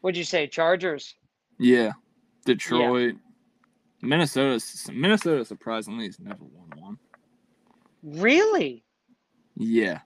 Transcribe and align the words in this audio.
What'd 0.00 0.16
you 0.16 0.24
say? 0.24 0.46
Chargers. 0.46 1.14
Yeah, 1.58 1.92
Detroit, 2.44 3.14
Minnesota. 4.02 4.64
Minnesota 4.92 5.44
surprisingly 5.44 6.06
has 6.06 6.18
never 6.18 6.44
won 6.44 6.70
one. 6.76 6.98
Really? 8.02 8.84
Yeah. 9.56 10.00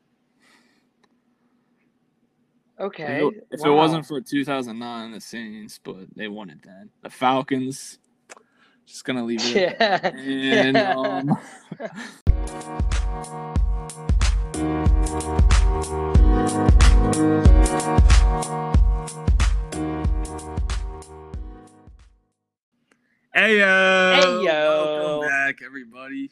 Okay. 2.81 3.25
If, 3.25 3.35
it, 3.35 3.47
if 3.53 3.65
it 3.65 3.71
wasn't 3.71 4.05
for 4.05 4.21
2009, 4.21 5.13
the 5.13 5.21
Saints, 5.21 5.79
but 5.83 6.07
they 6.17 6.27
won 6.27 6.51
it 6.51 6.59
then. 6.65 6.91
The 7.03 7.11
Falcons. 7.11 7.99
Just 8.87 9.05
gonna 9.05 9.25
leave 9.25 9.41
it. 9.45 9.77
yeah. 9.81 10.11
And 10.13 10.77
Yeah. 10.77 10.95
um, 10.97 11.39
Hey 23.37 23.59
yo! 23.59 24.13
Hey, 24.15 24.45
yo. 24.45 25.21
Welcome 25.21 25.29
back, 25.29 25.57
everybody. 25.67 26.31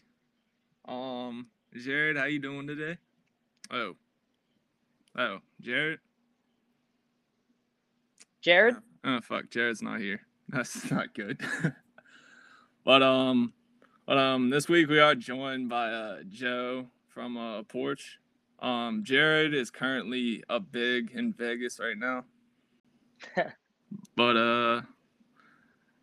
Um, 0.86 1.48
Jared, 1.74 2.16
how 2.16 2.26
you 2.26 2.38
doing 2.38 2.68
today? 2.68 2.96
Oh, 3.72 3.96
oh, 5.18 5.38
Jared. 5.60 5.98
Jared. 8.40 8.76
Oh 9.02 9.20
fuck, 9.20 9.50
Jared's 9.50 9.82
not 9.82 9.98
here. 9.98 10.20
That's 10.48 10.92
not 10.92 11.12
good. 11.12 11.40
but 12.84 13.02
um, 13.02 13.52
but 14.06 14.16
um, 14.16 14.50
this 14.50 14.68
week 14.68 14.88
we 14.88 15.00
are 15.00 15.16
joined 15.16 15.68
by 15.68 15.88
uh 15.88 16.18
Joe 16.28 16.86
from 17.08 17.36
uh 17.36 17.64
Porch. 17.64 18.20
Um, 18.60 19.02
Jared 19.02 19.54
is 19.54 19.72
currently 19.72 20.44
up 20.48 20.70
big 20.70 21.10
in 21.10 21.32
Vegas 21.32 21.80
right 21.80 21.98
now. 21.98 22.26
but 24.16 24.36
uh, 24.36 24.82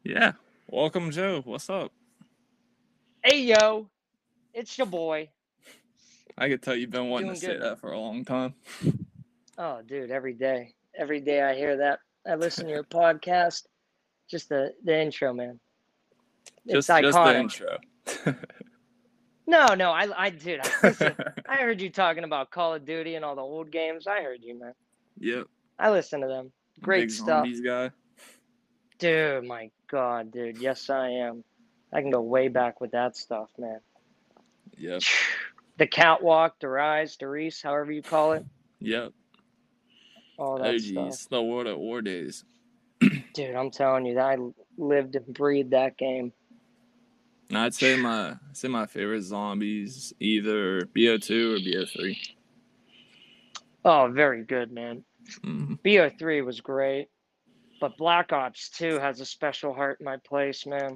yeah. 0.03 0.33
Welcome, 0.71 1.09
Joe. 1.11 1.41
What's 1.45 1.69
up? 1.69 1.91
Hey 3.23 3.41
yo, 3.41 3.89
it's 4.53 4.77
your 4.77 4.85
boy. 4.87 5.29
I 6.37 6.47
could 6.47 6.61
tell 6.61 6.75
you've 6.75 6.91
been 6.91 7.09
wanting 7.09 7.27
Doing 7.29 7.39
to 7.39 7.45
say 7.45 7.57
that 7.57 7.79
for 7.79 7.91
a 7.91 7.99
long 7.99 8.23
time. 8.23 8.53
Oh, 9.57 9.81
dude, 9.85 10.11
every 10.11 10.33
day, 10.33 10.73
every 10.97 11.19
day 11.19 11.41
I 11.41 11.55
hear 11.55 11.77
that. 11.77 11.99
I 12.29 12.35
listen 12.35 12.65
to 12.65 12.71
your 12.71 12.83
podcast. 12.91 13.63
Just 14.29 14.49
the 14.49 14.73
the 14.83 15.01
intro, 15.01 15.33
man. 15.33 15.59
It's 16.65 16.87
Just, 16.87 17.01
just 17.01 17.13
the 17.17 17.19
iconic. 17.19 17.39
intro. 17.39 18.35
No, 19.47 19.73
no, 19.73 19.89
I, 19.89 20.07
I, 20.15 20.29
dude, 20.29 20.59
I, 20.63 20.69
listen, 20.83 21.15
I 21.47 21.55
heard 21.55 21.81
you 21.81 21.89
talking 21.89 22.23
about 22.23 22.51
Call 22.51 22.75
of 22.75 22.85
Duty 22.85 23.15
and 23.15 23.25
all 23.25 23.33
the 23.35 23.41
old 23.41 23.71
games. 23.71 24.05
I 24.05 24.21
heard 24.21 24.41
you, 24.43 24.59
man. 24.59 24.73
yep. 25.17 25.47
I 25.79 25.89
listen 25.89 26.21
to 26.21 26.27
them. 26.27 26.51
Great 26.81 27.07
Big 27.07 27.11
stuff, 27.11 27.47
guy. 27.65 27.89
dude. 28.99 29.45
My 29.45 29.71
God, 29.89 30.31
dude. 30.31 30.59
Yes, 30.59 30.89
I 30.89 31.09
am. 31.09 31.43
I 31.93 32.01
can 32.01 32.11
go 32.11 32.21
way 32.21 32.49
back 32.49 32.81
with 32.81 32.91
that 32.91 33.17
stuff, 33.17 33.49
man. 33.59 33.79
Yep. 34.77 35.01
The 35.77 35.87
catwalk, 35.87 36.59
the 36.59 36.69
rise, 36.69 37.17
the 37.19 37.27
reese, 37.27 37.61
however 37.63 37.91
you 37.91 38.03
call 38.03 38.33
it, 38.33 38.45
Yep. 38.81 39.13
all 40.37 40.59
that 40.59 40.65
Oh 40.65 40.77
stuff. 40.79 41.19
World 41.43 41.67
at 41.67 41.79
War 41.79 42.01
days. 42.01 42.45
Dude, 43.33 43.55
I'm 43.55 43.71
telling 43.71 44.05
you, 44.05 44.19
I 44.19 44.37
lived 44.77 45.15
and 45.15 45.33
breathed 45.33 45.71
that 45.71 45.97
game. 45.97 46.33
I'd 47.53 47.73
say 47.75 47.95
my 47.95 48.31
I'd 48.31 48.57
say 48.57 48.67
my 48.69 48.85
favorite 48.87 49.23
zombies 49.23 50.13
either 50.19 50.81
BO2 50.95 51.55
or 51.55 51.59
BO3. 51.59 52.17
Oh, 53.85 54.09
very 54.13 54.43
good, 54.43 54.71
man. 54.71 55.03
hmm 55.43 55.75
BO3 55.85 56.45
was 56.45 56.61
great, 56.61 57.09
but 57.79 57.97
Black 57.97 58.31
Ops 58.33 58.69
2 58.69 58.99
has 58.99 59.19
a 59.21 59.25
special 59.25 59.73
heart 59.73 59.97
in 59.99 60.05
my 60.05 60.17
place, 60.17 60.65
man. 60.65 60.95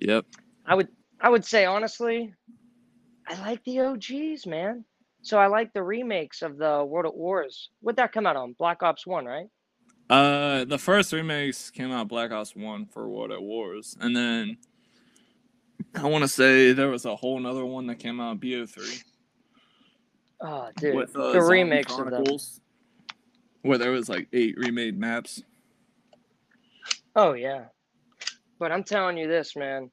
Yep. 0.00 0.26
I 0.66 0.74
would 0.74 0.88
I 1.20 1.28
would 1.30 1.44
say 1.44 1.64
honestly, 1.64 2.34
I 3.26 3.40
like 3.40 3.62
the 3.64 3.80
OGs, 3.80 4.46
man. 4.46 4.84
So 5.22 5.38
I 5.38 5.46
like 5.48 5.72
the 5.72 5.82
remakes 5.82 6.42
of 6.42 6.56
the 6.58 6.84
World 6.84 7.06
at 7.06 7.16
Wars. 7.16 7.70
What'd 7.80 7.96
that 7.96 8.12
come 8.12 8.26
out 8.26 8.36
on? 8.36 8.52
Black 8.58 8.82
Ops 8.82 9.06
1, 9.06 9.24
right? 9.24 9.46
Uh, 10.08 10.64
the 10.64 10.78
first 10.78 11.12
remakes 11.12 11.68
came 11.70 11.90
out 11.90 12.06
Black 12.06 12.30
Ops 12.30 12.54
One 12.54 12.86
for 12.86 13.08
World 13.08 13.32
at 13.32 13.42
Wars, 13.42 13.96
and 14.00 14.14
then 14.14 14.56
I 15.96 16.06
want 16.06 16.22
to 16.22 16.28
say 16.28 16.72
there 16.72 16.88
was 16.90 17.04
a 17.06 17.16
whole 17.16 17.40
nother 17.40 17.64
one 17.66 17.86
that 17.88 17.96
came 17.98 18.20
out 18.20 18.38
BO3 18.38 19.02
Oh, 20.42 20.68
dude. 20.76 20.94
with 20.94 21.16
uh, 21.16 21.32
the 21.32 21.40
Zombie 21.40 21.48
remakes 21.48 21.98
of 21.98 22.10
them. 22.10 22.24
Where 23.62 23.78
there 23.78 23.90
was 23.90 24.08
like 24.08 24.28
eight 24.32 24.56
remade 24.58 24.96
maps. 24.98 25.42
Oh 27.16 27.32
yeah. 27.32 27.64
But 28.58 28.70
I'm 28.72 28.84
telling 28.84 29.16
you 29.18 29.26
this, 29.26 29.56
man. 29.56 29.90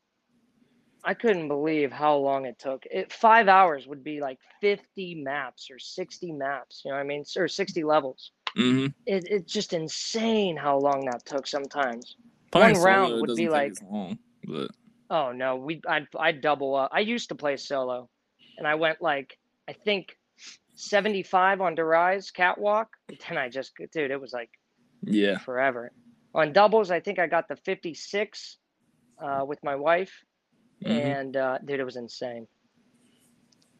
I 1.06 1.13
couldn't 1.13 1.47
believe 1.50 1.91
how 1.91 2.16
long 2.16 2.45
it 2.45 2.59
took. 2.59 2.84
It 2.89 3.11
five 3.11 3.47
hours 3.47 3.88
would 3.88 4.03
be 4.03 4.22
like 4.22 4.39
50 4.61 5.16
maps 5.16 5.69
or 5.72 5.78
60 5.79 6.31
maps. 6.31 6.81
You 6.85 6.91
know 6.91 6.97
what 6.97 7.03
I 7.03 7.07
mean? 7.07 7.23
Or 7.35 7.47
60 7.47 7.84
levels. 7.84 8.31
Mm-hmm. 8.57 8.85
It, 9.06 9.25
it's 9.29 9.51
just 9.51 9.73
insane 9.73 10.56
how 10.56 10.78
long 10.78 11.06
that 11.06 11.25
took 11.25 11.47
sometimes. 11.47 12.16
Playing 12.51 12.75
One 12.75 12.84
round 12.85 13.22
would 13.22 13.35
be 13.35 13.50
like- 13.50 13.73
long, 13.90 14.19
but 14.45 14.69
Oh 15.09 15.31
no, 15.31 15.57
we 15.57 15.81
I'd 15.88 16.07
I'd 16.17 16.41
double 16.41 16.75
up. 16.75 16.90
I 16.94 17.01
used 17.01 17.29
to 17.29 17.35
play 17.35 17.57
solo, 17.57 18.09
and 18.57 18.66
I 18.67 18.75
went 18.75 19.01
like 19.01 19.38
I 19.67 19.73
think 19.73 20.17
75 20.75 21.61
on 21.61 21.75
Rise 21.75 22.31
Catwalk. 22.31 22.88
and 23.09 23.17
Then 23.28 23.38
I 23.38 23.50
just 23.50 23.73
dude, 23.91 24.11
it 24.11 24.19
was 24.19 24.34
like 24.34 24.50
yeah, 25.03 25.38
forever. 25.38 25.91
On 26.35 26.51
doubles, 26.51 26.89
I 26.91 26.99
think 26.99 27.19
I 27.19 27.27
got 27.27 27.47
the 27.47 27.55
56 27.55 28.57
uh, 29.21 29.45
with 29.47 29.63
my 29.63 29.75
wife, 29.75 30.23
Mhm. 30.83 30.89
and 30.89 31.38
uh, 31.38 31.57
dude, 31.59 31.79
it 31.79 31.83
was 31.83 31.95
insane. 31.95 32.47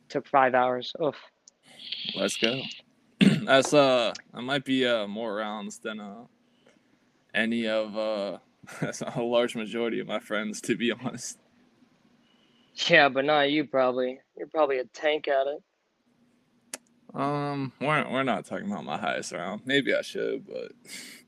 Took 0.10 0.28
five 0.28 0.54
hours. 0.54 0.94
Oof. 1.02 1.16
let's 2.16 2.38
go. 2.38 2.62
That's 3.20 3.74
uh, 3.74 4.14
that 4.34 4.42
might 4.42 4.64
be 4.66 4.86
uh 4.86 5.08
more 5.08 5.36
rounds 5.36 5.80
than 5.80 6.00
uh 6.00 6.26
any 7.34 7.68
of 7.68 7.98
uh. 7.98 8.38
A 9.16 9.22
large 9.22 9.58
majority 9.58 10.00
of 10.00 10.08
my 10.08 10.20
friends, 10.20 10.62
to 10.62 10.76
be 10.78 10.90
honest. 10.94 11.38
Yeah, 12.88 13.10
but 13.10 13.26
not 13.26 13.52
you 13.52 13.66
probably. 13.66 14.20
You're 14.38 14.48
probably 14.48 14.80
a 14.80 14.86
tank 14.86 15.28
at 15.28 15.48
it. 15.48 15.62
Um, 17.14 17.74
we're 17.82 18.10
we're 18.10 18.24
not 18.24 18.46
talking 18.46 18.72
about 18.72 18.86
my 18.86 18.98
highest 18.98 19.34
round. 19.34 19.64
Maybe 19.66 19.94
I 19.94 20.02
should, 20.02 20.48
but 20.48 20.72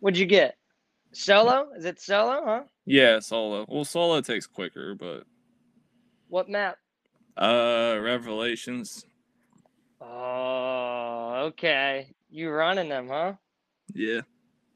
What'd 0.00 0.18
you 0.18 0.26
get? 0.26 0.56
Solo? 1.12 1.68
Is 1.76 1.84
it 1.84 2.00
solo? 2.00 2.42
Huh? 2.44 2.62
yeah, 2.84 3.20
solo. 3.20 3.64
Well, 3.68 3.84
solo 3.84 4.20
takes 4.20 4.46
quicker, 4.46 4.94
but 4.94 5.24
What 6.28 6.48
map? 6.48 6.76
uh, 7.36 7.98
Revelations. 8.00 9.04
Oh, 10.00 11.44
okay. 11.48 12.08
You 12.30 12.50
running 12.50 12.88
them, 12.88 13.08
huh? 13.08 13.34
Yeah. 13.94 14.20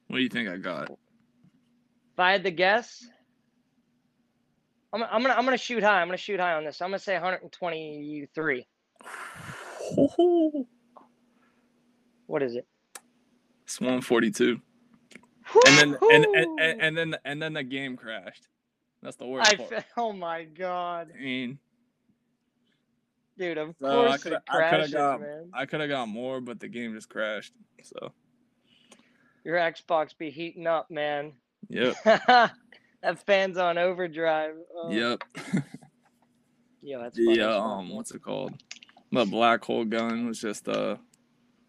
What 0.06 0.16
do 0.16 0.22
you 0.22 0.28
think 0.28 0.48
I 0.48 0.56
got? 0.56 0.90
If 0.90 2.18
I 2.18 2.32
had 2.32 2.44
to 2.44 2.50
guess, 2.50 3.06
I'm, 4.92 5.02
I'm 5.02 5.22
gonna 5.22 5.34
I'm 5.34 5.44
gonna 5.44 5.56
shoot 5.58 5.82
high. 5.82 6.00
I'm 6.00 6.08
gonna 6.08 6.16
shoot 6.16 6.40
high 6.40 6.54
on 6.54 6.64
this. 6.64 6.80
I'm 6.82 6.88
gonna 6.88 6.98
say 6.98 7.14
123. 7.14 8.66
What 12.26 12.42
is 12.42 12.56
it? 12.56 12.66
It's 13.64 13.80
142. 13.80 14.60
And 15.66 15.76
then 15.78 15.98
and, 16.10 16.24
and, 16.26 16.60
and, 16.60 16.80
and 16.80 16.96
then 16.96 17.16
and 17.24 17.42
then 17.42 17.52
the 17.54 17.62
game 17.64 17.96
crashed. 17.96 18.46
That's 19.02 19.16
the 19.16 19.26
worst 19.26 19.50
I 19.52 19.56
part. 19.56 19.68
fe- 19.70 19.84
oh 19.96 20.12
my 20.12 20.44
god, 20.44 21.10
I 21.18 21.22
mean, 21.22 21.58
dude! 23.38 23.58
Of 23.58 23.74
So 23.80 23.86
I 24.02 24.06
course 24.08 24.22
coulda- 24.22 24.36
it 24.36 24.42
I 24.48 24.70
coulda 24.70 24.88
got- 24.92 25.20
man. 25.20 25.50
I 25.54 25.66
could 25.66 25.80
have 25.80 25.88
got 25.88 26.06
more, 26.08 26.40
but 26.40 26.60
the 26.60 26.68
game 26.68 26.94
just 26.94 27.08
crashed. 27.08 27.52
So, 27.82 28.12
Your 29.44 29.56
Xbox 29.56 30.16
be 30.16 30.30
heating 30.30 30.66
up, 30.66 30.90
man. 30.90 31.32
yep, 31.68 31.94
that 32.04 32.52
fan's 33.26 33.56
on 33.56 33.78
overdrive. 33.78 34.54
Oh, 34.74 34.90
yep. 34.90 35.22
Yeah, 36.82 36.98
that's 36.98 37.16
funny 37.18 37.38
fuck, 37.38 37.60
um, 37.62 37.88
what's 37.90 38.10
it 38.12 38.22
called? 38.22 38.54
The 39.12 39.24
black 39.24 39.64
hole 39.64 39.84
gun 39.84 40.26
was 40.26 40.40
just 40.40 40.68
uh 40.68 40.96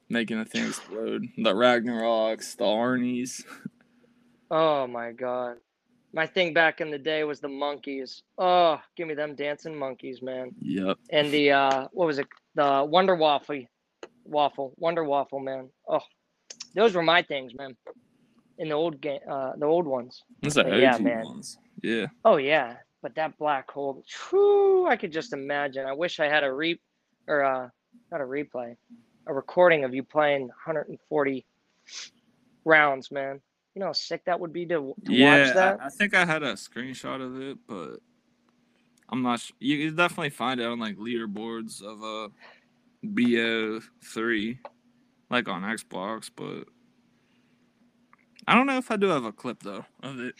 making 0.09 0.37
the 0.39 0.45
thing 0.45 0.67
explode. 0.67 1.25
The 1.37 1.53
Ragnaroks, 1.53 2.55
the 2.57 2.65
Arnie's. 2.65 3.43
Oh 4.51 4.85
my 4.85 5.13
god. 5.13 5.57
My 6.13 6.27
thing 6.27 6.53
back 6.53 6.81
in 6.81 6.91
the 6.91 6.97
day 6.97 7.23
was 7.23 7.39
the 7.39 7.47
monkeys. 7.47 8.21
Oh, 8.37 8.81
give 8.97 9.07
me 9.07 9.13
them 9.13 9.33
dancing 9.33 9.77
monkeys, 9.77 10.21
man. 10.21 10.51
Yep. 10.59 10.97
And 11.09 11.31
the 11.31 11.51
uh 11.51 11.87
what 11.93 12.05
was 12.05 12.19
it? 12.19 12.27
The 12.55 12.85
Wonder 12.87 13.15
Waffle 13.15 13.65
waffle. 14.25 14.73
Wonder 14.77 15.05
Waffle, 15.05 15.39
man. 15.39 15.69
Oh. 15.87 16.01
Those 16.75 16.95
were 16.95 17.01
my 17.01 17.21
things, 17.21 17.53
man. 17.55 17.77
In 18.57 18.67
the 18.67 18.75
old 18.75 18.99
game 18.99 19.21
uh 19.29 19.53
the 19.57 19.65
old 19.65 19.87
ones. 19.87 20.21
Those 20.41 20.57
are 20.57 20.67
yeah, 20.67 20.97
man. 20.97 21.23
ones. 21.23 21.57
Yeah. 21.81 22.07
Oh 22.25 22.35
yeah. 22.35 22.75
But 23.01 23.15
that 23.15 23.37
black 23.37 23.71
hole, 23.71 24.03
whew, 24.29 24.85
I 24.85 24.97
could 24.97 25.13
just 25.13 25.31
imagine. 25.31 25.85
I 25.85 25.93
wish 25.93 26.19
I 26.19 26.27
had 26.27 26.43
a 26.43 26.53
re 26.53 26.77
or 27.25 27.41
uh 27.45 27.69
not 28.11 28.19
a 28.19 28.25
replay. 28.25 28.75
A 29.27 29.33
recording 29.33 29.85
of 29.85 29.93
you 29.93 30.03
playing 30.03 30.47
140 30.47 31.45
rounds, 32.65 33.11
man. 33.11 33.39
You 33.75 33.79
know 33.79 33.87
how 33.87 33.91
sick 33.93 34.25
that 34.25 34.39
would 34.39 34.51
be 34.53 34.65
to, 34.67 34.95
to 35.05 35.11
yeah, 35.11 35.35
watch 35.43 35.53
that. 35.53 35.79
I, 35.81 35.85
I 35.85 35.89
think 35.89 36.13
I 36.13 36.25
had 36.25 36.43
a 36.43 36.53
screenshot 36.53 37.21
of 37.21 37.41
it, 37.41 37.57
but 37.67 37.99
I'm 39.09 39.21
not. 39.21 39.39
Sh- 39.39 39.51
you 39.59 39.87
can 39.87 39.95
definitely 39.95 40.29
find 40.29 40.59
it 40.59 40.65
on 40.65 40.79
like 40.79 40.97
leaderboards 40.97 41.81
of 41.81 42.03
uh 42.03 42.29
BO 43.03 43.79
three, 44.03 44.59
like 45.29 45.47
on 45.47 45.63
Xbox. 45.63 46.29
But 46.35 46.65
I 48.47 48.55
don't 48.55 48.65
know 48.67 48.77
if 48.77 48.91
I 48.91 48.97
do 48.97 49.07
have 49.07 49.23
a 49.25 49.31
clip 49.31 49.63
though 49.63 49.85
of 50.03 50.19
it. 50.19 50.35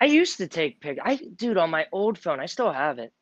I 0.00 0.06
used 0.06 0.38
to 0.38 0.48
take 0.48 0.80
pic. 0.80 0.98
I 1.02 1.16
dude 1.16 1.58
on 1.58 1.70
my 1.70 1.86
old 1.92 2.18
phone. 2.18 2.40
I 2.40 2.46
still 2.46 2.72
have 2.72 2.98
it. 2.98 3.12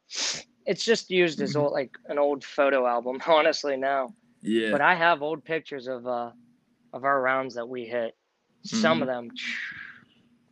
It's 0.67 0.85
just 0.85 1.11
used 1.11 1.41
as 1.41 1.55
Mhm. 1.55 1.61
old, 1.63 1.73
like 1.73 1.91
an 2.07 2.19
old 2.19 2.45
photo 2.45 2.87
album. 2.87 3.21
Honestly, 3.27 3.77
now. 3.77 4.15
Yeah, 4.43 4.73
But 4.73 4.81
I 4.81 4.95
have 4.95 5.23
old 5.23 5.45
pictures 5.45 5.87
of 5.89 6.07
uh 6.07 6.33
of 6.93 7.05
our 7.05 7.21
rounds 7.21 7.55
that 7.55 7.69
we 7.69 7.85
hit. 7.87 8.17
Some 8.63 9.01
of 9.03 9.09
them, 9.09 9.31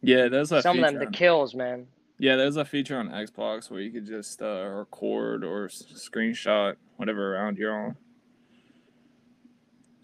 yeah. 0.03 0.29
There's 0.29 0.51
a 0.53 0.63
some 0.63 0.79
of 0.83 0.85
them, 0.85 0.99
the 0.99 1.11
kills, 1.11 1.55
man. 1.55 1.87
Yeah, 2.19 2.37
there's 2.37 2.57
a 2.57 2.65
feature 2.65 2.97
on 2.99 3.11
Xbox 3.11 3.71
where 3.71 3.81
you 3.81 3.91
could 3.93 4.07
just 4.07 4.43
uh, 4.43 4.67
record 4.67 5.45
or 5.45 5.69
screenshot 5.69 6.77
whatever 6.97 7.31
round 7.31 7.59
you're 7.59 7.73
on. 7.79 7.97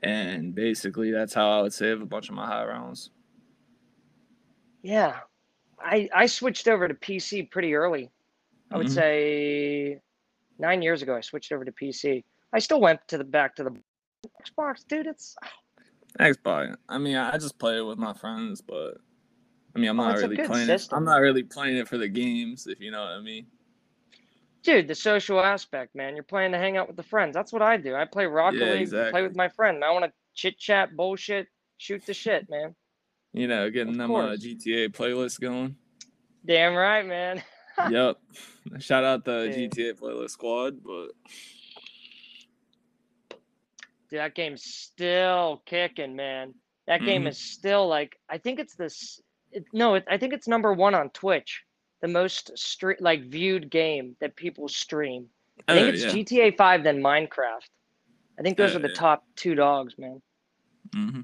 And 0.03 0.55
basically, 0.55 1.11
that's 1.11 1.33
how 1.35 1.51
I 1.59 1.63
would 1.63 1.73
save 1.73 2.03
a 2.03 2.07
bunch 2.07 2.29
of 2.29 2.35
my 2.35 2.47
high 2.47 2.65
rounds. 2.67 3.11
Yeah, 4.83 5.21
I 5.81 6.09
I 6.15 6.27
switched 6.27 6.69
over 6.69 6.87
to 6.87 6.95
PC 6.95 7.51
pretty 7.51 7.75
early. 7.75 8.11
I 8.71 8.77
would 8.77 8.89
Mhm. 8.89 8.95
say 8.95 10.01
nine 10.59 10.83
years 10.83 11.01
ago. 11.03 11.17
I 11.17 11.21
switched 11.23 11.53
over 11.53 11.65
to 11.65 11.73
PC. 11.73 12.23
I 12.53 12.59
still 12.59 12.81
went 12.81 13.01
to 13.09 13.19
the 13.19 13.25
back 13.25 13.57
to 13.57 13.65
the 13.65 13.75
Xbox, 14.47 14.87
dude. 14.87 15.07
It's 15.07 15.37
Xbox. 16.21 16.77
I 16.89 16.99
mean, 16.99 17.17
I 17.17 17.37
just 17.39 17.59
play 17.59 17.79
it 17.79 17.83
with 17.83 17.99
my 17.99 18.13
friends, 18.13 18.61
but 18.61 18.99
I 19.75 19.79
mean, 19.81 19.91
I'm 19.91 19.99
Oh, 20.01 20.05
not 20.09 20.19
a 20.19 20.21
really 20.21 20.37
playing. 20.37 20.69
It. 20.71 20.89
I'm 20.93 21.05
not 21.05 21.21
really 21.21 21.43
playing 21.43 21.77
it 21.77 21.89
for 21.89 21.99
the 21.99 22.09
games, 22.09 22.67
if 22.67 22.81
you 22.81 22.91
know 22.91 23.01
what 23.01 23.11
I 23.13 23.21
mean. 23.21 23.47
dude, 24.63 24.89
the 24.89 24.95
social 24.95 25.41
aspect, 25.41 25.95
man. 25.95 26.15
You're 26.15 26.23
playing 26.25 26.53
to 26.53 26.59
hang 26.59 26.77
out 26.77 26.87
with 26.87 26.97
the 26.97 27.03
friends. 27.03 27.35
That's 27.35 27.53
what 27.53 27.61
I 27.63 27.77
do. 27.77 27.95
I 27.95 28.05
play 28.07 28.27
Rocket 28.27 28.61
Yeah, 28.61 28.73
League, 28.73 28.83
exactly. 28.83 29.11
play 29.13 29.23
with 29.23 29.37
my 29.37 29.49
friend. 29.49 29.85
I 29.85 29.91
want 29.91 30.05
to 30.07 30.13
chit 30.35 30.59
chat, 30.59 30.97
bullshit, 30.97 31.49
shoot 31.79 32.05
the 32.07 32.15
shit, 32.15 32.49
man. 32.49 32.75
You 33.33 33.49
know, 33.49 33.69
getting 33.69 33.95
Of 34.01 34.09
them 34.09 34.15
uh. 34.15 34.37
GTA 34.37 34.91
playlist 34.91 35.41
going. 35.41 35.77
Damn 36.47 36.75
right, 36.75 37.05
man. 37.07 37.43
yep. 37.91 38.17
Shout 38.79 39.03
out 39.05 39.25
the 39.25 39.49
Yeah. 39.51 39.67
GTA 39.67 39.99
playlist 39.99 40.31
squad, 40.31 40.83
but 40.85 41.09
Dude, 44.15 44.21
that 44.21 44.37
game's 44.37 44.63
still 44.63 45.61
kicking, 45.67 46.15
man. 46.15 46.55
That 46.87 47.05
game 47.05 47.25
Mhm. 47.25 47.29
is 47.31 47.41
still 47.41 47.89
like 47.89 48.17
I 48.31 48.39
think 48.39 48.61
it's 48.61 48.77
this. 48.77 49.21
It, 49.51 49.65
no, 49.73 49.95
it, 49.97 50.05
I 50.09 50.19
think 50.19 50.33
it's 50.33 50.47
number 50.47 50.73
one 50.73 50.95
on 50.95 51.11
Twitch, 51.11 51.65
the 52.01 52.07
most 52.07 52.53
stre- 52.57 53.01
like 53.01 53.25
viewed 53.25 53.71
game 53.71 54.17
that 54.21 54.37
people 54.37 54.69
stream. 54.69 55.27
I 55.67 55.75
think 55.75 55.89
Oh, 55.89 55.91
it's 55.91 56.05
yeah. 56.05 56.13
GTA 56.13 56.57
Five 56.57 56.85
then 56.85 57.03
Minecraft. 57.03 57.69
I 58.39 58.43
think 58.43 58.57
those 58.57 58.77
Oh, 58.77 58.77
are 58.77 58.83
the 58.83 58.89
yeah. 58.89 58.95
top 58.95 59.25
two 59.35 59.57
dogs, 59.57 59.99
man. 59.99 60.23
hmm 60.95 61.21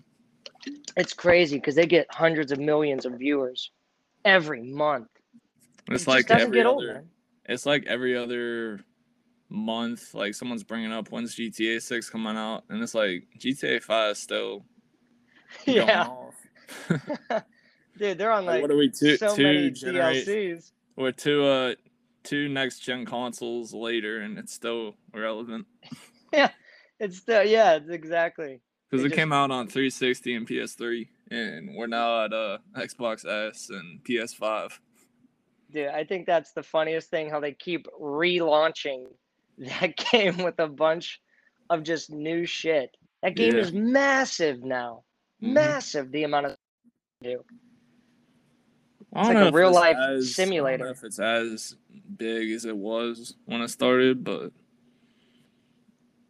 It's 0.96 1.12
crazy 1.12 1.58
because 1.58 1.76
they 1.76 1.86
get 1.86 2.12
hundreds 2.12 2.50
of 2.50 2.58
millions 2.58 3.06
of 3.06 3.12
viewers 3.12 3.70
every 4.24 4.62
month. 4.62 5.06
it's 5.88 6.02
it 6.02 6.08
like 6.08 6.24
just 6.24 6.28
doesn't 6.28 6.48
every 6.48 6.58
get 6.58 6.66
old, 6.66 6.82
it's 7.44 7.66
like 7.66 7.86
every 7.86 8.16
other 8.16 8.80
month, 9.50 10.14
like 10.14 10.34
someone's 10.34 10.62
bringing 10.64 10.92
up 10.92 11.10
when's 11.10 11.34
GTA 11.34 11.82
Six 11.82 12.08
coming 12.08 12.36
out, 12.36 12.64
and 12.68 12.82
it's 12.82 12.94
like 12.94 13.24
GTA 13.38 13.82
Five 13.82 14.12
is 14.12 14.18
still 14.18 14.64
going 15.66 15.78
Yeah, 15.88 16.06
off. 16.06 16.34
dude, 17.98 18.16
they're 18.18 18.30
on 18.30 18.46
Like, 18.46 18.62
what 18.62 18.70
are 18.70 18.76
we 18.76 18.90
two 18.90 19.16
so 19.16 19.34
two? 19.34 19.70
DLCs. 19.72 20.72
We're 20.96 21.12
two 21.12 21.44
uh 21.44 21.74
two 22.22 22.48
next 22.48 22.80
gen 22.80 23.04
consoles 23.06 23.72
later, 23.74 24.20
and 24.20 24.38
it's 24.38 24.52
still 24.52 24.94
relevant 25.14 25.66
yeah, 26.32 26.50
It's 26.98 27.16
still 27.18 27.42
yeah, 27.44 27.74
it's 27.74 27.88
exactly. 27.90 28.60
because 28.90 29.04
it 29.04 29.08
just- 29.08 29.18
came 29.18 29.32
out 29.32 29.50
on 29.50 29.66
360 29.66 30.34
and 30.34 30.46
PS3, 30.48 31.08
and 31.30 31.74
we're 31.74 31.86
now 31.86 32.24
at 32.24 32.32
uh 32.32 32.58
Xbox 32.76 33.26
S 33.26 33.70
and 33.70 34.02
PS5. 34.04 34.78
Dude, 35.72 35.88
I 35.88 36.02
think 36.04 36.26
that's 36.26 36.52
the 36.52 36.62
funniest 36.64 37.10
thing 37.10 37.30
how 37.30 37.38
they 37.40 37.52
keep 37.52 37.86
relaunching 38.00 39.06
that 39.60 39.96
game 40.12 40.38
with 40.38 40.58
a 40.58 40.66
bunch 40.68 41.20
of 41.70 41.82
just 41.82 42.10
new 42.10 42.44
shit. 42.46 42.96
That 43.22 43.36
game 43.36 43.54
Yeah. 43.54 43.60
is 43.60 43.72
massive 43.72 44.62
now. 44.64 45.04
Mhm. 45.42 45.52
Massive 45.52 46.10
the 46.12 46.24
amount 46.24 46.46
of 46.46 46.56
do. 47.22 47.44
It's 49.16 49.28
like 49.28 49.36
a 49.36 49.50
real 49.52 49.72
life 49.72 49.96
as- 49.96 50.00
I 50.00 50.06
don't 50.06 50.14
know 50.16 50.20
simulator. 50.22 50.86
if 50.88 51.04
it's 51.04 51.18
as 51.18 51.76
big 52.16 52.50
as 52.52 52.64
it 52.64 52.76
was 52.76 53.34
when 53.46 53.60
I 53.60 53.66
started, 53.66 54.22
but 54.24 54.52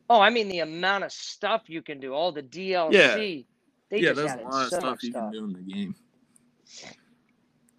Oh, 0.08 0.20
I 0.20 0.30
mean 0.30 0.48
the 0.48 0.58
amount 0.60 1.04
of 1.04 1.12
stuff 1.12 1.64
you 1.68 1.82
can 1.82 2.00
do, 2.00 2.12
all 2.12 2.32
the 2.32 2.42
DLC. 2.42 3.46
They 3.90 3.98
yeah, 4.00 4.12
just 4.12 4.16
there's 4.16 4.32
a 4.32 4.42
lot 4.42 4.64
of 4.64 4.70
so 4.70 4.78
stuff 4.80 5.02
you 5.04 5.10
stuff. 5.12 5.22
can 5.24 5.32
do 5.32 5.44
in 5.44 5.52
the 5.52 5.72
game. 5.72 5.94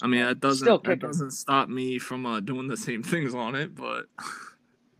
I 0.03 0.07
mean, 0.07 0.21
it 0.21 0.39
doesn't 0.39 0.83
kicking. 0.83 1.00
doesn't 1.00 1.31
stop 1.31 1.68
me 1.69 2.00
from 2.00 2.25
uh, 2.25 2.39
doing 2.39 2.68
the 2.68 2.77
same 2.77 3.03
things 3.03 3.33
on 3.36 3.56
it, 3.56 3.75
but 3.75 4.06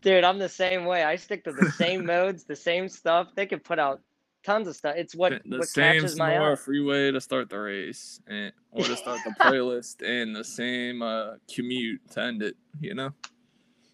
Dude, 0.02 0.24
I'm 0.24 0.38
the 0.38 0.48
same 0.48 0.84
way. 0.84 1.04
I 1.04 1.16
stick 1.16 1.44
to 1.44 1.52
the 1.52 1.70
same 1.70 2.04
modes, 2.06 2.44
the 2.44 2.56
same 2.56 2.88
stuff. 2.88 3.28
They 3.36 3.46
could 3.46 3.62
put 3.62 3.78
out 3.78 4.00
tons 4.44 4.66
of 4.66 4.74
stuff. 4.74 4.94
It's 4.96 5.14
what 5.14 5.40
the 5.46 5.58
what 5.58 5.68
same 5.68 6.00
catches 6.00 6.18
my 6.18 6.32
Senora 6.32 6.56
freeway 6.56 7.12
to 7.12 7.20
start 7.20 7.48
the 7.48 7.58
race, 7.58 8.20
and 8.26 8.52
or 8.72 8.84
to 8.84 8.96
start 8.96 9.20
the 9.24 9.30
playlist, 9.40 10.02
and 10.04 10.34
the 10.34 10.44
same 10.44 11.02
uh, 11.02 11.34
commute 11.52 12.00
to 12.10 12.22
end 12.22 12.42
it. 12.42 12.56
You 12.80 12.94
know. 12.94 13.10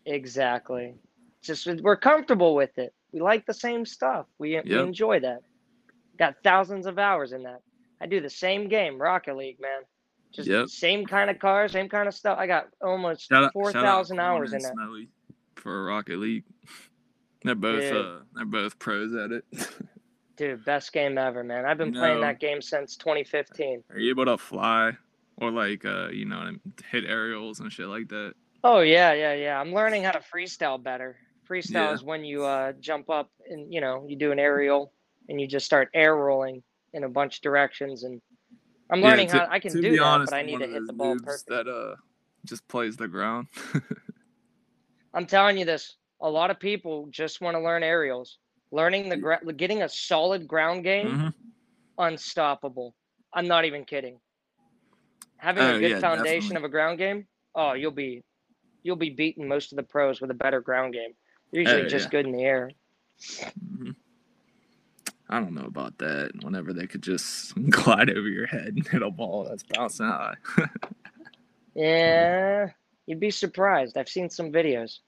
Exactly. 0.07 0.95
Just 1.43 1.69
we're 1.83 1.97
comfortable 1.97 2.55
with 2.55 2.79
it. 2.79 2.95
We 3.13 3.21
like 3.21 3.47
the 3.47 3.55
same 3.55 3.85
stuff. 3.85 4.27
We, 4.39 4.61
we 4.65 4.79
enjoy 4.79 5.21
that. 5.21 5.41
Got 6.19 6.37
thousands 6.43 6.87
of 6.87 6.99
hours 6.99 7.33
in 7.33 7.43
that. 7.45 7.61
I 8.01 8.07
do 8.07 8.21
the 8.21 8.31
same 8.31 8.69
game, 8.69 9.01
Rocket 9.01 9.37
League, 9.37 9.61
man. 9.61 9.83
Just 10.33 10.49
Yep. 10.49 10.69
same 10.69 11.07
kind 11.07 11.31
of 11.31 11.39
cars, 11.39 11.73
same 11.73 11.89
kind 11.89 12.09
of 12.09 12.15
stuff. 12.15 12.39
I 12.39 12.47
got 12.47 12.69
almost 12.83 13.29
Shout 13.29 13.53
four 13.53 13.73
thousand 13.73 14.19
hours 14.19 14.53
in 14.53 14.63
that. 14.63 14.73
Smelly 14.73 15.09
for 15.59 15.81
a 15.81 15.85
Rocket 15.85 16.19
League. 16.19 16.45
They're 17.45 17.55
both 17.55 17.81
Dude. 17.83 18.05
uh, 18.05 18.19
they're 18.35 18.45
both 18.45 18.79
pros 18.81 19.15
at 19.15 19.31
it. 19.31 19.45
Dude, 20.37 20.65
best 20.65 20.93
game 20.93 21.17
ever, 21.19 21.45
man. 21.45 21.65
I've 21.65 21.79
been 21.79 21.93
playing 21.93 22.17
No. 22.17 22.21
that 22.23 22.41
game 22.41 22.61
since 22.61 22.97
2015. 22.97 23.85
Are 23.91 23.99
you 23.99 24.11
able 24.11 24.25
to 24.25 24.37
fly 24.37 24.93
or 25.37 25.53
like 25.53 25.85
uh, 25.85 26.09
you 26.09 26.25
know 26.25 26.51
hit 26.91 27.05
aerials 27.05 27.61
and 27.61 27.73
shit 27.73 27.87
like 27.87 28.09
that? 28.09 28.35
Oh 28.65 28.81
yeah, 28.81 29.13
yeah, 29.13 29.35
yeah. 29.35 29.61
I'm 29.61 29.73
learning 29.73 30.03
how 30.03 30.11
to 30.11 30.19
freestyle 30.21 30.83
better. 30.83 31.17
Freestyle 31.49 31.73
Yeah. 31.73 31.93
is 31.95 32.03
when 32.03 32.25
you 32.25 32.45
uh, 32.45 32.73
jump 32.81 33.09
up 33.09 33.31
and 33.49 33.73
you 33.73 33.81
know 33.81 34.05
you 34.09 34.17
do 34.17 34.33
an 34.33 34.41
aerial 34.41 34.93
and 35.29 35.41
you 35.41 35.47
just 35.47 35.65
start 35.65 35.91
air 35.95 36.17
rolling 36.17 36.63
in 36.93 37.05
a 37.05 37.09
bunch 37.09 37.37
of 37.37 37.43
directions. 37.43 38.03
And 38.03 38.21
I'm 38.91 39.01
Yeah, 39.01 39.11
learning 39.11 39.29
to- 39.29 39.39
how 39.39 39.47
I 39.49 39.61
can 39.61 39.71
to 39.73 39.81
do 39.81 39.93
that, 39.93 40.03
honest, 40.03 40.31
but 40.33 40.37
I 40.39 40.43
need 40.43 40.59
to 40.59 40.67
hit 40.67 40.87
the 40.89 40.93
ball 40.93 41.17
perfect. 41.23 41.49
That 41.51 41.69
uh 41.69 41.95
just 42.45 42.67
plays 42.67 42.97
the 42.97 43.07
ground. 43.07 43.47
I'm 45.15 45.27
telling 45.27 45.59
you 45.59 45.65
this. 45.65 45.97
A 46.21 46.29
lot 46.29 46.51
of 46.51 46.59
people 46.59 47.07
just 47.11 47.41
want 47.41 47.55
to 47.57 47.61
learn 47.61 47.83
aerials. 47.83 48.39
Learning 48.71 49.09
the 49.09 49.17
gra- 49.17 49.41
getting 49.55 49.83
a 49.83 49.89
solid 49.89 50.47
ground 50.47 50.85
game, 50.85 51.07
Mhm. 51.09 51.35
unstoppable. 51.99 52.95
I'm 53.33 53.47
not 53.47 53.65
even 53.65 53.85
kidding. 53.85 54.21
Having 55.39 55.63
Oh, 55.65 55.77
a 55.77 55.81
good 55.81 55.91
yeah, 55.93 56.01
foundation 56.01 56.41
definitely. 56.41 56.57
of 56.57 56.65
a 56.65 56.69
ground 56.69 56.99
game, 56.99 57.27
oh, 57.55 57.73
you'll 57.73 57.93
be 57.93 58.23
you'll 58.85 58.97
be 58.97 59.11
beating 59.11 59.47
most 59.49 59.73
of 59.73 59.77
the 59.77 59.83
pros 59.83 60.21
with 60.21 60.31
a 60.31 60.35
better 60.35 60.61
ground 60.61 60.93
game. 60.95 61.13
They're 61.51 61.61
Oh, 61.61 61.65
usually 61.65 61.89
just 61.89 62.07
yeah. 62.07 62.11
good 62.11 62.27
in 62.27 62.33
the 62.33 62.45
air. 62.45 62.71
Mhm. 63.21 63.95
I 65.29 65.41
don't 65.41 65.53
know 65.55 65.67
about 65.67 65.99
that. 65.99 66.31
Whenever 66.43 66.73
they 66.73 66.87
could 66.87 67.03
just 67.03 67.55
glide 67.71 68.09
over 68.11 68.29
your 68.29 68.47
head 68.47 68.75
and 68.77 68.87
hit 68.89 69.03
a 69.03 69.11
ball 69.11 69.45
that's 69.45 69.63
bouncing 69.63 70.07
high. 70.07 70.35
Yeah, 71.75 72.71
you'd 73.09 73.19
be 73.21 73.31
surprised. 73.31 73.97
I've 73.97 74.09
seen 74.09 74.29
some 74.29 74.53
videos. 74.53 74.99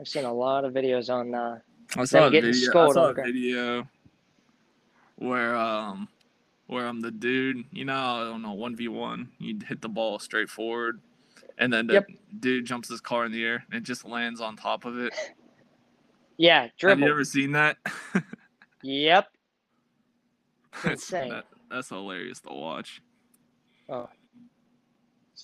I've 0.00 0.08
seen 0.08 0.24
a 0.24 0.32
lot 0.32 0.64
of 0.64 0.74
videos 0.74 1.08
on 1.08 1.34
uh 1.34 1.58
I 1.96 2.04
saw 2.04 2.26
a 2.26 2.30
getting 2.30 2.52
video. 2.52 2.70
I 2.88 2.92
saw 2.92 3.08
a 3.10 3.14
video 3.14 3.88
where 5.16 5.54
um 5.56 6.08
where 6.66 6.86
I'm 6.86 7.00
the 7.00 7.10
dude. 7.12 7.64
You 7.72 7.84
know, 7.86 7.94
I 7.94 8.24
don't 8.24 8.42
know 8.42 8.52
one 8.52 8.76
v 8.76 8.88
one. 8.88 9.30
You 9.38 9.58
hit 9.66 9.80
the 9.80 9.88
ball 9.88 10.18
straight 10.18 10.50
forward, 10.50 11.00
and 11.58 11.72
then 11.72 11.86
the 11.86 11.94
Yep. 11.94 12.06
dude 12.40 12.66
jumps 12.66 12.88
his 12.88 13.00
car 13.00 13.24
in 13.24 13.32
the 13.32 13.44
air 13.44 13.64
and 13.70 13.80
it 13.80 13.84
just 13.84 14.04
lands 14.04 14.40
on 14.40 14.56
top 14.56 14.84
of 14.84 14.98
it. 14.98 15.14
yeah, 16.36 16.62
Have 16.62 16.76
dribble. 16.76 17.02
you 17.04 17.10
ever 17.10 17.24
seen 17.24 17.52
that? 17.52 17.78
Yep. 18.82 19.28
That's- 20.82 21.06
that- 21.08 21.44
that's 21.70 21.90
hilarious 21.90 22.40
to 22.40 22.48
watch. 22.50 23.02
Oh. 23.90 24.08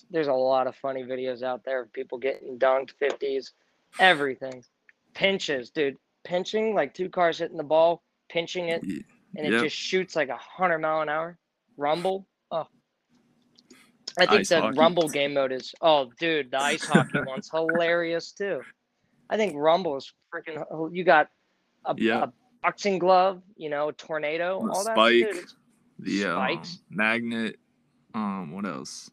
There's 0.09 0.27
a 0.27 0.33
lot 0.33 0.67
of 0.67 0.75
funny 0.75 1.03
videos 1.03 1.43
out 1.43 1.63
there 1.63 1.81
of 1.83 1.93
people 1.93 2.17
getting 2.17 2.57
dunked, 2.59 2.91
50s, 3.01 3.51
everything. 3.99 4.63
Pinches, 5.13 5.69
dude. 5.69 5.97
Pinching, 6.23 6.73
like 6.73 6.93
two 6.93 7.09
cars 7.09 7.37
hitting 7.37 7.57
the 7.57 7.63
ball, 7.63 8.03
pinching 8.29 8.69
it, 8.69 8.81
and 8.83 9.45
it 9.45 9.51
Yep. 9.53 9.63
just 9.63 9.75
shoots 9.75 10.15
like 10.15 10.29
a 10.29 10.37
hundred 10.37 10.79
mile 10.79 11.01
an 11.01 11.09
hour. 11.09 11.37
Rumble. 11.77 12.25
Oh. 12.51 12.67
I 14.17 14.25
think 14.25 14.41
Ice 14.41 14.49
the 14.49 14.61
hockey. 14.61 14.77
Rumble 14.77 15.09
game 15.09 15.33
mode 15.33 15.51
is. 15.51 15.73
Oh, 15.81 16.11
dude, 16.19 16.51
the 16.51 16.61
ice 16.61 16.85
hockey 16.85 17.19
one's 17.27 17.49
hilarious 17.51 18.31
too. 18.31 18.61
I 19.29 19.37
think 19.37 19.53
Rumble 19.55 19.97
is 19.97 20.11
freaking. 20.33 20.63
You 20.93 21.03
got 21.03 21.29
a, 21.85 21.95
Yeah. 21.97 22.23
a 22.23 22.27
boxing 22.63 22.97
glove, 22.97 23.41
you 23.57 23.69
know, 23.69 23.91
tornado, 23.91 24.61
The 24.65 24.71
all 24.71 24.83
that. 24.85 24.95
spike. 24.95 25.45
The 25.99 26.21
Spikes. 26.21 26.79
magnet. 26.89 27.57
Um, 28.13 28.53
what 28.53 28.65
else? 28.65 29.09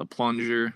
The 0.00 0.06
plunger. 0.06 0.72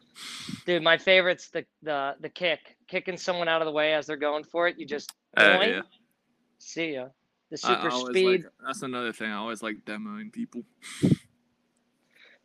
dude, 0.67 0.83
my 0.83 0.99
favorite's 0.99 1.49
the 1.49 1.65
the 1.83 2.15
the 2.21 2.29
kick, 2.29 2.77
kicking 2.89 3.17
someone 3.17 3.49
out 3.49 3.63
of 3.63 3.67
the 3.67 3.73
way 3.73 3.95
as 3.95 4.07
they're 4.07 4.19
going 4.19 4.45
for 4.45 4.69
it. 4.69 4.79
You 4.79 4.85
just 4.85 5.11
Uh, 5.35 5.59
yeah. 5.63 5.81
see 6.59 6.93
ya. 6.93 7.07
The 7.51 7.57
super 7.57 7.91
speed. 7.91 8.43
like- 8.45 8.53
that's 8.67 8.83
another 8.83 9.15
thing. 9.15 9.31
I 9.31 9.37
always 9.37 9.63
like 9.63 9.79
demoing 9.87 10.31
people. 10.31 10.63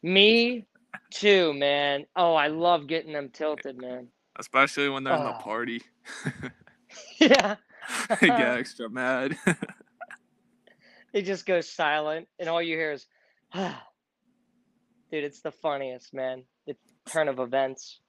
Me 0.01 0.65
too, 1.11 1.53
man. 1.53 2.05
Oh, 2.15 2.33
I 2.33 2.47
love 2.47 2.87
getting 2.87 3.11
them 3.11 3.29
tilted, 3.29 3.77
man. 3.77 4.07
especially 4.39 4.87
when 4.87 5.03
they're 5.03 5.17
in 5.17 5.23
the 5.25 5.35
Oh. 5.35 5.41
party. 5.41 5.81
yeah. 7.19 7.55
I 8.09 8.15
get 8.21 8.57
extra 8.57 8.89
mad. 8.89 9.37
It 11.11 11.23
just 11.23 11.45
goes 11.47 11.67
silent, 11.67 12.27
and 12.39 12.47
all 12.47 12.61
you 12.61 12.75
hear 12.77 12.91
is, 12.91 13.07
ah. 13.55 13.83
dude, 15.11 15.23
it's 15.23 15.41
the 15.41 15.51
funniest, 15.51 16.13
man. 16.13 16.43
Turn 17.05 17.27
of 17.27 17.39
events. 17.39 17.99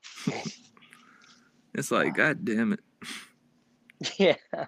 it's 1.74 1.90
like, 1.90 2.14
God 2.14 2.44
damn 2.44 2.72
it. 2.72 2.80
yeah. 4.18 4.66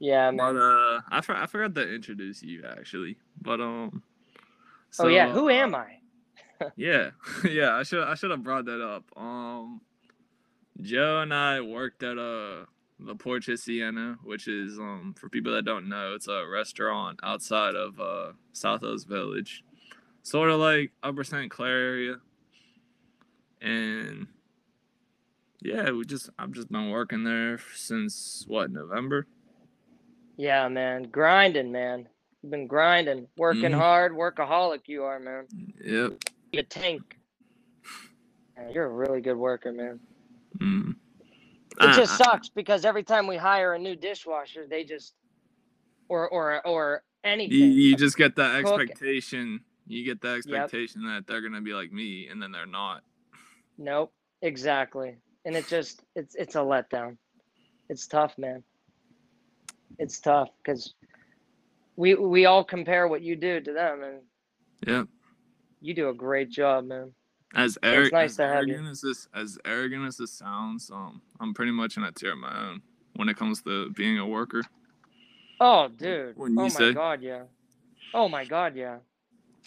Yeah, 0.00 0.30
man. 0.30 0.54
But 0.54 0.56
uh, 0.56 1.00
I, 1.10 1.20
for, 1.20 1.36
I 1.36 1.46
forgot 1.46 1.74
to 1.74 1.94
introduce 1.94 2.42
you 2.42 2.64
actually. 2.66 3.18
But 3.40 3.60
um. 3.60 4.02
oh 4.98 5.08
yeah, 5.08 5.30
who 5.30 5.48
uh, 5.48 5.52
am 5.52 5.74
I? 5.74 5.86
Yeah, 6.76 7.12
yeah. 7.48 7.74
I 7.74 7.84
should 7.84 8.02
I 8.02 8.14
should 8.14 8.30
have 8.30 8.42
brought 8.42 8.66
that 8.66 8.82
up. 8.82 9.04
Um, 9.16 9.80
Joe 10.80 11.20
and 11.20 11.32
I 11.32 11.60
worked 11.62 12.02
at 12.02 12.18
uh 12.18 12.66
the 12.98 13.14
Porch 13.14 13.48
of 13.48 13.58
Siena, 13.58 14.16
which 14.22 14.46
is 14.46 14.78
um 14.78 15.14
for 15.18 15.30
people 15.30 15.54
that 15.54 15.64
don't 15.64 15.88
know, 15.88 16.14
it's 16.14 16.28
a 16.28 16.46
restaurant 16.46 17.18
outside 17.22 17.74
of 17.74 17.98
uh 17.98 18.32
South 18.52 18.82
Hills 18.82 19.04
Village, 19.04 19.64
sort 20.30 20.50
of 20.50 20.60
like 20.60 20.92
Upper 21.02 21.24
St. 21.24 21.50
Clair 21.50 21.76
area. 21.76 22.16
And 23.60 24.28
yeah, 25.60 25.90
we 25.90 26.04
just 26.04 26.30
I've 26.38 26.52
just 26.52 26.70
been 26.70 26.90
working 26.90 27.24
there 27.24 27.58
since 27.74 28.44
what 28.48 28.70
November. 28.70 29.26
Yeah, 30.36 30.68
man. 30.68 31.04
Grinding, 31.04 31.72
man. 31.72 32.08
You've 32.42 32.52
been 32.52 32.66
grinding, 32.68 33.28
working 33.36 33.72
Mhm. 33.72 33.78
hard, 33.78 34.12
workaholic. 34.12 34.82
You 34.86 35.04
are, 35.04 35.20
man. 35.20 35.48
Yep. 35.84 36.24
You 36.52 36.62
tank. 36.62 37.18
Man, 38.56 38.70
you're 38.72 38.86
a 38.86 38.90
really 38.94 39.20
good 39.20 39.36
worker, 39.36 39.72
man. 39.72 40.00
Mm. 40.58 40.96
It 41.80 41.94
just 41.96 42.16
sucks 42.16 42.48
because 42.50 42.84
every 42.84 43.02
time 43.02 43.26
we 43.26 43.36
hire 43.36 43.74
a 43.74 43.78
new 43.78 43.96
dishwasher, 43.96 44.66
they 44.68 44.84
just 44.84 45.14
or 46.08 46.28
or 46.28 46.66
or 46.66 47.02
anything. 47.24 47.58
you, 47.58 47.66
you 47.66 47.96
just 47.96 48.16
get 48.16 48.36
that 48.36 48.56
expectation. 48.56 49.60
You 49.90 50.04
get 50.04 50.20
the 50.20 50.28
expectation 50.28 51.02
that 51.06 51.26
they're 51.26 51.40
gonna 51.40 51.60
be 51.60 51.72
like 51.72 51.90
me, 51.90 52.28
and 52.28 52.40
then 52.40 52.52
they're 52.52 52.64
not. 52.64 53.02
Nope, 53.76 54.12
exactly. 54.40 55.16
And 55.44 55.56
it 55.56 55.66
just 55.66 56.04
it's 56.14 56.36
it's 56.36 56.54
a 56.54 56.58
letdown. 56.58 57.16
It's 57.88 58.06
tough, 58.06 58.38
man. 58.38 58.62
It's 59.98 60.20
tough 60.20 60.48
because 60.62 60.94
we 61.96 62.14
we 62.14 62.46
all 62.46 62.62
compare 62.62 63.08
what 63.08 63.22
you 63.22 63.34
do 63.34 63.60
to 63.60 63.72
them, 63.72 64.02
and 64.04 64.20
yeah, 64.86 65.02
you 65.80 65.92
do 65.92 66.08
a 66.08 66.14
great 66.14 66.50
job, 66.50 66.84
man. 66.84 67.12
As, 67.56 67.76
arrogant, 67.82 68.12
nice 68.12 68.30
as 68.30 68.36
to 68.36 68.42
have 68.46 68.68
you. 68.68 68.74
arrogant 68.74 68.92
as 68.92 69.00
this, 69.00 69.28
as 69.34 69.58
arrogant 69.64 70.06
as 70.06 70.16
this 70.16 70.30
sounds, 70.30 70.88
um, 70.92 71.20
I'm 71.40 71.52
pretty 71.52 71.72
much 71.72 71.96
in 71.96 72.04
a 72.04 72.12
tier 72.12 72.34
of 72.34 72.38
my 72.38 72.68
own 72.68 72.80
when 73.16 73.28
it 73.28 73.36
comes 73.36 73.60
to 73.62 73.90
being 73.90 74.20
a 74.20 74.26
worker. 74.26 74.62
Oh, 75.58 75.88
dude. 75.88 76.36
Wouldn't 76.36 76.60
oh 76.60 76.62
my 76.62 76.68
say? 76.68 76.92
god, 76.92 77.22
yeah. 77.22 77.42
Oh 78.14 78.28
my 78.28 78.44
god, 78.44 78.76
yeah. 78.76 78.98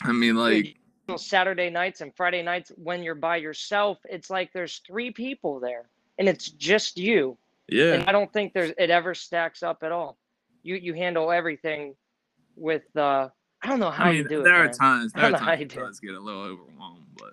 I 0.01 0.12
mean, 0.12 0.35
like, 0.35 0.77
Saturday 1.17 1.69
nights 1.69 2.01
and 2.01 2.15
Friday 2.15 2.41
nights 2.41 2.71
when 2.77 3.03
you're 3.03 3.15
by 3.15 3.38
yourself, 3.38 4.00
it's 4.05 4.29
like 4.29 4.51
there's 4.53 4.81
three 4.88 5.12
people 5.12 5.59
there, 5.59 5.89
and 6.17 6.27
it's 6.27 6.50
just 6.50 6.97
you. 6.97 7.38
Yeah. 7.69 7.93
And 7.93 8.03
I 8.03 8.12
don't 8.12 8.31
think 8.31 8.53
there's 8.53 8.71
it 8.77 8.89
ever 8.89 9.13
stacks 9.13 9.63
up 9.63 9.83
at 9.83 9.91
all. 9.91 10.17
You 10.63 10.75
you 10.75 10.93
handle 10.93 11.31
everything 11.31 11.95
with 12.55 12.83
uh 12.95 13.29
I 13.63 13.67
don't 13.67 13.79
know 13.79 13.91
how 13.91 14.05
I 14.05 14.07
mean, 14.09 14.17
you 14.17 14.27
do 14.27 14.41
it. 14.41 14.43
there 14.43 14.55
are 14.55 14.65
man. 14.65 14.73
times, 14.73 15.13
there 15.15 15.25
are 15.25 15.31
times 15.31 15.62
it 15.62 15.69
do 15.69 15.79
it. 15.79 15.85
does 15.85 16.00
get 16.00 16.15
a 16.15 16.19
little 16.19 16.41
overwhelmed, 16.41 17.05
but 17.17 17.31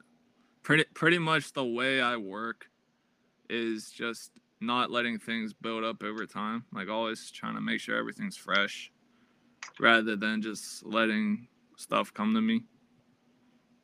pretty, 0.63 0.85
pretty 0.95 1.19
much 1.19 1.53
the 1.53 1.65
way 1.65 2.01
I 2.01 2.17
work 2.17 2.67
is 3.49 3.91
just 3.91 4.31
not 4.61 4.91
letting 4.91 5.19
things 5.19 5.53
build 5.53 5.83
up 5.83 6.03
over 6.05 6.27
time. 6.27 6.65
Like 6.73 6.89
always 6.89 7.31
trying 7.31 7.55
to 7.57 7.61
make 7.61 7.81
sure 7.81 7.97
everything's 7.97 8.37
fresh, 8.37 8.93
rather 9.81 10.15
than 10.15 10.41
just 10.41 10.87
letting 10.87 11.49
stuff 11.81 12.13
come 12.13 12.35
to 12.35 12.41
me. 12.41 12.63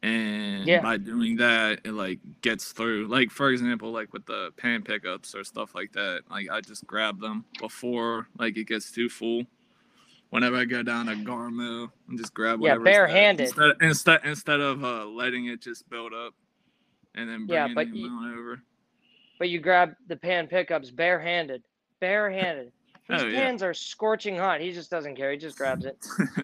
And 0.03 0.67
Yeah. 0.67 0.83
by 0.83 0.99
doing 0.99 1.37
that, 1.37 1.81
it 1.85 1.93
like 1.93 2.21
gets 2.43 2.73
through. 2.73 3.07
Like 3.09 3.31
for 3.31 3.51
example, 3.51 3.91
like 3.91 4.13
with 4.13 4.27
the 4.27 4.53
pan 4.57 4.83
pickups 4.83 5.35
or 5.35 5.43
stuff 5.43 5.75
like 5.75 5.93
that, 5.93 6.23
like 6.31 6.49
I 6.51 6.61
just 6.61 6.87
grab 6.87 7.21
them 7.21 7.45
before 7.59 8.29
like 8.39 8.57
it 8.57 8.65
gets 8.65 8.93
too 8.93 9.09
full. 9.09 9.45
Whenever 10.31 10.57
I 10.57 10.65
go 10.65 10.83
down 10.83 11.07
to 11.07 11.15
Garmo 11.15 11.91
and 12.09 12.19
just 12.19 12.35
grab 12.35 12.61
Yeah, 12.61 12.77
barehanded. 12.79 13.47
instead 13.47 13.73
instead 13.81 14.21
instead 14.25 14.61
of 14.61 14.85
uh, 14.85 15.07
letting 15.07 15.47
it 15.47 15.63
just 15.63 15.89
build 15.89 16.13
up 16.13 16.35
and 17.15 17.29
then 17.29 17.47
Yeah, 17.49 17.69
but 17.75 17.89
you- 17.95 18.07
over. 18.33 18.61
But 19.39 19.49
you 19.51 19.61
grab 19.61 19.95
the 20.09 20.17
pan 20.17 20.47
pickups 20.47 20.91
barehanded. 20.91 21.63
Barehanded. 22.01 22.73
These 23.09 23.23
Oh, 23.23 23.27
yeah. 23.27 23.41
pans 23.41 23.63
are 23.63 23.75
scorching 23.75 24.37
hot. 24.37 24.61
He 24.61 24.73
just 24.73 24.91
doesn't 24.91 25.15
care. 25.15 25.31
He 25.31 25.37
just 25.39 25.57
grabs 25.59 25.85
it. 25.85 25.97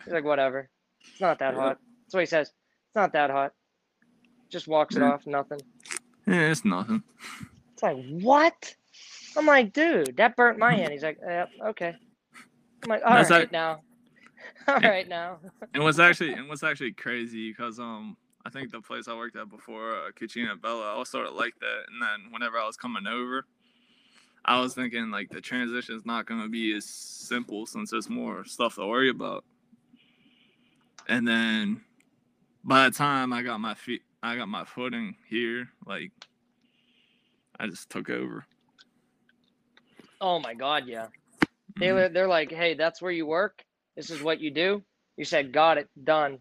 He's 0.04 0.12
like, 0.12 0.24
whatever. 0.24 0.68
It's 1.10 1.20
not 1.20 1.38
that 1.40 1.54
Yeah. 1.54 1.60
hot. 1.60 1.78
That's 2.04 2.14
what 2.14 2.20
he 2.20 2.26
says. 2.26 2.48
It's 2.48 2.94
not 2.96 3.12
that 3.12 3.30
hot. 3.30 3.52
Just 4.48 4.68
walks 4.68 4.96
it 4.96 5.02
off, 5.02 5.26
nothing. 5.26 5.60
yeah, 6.26 6.50
it's 6.50 6.64
nothing. 6.64 7.02
It's 7.72 7.82
like, 7.82 8.04
what? 8.20 8.74
I'm 9.36 9.46
like, 9.46 9.72
dude, 9.72 10.16
that 10.18 10.36
burnt 10.36 10.58
my 10.58 10.74
hand. 10.74 10.92
He's 10.92 11.02
like, 11.02 11.18
yep, 11.26 11.48
okay. 11.64 11.94
I'm 12.84 12.88
like, 12.88 13.02
all 13.04 13.12
right 13.14 13.30
like- 13.30 13.52
now. 13.52 13.80
All 14.68 14.80
Yeah. 14.80 14.88
right 14.88 15.08
now. 15.08 15.38
And 15.72 15.82
what's 15.84 16.00
actually 16.00 16.32
and 16.32 16.48
what's 16.48 16.64
actually 16.64 16.92
crazy 16.92 17.50
because 17.50 17.78
um 17.78 18.16
I 18.44 18.50
think 18.50 18.72
the 18.72 18.80
place 18.80 19.06
I 19.06 19.14
worked 19.14 19.36
at 19.36 19.48
before, 19.48 19.92
uh, 19.92 20.10
Cucina 20.20 20.60
Bella, 20.60 20.94
I 20.94 20.98
was 20.98 21.08
sort 21.08 21.26
of 21.28 21.34
like 21.34 21.54
that. 21.60 21.82
And 21.90 22.02
then 22.02 22.32
whenever 22.32 22.58
I 22.58 22.66
was 22.66 22.76
coming 22.76 23.06
over, 23.06 23.46
I 24.44 24.58
was 24.60 24.74
thinking 24.74 25.12
like 25.12 25.30
the 25.30 25.40
transition 25.40 25.94
is 25.96 26.04
not 26.04 26.26
gonna 26.26 26.48
be 26.48 26.74
as 26.76 26.84
simple 26.84 27.66
since 27.66 27.90
there's 27.92 28.10
more 28.10 28.44
stuff 28.44 28.74
to 28.76 28.86
worry 28.86 29.10
about. 29.10 29.44
And 31.08 31.26
then 31.28 31.82
by 32.64 32.88
the 32.88 32.96
time 32.96 33.32
I 33.32 33.42
got 33.42 33.60
my 33.60 33.74
feet, 33.74 34.02
I 34.22 34.36
got 34.36 34.48
my 34.48 34.64
footing 34.64 35.16
here, 35.28 35.68
like 35.86 36.12
I 37.58 37.68
just 37.68 37.90
took 37.90 38.10
over. 38.10 38.46
Oh 40.20 40.40
my 40.40 40.54
God, 40.54 40.84
yeah. 40.86 41.08
They 41.80 41.88
Mhm. 41.88 41.94
were, 41.94 42.08
they're 42.10 42.28
like, 42.28 42.52
hey, 42.52 42.74
that's 42.74 43.02
where 43.02 43.12
you 43.12 43.26
work. 43.26 43.64
This 43.96 44.10
is 44.10 44.22
what 44.22 44.40
you 44.40 44.50
do. 44.52 44.84
You 45.16 45.24
said, 45.24 45.52
got 45.52 45.78
it, 45.78 45.88
done. 46.02 46.40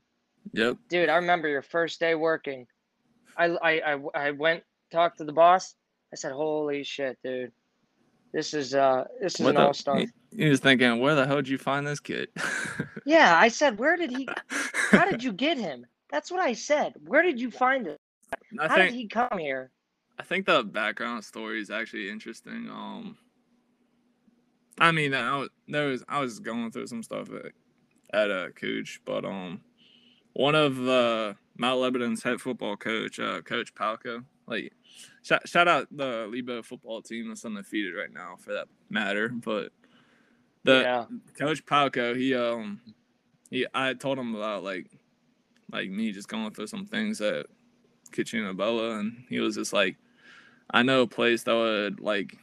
Yep. 0.54 0.78
Dude, 0.90 1.10
I 1.10 1.18
remember 1.18 1.48
your 1.50 1.62
first 1.64 2.00
day 2.00 2.16
working. 2.16 2.68
I, 3.38 3.46
I, 3.46 3.94
I, 3.96 4.00
I 4.16 4.32
went 4.32 4.64
talked 4.92 5.20
to 5.20 5.26
the 5.26 5.34
boss. 5.34 5.76
I 6.14 6.18
said, 6.18 6.34
holy 6.34 6.84
shit, 6.84 7.18
dude. 7.24 7.52
This 8.34 8.54
is 8.54 8.76
uh 8.76 9.06
this 9.22 9.40
is 9.40 9.48
What 9.48 9.58
an 9.58 9.58
all 9.58 9.74
star. 9.74 10.08
He, 10.36 10.50
was 10.50 10.60
thinking, 10.60 11.00
where 11.00 11.16
the 11.16 11.26
hell 11.28 11.38
did 11.38 11.50
you 11.50 11.58
find 11.58 11.86
this 11.86 12.00
kid? 12.00 12.30
Yeah, 13.04 13.36
I 13.36 13.48
said, 13.48 13.80
where 13.80 13.98
did 13.98 14.12
he 14.16 14.28
how 14.92 15.10
did 15.10 15.24
you 15.24 15.34
get 15.34 15.58
him? 15.58 15.88
That's 16.12 16.32
what 16.32 16.40
I 16.40 16.54
said. 16.54 16.94
Where 17.04 17.24
did 17.24 17.40
you 17.42 17.50
find 17.50 17.88
him? 17.88 17.98
I 18.60 18.68
How 18.68 18.76
think 18.76 18.92
did 18.92 18.98
he 18.98 19.08
come 19.08 19.40
here? 19.40 19.72
I 20.20 20.24
think 20.24 20.46
the 20.46 20.64
background 20.64 21.24
story 21.24 21.60
is 21.60 21.72
actually 21.72 22.10
interesting. 22.10 22.70
Um, 22.70 23.18
I 24.80 24.92
mean, 24.92 25.16
I 25.16 25.38
was, 25.38 25.50
there 25.68 25.88
was 25.88 26.04
I 26.08 26.20
was 26.20 26.40
going 26.40 26.72
through 26.72 26.88
some 26.88 27.02
stuff 27.02 27.30
at 27.32 27.52
at 28.14 28.30
uh, 28.30 28.50
Cooch, 28.50 29.02
but 29.06 29.26
um, 29.26 29.62
one 30.34 30.56
of 30.56 30.88
uh, 30.88 31.34
Mount 31.58 31.80
Lebanon's 31.82 32.24
head 32.24 32.40
football 32.42 32.78
coach, 32.78 33.20
uh, 33.20 33.42
Coach 33.42 33.74
Palko, 33.74 34.24
like 34.48 34.74
shout, 35.24 35.48
shout 35.48 35.68
out 35.68 35.88
the 35.92 36.30
Lebo 36.32 36.62
football 36.62 37.02
team 37.02 37.30
that's 37.30 37.46
undefeated 37.46 37.96
right 37.96 38.14
now 38.14 38.36
for 38.38 38.54
that 38.54 38.68
matter, 38.90 39.30
but 39.30 39.72
the 40.64 40.82
yeah. 40.82 41.06
Coach 41.38 41.66
Palko, 41.66 42.16
he 42.16 42.36
um 42.36 42.82
he 43.50 43.66
I 43.74 43.94
told 43.94 44.18
him 44.18 44.36
about 44.36 44.64
like 44.64 44.88
like 45.72 45.90
me 45.90 46.12
just 46.12 46.28
going 46.28 46.52
through 46.52 46.68
some 46.68 46.86
things 46.86 47.22
at 47.22 47.46
Cucina 48.12 48.56
Bella 48.56 49.00
and 49.00 49.24
he 49.30 49.40
was 49.40 49.56
just 49.56 49.74
like 49.74 49.98
I 50.70 50.84
know 50.84 51.02
a 51.02 51.08
place 51.08 51.44
that 51.44 51.54
would 51.54 52.00
like 52.00 52.38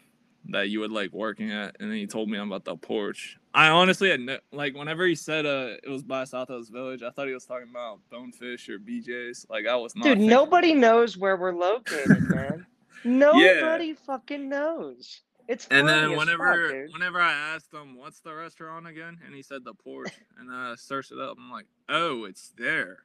that 0.51 0.71
you 0.71 0.81
would 0.81 0.93
like 0.93 1.13
working 1.13 1.51
at, 1.53 1.77
and 1.79 1.91
then 1.91 1.99
he 1.99 2.07
told 2.07 2.29
me 2.29 2.39
about 2.39 2.65
the 2.65 2.77
porch. 2.77 3.39
I 3.55 3.69
honestly 3.69 4.11
had 4.11 4.21
no, 4.21 4.39
like 4.53 4.75
whenever 4.75 5.07
he 5.07 5.15
said 5.15 5.47
uh 5.47 5.77
it 5.83 5.89
was 5.89 6.03
by 6.03 6.25
South 6.25 6.49
Southhouse 6.49 6.69
Village, 6.69 7.03
I 7.03 7.11
thought 7.11 7.27
he 7.27 7.35
was 7.35 7.45
talking 7.45 7.69
about 7.71 8.01
Bonefish 8.11 8.69
or 8.69 8.79
BJ's. 8.79 9.47
Like 9.49 9.67
I 9.67 9.77
was 9.77 9.95
not. 9.97 10.05
Dude, 10.05 10.21
nobody 10.21 10.75
knows 10.75 11.17
where 11.17 11.37
we're 11.37 11.55
located, 11.55 12.29
man. 12.29 12.67
Nobody 13.05 13.95
fucking 13.95 14.49
knows. 14.49 15.21
It's 15.49 15.67
And 15.71 15.89
then 15.89 16.15
whenever 16.17 16.69
fuck, 16.69 16.93
whenever 16.93 17.21
I 17.21 17.33
asked 17.33 17.73
him 17.73 17.97
what's 17.97 18.21
the 18.21 18.35
restaurant 18.35 18.87
again, 18.87 19.19
and 19.25 19.35
he 19.35 19.43
said 19.43 19.65
the 19.65 19.73
porch, 19.75 20.13
and 20.39 20.51
I 20.53 20.75
searched 20.77 21.11
it 21.11 21.19
up. 21.19 21.37
I'm 21.39 21.51
like, 21.51 21.67
oh, 21.89 22.25
it's 22.25 22.53
there. 22.59 22.99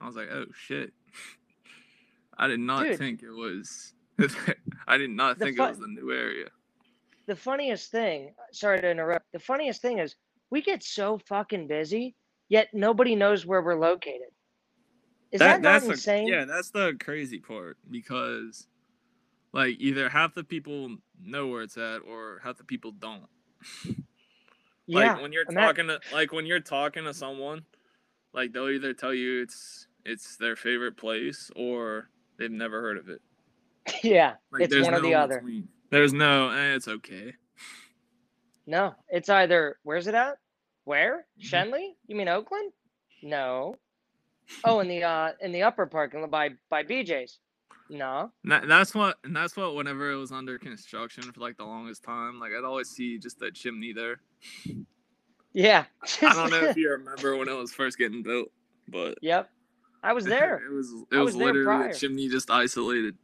I 0.00 0.06
was 0.06 0.14
like, 0.16 0.28
oh 0.32 0.46
shit. 0.56 0.92
I 2.38 2.46
did 2.46 2.60
not 2.60 2.84
Dude. 2.84 2.98
think 2.98 3.22
it 3.22 3.30
was. 3.30 3.92
I 4.86 4.96
did 4.96 5.10
not 5.10 5.38
think 5.38 5.56
fu- 5.56 5.64
it 5.64 5.68
was 5.70 5.78
the 5.80 5.88
new 5.88 6.12
area. 6.12 6.48
the 7.26 7.36
funniest 7.36 7.90
thing, 7.90 8.32
uh, 8.38 8.42
sorry 8.52 8.80
to 8.80 8.90
interrupt. 8.90 9.30
The 9.32 9.38
funniest 9.40 9.82
thing 9.82 9.98
is 9.98 10.14
we 10.50 10.62
get 10.62 10.82
so 10.82 11.18
fucking 11.26 11.66
busy, 11.66 12.14
yet 12.48 12.68
nobody 12.72 13.16
knows 13.16 13.44
where 13.44 13.60
we're 13.62 13.78
located. 13.78 14.28
Is 15.32 15.40
that, 15.40 15.62
not 15.62 15.72
that's 15.72 15.86
the- 15.86 15.92
insane? 15.92 16.28
yeah, 16.28 16.44
that's 16.44 16.70
the 16.70 16.96
crazy 17.00 17.38
part 17.38 17.76
because, 17.90 18.66
like, 19.52 19.76
either 19.78 20.08
half 20.08 20.34
the 20.34 20.44
people 20.44 20.96
know 21.20 21.46
where 21.48 21.62
it's 21.62 21.76
at, 21.76 21.98
or 21.98 22.40
half 22.42 22.58
the 22.58 22.64
people 22.64 22.92
don't. 22.92 23.26
yeah. 24.86 25.12
like 25.14 25.22
when 25.22 25.32
you're 25.32 25.44
talking 25.44 25.86
to 25.86 26.00
like 26.12 26.32
when 26.32 26.46
you're 26.46 26.60
talking 26.60 27.04
to 27.04 27.14
someone 27.14 27.62
like 28.32 28.52
they'll 28.52 28.68
either 28.70 28.92
tell 28.92 29.14
you 29.14 29.42
it's 29.42 29.86
it's 30.04 30.36
their 30.36 30.56
favorite 30.56 30.96
place 30.96 31.50
or 31.54 32.08
they've 32.38 32.50
never 32.50 32.80
heard 32.80 32.96
of 32.98 33.08
it 33.08 33.20
yeah. 34.02 34.34
like 34.50 34.62
it's 34.62 34.74
one 34.84 34.94
or 34.94 35.00
the 35.00 35.14
other. 35.14 35.36
between. 35.36 35.68
there's 35.90 36.12
no 36.12 36.50
eh, 36.50 36.74
it's 36.74 36.88
okay 36.88 37.32
No, 38.66 38.94
it's 39.08 39.28
either 39.28 39.76
where's 39.82 40.06
it 40.06 40.14
at? 40.14 40.38
Where? 40.84 41.26
Mhm. 41.40 41.48
Shenley? 41.48 41.88
You 42.06 42.16
mean 42.16 42.28
Oakland? 42.28 42.72
No. 43.22 43.76
Oh, 44.64 44.80
in 44.80 44.88
the 44.88 45.02
uh 45.04 45.32
in 45.40 45.52
the 45.52 45.62
upper 45.62 45.86
parking 45.86 46.20
lot 46.20 46.30
by 46.30 46.50
by 46.68 46.82
BJ's. 46.84 47.38
No. 47.88 48.30
That, 48.44 48.66
that's 48.68 48.94
what 48.94 49.18
and 49.24 49.34
that's 49.36 49.56
what 49.56 49.74
whenever 49.74 50.10
it 50.12 50.16
was 50.16 50.32
under 50.32 50.58
construction 50.58 51.24
for 51.24 51.40
like 51.40 51.56
the 51.56 51.64
longest 51.64 52.02
time 52.02 52.40
like 52.40 52.52
i'd 52.56 52.64
always 52.64 52.88
see 52.88 53.18
just 53.18 53.38
that 53.40 53.54
chimney 53.54 53.92
there 53.92 54.20
Yeah. 55.52 55.84
i 56.22 56.34
don't 56.34 56.50
know 56.50 56.64
if 56.68 56.76
you 56.78 56.90
remember 56.90 57.36
when 57.36 57.48
it 57.48 57.56
was 57.56 57.72
first 57.72 57.98
getting 57.98 58.22
built 58.22 58.48
but 58.88 59.18
yep. 59.22 59.50
I 60.02 60.12
was 60.12 60.24
there. 60.36 60.62
it 60.64 60.72
was 60.72 60.92
it 61.10 61.16
I 61.16 61.20
was, 61.20 61.34
was 61.34 61.36
literally 61.36 61.90
a 61.90 61.94
chimney 61.94 62.28
just 62.28 62.50
isolated 62.50 63.16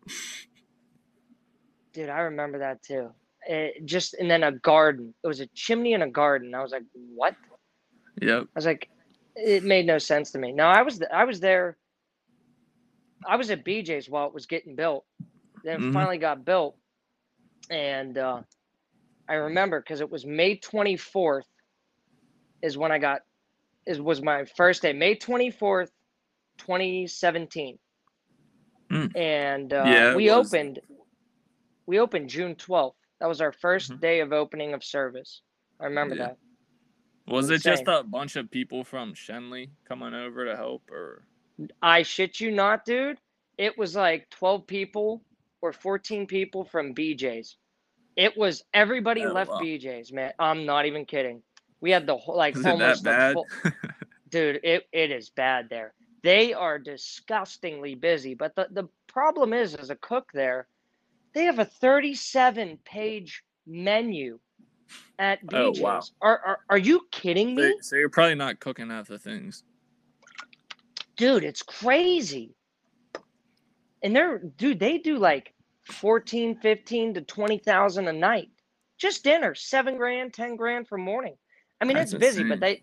Dude, 1.92 2.10
I 2.10 2.20
remember 2.20 2.58
that 2.58 2.82
too. 2.82 3.10
It 3.48 3.84
just 3.84 4.14
and 4.14 4.30
then 4.30 4.44
a 4.44 4.52
garden. 4.52 5.14
It 5.24 5.26
was 5.26 5.40
a 5.40 5.46
chimney 5.48 5.94
and 5.94 6.02
a 6.02 6.08
garden. 6.08 6.54
I 6.54 6.62
was 6.62 6.70
like, 6.70 6.84
what? 6.92 7.34
yep 8.20 8.42
I 8.42 8.46
was 8.54 8.66
like, 8.66 8.88
it 9.34 9.64
made 9.64 9.86
no 9.86 9.98
sense 9.98 10.30
to 10.32 10.38
me. 10.38 10.52
No, 10.52 10.66
I 10.66 10.82
was 10.82 11.02
I 11.12 11.24
was 11.24 11.40
there. 11.40 11.76
I 13.26 13.36
was 13.36 13.50
at 13.50 13.64
BJ's 13.64 14.08
while 14.08 14.26
it 14.26 14.34
was 14.34 14.46
getting 14.46 14.74
built. 14.76 15.04
Then 15.64 15.82
it 15.82 15.84
Mhm. 15.86 15.92
finally 15.92 16.18
got 16.18 16.44
built, 16.44 16.78
and 17.70 18.16
uh, 18.16 18.42
I 19.28 19.34
remember 19.34 19.80
because 19.80 20.00
it 20.00 20.10
was 20.10 20.24
May 20.24 20.56
twenty 20.56 20.96
fourth, 20.96 21.48
is 22.62 22.78
when 22.78 22.92
I 22.92 22.98
got, 22.98 23.22
is 23.86 24.00
was 24.00 24.22
my 24.22 24.44
first 24.44 24.82
day. 24.82 24.92
May 24.92 25.14
twenty 25.16 25.50
fourth, 25.50 25.90
twenty 26.58 27.06
seventeen, 27.06 27.78
Mm. 28.90 29.16
and 29.16 29.72
uh, 29.72 29.84
Yeah, 29.86 30.14
we 30.16 30.30
was. 30.30 30.54
opened. 30.54 30.80
We 31.86 31.98
opened 32.00 32.28
June 32.30 32.54
twelfth. 32.54 32.96
That 33.20 33.26
was 33.28 33.40
our 33.40 33.50
1st 33.52 33.92
Mhm. 33.92 34.00
day 34.00 34.20
of 34.20 34.32
opening 34.32 34.74
of 34.74 34.84
service. 34.84 35.42
I 35.80 35.84
remember 35.86 36.14
Yeah. 36.14 36.26
that. 36.28 36.38
was 37.26 37.50
it 37.50 37.60
just 37.62 37.86
a 37.86 38.02
bunch 38.04 38.36
of 38.36 38.50
people 38.50 38.82
from 38.84 39.12
shenley 39.12 39.70
coming 39.84 40.14
over 40.14 40.46
to 40.46 40.56
help 40.56 40.90
or 40.90 41.27
I 41.82 42.02
shit 42.02 42.40
you 42.40 42.50
not, 42.50 42.84
dude. 42.84 43.18
It 43.58 43.76
was 43.78 43.96
like 43.96 44.30
12 44.30 44.66
people 44.66 45.24
or 45.62 45.72
14 45.72 46.26
people 46.26 46.64
from 46.64 46.94
BJ's. 46.94 47.56
It 48.16 48.36
was 48.36 48.64
everybody 48.74 49.24
Oh, 49.24 49.32
left 49.32 49.50
wow. 49.50 49.60
BJ's, 49.60 50.12
man. 50.12 50.32
I'm 50.38 50.66
not 50.66 50.86
even 50.86 51.04
kidding. 51.04 51.42
We 51.80 51.90
had 51.90 52.06
the 52.06 52.16
whole 52.16 52.36
like 52.36 52.56
is 52.56 52.66
almost 52.66 53.04
the 53.04 53.10
full, 53.32 53.46
dude. 54.30 54.60
It 54.64 54.86
it 54.92 55.10
is 55.10 55.30
bad 55.30 55.68
there. 55.70 55.94
They 56.24 56.52
are 56.54 56.78
disgustingly 56.78 57.94
busy, 57.94 58.34
but 58.34 58.54
the 58.56 58.68
the 58.72 58.88
problem 59.06 59.52
is, 59.52 59.74
as 59.76 59.90
a 59.90 59.96
cook 59.96 60.30
there, 60.34 60.68
they 61.34 61.44
have 61.44 61.58
a 61.60 61.64
37 61.64 62.78
page 62.84 63.42
menu 63.66 64.38
at 65.18 65.40
Oh, 65.52 65.72
BJ's. 65.72 65.80
wow. 65.80 66.00
Are, 66.20 66.40
are 66.44 66.58
are 66.70 66.78
you 66.78 67.02
kidding 67.12 67.54
me? 67.54 67.62
So, 67.62 67.78
so 67.80 67.96
you're 67.96 68.10
probably 68.10 68.34
not 68.36 68.60
cooking 68.60 68.90
half 68.90 69.08
the 69.08 69.18
things. 69.18 69.64
Dude 71.18 71.44
it's 71.44 71.62
crazy 71.62 72.54
and 74.02 74.14
they're 74.14 74.38
dude 74.38 74.80
they 74.80 74.98
do 74.98 75.18
like 75.18 75.54
14 75.84 76.56
15 76.60 77.14
to 77.14 77.20
20000 77.22 78.08
a 78.08 78.12
night 78.14 78.48
just 78.98 79.24
dinner 79.24 79.54
seven 79.54 79.96
grand 79.96 80.34
ten 80.34 80.56
grand 80.56 80.88
for 80.88 80.98
morning 80.98 81.36
i 81.80 81.84
mean 81.84 81.96
That's 81.96 82.12
it's 82.12 82.14
busy 82.14 82.42
insane. 82.42 82.48
but 82.50 82.60
they 82.60 82.82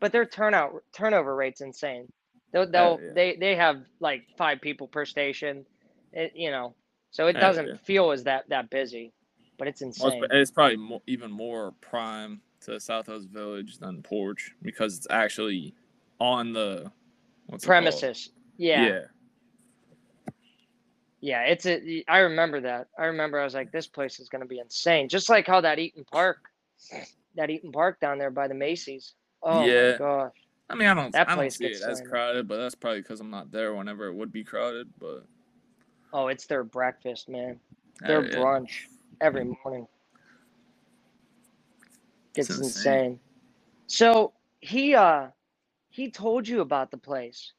but 0.00 0.12
their 0.12 0.26
turnout 0.26 0.72
turnover 0.94 1.34
rate's 1.34 1.60
insane 1.60 2.08
they'll, 2.52 2.70
they'll 2.70 3.00
yeah. 3.02 3.12
they 3.14 3.36
they 3.36 3.56
have 3.56 3.82
like 4.00 4.24
five 4.38 4.60
people 4.60 4.88
per 4.88 5.04
station 5.04 5.66
it, 6.12 6.32
you 6.36 6.50
know 6.50 6.74
so 7.10 7.26
it 7.28 7.34
doesn't 7.34 7.66
yeah. 7.68 7.74
feel 7.84 8.10
as 8.12 8.24
that 8.24 8.48
that 8.48 8.70
busy 8.70 9.12
but 9.58 9.68
it's 9.68 9.82
Well, 9.98 10.10
insane 10.10 10.22
it's, 10.24 10.34
it's 10.34 10.50
probably 10.50 10.76
mo- 10.76 11.02
even 11.06 11.30
more 11.30 11.72
prime 11.80 12.40
to 12.62 12.80
South 12.80 13.06
Hills 13.06 13.26
Village 13.26 13.78
than 13.78 14.02
Porch 14.02 14.52
because 14.62 14.96
it's 14.98 15.06
actually 15.10 15.74
on 16.20 16.52
the 16.52 16.92
what's 17.46 17.64
it 17.64 17.68
premises 17.68 18.30
yeah 18.56 19.00
Yeah, 21.20 21.40
it's 21.44 21.64
a. 21.64 22.04
I 22.06 22.18
remember 22.18 22.60
that. 22.60 22.88
I 22.98 23.06
remember 23.06 23.40
I 23.40 23.44
was 23.44 23.54
like, 23.54 23.72
this 23.72 23.86
place 23.86 24.20
is 24.20 24.28
gonna 24.28 24.44
be 24.44 24.58
insane. 24.58 25.08
Just 25.08 25.30
like 25.30 25.46
how 25.46 25.62
that 25.62 25.78
Eat'n 25.78 26.06
Park, 26.12 26.36
that 27.34 27.48
Eat'n 27.48 27.72
Park 27.72 27.98
down 27.98 28.18
there 28.18 28.30
by 28.30 28.46
the 28.46 28.52
Macy's. 28.54 29.14
Oh 29.42 29.66
Yeah. 29.66 29.92
my 29.92 29.98
gosh. 29.98 30.32
I 30.68 30.74
mean, 30.74 30.86
I 30.86 30.92
don't, 30.92 31.14
That 31.14 31.28
I 31.28 31.34
don't 31.34 31.44
place 31.44 31.54
see 31.56 31.64
it 31.64 31.68
gets 31.68 31.82
as 31.82 31.96
slammed. 31.98 32.10
crowded, 32.10 32.46
but 32.46 32.58
that's 32.58 32.74
probably 32.74 33.00
because 33.00 33.20
I'm 33.20 33.30
not 33.30 33.50
there 33.50 33.74
whenever 33.74 34.06
it 34.08 34.14
would 34.14 34.32
be 34.32 34.44
crowded. 34.44 34.88
But 35.00 35.24
Oh, 36.12 36.28
it's 36.28 36.46
their 36.46 36.62
breakfast, 36.62 37.28
man. 37.30 37.58
uh, 38.04 38.08
Their 38.08 38.22
yeah. 38.22 38.36
brunch 38.36 38.86
every 39.22 39.44
morning. 39.64 39.86
It's 42.34 42.50
It's 42.50 42.58
insane. 42.58 42.84
insane. 42.84 43.20
So 43.86 44.34
he 44.60 44.94
uh 44.94 45.28
he 45.94 46.10
told 46.10 46.48
you 46.48 46.60
about 46.60 46.90
the 46.90 46.98
place. 46.98 47.54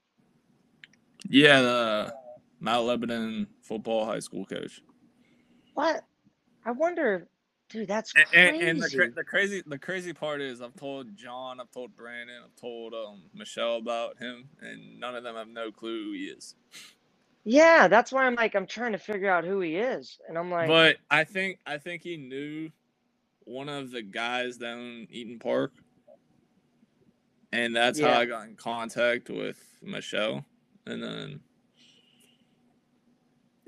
yeah, 1.29 1.61
the 1.61 2.13
Mount 2.59 2.87
Lebanon 2.87 3.47
football 3.63 4.05
high 4.05 4.19
school 4.19 4.45
coach. 4.45 4.81
What? 5.75 6.03
I 6.65 6.71
wonder, 6.71 7.27
dude. 7.69 7.87
That's 7.89 8.13
And, 8.15 8.25
crazy. 8.33 8.59
and, 8.59 8.69
and 8.69 8.83
the, 8.83 9.11
the 9.15 9.23
crazy 9.25 9.63
the 9.65 9.79
crazy 9.79 10.13
part 10.13 10.41
is 10.41 10.61
I've 10.61 10.75
told 10.75 11.15
John, 11.17 11.59
I've 11.61 11.71
told 11.71 11.95
Brandon, 11.97 12.37
I've 12.45 12.55
told 12.55 12.93
um, 12.93 13.23
Michelle 13.33 13.77
about 13.77 14.19
him, 14.19 14.49
and 14.61 14.99
none 14.99 15.15
of 15.15 15.23
them 15.23 15.35
have 15.35 15.49
no 15.49 15.71
clue 15.71 16.05
who 16.05 16.13
he 16.13 16.25
is. 16.25 16.55
yeah, 17.45 17.87
that's 17.89 18.11
why 18.11 18.25
I'm 18.25 18.35
like, 18.35 18.55
I'm 18.55 18.67
trying 18.67 18.93
to 18.93 18.99
figure 18.99 19.29
out 19.31 19.45
who 19.45 19.61
he 19.61 19.77
is, 19.77 20.19
and 20.29 20.37
I'm 20.37 20.51
like, 20.51 20.77
But 20.77 20.97
I 21.11 21.25
think 21.25 21.59
I 21.65 21.77
think 21.79 22.03
he 22.03 22.17
knew 22.17 22.69
one 23.45 23.69
of 23.69 23.91
the 23.91 24.03
guys 24.03 24.57
down 24.57 25.07
Eat'n 25.13 25.39
Park, 25.41 25.73
and 27.55 27.75
that's 27.75 27.99
Yeah. 27.99 28.13
how 28.13 28.19
I 28.19 28.25
got 28.25 28.47
in 28.47 28.55
contact 28.55 29.29
with 29.29 29.57
Michelle, 29.81 30.45
and 30.85 31.01
then 31.01 31.39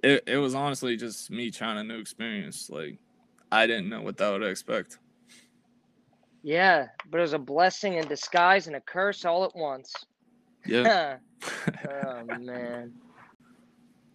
it 0.04 0.23
it 0.28 0.38
was 0.38 0.54
honestly 0.56 0.95
just 0.97 1.32
me 1.32 1.52
trying 1.52 1.78
a 1.78 1.84
new 1.84 2.00
experience. 2.00 2.69
Like 2.69 3.00
I 3.52 3.65
didn't 3.67 3.89
know 3.89 4.02
what 4.02 4.17
that 4.17 4.30
would 4.32 4.43
expect. 4.43 5.00
yeah, 6.43 6.88
but 7.10 7.17
it 7.17 7.21
was 7.21 7.34
a 7.34 7.39
blessing 7.39 7.95
in 7.95 8.08
disguise 8.08 8.67
and 8.67 8.76
a 8.76 8.82
curse 8.82 9.26
all 9.26 9.43
at 9.45 9.56
once. 9.56 9.93
Yeah. 10.65 11.17
oh 11.89 12.23
man. 12.26 12.93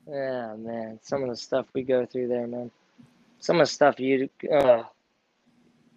Yeah, 0.07 0.55
man. 0.57 0.99
Some 1.03 1.23
of 1.23 1.29
the 1.31 1.37
stuff 1.37 1.67
we 1.75 1.83
go 1.83 2.05
through 2.07 2.29
there, 2.29 2.47
man. 2.47 2.71
Some 3.41 3.57
of 3.61 3.67
the 3.69 3.73
stuff 3.73 3.99
you 4.01 4.29
uh 4.53 4.83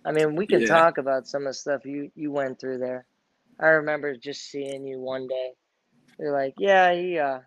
I 0.05 0.11
mean, 0.11 0.35
we 0.35 0.45
could 0.45 0.61
Yeah. 0.61 0.67
talk 0.67 0.99
about 0.99 1.27
some 1.27 1.43
of 1.43 1.47
the 1.49 1.53
stuff 1.53 1.85
you 1.85 2.11
you 2.15 2.31
went 2.31 2.59
through 2.59 2.77
there. 2.79 3.05
I 3.59 3.67
remember 3.67 4.15
just 4.17 4.49
seeing 4.49 4.85
you 4.85 4.99
one 4.99 5.27
day. 5.27 5.51
You're 6.19 6.33
like, 6.33 6.53
"Yeah, 6.57 6.93
he 6.93 7.17
uh 7.19 7.39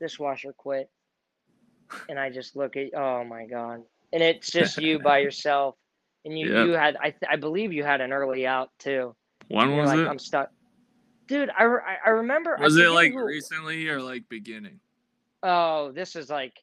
dishwasher 0.00 0.52
quit." 0.52 0.90
And 2.08 2.18
I 2.18 2.30
just 2.30 2.56
look 2.56 2.76
at 2.76 2.94
oh 2.94 3.24
my 3.24 3.46
god. 3.46 3.82
And 4.12 4.22
it's 4.22 4.50
just 4.50 4.78
you 4.78 4.98
by 4.98 5.18
yourself. 5.26 5.76
And 6.24 6.38
you 6.38 6.52
Yep. 6.52 6.66
you 6.66 6.72
had 6.72 6.96
I 6.96 7.10
th- 7.10 7.30
I 7.30 7.36
believe 7.36 7.72
you 7.72 7.84
had 7.84 8.00
an 8.00 8.12
early 8.12 8.46
out 8.46 8.70
too. 8.78 9.14
when 9.48 9.76
was 9.76 9.90
like, 9.90 9.98
it? 10.00 10.08
I'm 10.08 10.18
stuck. 10.18 10.50
Dude, 11.26 11.50
I, 11.56 11.62
re- 11.64 11.80
I- 11.86 12.08
I 12.08 12.10
remember. 12.10 12.56
I 12.58 12.62
was 12.64 12.76
it 12.76 12.88
like 12.90 13.12
who- 13.12 13.24
recently 13.24 13.88
or 13.88 14.00
like 14.00 14.28
beginning? 14.28 14.80
Oh, 15.42 15.92
this 15.92 16.16
is 16.16 16.30
like 16.30 16.54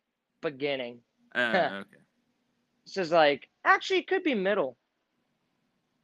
beginning. 0.41 0.99
Uh, 1.33 1.39
okay. 1.81 1.97
This 2.85 2.97
is 2.97 3.11
like 3.11 3.47
Actually, 3.63 3.99
it 3.99 4.07
could 4.07 4.23
be 4.23 4.33
middle. 4.33 4.75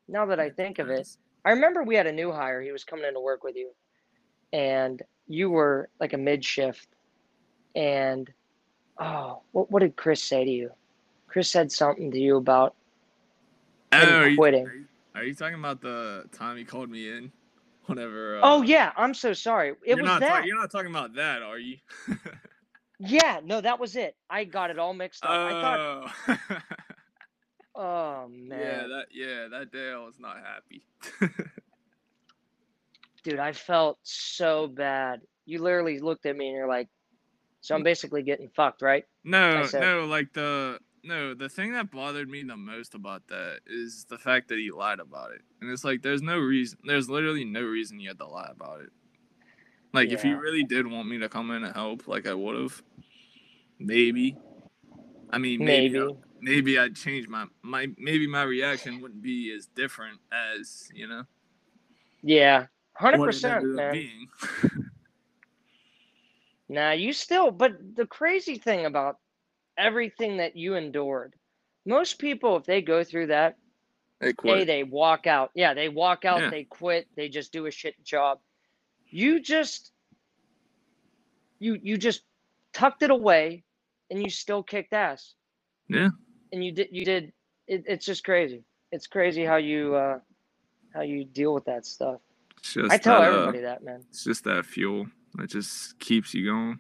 Now 0.08 0.28
that 0.28 0.40
I 0.40 0.52
think 0.52 0.80
of 0.80 0.90
it, 0.90 1.08
I 1.48 1.52
remember 1.52 1.82
we 1.82 1.96
had 1.96 2.08
a 2.08 2.12
new 2.12 2.30
hire. 2.30 2.62
He 2.62 2.74
was 2.74 2.84
coming 2.84 3.06
in 3.06 3.14
to 3.14 3.22
work 3.22 3.42
with 3.42 3.56
you, 3.56 3.72
and 4.52 5.02
you 5.28 5.50
were 5.50 5.88
like 5.98 6.12
a 6.12 6.18
mid 6.18 6.44
shift. 6.44 6.90
And 7.74 8.30
oh, 9.00 9.44
what 9.54 9.72
what 9.72 9.80
did 9.80 9.96
Chris 9.96 10.22
say 10.22 10.44
to 10.44 10.52
you? 10.52 10.72
Chris 11.28 11.50
said 11.50 11.72
something 11.72 12.12
to 12.12 12.20
you 12.20 12.36
about 12.36 12.76
Oh, 13.94 13.98
are 13.98 14.28
you, 14.28 14.36
quitting. 14.38 14.68
are 14.68 14.74
you- 14.76 14.86
are 15.16 15.24
you 15.24 15.34
talking 15.34 15.58
about 15.58 15.80
the 15.82 16.26
time 16.34 16.58
he 16.58 16.66
called 16.66 16.92
me 16.92 17.10
in? 17.10 17.32
Whenever. 17.86 18.38
Uh, 18.40 18.42
oh 18.44 18.62
yeah, 18.64 18.92
I'm 18.98 19.14
so 19.14 19.32
sorry. 19.32 19.74
It 19.86 19.96
was 19.96 20.04
not 20.04 20.20
ta- 20.20 20.28
that. 20.28 20.46
you're 20.46 20.60
not 20.60 20.70
talking 20.70 20.92
about 20.92 21.16
that, 21.16 21.42
are 21.42 21.58
you? 21.58 21.78
yeah, 23.00 23.40
no, 23.42 23.62
that 23.62 23.80
was 23.80 23.96
it. 23.96 24.18
I 24.30 24.44
got 24.44 24.70
it 24.70 24.78
all 24.78 24.94
mixed 24.94 25.24
up. 25.24 25.32
I 25.32 25.52
thought, 26.28 26.40
Oh. 27.78 28.28
man, 28.28 28.60
yeah, 28.60 28.88
that 28.88 29.06
yeah, 29.12 29.48
that 29.52 29.72
day 29.72 29.92
I 29.92 29.98
was 29.98 30.20
not 30.20 30.38
happy. 30.38 30.84
dude, 33.24 33.40
I 33.40 33.52
felt 33.52 34.00
so 34.04 34.68
bad. 34.68 35.22
You 35.46 35.62
literally 35.62 36.00
looked 36.00 36.26
at 36.26 36.36
me 36.36 36.48
and 36.48 36.56
you're 36.56 36.68
like, 36.68 36.88
so 37.62 37.76
I'm 37.76 37.82
mm. 37.82 37.86
basically 37.86 38.24
getting 38.24 38.50
fucked, 38.56 38.82
right? 38.82 39.06
No, 39.24 39.66
said- 39.66 39.82
no, 39.82 40.06
like 40.06 40.34
the 40.34 40.80
no, 41.04 41.34
the 41.34 41.50
thing 41.50 41.74
that 41.74 41.92
bothered 41.92 42.30
me 42.30 42.44
the 42.44 42.58
most 42.58 42.96
about 42.96 43.28
that 43.28 43.60
is 43.66 44.06
the 44.06 44.18
fact 44.18 44.50
that 44.50 44.58
he 44.58 44.72
lied 44.72 45.00
about 45.00 45.32
it. 45.32 45.42
And 45.62 45.70
it's 45.72 45.84
like 45.84 46.02
there's 46.02 46.22
no 46.22 46.38
reason 46.38 46.80
there's 46.84 47.10
literally 47.10 47.46
no 47.46 47.62
reason 47.62 48.00
you 48.00 48.10
had 48.10 48.20
to 48.20 48.28
lie 48.28 48.50
about 48.52 48.82
it. 48.82 48.90
Like 49.94 50.10
if 50.10 50.24
you 50.24 50.32
Yeah. 50.32 50.40
really 50.40 50.64
did 50.64 50.88
want 50.88 51.08
me 51.08 51.18
to 51.20 51.30
come 51.30 51.52
in 51.52 51.64
and 51.64 51.74
help, 51.76 52.08
like 52.08 52.28
I 52.28 52.34
would 52.34 52.56
have. 52.56 52.82
Maybe. 53.80 54.38
I 55.30 55.38
mean 55.38 55.64
maybe 55.64 56.00
Maybe. 56.00 56.18
Maybe 56.42 56.78
I'd 56.80 56.96
change 56.96 57.28
my 57.28 57.46
my 57.62 57.88
maybe 57.98 58.28
my 58.28 58.44
reaction 58.44 59.02
wouldn't 59.02 59.22
be 59.22 59.52
as 59.56 59.66
different 59.68 60.20
as, 60.32 60.90
you 60.94 61.08
know, 61.08 61.24
Yeah, 62.22 62.68
hundred 62.94 63.24
percent, 63.26 63.66
man. 63.76 64.28
Nah, 66.70 66.92
you 66.92 67.14
still, 67.14 67.50
but 67.52 67.78
the 67.96 68.06
crazy 68.06 68.56
thing 68.58 68.86
about 68.86 69.18
everything 69.78 70.38
that 70.38 70.58
you 70.58 70.76
endured, 70.76 71.34
most 71.86 72.20
people, 72.20 72.58
if 72.58 72.66
they 72.66 72.82
go 72.82 73.04
through 73.06 73.28
that, 73.28 73.56
They 74.20 74.30
A, 74.30 74.34
quit. 74.34 74.68
they 74.68 74.84
walk 74.84 75.28
out. 75.28 75.52
Yeah, 75.54 75.74
they 75.74 75.88
walk 75.88 76.26
out, 76.26 76.42
Yeah. 76.42 76.50
they 76.50 76.66
quit, 76.66 77.08
they 77.16 77.30
just 77.30 77.54
do 77.54 77.68
a 77.68 77.72
shit 77.72 78.04
job. 78.04 78.40
You 79.10 79.40
just 79.40 79.92
you 81.60 81.80
you 81.82 81.98
just 81.98 82.24
tucked 82.74 83.02
it 83.02 83.12
away 83.12 83.64
and 84.12 84.22
you 84.22 84.30
still 84.30 84.62
kicked 84.62 84.92
ass. 84.94 85.36
Yeah. 85.88 86.10
And 86.52 86.66
you 86.66 86.74
did 86.74 86.90
you 86.92 87.06
did 87.06 87.34
it, 87.68 87.84
it's 87.88 88.06
just 88.06 88.24
crazy. 88.26 88.64
It's 88.92 89.08
crazy 89.08 89.46
how 89.46 89.58
you 89.58 89.96
uh 89.96 90.20
how 90.94 91.02
you 91.02 91.26
deal 91.26 91.54
with 91.54 91.66
that 91.66 91.86
stuff. 91.86 92.22
Just 92.62 92.90
I 92.90 92.98
tell 93.00 93.22
that, 93.22 93.34
uh, 93.34 93.54
everybody 93.54 93.62
that, 93.62 93.84
man. 93.84 94.06
it's 94.10 94.24
just 94.26 94.44
that 94.46 94.66
fuel 94.66 95.08
that 95.36 95.50
just 95.52 96.00
keeps 96.00 96.34
you 96.34 96.46
going. 96.52 96.80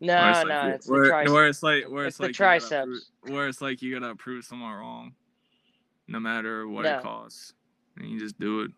No, 0.00 0.14
Where 0.14 0.34
no, 0.44 0.68
like, 0.68 0.74
it's 0.74 0.90
the 0.90 0.98
where, 0.98 1.00
triceps. 1.00 1.34
where 1.34 1.48
it's 1.48 1.62
like 1.62 1.84
where 1.88 2.06
It's 2.06 2.18
it's, 2.18 2.20
the 2.20 2.28
like 2.28 2.36
gotta 2.38 2.68
triceps. 2.68 3.12
where 3.22 3.48
it's 3.48 3.62
like 3.62 3.82
you 3.82 3.98
gotta 3.98 4.14
prove 4.16 4.44
someone 4.44 4.72
wrong, 4.74 5.14
no 6.08 6.20
matter 6.20 6.68
what 6.68 6.84
No. 6.84 6.96
it 6.98 6.98
costs, 6.98 7.54
and 7.98 8.10
you 8.10 8.18
just 8.20 8.38
do 8.40 8.62
it. 8.62 8.72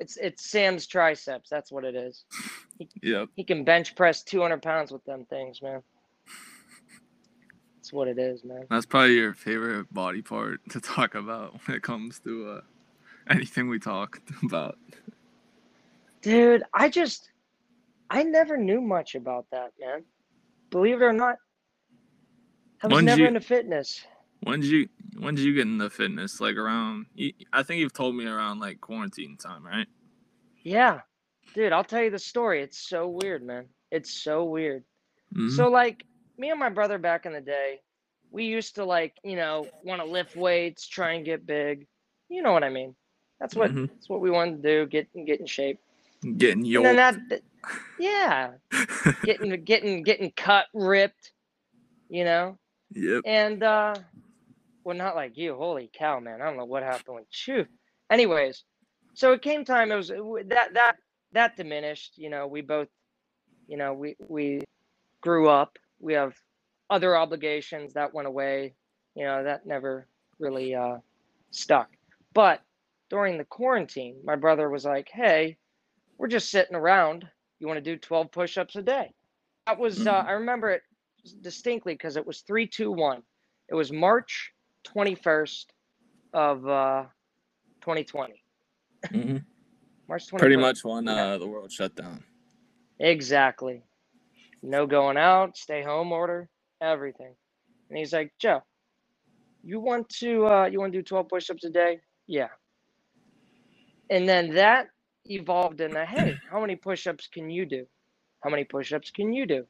It's 0.00 0.16
it's 0.18 0.50
Sam's 0.50 0.86
triceps. 0.86 1.50
That's 1.50 1.72
what 1.72 1.84
it 1.84 1.94
is. 1.96 2.24
Yep. 3.02 3.28
He 3.36 3.44
can 3.44 3.64
bench 3.64 3.96
press 3.96 4.22
200 4.24 4.62
pounds 4.62 4.92
with 4.92 5.04
them 5.04 5.26
things, 5.30 5.62
man. 5.62 5.82
That's 7.88 7.94
what 7.94 8.08
it 8.08 8.18
is, 8.18 8.44
man. 8.44 8.66
That's 8.68 8.84
probably 8.84 9.14
your 9.14 9.32
favorite 9.32 9.90
body 9.94 10.20
part 10.20 10.60
to 10.72 10.78
talk 10.80 11.14
about 11.14 11.54
when 11.66 11.74
it 11.74 11.82
comes 11.82 12.20
to 12.20 12.50
uh, 12.50 12.60
anything 13.30 13.70
we 13.70 13.78
talk 13.78 14.20
about. 14.44 14.76
Dude, 16.20 16.64
I 16.74 16.90
just, 16.90 17.30
I 18.10 18.24
never 18.24 18.58
knew 18.58 18.82
much 18.82 19.14
about 19.14 19.46
that, 19.52 19.72
man. 19.80 20.04
Believe 20.68 21.00
it 21.00 21.04
or 21.06 21.14
not, 21.14 21.36
I 22.82 22.88
was 22.88 22.96
When 22.96 23.06
never 23.06 23.22
you- 23.22 23.28
into 23.28 23.40
fitness. 23.40 24.02
When 24.42 24.60
did 24.60 24.68
you 24.70 24.88
when 25.18 25.34
did 25.34 25.44
you 25.46 25.54
get 25.54 25.62
into 25.66 25.88
fitness? 25.88 26.40
Like 26.42 26.56
around? 26.56 27.06
I 27.54 27.62
think 27.62 27.80
you've 27.80 27.94
told 27.94 28.14
me 28.14 28.26
around 28.26 28.60
like 28.60 28.80
quarantine 28.82 29.36
time, 29.38 29.64
right? 29.66 29.86
Yeah, 30.62 31.00
dude, 31.54 31.72
I'll 31.72 31.82
tell 31.84 32.02
you 32.02 32.10
the 32.10 32.18
story. 32.20 32.60
It's 32.62 32.78
so 32.78 33.08
weird, 33.08 33.42
man. 33.42 33.64
It's 33.90 34.12
so 34.12 34.44
weird. 34.44 34.84
Mhm. 35.34 35.56
So, 35.56 35.68
like, 35.70 36.04
me 36.38 36.50
and 36.50 36.60
my 36.60 36.70
brother 36.70 36.98
back 36.98 37.26
in 37.26 37.32
the 37.34 37.40
day, 37.42 37.80
we 38.30 38.44
used 38.46 38.76
to, 38.76 38.84
like, 38.84 39.14
you 39.24 39.36
know, 39.36 39.70
want 39.82 40.02
to 40.02 40.06
lift 40.08 40.36
weights, 40.36 40.88
try 40.88 41.14
and 41.14 41.24
get 41.26 41.46
big. 41.46 41.86
You 42.28 42.42
know 42.42 42.52
what 42.52 42.64
I 42.64 42.70
mean? 42.70 42.96
That's 43.40 43.56
what 43.56 43.72
Mhm. 43.72 43.90
that's 43.90 44.08
what 44.08 44.20
we 44.20 44.30
wanted 44.30 44.62
to 44.62 44.68
do. 44.68 44.86
Get 44.86 45.08
get 45.26 45.40
in 45.40 45.46
shape. 45.46 45.80
Getting 46.38 46.64
And 46.74 46.84
then 46.84 46.96
that, 46.96 47.16
that- 47.30 47.42
yeah, 47.98 48.52
getting 49.24 49.64
getting 49.64 50.04
getting 50.04 50.32
cut, 50.36 50.66
ripped, 50.74 51.32
you 52.10 52.24
know. 52.24 52.58
yep. 52.94 53.24
And 53.24 53.62
uh 53.62 54.00
well 54.84 54.96
not 54.96 55.16
like 55.16 55.36
you, 55.38 55.56
holy 55.56 55.90
cow, 55.96 56.20
man. 56.20 56.42
I 56.42 56.46
don't 56.46 56.58
know 56.58 56.64
what 56.66 56.82
happened 56.84 57.16
with 57.16 57.26
you. 57.48 57.66
Anyways, 58.10 58.64
so 59.14 59.32
it 59.32 59.42
came 59.42 59.64
time, 59.64 59.92
it 59.92 59.96
was 59.96 60.08
that 60.10 60.74
that 60.74 60.96
that 61.32 61.56
diminished, 61.56 62.14
you 62.18 62.30
know, 62.30 62.46
we 62.48 62.62
both 62.62 62.88
you 63.68 63.78
know, 63.78 63.94
we 63.94 64.16
we 64.28 64.62
grew 65.22 65.48
up. 65.48 65.78
We 66.00 66.14
have 66.14 66.34
other 66.90 67.16
obligations 67.16 67.92
that 67.94 68.12
went 68.14 68.28
away. 68.28 68.74
You 69.14 69.24
know, 69.24 69.42
that 69.44 69.66
never 69.66 70.08
really 70.38 70.74
uh 70.74 70.98
stuck. 71.50 71.90
But 72.34 72.62
during 73.10 73.38
the 73.38 73.44
quarantine, 73.44 74.20
my 74.24 74.36
brother 74.36 74.68
was 74.70 74.84
like, 74.84 75.08
"Hey, 75.10 75.58
we're 76.18 76.28
just 76.28 76.50
sitting 76.50 76.76
around. 76.76 77.28
You 77.58 77.66
want 77.66 77.78
to 77.78 77.82
do 77.82 77.96
12 77.96 78.30
push-ups 78.30 78.76
a 78.76 78.82
day?" 78.82 79.14
That 79.66 79.78
was 79.78 80.06
uh, 80.06 80.22
Mhm. 80.22 80.26
I 80.28 80.32
remember 80.32 80.70
it 80.70 80.82
distinctly 81.42 81.94
because 81.94 82.16
it 82.16 82.26
was 82.26 82.42
three, 82.42 82.66
two, 82.66 82.90
one. 82.92 83.22
It 83.68 83.74
was 83.74 83.92
March 83.92 84.52
21st 84.84 85.72
of 86.32 86.66
uh, 86.68 87.06
2020. 87.80 88.42
Mhm. 89.06 89.44
March 90.08 90.26
21st. 90.26 90.38
Pretty 90.38 90.56
much 90.56 90.84
when 90.84 91.04
Yeah. 91.06 91.24
uh, 91.34 91.38
the 91.38 91.46
world 91.46 91.72
shut 91.72 91.94
down. 91.94 92.24
Exactly. 93.00 93.82
No 94.62 94.86
going 94.86 95.16
out, 95.16 95.56
stay 95.56 95.82
home 95.82 96.12
order, 96.12 96.48
everything. 96.82 97.34
And 97.90 97.98
he's 97.98 98.12
like, 98.12 98.32
Joe, 98.40 98.62
you 99.62 99.80
want 99.80 100.08
to 100.20 100.46
uh, 100.46 100.66
you 100.66 100.80
want 100.80 100.92
to 100.92 100.98
do 100.98 101.02
12 101.02 101.28
push-ups 101.28 101.64
a 101.64 101.70
day? 101.70 102.00
Yeah. 102.26 102.48
And 104.10 104.28
then 104.28 104.54
that 104.54 104.88
evolved 105.26 105.80
in 105.80 105.96
a 105.96 106.06
hey, 106.06 106.34
how 106.50 106.60
many 106.60 106.76
push-ups 106.76 107.28
can 107.32 107.50
you 107.50 107.66
do? 107.66 107.86
How 108.42 108.50
many 108.50 108.64
push-ups 108.64 109.10
can 109.10 109.32
you 109.32 109.46
do? 109.46 109.56
And 109.58 109.66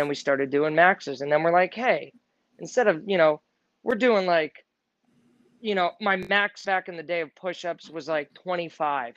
then 0.00 0.08
we 0.08 0.14
started 0.14 0.50
doing 0.50 0.74
maxes, 0.74 1.20
and 1.22 1.30
then 1.32 1.42
we're 1.42 1.52
like, 1.52 1.74
hey, 1.74 2.12
instead 2.60 2.88
of 2.88 3.02
you 3.06 3.18
know, 3.18 3.40
we're 3.82 3.96
doing 3.96 4.26
like, 4.26 4.54
you 5.60 5.74
know, 5.74 5.92
my 6.00 6.16
max 6.16 6.64
back 6.64 6.88
in 6.88 6.96
the 6.96 7.02
day 7.02 7.22
of 7.22 7.34
push-ups 7.36 7.90
was 7.90 8.08
like 8.08 8.30
25. 8.44 9.14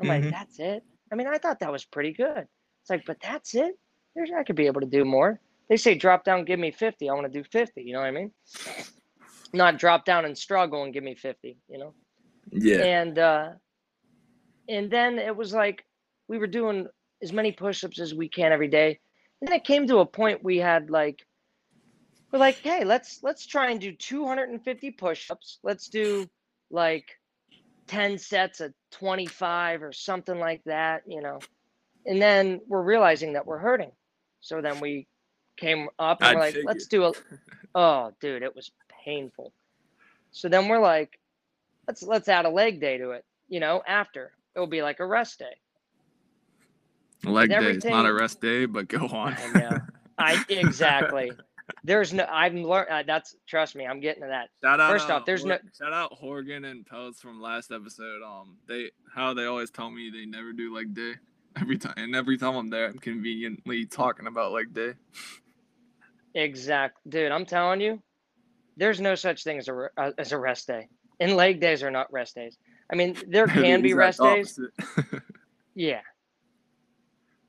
I'm 0.00 0.08
like, 0.08 0.22
Mhm. 0.24 0.30
that's 0.30 0.58
it. 0.60 0.84
I 1.12 1.16
mean, 1.16 1.26
I 1.28 1.38
thought 1.38 1.60
that 1.60 1.72
was 1.72 1.84
pretty 1.84 2.12
good. 2.12 2.48
It's 2.82 2.90
like, 2.90 3.04
but 3.06 3.18
that's 3.20 3.54
it. 3.54 3.74
There's 4.14 4.30
I 4.36 4.42
could 4.44 4.56
be 4.56 4.66
able 4.66 4.80
to 4.80 4.86
do 4.86 5.04
more. 5.04 5.40
They 5.68 5.76
say 5.76 5.94
drop 5.94 6.24
down, 6.24 6.44
give 6.44 6.58
me 6.58 6.70
50. 6.70 7.08
I 7.08 7.14
want 7.14 7.32
to 7.32 7.42
do 7.42 7.44
50. 7.50 7.82
You 7.82 7.94
know 7.94 8.00
what 8.00 8.08
I 8.08 8.10
mean? 8.10 8.30
Not 9.54 9.78
drop 9.78 10.04
down 10.04 10.24
and 10.24 10.36
struggle 10.36 10.84
and 10.84 10.92
give 10.92 11.04
me 11.04 11.14
50. 11.14 11.56
You 11.68 11.78
know? 11.78 11.94
Yeah. 12.50 12.84
And 12.84 13.18
uh, 13.18 13.48
and 14.68 14.90
then 14.90 15.18
it 15.18 15.36
was 15.36 15.52
like 15.52 15.84
we 16.28 16.38
were 16.38 16.46
doing 16.46 16.86
as 17.22 17.32
many 17.32 17.52
push-ups 17.52 18.00
as 18.00 18.14
we 18.14 18.28
can 18.28 18.52
every 18.52 18.68
day. 18.68 18.98
And 19.40 19.48
then 19.48 19.56
it 19.56 19.64
came 19.64 19.86
to 19.88 19.98
a 19.98 20.06
point 20.06 20.44
we 20.44 20.58
had 20.58 20.90
like 20.90 21.20
we're 22.32 22.38
like, 22.38 22.56
hey, 22.56 22.84
let's 22.84 23.20
let's 23.22 23.46
try 23.46 23.70
and 23.70 23.80
do 23.80 23.92
250 23.92 24.90
push-ups. 24.92 25.58
Let's 25.62 25.88
do 25.88 26.26
like 26.70 27.04
10 27.88 28.18
sets 28.18 28.60
of 28.60 28.72
25 28.92 29.82
or 29.82 29.92
something 29.92 30.38
like 30.38 30.62
that, 30.64 31.02
you 31.06 31.20
know. 31.20 31.40
And 32.06 32.20
then 32.20 32.60
we're 32.66 32.82
realizing 32.82 33.34
that 33.34 33.46
we're 33.46 33.58
hurting. 33.58 33.92
So 34.42 34.60
then 34.60 34.80
we 34.80 35.06
came 35.56 35.88
up 35.98 36.18
and 36.20 36.28
I'd 36.28 36.34
we're 36.34 36.40
like, 36.40 36.56
let's 36.64 36.86
do 36.86 37.04
a 37.04 37.12
oh 37.74 38.12
dude, 38.20 38.42
it 38.42 38.54
was 38.54 38.70
painful. 39.04 39.52
So 40.32 40.48
then 40.48 40.68
we're 40.68 40.80
like, 40.80 41.18
let's 41.86 42.02
let's 42.02 42.28
add 42.28 42.44
a 42.44 42.50
leg 42.50 42.80
day 42.80 42.98
to 42.98 43.12
it, 43.12 43.24
you 43.48 43.60
know, 43.60 43.82
after. 43.86 44.32
It'll 44.54 44.66
be 44.66 44.82
like 44.82 45.00
a 45.00 45.06
rest 45.06 45.38
day. 45.38 45.56
Leg 47.24 47.48
day. 47.50 47.56
It's 47.56 47.84
not 47.84 48.04
a 48.04 48.12
rest 48.12 48.40
day, 48.40 48.66
but 48.66 48.88
go 48.88 49.06
on. 49.06 49.34
I 49.34 49.58
know. 49.58 49.78
I 50.18 50.44
exactly. 50.48 51.32
There's 51.84 52.12
no 52.12 52.26
I've 52.30 52.54
learned 52.54 52.90
uh, 52.90 53.02
that's 53.06 53.36
trust 53.46 53.76
me, 53.76 53.86
I'm 53.86 54.00
getting 54.00 54.22
to 54.22 54.28
that. 54.28 54.50
Shout 54.62 54.80
out, 54.80 54.90
First 54.90 55.10
off, 55.10 55.22
uh, 55.22 55.24
there's 55.24 55.44
no- 55.44 55.58
shout 55.78 55.92
out 55.92 56.12
Horgan 56.12 56.64
and 56.64 56.84
Pelts 56.84 57.20
from 57.20 57.40
last 57.40 57.70
episode. 57.70 58.20
Um, 58.22 58.56
they 58.66 58.90
how 59.14 59.32
they 59.32 59.46
always 59.46 59.70
tell 59.70 59.90
me 59.90 60.10
they 60.10 60.26
never 60.26 60.52
do 60.52 60.74
leg 60.74 60.92
day 60.92 61.14
every 61.60 61.78
time, 61.78 61.94
and 61.96 62.14
every 62.14 62.38
time 62.38 62.54
I'm 62.54 62.70
there, 62.70 62.86
I'm 62.86 62.98
conveniently 62.98 63.86
talking 63.86 64.26
about 64.26 64.52
leg 64.52 64.72
day. 64.72 64.94
Exact 66.34 66.98
dude, 67.08 67.32
I'm 67.32 67.46
telling 67.46 67.80
you, 67.80 68.02
there's 68.76 69.00
no 69.00 69.14
such 69.14 69.44
thing 69.44 69.58
as 69.58 69.68
a 69.68 69.88
uh, 69.96 70.12
as 70.18 70.32
a 70.32 70.38
rest 70.38 70.66
day, 70.66 70.88
and 71.20 71.36
leg 71.36 71.60
days 71.60 71.82
are 71.82 71.90
not 71.90 72.12
rest 72.12 72.34
days. 72.34 72.56
I 72.90 72.96
mean, 72.96 73.16
there 73.28 73.46
The 73.54 73.62
can 73.62 73.82
be 73.82 73.94
rest 73.94 74.20
days, 74.20 74.58
yeah, 75.74 76.00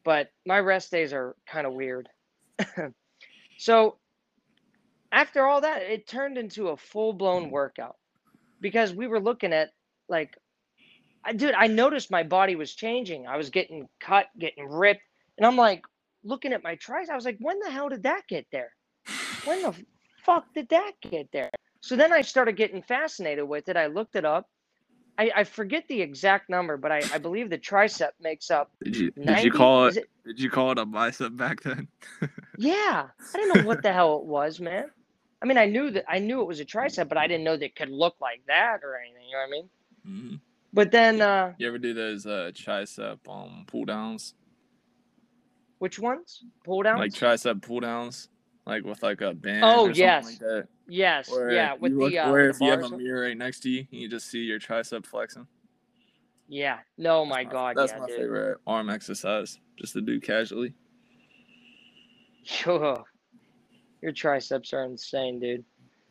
but 0.03 0.29
my 0.45 0.59
rest 0.59 0.91
days 0.91 1.13
are 1.13 1.35
kind 1.47 1.65
of 1.65 1.73
weird. 1.73 2.09
so 3.57 3.97
after 5.13 5.45
all 5.45 5.61
that, 5.61 5.83
it 5.83 6.07
turned 6.07 6.37
into 6.37 6.69
a 6.69 6.77
full 6.77 7.13
blown 7.13 7.51
workout 7.51 7.97
because 8.59 8.93
we 8.93 9.07
were 9.07 9.19
looking 9.19 9.53
at 9.53 9.69
like, 10.09 10.35
I 11.25 11.33
dude, 11.33 11.53
I 11.53 11.67
noticed 11.67 12.11
my 12.11 12.23
body 12.23 12.55
was 12.55 12.73
changing. 12.73 13.27
I 13.27 13.37
was 13.37 13.49
getting 13.49 13.87
cut, 13.99 14.27
getting 14.39 14.67
ripped, 14.67 15.01
and 15.37 15.45
I'm 15.45 15.55
like 15.55 15.83
looking 16.23 16.53
at 16.53 16.63
my 16.63 16.75
tries. 16.75 17.09
I 17.09 17.15
was 17.15 17.25
like, 17.25 17.37
when 17.39 17.59
the 17.59 17.71
hell 17.71 17.89
did 17.89 18.03
that 18.03 18.23
get 18.27 18.45
there? 18.51 18.73
When 19.45 19.61
the 19.61 19.73
fuck 20.25 20.45
did 20.53 20.69
that 20.69 20.93
get 21.01 21.29
there? 21.31 21.49
So 21.81 21.95
then 21.95 22.13
I 22.13 22.21
started 22.21 22.55
getting 22.55 22.81
fascinated 22.81 23.47
with 23.47 23.67
it. 23.69 23.77
I 23.77 23.87
looked 23.87 24.15
it 24.15 24.25
up. 24.25 24.47
I, 25.17 25.31
I 25.35 25.43
forget 25.43 25.83
the 25.87 26.01
exact 26.01 26.49
number, 26.49 26.77
but 26.77 26.91
I, 26.91 27.03
I 27.11 27.17
believe 27.19 27.49
the 27.49 27.57
tricep 27.57 28.11
makes 28.19 28.49
up 28.49 28.71
Did 28.83 28.97
you 28.97 29.11
did 29.11 29.43
you 29.43 29.51
call 29.51 29.85
is 29.85 29.97
it 29.97 30.07
did 30.25 30.39
you 30.39 30.49
call 30.49 30.71
it 30.71 30.79
a 30.79 30.85
bicep 30.85 31.35
back 31.35 31.61
then? 31.61 31.87
Yeah, 32.57 33.07
I 33.33 33.37
didn't 33.37 33.49
know 33.49 33.67
what 33.67 33.81
the 33.81 33.91
hell 33.93 34.17
it 34.17 34.25
was, 34.25 34.59
man. 34.59 34.85
I 35.41 35.45
mean, 35.45 35.57
I 35.57 35.65
knew 35.65 35.91
that 35.91 36.05
I 36.07 36.19
knew 36.19 36.41
it 36.41 36.47
was 36.47 36.59
a 36.59 36.65
tricep, 36.65 37.09
but 37.09 37.17
I 37.17 37.27
didn't 37.27 37.43
know 37.43 37.57
that 37.57 37.65
it 37.65 37.75
could 37.75 37.89
look 37.89 38.15
like 38.21 38.41
that 38.47 38.79
or 38.83 38.97
anything. 38.97 39.25
You 39.27 39.33
know 39.33 39.39
what 39.39 39.47
I 39.47 39.51
mean? 39.51 39.69
Mhm. 40.07 40.39
But 40.73 40.91
then, 40.91 41.21
uh, 41.21 41.53
You 41.59 41.67
ever 41.67 41.77
do 41.77 41.93
those 41.93 42.25
uh 42.25 42.51
tricep 42.53 43.19
um 43.29 43.65
pull 43.67 43.85
downs? 43.85 44.33
which 45.79 45.99
ones? 45.99 46.43
Pull 46.63 46.83
downs? 46.83 46.99
Like 46.99 47.11
tricep 47.11 47.61
pull 47.61 47.81
downs? 47.81 48.29
Like 48.65 48.83
with 48.85 49.03
like 49.03 49.21
a 49.21 49.33
band 49.33 49.63
Oh, 49.65 49.83
or 49.89 49.93
something 49.93 49.97
yes. 49.97 50.25
like 50.25 50.39
that. 50.39 50.67
yes, 50.87 51.29
Where 51.29 51.51
yeah, 51.51 51.73
with 51.79 51.91
you 51.91 52.09
the 52.09 52.19
uh, 52.19 52.31
where 52.31 52.49
if 52.49 52.59
the 52.59 52.65
you 52.65 52.71
have 52.71 52.83
a 52.83 52.97
mirror 52.97 53.21
right 53.23 53.37
next 53.37 53.59
to 53.61 53.69
you, 53.69 53.85
you 53.91 54.07
just 54.09 54.29
see 54.31 54.39
your 54.39 54.59
tricep 54.59 55.05
flexing. 55.05 55.47
Yeah. 56.47 56.79
No, 56.97 57.25
my 57.25 57.43
That's 57.43 57.53
God, 57.53 57.75
That's 57.77 57.91
yeah, 57.93 57.99
my 57.99 58.07
dude. 58.07 58.15
favorite 58.17 58.57
arm 58.65 58.89
exercise, 58.89 59.59
just 59.77 59.93
to 59.93 60.01
do 60.01 60.19
casually. 60.19 60.73
Yo, 62.65 63.03
your 64.01 64.11
triceps 64.11 64.73
are 64.73 64.83
insane, 64.83 65.39
dude. 65.39 65.63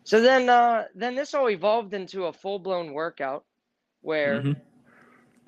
So 0.05 0.20
then, 0.20 0.48
uh, 0.48 0.85
then 0.94 1.14
this 1.14 1.33
all 1.35 1.48
evolved 1.51 1.94
into 1.94 2.25
a 2.27 2.33
full 2.33 2.59
blown 2.59 2.92
workout 2.92 3.44
where 4.03 4.45
Mhm. 4.45 4.57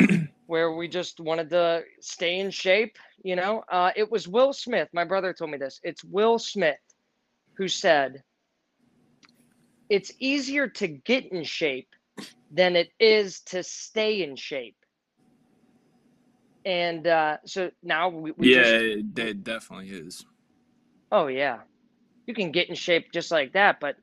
where 0.47 0.73
we 0.73 0.89
just 0.89 1.21
wanted 1.21 1.51
to 1.51 1.85
stay 2.01 2.39
in 2.41 2.51
shape. 2.51 2.99
You 3.23 3.37
know, 3.37 3.65
uh, 3.71 3.93
it 3.97 4.11
was 4.11 4.29
Will 4.29 4.53
Smith. 4.53 4.89
My 4.93 5.05
brother 5.05 5.33
told 5.35 5.51
me 5.51 5.59
this. 5.59 5.81
It's 5.85 6.05
Will 6.05 6.39
Smith 6.39 6.79
who 7.57 7.69
said, 7.69 8.23
"It's 9.89 10.13
easier 10.21 10.69
to 10.69 10.89
get 10.89 11.27
in 11.33 11.45
shape 11.45 11.91
than 12.51 12.77
it 12.77 12.91
is 13.01 13.41
to 13.43 13.63
stay 13.63 14.23
in 14.23 14.37
shape." 14.37 14.77
And 16.65 17.07
uh, 17.07 17.39
so 17.47 17.71
now 17.83 18.09
we, 18.09 18.33
we 18.33 18.49
yeah, 18.49 18.61
just 18.61 18.77
it, 18.77 19.19
it 19.19 19.45
definitely 19.45 19.91
is. 19.91 20.25
Oh 21.13 21.29
yeah, 21.29 21.61
you 22.27 22.35
can 22.35 22.53
get 22.53 22.69
in 22.69 22.75
shape 22.75 23.13
just 23.13 23.31
like 23.31 23.53
that, 23.55 23.81
but 23.81 23.97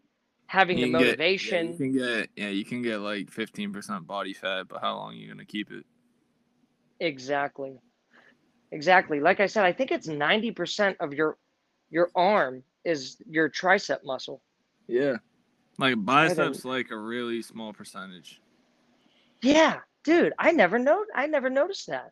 having 0.52 0.76
the 0.76 0.84
can 0.84 0.92
get- 0.92 1.00
yeah, 1.00 1.06
motivation, 1.08 1.72
you 1.72 1.78
can 1.78 1.92
get 1.94 2.30
yeah, 2.36 2.50
you 2.50 2.66
can 2.66 2.82
get 2.82 2.98
like 2.98 3.32
fifteen 3.32 3.72
percent 3.72 4.06
body 4.06 4.34
fat, 4.34 4.68
but 4.68 4.82
how 4.82 4.98
long 4.98 5.14
are 5.14 5.16
you 5.16 5.30
gonna 5.30 5.46
keep 5.46 5.72
it? 5.72 5.86
exactly, 7.00 7.80
exactly. 8.72 9.20
Like 9.22 9.40
I 9.40 9.48
said, 9.48 9.64
I 9.64 9.72
think 9.72 9.92
it's 9.92 10.08
ninety 10.08 10.52
percent 10.52 10.98
of 11.00 11.14
your 11.14 11.38
your 11.90 12.12
arm 12.16 12.64
is 12.84 13.16
your 13.30 13.50
tricep 13.50 14.04
muscle. 14.04 14.42
Yeah. 14.88 15.16
Like 15.78 16.04
biceps 16.04 16.66
like 16.66 16.92
a 16.92 16.98
really 16.98 17.42
small 17.42 17.72
percentage. 17.72 18.42
Yeah, 19.42 19.80
dude, 20.04 20.34
I 20.38 20.52
never 20.52 20.78
know. 20.78 21.06
I 21.16 21.28
never 21.28 21.50
noticed 21.50 21.88
that. 21.88 22.12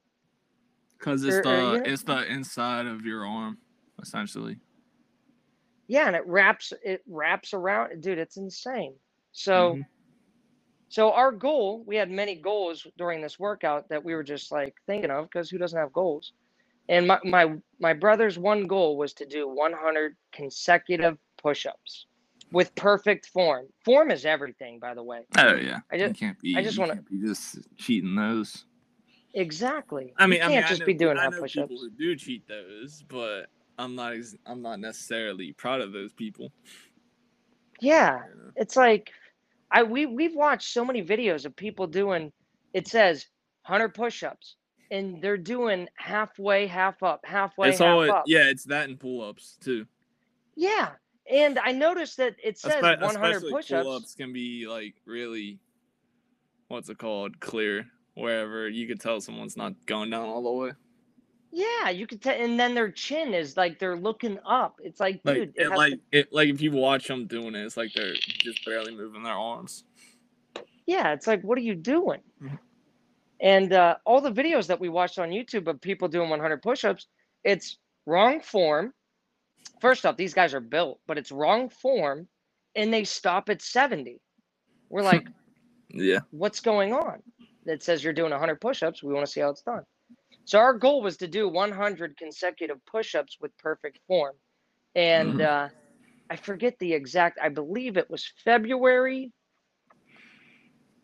Cause 0.97 1.23
it's 1.23 1.37
Or- 1.37 1.41
the 1.43 1.71
or, 1.71 1.83
it's 1.83 2.03
the 2.03 2.25
inside 2.31 2.85
of 2.85 3.05
your 3.05 3.25
arm, 3.25 3.57
essentially. 4.01 4.57
Yeah, 5.89 6.07
and 6.07 6.15
it 6.15 6.25
wraps 6.25 6.71
it 6.83 7.01
wraps 7.07 7.53
around, 7.53 8.01
dude. 8.01 8.17
It's 8.19 8.37
insane. 8.37 8.93
So. 9.33 9.75
Mhm. 9.75 9.85
So 10.91 11.11
our 11.11 11.31
goal, 11.31 11.83
we 11.85 11.95
had 11.97 12.09
many 12.09 12.33
goals 12.33 12.87
during 12.97 13.21
this 13.21 13.37
workout 13.37 13.87
that 13.89 14.03
we 14.03 14.15
were 14.15 14.23
just 14.23 14.51
like 14.51 14.73
thinking 14.87 15.11
of 15.11 15.25
because 15.25 15.47
who 15.47 15.59
doesn't 15.59 15.77
have 15.77 15.93
goals? 15.93 16.33
And 16.87 17.05
my, 17.05 17.19
my 17.23 17.57
my 17.79 17.93
brother's 17.93 18.39
one 18.39 18.65
goal 18.65 18.97
was 18.97 19.13
to 19.13 19.25
do 19.27 19.47
100 19.47 20.15
consecutive 20.31 21.19
push-ups 21.37 22.07
with 22.51 22.73
perfect 22.73 23.27
form. 23.27 23.67
Form 23.85 24.09
is 24.09 24.25
everything, 24.25 24.79
by 24.79 24.95
the 24.95 25.03
way. 25.03 25.27
Oh 25.37 25.53
yeah. 25.53 25.81
I 25.91 25.97
you 25.97 26.07
just- 26.07 26.19
can't 26.19 26.39
be 26.39 26.55
I 26.57 26.63
just 26.63 26.79
wanna- 26.79 27.03
be 27.03 27.21
just 27.21 27.59
cheating 27.77 28.15
those. 28.15 28.65
Exactly. 29.35 30.11
I 30.17 30.25
mean, 30.25 30.37
you 30.39 30.45
I 30.45 30.47
can't 30.49 30.53
mean, 30.55 30.63
I 30.63 30.67
just 30.69 30.79
know, 30.79 30.85
be 30.87 30.93
doing 30.95 31.19
I 31.19 31.25
hot 31.25 31.33
know 31.33 31.39
push-ups. 31.41 31.67
people 31.69 31.83
who 31.83 31.91
do 31.91 32.15
cheat 32.15 32.47
those, 32.47 33.03
but 33.07 33.45
I'm 33.79 33.95
not 33.95 34.13
ex- 34.13 34.35
I'm 34.45 34.61
not 34.61 34.79
necessarily 34.79 35.53
proud 35.53 35.81
of 35.81 35.93
those 35.93 36.13
people. 36.13 36.51
Yeah, 37.79 38.19
you 38.29 38.35
know? 38.43 38.51
it's 38.57 38.75
like 38.75 39.11
I 39.71 39.83
we 39.83 40.05
we've 40.05 40.35
watched 40.35 40.71
so 40.71 40.83
many 40.85 41.03
videos 41.03 41.45
of 41.45 41.55
people 41.55 41.87
doing. 41.87 42.31
It 42.73 42.87
says 42.87 43.25
100 43.65 43.95
push-ups, 43.95 44.57
and 44.91 45.21
they're 45.21 45.37
doing 45.37 45.87
halfway, 45.95 46.67
half 46.67 47.01
up, 47.01 47.21
halfway, 47.23 47.69
It's 47.69 47.79
half 47.79 47.87
all 47.87 48.11
up. 48.11 48.23
yeah, 48.27 48.49
it's 48.49 48.65
that 48.65 48.89
and 48.89 48.99
pull 48.99 49.23
ups 49.23 49.57
too. 49.63 49.87
Yeah, 50.55 50.89
and 51.31 51.57
I 51.57 51.71
noticed 51.71 52.17
that 52.17 52.35
it 52.43 52.59
says 52.59 52.73
Espe- 52.83 53.01
100 53.01 53.43
push-ups. 53.49 53.83
pull-ups 53.83 54.13
can 54.15 54.33
be 54.33 54.67
like 54.67 54.95
really, 55.05 55.59
what's 56.67 56.89
it 56.89 56.97
called? 56.97 57.39
Clear, 57.39 57.87
wherever 58.15 58.67
you 58.67 58.87
could 58.87 58.99
tell 58.99 59.21
someone's 59.21 59.55
not 59.57 59.73
going 59.85 60.09
down 60.09 60.27
all 60.27 60.43
the 60.43 60.51
way. 60.51 60.71
Yeah, 61.51 61.89
you 61.89 62.05
could 62.05 62.21
tell, 62.21 62.35
and 62.39 62.59
then 62.59 62.75
their 62.75 62.91
chin 62.91 63.33
is 63.33 63.57
like 63.57 63.79
they're 63.79 63.95
looking 63.97 64.37
up. 64.45 64.79
It's 64.83 64.99
like, 64.99 65.19
Like 65.23 65.35
dude, 65.35 65.53
it 65.55 65.63
it, 65.63 65.69
like 65.69 65.93
to, 65.93 65.99
it, 66.19 66.31
like 66.33 66.49
if 66.49 66.61
you 66.61 66.71
watch 66.71 67.07
them 67.07 67.25
doing 67.25 67.55
it, 67.55 67.65
it's 67.65 67.75
like 67.77 67.91
they're 67.93 68.13
just 68.13 68.63
barely 68.65 68.95
moving 68.95 69.23
their 69.23 69.33
arms. 69.33 69.83
yeah, 70.85 71.11
it's 71.13 71.25
like, 71.27 71.41
what 71.43 71.57
are 71.57 71.61
you 71.61 71.75
doing? 71.75 72.21
Mhm. 72.41 72.59
And 73.41 73.73
uh, 73.73 73.95
all 74.05 74.21
the 74.21 74.31
videos 74.31 74.67
that 74.67 74.79
we 74.79 74.89
watched 74.89 75.17
on 75.17 75.29
YouTube 75.29 75.67
of 75.67 75.79
people 75.81 76.07
doing 76.07 76.29
100 76.29 76.61
push-ups, 76.61 77.07
it's 77.43 77.77
wrong 78.05 78.41
form. 78.41 78.93
First 79.81 80.05
off, 80.05 80.17
these 80.17 80.33
guys 80.33 80.53
are 80.53 80.59
built, 80.59 80.99
but 81.07 81.17
it's 81.17 81.31
wrong 81.31 81.69
form, 81.69 82.27
and 82.75 82.93
they 82.93 83.05
stop 83.05 83.49
at 83.49 83.61
70. 83.61 84.19
We're 84.89 85.01
like, 85.13 85.27
Yeah. 85.89 86.19
what's 86.31 86.59
going 86.59 86.93
on? 86.93 87.23
That 87.65 87.81
says 87.81 88.03
you're 88.03 88.13
doing 88.13 88.31
100 88.31 88.59
push-ups. 88.61 89.01
We 89.03 89.13
want 89.13 89.25
to 89.25 89.31
see 89.31 89.39
how 89.41 89.49
it's 89.49 89.61
done. 89.61 89.83
So 90.49 90.57
our 90.57 90.73
goal 90.73 91.03
was 91.03 91.15
to 91.17 91.27
do 91.27 91.47
100 91.47 92.17
consecutive 92.17 92.83
push-ups 92.85 93.37
with 93.39 93.55
perfect 93.59 93.99
form, 94.07 94.35
and 94.95 95.39
Mhm. 95.39 95.45
uh, 95.45 95.69
I 96.31 96.35
forget 96.37 96.79
the 96.79 96.91
exact. 96.91 97.37
I 97.39 97.49
believe 97.49 97.97
it 97.97 98.09
was 98.09 98.25
February. 98.43 99.31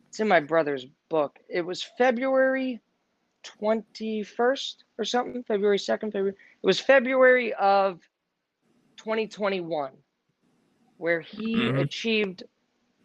It's 0.09 0.19
in 0.19 0.27
my 0.27 0.39
brother's 0.39 0.87
book. 1.11 1.37
It 1.47 1.61
was 1.61 1.83
February 1.83 2.81
21st 3.43 4.83
or 4.97 5.05
something. 5.05 5.43
February 5.43 5.77
2nd. 5.77 6.11
February. 6.11 6.35
It 6.63 6.65
was 6.65 6.79
February 6.79 7.53
of 7.53 8.01
2021, 8.97 9.91
where 10.97 11.21
he 11.21 11.69
Mhm. 11.69 11.81
achieved 11.83 12.45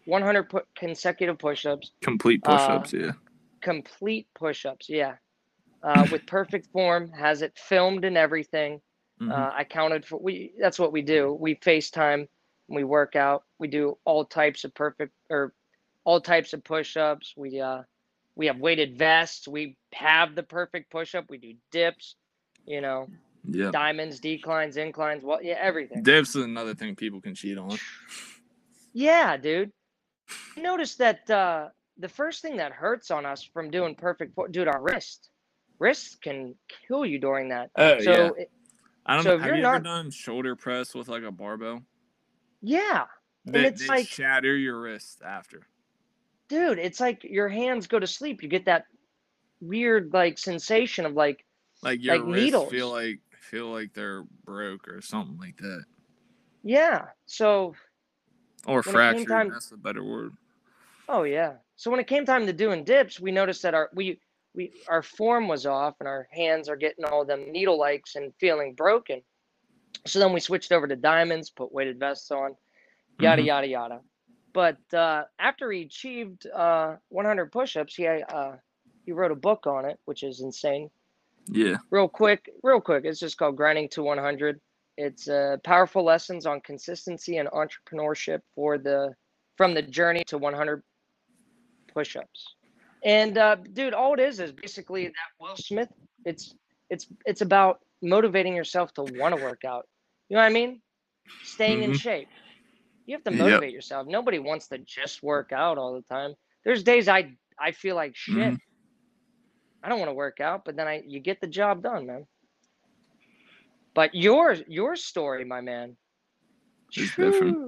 100 0.06 0.48
pu- 0.48 0.62
consecutive 0.74 1.38
push-ups 1.38 1.92
Complete 2.00 2.42
Uh, 2.44 2.56
push-ups. 2.56 2.94
yeah. 2.94 3.12
complete 3.60 4.26
push-ups 4.34 4.88
yeah 4.88 5.16
uh, 5.82 6.06
with 6.12 6.26
perfect 6.26 6.66
form 6.72 7.10
has 7.12 7.42
it 7.42 7.56
filmed 7.56 8.04
and 8.04 8.16
everything 8.16 8.80
Mhm. 9.20 9.30
uh, 9.32 9.52
i 9.54 9.64
counted 9.64 10.04
for 10.06 10.18
we 10.18 10.52
that's 10.58 10.78
what 10.78 10.92
we 10.92 11.02
do 11.02 11.36
we 11.38 11.54
facetime 11.56 12.26
we 12.68 12.84
work 12.84 13.16
out 13.16 13.44
we 13.58 13.68
do 13.68 13.98
all 14.06 14.24
types 14.24 14.64
of 14.64 14.72
perfect 14.74 15.12
or 15.28 15.52
all 16.04 16.20
types 16.20 16.52
of 16.54 16.64
push-ups 16.64 17.34
we 17.36 17.60
uh 17.60 17.82
we 18.36 18.46
have 18.46 18.58
weighted 18.58 18.96
vests 18.96 19.46
we 19.46 19.76
have 19.92 20.34
the 20.34 20.42
perfect 20.42 20.90
push-up 20.90 21.26
we 21.28 21.36
do 21.36 21.52
dips 21.70 22.16
you 22.64 22.80
know 22.80 23.08
yeah. 23.44 23.70
diamonds 23.70 24.20
declines 24.20 24.76
inclines 24.76 25.22
what 25.22 25.44
yeah 25.44 25.58
everything 25.60 26.02
Dips 26.02 26.30
is 26.36 26.44
another 26.44 26.74
thing 26.74 26.94
people 26.96 27.20
can 27.20 27.34
cheat 27.34 27.58
on. 27.58 27.76
yeah 28.92 29.36
dude 29.36 29.70
I 30.56 30.60
noticed 30.60 30.98
that 30.98 31.28
uh 31.30 31.68
the 31.98 32.08
first 32.08 32.42
thing 32.42 32.56
that 32.56 32.72
hurts 32.72 33.10
on 33.10 33.26
us 33.26 33.42
from 33.42 33.70
doing 33.70 33.94
perfect 33.94 34.38
dude 34.52 34.68
our 34.68 34.80
wrist 34.82 35.29
wrists 35.80 36.14
can 36.14 36.54
kill 36.86 37.04
you 37.04 37.18
during 37.18 37.48
that 37.48 37.70
Oh 37.76 37.98
so 38.00 38.10
yeah. 38.12 38.30
it- 38.38 38.50
I 39.06 39.14
don't 39.14 39.24
so 39.24 39.38
Have 39.38 39.48
ever 39.48 39.56
not- 39.60 39.82
done 39.82 40.10
shoulder 40.12 40.54
press 40.54 40.94
with 40.94 41.08
like 41.08 41.24
a 41.24 41.32
barbell? 41.32 41.82
yeah 42.62 43.06
And 43.46 43.54
They, 43.54 43.66
it's 43.66 43.80
they 43.82 43.88
like- 43.88 44.06
shatter 44.06 44.56
your 44.56 44.80
wrist 44.82 45.22
after. 45.24 45.62
dude 46.48 46.78
it's 46.78 47.00
like 47.00 47.24
your 47.24 47.48
hands 47.48 47.86
go 47.88 47.98
to 47.98 48.06
sleep 48.06 48.42
you 48.42 48.48
get 48.48 48.66
that 48.66 48.84
weird 49.60 50.12
like 50.12 50.38
sensation 50.38 51.04
of 51.06 51.14
like 51.14 51.44
Like 51.82 52.02
your 52.02 52.18
Like 52.18 52.26
needles. 52.26 52.70
feel 52.70 52.90
like 52.92 53.20
feel 53.40 53.72
like 53.72 53.92
they're 53.94 54.24
broke 54.44 54.86
or 54.86 55.00
something 55.00 55.38
like 55.38 55.56
that. 55.56 55.84
yeah 56.62 57.06
so 57.26 57.74
Or 58.66 58.76
When 58.76 58.80
it 58.80 58.84
came 58.84 58.92
fractured. 58.92 59.28
time- 59.28 59.48
That's 59.50 59.72
a 59.72 59.76
better 59.78 60.04
word. 60.04 60.32
Oh 61.08 61.22
yeah. 61.24 61.54
So 61.76 61.90
when 61.90 61.98
it 61.98 62.06
came 62.06 62.24
time 62.26 62.46
to 62.46 62.52
doing 62.52 62.84
dips, 62.84 63.18
we 63.18 63.32
noticed 63.32 63.62
that 63.62 63.74
our 63.74 63.88
we 63.94 64.20
we 64.54 64.72
our 64.88 65.02
form 65.02 65.48
was 65.48 65.66
off 65.66 65.94
and 66.00 66.08
our 66.08 66.28
hands 66.30 66.68
are 66.68 66.76
getting 66.76 67.04
all 67.04 67.24
them 67.24 67.50
needle 67.52 67.78
likes 67.78 68.16
and 68.16 68.32
feeling 68.40 68.74
broken. 68.74 69.22
So 70.06 70.18
then 70.18 70.32
we 70.32 70.40
switched 70.40 70.72
over 70.72 70.88
to 70.88 70.96
diamonds, 70.96 71.50
put 71.50 71.72
weighted 71.72 71.98
vests 71.98 72.30
on, 72.30 72.56
yada 73.20 73.42
Mhm. 73.42 73.46
yada 73.46 73.66
yada. 73.66 74.00
But 74.52 74.78
uh, 74.92 75.24
after 75.38 75.70
he 75.70 75.82
achieved 75.82 76.46
uh, 76.46 76.96
100 77.08 77.52
push-ups, 77.52 77.94
he 77.94 78.06
uh, 78.06 78.56
he 79.04 79.12
wrote 79.12 79.30
a 79.30 79.36
book 79.36 79.66
on 79.66 79.84
it, 79.84 79.98
which 80.06 80.22
is 80.22 80.40
insane. 80.40 80.90
Yeah. 81.46 81.78
Real 81.90 82.08
quick, 82.08 82.50
real 82.62 82.80
quick. 82.80 83.04
It's 83.04 83.20
just 83.20 83.36
called 83.36 83.56
Grinding 83.56 83.88
to 83.90 84.02
100. 84.02 84.60
It's 84.96 85.28
uh, 85.28 85.56
powerful 85.64 86.04
lessons 86.04 86.46
on 86.46 86.60
consistency 86.60 87.38
and 87.38 87.48
entrepreneurship 87.50 88.40
for 88.54 88.78
the 88.78 89.14
from 89.56 89.74
the 89.74 89.82
journey 89.82 90.24
to 90.24 90.38
100 90.38 90.82
push-ups. 91.92 92.54
And 93.04 93.36
uh, 93.38 93.56
dude, 93.56 93.94
all 93.94 94.14
it 94.14 94.20
is 94.20 94.40
is 94.40 94.52
basically 94.52 95.06
that 95.06 95.30
Will 95.40 95.56
Smith. 95.56 95.88
It's 96.24 96.54
it's 96.90 97.06
it's 97.26 97.40
about 97.40 97.80
motivating 98.02 98.54
yourself 98.54 98.92
to 98.94 99.02
want 99.02 99.32
to 99.32 99.36
work 99.36 99.64
out. 99.64 99.86
You 100.28 100.36
know 100.36 100.42
what 100.42 100.48
I 100.48 100.52
mean? 100.52 100.82
Staying 101.42 101.82
in 101.82 101.92
Mhm. 101.92 101.94
shape. 101.94 102.28
You 103.06 103.14
have 103.16 103.24
to 103.24 103.30
Yep. 103.30 103.38
motivate 103.38 103.72
yourself. 103.72 104.06
Nobody 104.06 104.38
wants 104.38 104.68
to 104.68 104.78
just 104.78 105.22
work 105.22 105.52
out 105.52 105.78
all 105.78 105.94
the 105.94 106.02
time. 106.02 106.34
There's 106.64 106.82
days 106.82 107.08
I 107.08 107.36
I 107.58 107.72
feel 107.72 107.96
like 107.96 108.16
shit. 108.16 108.54
Mhm. 108.54 108.60
I 109.82 109.88
don't 109.88 109.98
want 109.98 110.10
to 110.10 110.14
work 110.14 110.40
out, 110.40 110.64
but 110.64 110.76
then 110.76 110.88
I 110.88 111.02
you 111.06 111.20
get 111.20 111.40
the 111.40 111.46
job 111.46 111.82
done, 111.82 112.06
man. 112.06 112.26
But 113.94 114.14
your 114.14 114.52
your 114.68 114.96
story, 114.96 115.44
my 115.44 115.60
man. 115.60 115.96
It's 116.96 117.14
different. 117.16 117.58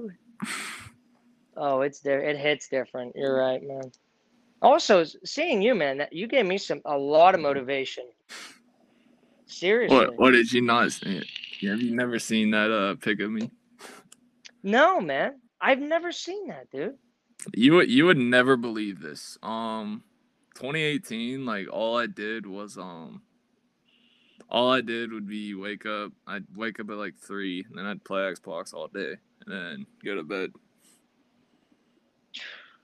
Oh, 1.55 1.81
it's 1.81 2.01
there. 2.01 2.21
It 2.21 2.37
hits 2.37 2.69
different. 2.69 3.15
You're 3.15 3.35
right, 3.35 3.61
man. 3.63 3.91
Also, 4.63 5.03
seeing 5.25 5.61
you, 5.61 5.75
man, 5.75 5.97
that 5.97 6.13
you 6.13 6.25
gave 6.25 6.45
me 6.45 6.57
some 6.57 6.81
a 6.85 6.97
lot 6.97 7.35
of 7.35 7.41
motivation. 7.41 8.05
Seriously. 9.45 9.95
What 9.95 10.17
what 10.17 10.31
did 10.31 10.51
you 10.51 10.61
not 10.61 10.91
see? 10.93 11.21
Have 11.67 11.81
you 11.81 11.93
never 11.95 12.17
seen 12.17 12.51
that 12.51 12.71
uh 12.71 12.95
pic 12.95 13.19
of 13.19 13.29
me? 13.29 13.51
No, 14.63 15.01
man. 15.01 15.39
I've 15.59 15.79
never 15.79 16.11
seen 16.11 16.47
that, 16.47 16.71
dude. 16.71 16.95
You 17.53 17.73
would 17.73 17.91
you 17.91 18.05
would 18.05 18.17
never 18.17 18.55
believe 18.55 19.01
this. 19.01 19.37
Um 19.43 20.03
2018, 20.55 21.45
like 21.45 21.67
all 21.69 21.97
I 21.97 22.07
did 22.07 22.45
was 22.45 22.77
um 22.77 23.21
all 24.49 24.71
I 24.71 24.79
did 24.79 25.11
would 25.11 25.27
be 25.27 25.55
wake 25.55 25.85
up. 25.85 26.13
I'd 26.25 26.45
wake 26.55 26.79
up 26.79 26.89
at 26.89 26.95
like 26.95 27.17
three, 27.17 27.65
and 27.67 27.77
then 27.77 27.85
I'd 27.85 28.03
play 28.03 28.21
Xbox 28.21 28.73
all 28.73 28.87
day, 28.87 29.15
and 29.45 29.53
then 29.53 29.85
go 30.05 30.15
to 30.15 30.23
bed. 30.23 30.51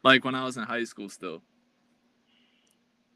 Like 0.03 0.25
when 0.25 0.35
I 0.35 0.43
was 0.43 0.57
in 0.57 0.63
high 0.63 0.83
school, 0.83 1.09
still. 1.09 1.41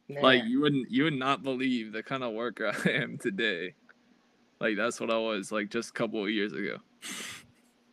Like 0.09 0.43
you 0.45 0.61
wouldn't 0.61 0.91
you 0.91 1.05
would 1.05 1.13
not 1.17 1.43
believe 1.43 1.93
the 1.93 2.03
kind 2.03 2.23
of 2.23 2.33
worker 2.33 2.71
I 2.85 2.89
am 2.89 3.17
today. 3.17 3.75
Like 4.59 4.77
that's 4.77 4.99
what 4.99 5.11
I 5.11 5.17
was 5.17 5.51
like 5.51 5.69
just 5.69 5.89
a 5.91 5.93
couple 5.93 6.23
of 6.23 6.29
years 6.29 6.53
ago. 6.53 6.77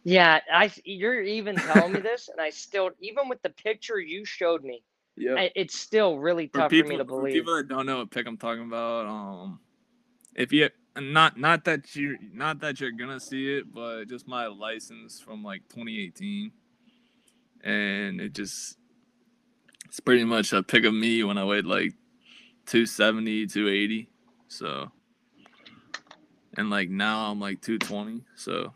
Yeah, 0.04 0.40
I 0.52 0.72
you're 0.84 1.22
even 1.22 1.60
telling 1.60 1.92
me 1.92 2.00
this, 2.00 2.28
and 2.28 2.40
I 2.40 2.50
still 2.50 2.90
even 3.00 3.28
with 3.28 3.42
the 3.42 3.50
picture 3.50 3.98
you 4.00 4.24
showed 4.24 4.64
me, 4.64 4.82
Yeah. 5.16 5.48
It's 5.54 5.76
still 5.78 6.18
really 6.18 6.48
for 6.52 6.62
tough 6.62 6.70
people, 6.70 6.88
for 6.88 6.88
me 6.88 6.96
to 6.96 7.04
for 7.04 7.06
believe. 7.06 7.34
people 7.34 7.56
that 7.56 7.68
don't 7.68 7.86
know 7.86 7.98
what 7.98 8.10
pick 8.10 8.26
I'm 8.26 8.38
talking 8.38 8.64
about, 8.64 9.06
um, 9.06 9.60
if 10.34 10.52
you 10.52 10.70
not 10.98 11.38
not 11.38 11.64
that 11.64 11.94
you 11.94 12.18
not 12.32 12.60
that 12.60 12.80
you're 12.80 12.92
gonna 12.92 13.20
see 13.20 13.52
it, 13.58 13.72
but 13.72 14.06
just 14.08 14.26
my 14.26 14.46
license 14.46 15.20
from 15.20 15.42
like 15.44 15.62
2018, 15.68 16.52
and 17.62 18.20
it 18.20 18.32
just 18.34 18.78
it's 19.86 20.00
pretty 20.00 20.24
much 20.24 20.52
a 20.52 20.62
pick 20.62 20.84
of 20.84 20.94
me 20.94 21.24
when 21.24 21.38
I 21.38 21.44
weighed 21.44 21.66
like 21.66 21.94
270, 22.66 23.46
280, 23.46 24.10
so. 24.48 24.90
And 26.56 26.70
like 26.70 26.90
now 26.90 27.30
I'm 27.30 27.40
like 27.40 27.60
220, 27.60 28.24
so 28.36 28.72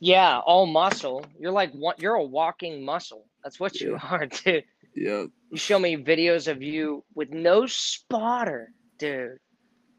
Yeah, 0.00 0.38
all 0.38 0.66
muscle. 0.66 1.24
You're 1.38 1.52
like 1.52 1.72
one. 1.72 1.94
You're 1.98 2.14
a 2.14 2.22
walking 2.22 2.84
muscle. 2.84 3.26
That's 3.42 3.58
what 3.58 3.80
you 3.80 3.92
Yeah. 3.92 4.08
are, 4.10 4.26
dude. 4.44 4.64
yeah. 4.94 5.24
You 5.50 5.58
show 5.58 5.78
me 5.78 5.96
videos 5.96 6.48
of 6.48 6.62
you 6.62 7.04
with 7.14 7.30
no 7.30 7.66
spotter, 7.66 8.72
dude. 8.98 9.38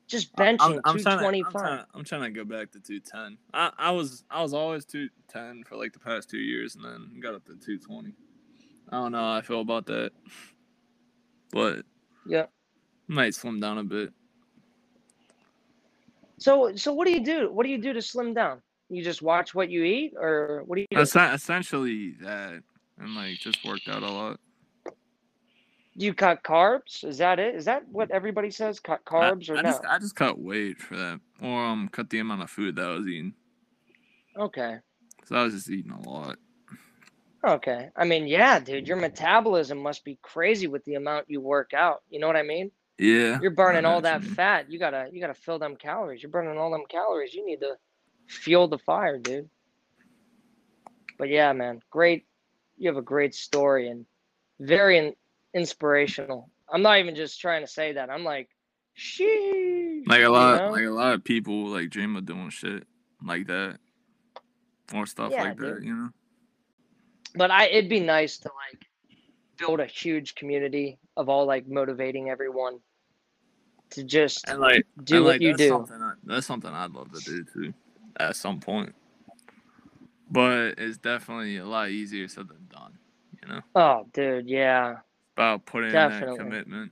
Just 0.08 0.36
benching 0.36 0.60
I'm, 0.62 0.82
I'm 0.86 0.97
two 0.97 1.04
trying, 1.04 1.19
to, 1.19 1.25
I'm, 1.47 1.51
trying, 1.51 1.86
I'm 1.95 2.04
trying 2.04 2.21
to 2.23 2.30
go 2.30 2.43
back 2.45 2.71
to 2.73 2.80
210. 2.80 3.38
I, 3.54 3.71
I 3.78 3.91
was 3.91 4.23
I 4.30 4.41
was 4.43 4.54
always 4.54 4.86
210 4.86 5.63
for 5.63 5.78
like 5.78 5.93
the 5.93 5.99
past 5.99 6.30
two 6.30 6.38
years, 6.38 6.75
and 6.75 6.86
then 6.86 7.19
got 7.21 7.34
up 7.36 7.45
to 7.45 7.54
220. 7.56 8.13
I 8.89 8.97
don't 8.97 9.12
know 9.13 9.17
how 9.17 9.34
I 9.34 9.41
feel 9.41 9.62
about 9.62 9.88
that, 9.88 10.12
but 11.51 11.84
Yeah. 12.28 12.45
Might 13.08 13.36
slim 13.36 13.60
down 13.60 13.78
a 13.78 13.84
bit. 13.84 14.12
So, 16.38 16.76
so 16.76 16.94
what 16.94 17.08
do 17.08 17.13
you 17.13 17.24
do? 17.24 17.52
What 17.52 17.65
do 17.65 17.70
you 17.72 17.78
do 17.78 17.94
to 17.94 18.02
slim 18.02 18.34
down? 18.34 18.62
You 18.89 19.04
just 19.04 19.22
watch 19.22 19.56
what 19.56 19.70
you 19.70 19.84
eat, 19.84 20.13
or 20.15 20.63
what 20.65 20.76
do 20.76 20.82
you 20.82 20.88
do? 20.91 21.00
Essentially 21.00 22.12
that, 22.22 22.62
and 23.00 23.15
like 23.15 23.38
just 23.39 23.63
worked 23.65 23.88
out 23.88 24.04
a 24.04 24.10
lot. 24.10 24.39
Do 25.98 26.06
you 26.06 26.13
cut 26.13 26.44
carbs? 26.44 27.06
Is 27.06 27.18
that 27.20 27.39
it? 27.39 27.56
Is 27.56 27.65
that 27.65 27.88
what 27.88 28.12
everybody 28.12 28.52
says? 28.52 28.80
Cut 28.80 29.02
I- 29.08 29.10
carbs 29.10 29.50
or 29.50 29.58
I, 29.58 29.62
no? 29.62 29.70
just 29.70 29.86
I 29.86 29.98
just 29.98 30.15
cut 30.15 30.38
weight 30.38 30.78
for 30.78 30.96
that, 30.98 31.20
or 31.41 31.65
um 31.65 31.88
cut 31.89 32.10
the 32.10 32.20
amount 32.20 32.44
of 32.44 32.50
food 32.50 32.76
that 32.76 32.86
I 32.86 32.94
was 32.96 33.08
eating. 33.08 33.34
Okay. 34.38 34.78
So 35.24 35.36
I 35.36 35.44
was 35.44 35.54
just 35.54 35.70
eating 35.70 35.91
a 35.91 36.08
lot. 36.08 36.38
Okay. 37.48 37.89
I 37.96 38.06
mean, 38.06 38.28
yeah, 38.28 38.60
dude, 38.60 38.88
your 38.88 38.98
metabolism 38.98 39.78
must 39.78 40.04
be 40.04 40.20
crazy 40.22 40.68
with 40.68 40.84
the 40.86 40.96
amount 40.96 41.30
you 41.30 41.39
work 41.39 41.74
out. 41.74 42.04
You 42.10 42.20
know 42.20 42.28
what 42.28 42.36
I 42.36 42.44
mean? 42.44 42.72
Yeah. 42.97 43.39
You're 43.41 43.51
burning 43.51 43.86
all 43.86 44.01
that 44.01 44.21
imagine. 44.21 44.36
fat. 44.36 44.71
You 44.71 44.79
gotta 44.79 45.10
you 45.12 45.19
gotta 45.19 45.34
fill 45.34 45.60
them 45.60 45.75
calories. 45.75 46.23
You're 46.23 46.31
burning 46.31 46.58
all 46.58 46.71
them 46.71 46.86
calories. 46.89 47.34
You 47.34 47.45
need 47.45 47.60
to 47.62 47.75
fuel 48.27 48.67
the 48.67 48.77
fire, 48.77 49.17
dude. 49.17 49.49
But 51.17 51.29
yeah, 51.29 51.51
man, 51.53 51.81
great. 51.89 52.25
You 52.77 52.89
have 52.89 52.97
a 52.97 53.01
great 53.01 53.36
story 53.36 53.89
and 53.89 54.05
very 54.60 54.97
in, 54.97 55.13
inspirational. 55.53 56.49
I'm 56.71 56.81
not 56.81 56.99
even 56.99 57.15
just 57.15 57.39
trying 57.39 57.62
to 57.62 57.67
say 57.67 57.93
that. 57.93 58.10
I'm 58.10 58.23
like, 58.23 58.49
sheesh. 58.97 60.03
Like 60.08 60.19
a 60.19 60.23
you 60.23 60.29
lot, 60.29 60.58
know? 60.62 60.71
like 60.71 60.86
a 60.86 60.89
lot 60.89 61.13
of 61.13 61.23
people 61.23 61.67
like 61.67 61.89
dream 61.89 62.15
of 62.15 62.25
doing 62.25 62.49
shit 62.49 62.86
like 63.23 63.47
that, 63.47 63.77
or 64.93 65.05
stuff 65.05 65.31
Yeah, 65.31 65.43
like 65.43 65.58
that. 65.58 65.84
You 65.84 65.95
know. 65.95 66.10
but 67.36 67.51
I 67.51 67.67
it'd 67.67 67.89
be 67.89 67.99
nice 67.99 68.38
to 68.39 68.49
like 68.49 68.86
build 69.58 69.79
a 69.79 69.86
huge 69.86 70.36
community 70.36 70.97
of 71.17 71.29
all 71.29 71.45
like 71.45 71.67
motivating 71.67 72.29
everyone 72.29 72.79
to 73.91 74.04
just 74.04 74.48
And 74.50 74.60
like 74.60 74.86
do 75.04 75.17
and, 75.17 75.26
what 75.26 75.32
like, 75.34 75.41
you 75.41 75.56
do. 75.56 75.69
Something 75.69 76.02
I, 76.02 76.13
that's 76.24 76.45
something 76.48 76.71
I'd 76.71 76.91
love 76.91 77.12
to 77.12 77.19
do 77.21 77.43
too, 77.43 77.74
at 78.19 78.36
some 78.36 78.60
point. 78.60 78.93
But 80.30 80.76
it's 80.80 80.98
definitely 80.98 81.58
a 81.58 81.65
lot 81.65 81.89
easier 81.89 82.28
said 82.28 82.48
than 82.48 82.67
done. 82.69 82.98
You 83.43 83.50
know, 83.54 83.62
Oh, 83.76 84.08
dude, 84.13 84.50
yeah. 84.50 84.98
about 85.38 85.65
putting 85.65 85.89
in 85.89 85.93
that 85.93 86.36
commitment 86.38 86.91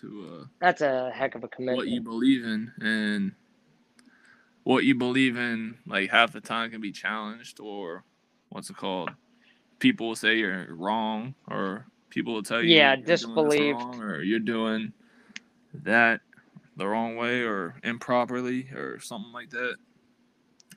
to 0.00 0.40
uh, 0.42 0.44
That's 0.60 0.82
a 0.82 1.10
heck 1.14 1.34
of 1.34 1.44
a 1.44 1.48
commitment. 1.48 1.78
what 1.78 1.88
you 1.88 2.00
believe 2.02 2.44
in, 2.44 2.70
and 2.80 3.32
what 4.64 4.84
you 4.84 4.94
believe 4.94 5.36
in, 5.38 5.78
like 5.86 6.10
half 6.10 6.32
the 6.32 6.40
time 6.42 6.70
can 6.70 6.80
be 6.82 6.92
challenged, 6.92 7.58
or 7.58 8.04
what's 8.50 8.68
it 8.68 8.76
called? 8.76 9.10
People 9.78 10.08
will 10.08 10.16
say 10.16 10.36
you're 10.36 10.66
wrong, 10.74 11.34
or 11.48 11.86
people 12.10 12.34
will 12.34 12.42
tell 12.42 12.62
you 12.62 12.76
Yeah, 12.76 12.88
you're 12.88 12.96
doing 12.96 13.06
this 13.06 13.20
disbelieved. 13.22 13.80
or 14.00 14.22
you're 14.22 14.40
doing 14.40 14.92
that 15.84 16.20
the 16.76 16.86
wrong 16.86 17.16
way 17.16 17.42
or 17.42 17.74
improperly 17.82 18.68
or 18.74 19.00
something 19.00 19.32
like 19.32 19.50
that. 19.50 19.76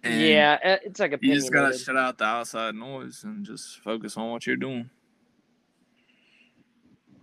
And 0.03 0.19
yeah, 0.19 0.57
uh, 0.63 0.77
it's 0.83 0.99
like 0.99 1.13
a. 1.13 1.19
you 1.21 1.35
just 1.35 1.53
gotta 1.53 1.77
shut 1.77 1.95
out 1.95 2.17
the 2.17 2.25
outside 2.25 2.73
noise 2.73 3.23
and 3.23 3.45
just 3.45 3.79
focus 3.79 4.17
on 4.17 4.31
what 4.31 4.47
you're 4.47 4.55
doing. 4.55 4.89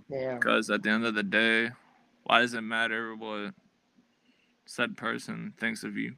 Yeah. 0.08 0.34
Because 0.34 0.70
at 0.70 0.82
the 0.82 0.90
end 0.90 1.04
of 1.04 1.14
the 1.14 1.24
day, 1.24 1.70
why 2.22 2.40
does 2.40 2.54
it 2.54 2.60
matter 2.60 3.14
what 3.16 3.52
said 4.64 4.96
person 4.96 5.54
thinks 5.58 5.82
of 5.82 5.96
you? 5.96 6.14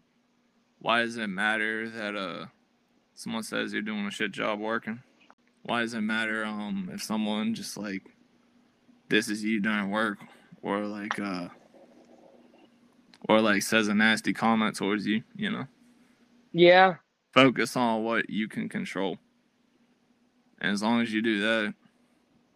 Why 0.80 1.02
does 1.02 1.16
it 1.16 1.28
matter 1.28 1.88
that 1.88 2.14
uh 2.14 2.46
someone 3.14 3.42
says 3.42 3.72
you're 3.72 3.82
doing 3.82 4.06
a 4.06 4.10
shit 4.10 4.32
job 4.32 4.60
working? 4.60 5.02
Why 5.62 5.80
does 5.80 5.94
it 5.94 6.02
matter 6.02 6.44
um 6.44 6.90
if 6.92 7.02
someone 7.02 7.54
just 7.54 7.78
like 7.78 8.02
this 9.08 9.28
is 9.28 9.42
you 9.42 9.60
during 9.60 9.90
work 9.90 10.18
or 10.62 10.80
like 10.86 11.18
uh 11.18 11.48
or 13.28 13.40
like 13.40 13.62
says 13.62 13.88
a 13.88 13.94
nasty 13.94 14.32
comment 14.32 14.76
towards 14.76 15.06
you, 15.06 15.22
you 15.36 15.50
know? 15.50 15.66
Yeah. 16.52 16.96
Focus 17.32 17.76
on 17.76 18.02
what 18.02 18.28
you 18.30 18.48
can 18.48 18.68
control. 18.68 19.18
And 20.60 20.72
as 20.72 20.82
long 20.82 21.00
as 21.00 21.12
you 21.12 21.22
do 21.22 21.40
that, 21.40 21.74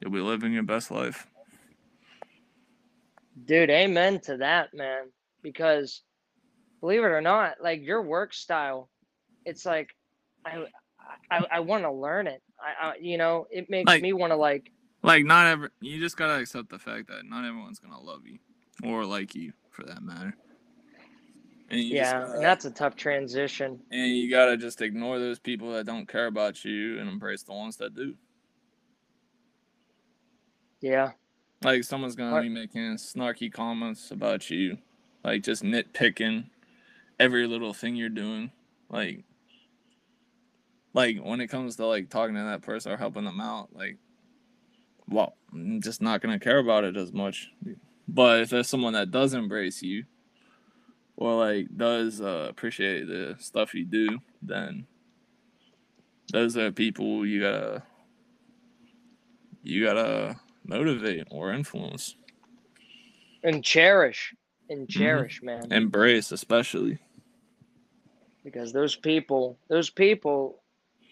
you'll 0.00 0.10
be 0.12 0.20
living 0.20 0.52
your 0.52 0.62
best 0.62 0.90
life. 0.90 1.26
Dude, 3.46 3.70
amen 3.70 4.20
to 4.20 4.36
that, 4.38 4.74
man. 4.74 5.10
Because 5.42 6.02
believe 6.80 7.00
it 7.00 7.06
or 7.06 7.20
not, 7.20 7.56
like 7.62 7.82
your 7.82 8.02
work 8.02 8.32
style, 8.32 8.88
it's 9.44 9.66
like 9.66 9.90
I 10.44 10.64
I, 11.30 11.44
I 11.52 11.60
want 11.60 11.84
to 11.84 11.92
learn 11.92 12.26
it. 12.26 12.42
I, 12.60 12.88
I 12.88 12.94
you 13.00 13.18
know, 13.18 13.46
it 13.50 13.68
makes 13.68 13.86
Like- 13.86 14.02
me 14.02 14.12
want 14.12 14.30
to 14.32 14.36
like, 14.36 14.70
Like 15.04 15.24
not 15.26 15.46
ever. 15.46 15.70
You 15.80 16.00
just 16.00 16.16
gotta 16.16 16.40
accept 16.40 16.70
the 16.70 16.78
fact 16.78 17.08
that 17.08 17.26
not 17.26 17.44
everyone's 17.44 17.78
gonna 17.78 18.00
love 18.00 18.22
you 18.26 18.38
or 18.82 19.04
like 19.04 19.34
you, 19.34 19.52
for 19.70 19.84
that 19.84 20.02
matter. 20.02 20.34
And 21.68 21.80
yeah, 21.80 22.12
gotta- 22.20 22.32
and 22.32 22.42
that's 22.44 22.64
a 22.64 22.70
tough 22.70 22.96
transition. 22.96 23.80
and 23.90 24.16
you 24.16 24.30
gotta 24.30 24.56
just 24.56 24.80
ignore 24.82 25.18
those 25.18 25.38
people 25.38 25.72
that 25.74 25.84
don't 25.86 26.08
care 26.08 26.26
about 26.26 26.64
you 26.64 26.98
and 26.98 27.08
embrace 27.08 27.42
the 27.42 27.52
ones 27.52 27.76
that 27.76 27.94
do. 27.94 28.14
Yeah, 30.80 31.12
Like 31.62 31.84
someone's 31.84 32.16
gonna 32.16 32.40
be 32.42 32.48
making 32.48 32.96
snarky 32.96 33.52
comments 33.52 34.10
about 34.10 34.50
you, 34.50 34.78
like 35.22 35.42
just 35.42 35.62
nitpicking 35.62 36.46
every 37.20 37.46
little 37.46 37.74
thing 37.74 37.94
you're 37.96 38.08
doing. 38.08 38.50
Like, 38.90 39.24
like 40.94 41.18
when 41.22 41.40
it 41.42 41.48
comes 41.48 41.76
to 41.76 41.86
like 41.86 42.10
talking 42.10 42.34
to 42.36 42.42
that 42.42 42.62
person 42.62 42.92
or 42.92 42.96
helping 42.96 43.24
them 43.24 43.40
out, 43.40 43.74
like, 43.74 43.98
well, 45.08 45.34
I'm 45.52 45.80
just 45.80 46.02
not 46.02 46.20
gonna 46.20 46.38
care 46.40 46.58
about 46.58 46.84
it 46.84 46.96
as 46.96 47.12
much. 47.12 47.50
But 48.08 48.40
if 48.40 48.50
there's 48.50 48.68
someone 48.68 48.92
that 48.94 49.10
does 49.10 49.34
embrace 49.34 49.82
you, 49.82 50.04
or 51.16 51.34
like 51.36 51.68
does 51.76 52.20
uh, 52.20 52.46
appreciate 52.50 53.06
the 53.06 53.36
stuff 53.38 53.74
you 53.74 53.84
do, 53.84 54.18
then 54.42 54.86
those 56.32 56.56
are 56.56 56.72
people 56.72 57.26
you 57.26 57.40
gotta 57.42 57.82
you 59.62 59.84
gotta 59.84 60.36
motivate 60.64 61.26
or 61.30 61.52
influence 61.52 62.16
and 63.42 63.64
cherish, 63.64 64.34
and 64.68 64.88
Mm-hmm. 64.90 64.90
cherish, 64.90 65.42
man. 65.42 65.74
embrace 65.74 66.32
especially 66.32 66.98
because 68.44 68.72
those 68.72 68.96
people 68.96 69.58
those 69.68 69.90
people 69.90 70.62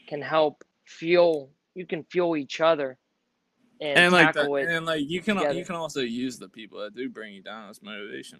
can 0.08 0.22
help 0.22 0.64
fuel 0.86 1.50
you 1.74 1.86
can 1.86 2.04
fuel 2.04 2.36
each 2.36 2.60
other 2.60 2.98
and, 3.82 3.98
and 3.98 4.12
like 4.12 4.34
that, 4.34 4.48
and 4.68 4.86
like 4.86 5.02
you 5.08 5.20
can 5.20 5.36
together. 5.36 5.58
you 5.58 5.64
can 5.64 5.74
also 5.76 6.00
use 6.00 6.38
the 6.38 6.48
people 6.48 6.80
that 6.80 6.94
do 6.94 7.08
bring 7.08 7.34
you 7.34 7.42
down 7.42 7.68
as 7.68 7.82
motivation 7.82 8.38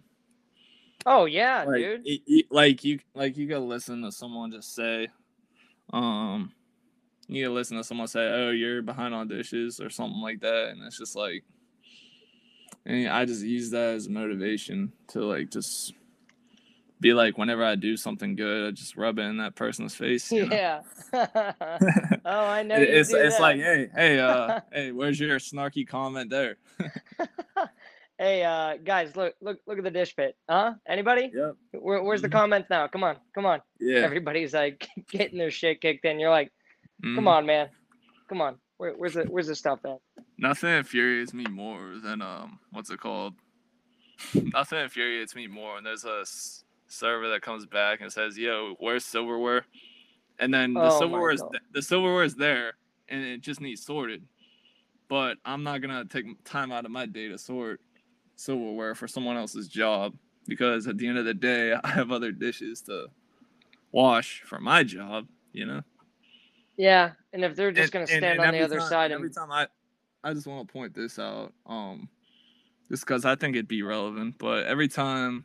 oh 1.07 1.25
yeah 1.25 1.65
like 1.67 1.77
dude 1.79 2.07
it- 2.07 2.23
it- 2.27 2.47
like 2.51 2.85
you 2.85 2.99
like 3.15 3.37
you 3.37 3.47
gotta 3.49 3.61
listen 3.65 4.03
to 4.03 4.13
someone 4.13 4.51
just 4.53 4.75
say 4.75 5.09
um 5.93 6.53
you 7.29 7.43
gotta 7.45 7.55
listen 7.55 7.77
to 7.77 7.85
someone 7.85 8.07
say 8.07 8.21
oh 8.21 8.51
you're 8.51 8.83
behind 8.83 9.13
on 9.15 9.27
dishes 9.29 9.81
or 9.81 9.91
something 9.91 10.21
like 10.21 10.41
that 10.41 10.69
and 10.71 10.83
it's 10.85 10.99
just 10.99 11.17
like 11.17 11.43
and 12.87 13.09
i 13.09 13.25
just 13.25 13.43
use 13.43 13.71
that 13.71 13.95
as 13.95 14.09
motivation 14.09 14.93
to 15.09 15.21
like 15.25 15.51
just 15.51 15.93
be 17.03 17.13
like 17.13 17.37
whenever 17.37 17.63
i 17.65 17.75
do 17.75 17.97
something 17.97 18.35
good 18.37 18.69
i 18.69 18.71
just 18.71 18.97
rub 18.97 19.19
it 19.19 19.23
in 19.23 19.37
that 19.39 19.55
person's 19.55 19.95
face 19.95 20.31
yeah. 20.33 20.81
Oh 22.25 22.47
i 22.47 22.63
know 22.63 22.77
it's 22.77 23.13
it's 23.13 23.37
that. 23.37 23.43
like 23.43 23.57
hey 23.57 23.89
hey 23.95 24.19
uh 24.21 24.61
hey 24.73 24.93
where's 24.93 25.19
your 25.21 25.39
snarky 25.39 25.87
comment 25.87 26.31
there? 26.31 26.57
Hey 28.19 28.45
uh 28.45 28.77
guys 28.85 29.17
look 29.17 29.35
look 29.41 29.59
look 29.67 29.79
at 29.79 29.85
the 29.85 29.91
dish 29.91 30.15
pit 30.15 30.37
huh? 30.49 30.75
Anybody? 30.87 31.31
Yep. 31.35 31.57
Where, 31.81 32.03
where's 32.03 32.23
the 32.23 32.29
Mhm. 32.29 32.33
comments 32.33 32.71
now? 32.71 32.87
Come 32.87 33.03
on 33.05 33.17
come 33.35 33.47
on. 33.47 33.61
Yeah. 33.81 33.99
Everybody's 34.01 34.55
like 34.55 34.87
getting 35.11 35.39
their 35.39 35.51
shit 35.51 35.81
kicked 35.81 36.05
in. 36.05 36.21
You're 36.21 36.31
like 36.31 36.53
come 37.03 37.27
on 37.27 37.47
man. 37.47 37.69
Come 38.29 38.41
on. 38.41 38.59
Where, 38.77 38.93
where's 38.93 39.15
the 39.15 39.25
where's 39.25 39.49
the 39.49 39.55
stuff 39.57 39.81
at? 39.85 39.99
Nothing 40.39 40.71
infuriates 40.71 41.35
me 41.35 41.45
more 41.51 41.95
than 42.03 42.23
um, 42.23 42.59
what's 42.71 42.91
it 42.91 43.01
called? 43.01 43.35
Nothing 44.35 44.81
infuriates 44.81 45.35
me 45.35 45.47
more 45.49 45.75
when 45.75 45.85
there's 45.85 46.05
a 46.05 46.25
server 46.93 47.29
that 47.31 47.43
comes 47.43 47.67
back 47.67 48.01
and 48.01 48.13
says, 48.13 48.37
"Yo, 48.39 48.75
where's 48.79 49.05
silverware?" 49.05 49.65
And 50.39 50.53
then 50.53 50.75
the 50.75 50.81
Oh 50.83 50.99
silverware 50.99 51.31
is 51.33 51.43
th- 51.53 51.63
the 51.73 51.83
silverware 51.83 52.25
is 52.25 52.35
there, 52.35 52.75
and 53.09 53.23
it 53.25 53.41
just 53.41 53.61
needs 53.61 53.85
sorted. 53.85 54.23
But 55.09 55.39
I'm 55.45 55.63
not 55.63 55.81
gonna 55.83 56.05
take 56.05 56.27
time 56.45 56.73
out 56.73 56.85
of 56.85 56.91
my 56.91 57.07
day 57.07 57.29
to 57.29 57.39
sort 57.39 57.81
silverware 58.37 58.95
for 58.95 59.07
someone 59.07 59.37
else's 59.37 59.69
job 59.69 60.15
because 60.47 60.87
at 60.89 60.97
the 60.99 61.07
end 61.07 61.19
of 61.19 61.25
the 61.25 61.35
day, 61.35 61.75
I 61.85 61.89
have 61.89 62.11
other 62.13 62.33
dishes 62.33 62.81
to 62.83 63.07
wash 63.93 64.43
for 64.47 64.59
my 64.59 64.83
job. 64.83 65.27
You 65.53 65.67
know. 65.67 65.83
yeah 66.79 67.11
and 67.35 67.45
if 67.45 67.55
they're 67.55 67.71
just 67.73 67.87
And- 67.87 67.93
gonna 67.93 68.07
stand 68.07 68.25
and 68.25 68.41
on 68.41 68.53
the 68.55 68.61
other 68.63 68.79
time- 68.79 68.89
side 68.89 69.13
every 69.13 69.27
and 69.27 69.35
time 69.37 69.53
I, 69.53 69.67
I 70.25 70.33
just 70.33 70.47
want 70.47 70.67
to 70.67 70.73
point 70.73 70.95
this 70.95 71.19
out, 71.19 71.53
um, 71.67 72.09
just 72.91 73.05
because 73.05 73.25
I 73.27 73.35
think 73.35 73.55
it'd 73.55 73.69
be 73.69 73.83
relevant. 73.83 74.39
But 74.39 74.65
every 74.67 74.89
time 74.89 75.45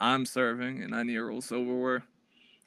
I'm 0.00 0.26
serving 0.26 0.82
and 0.82 0.94
I 0.94 1.02
need 1.02 1.16
a 1.16 1.22
roll 1.22 1.40
silverware, 1.40 2.04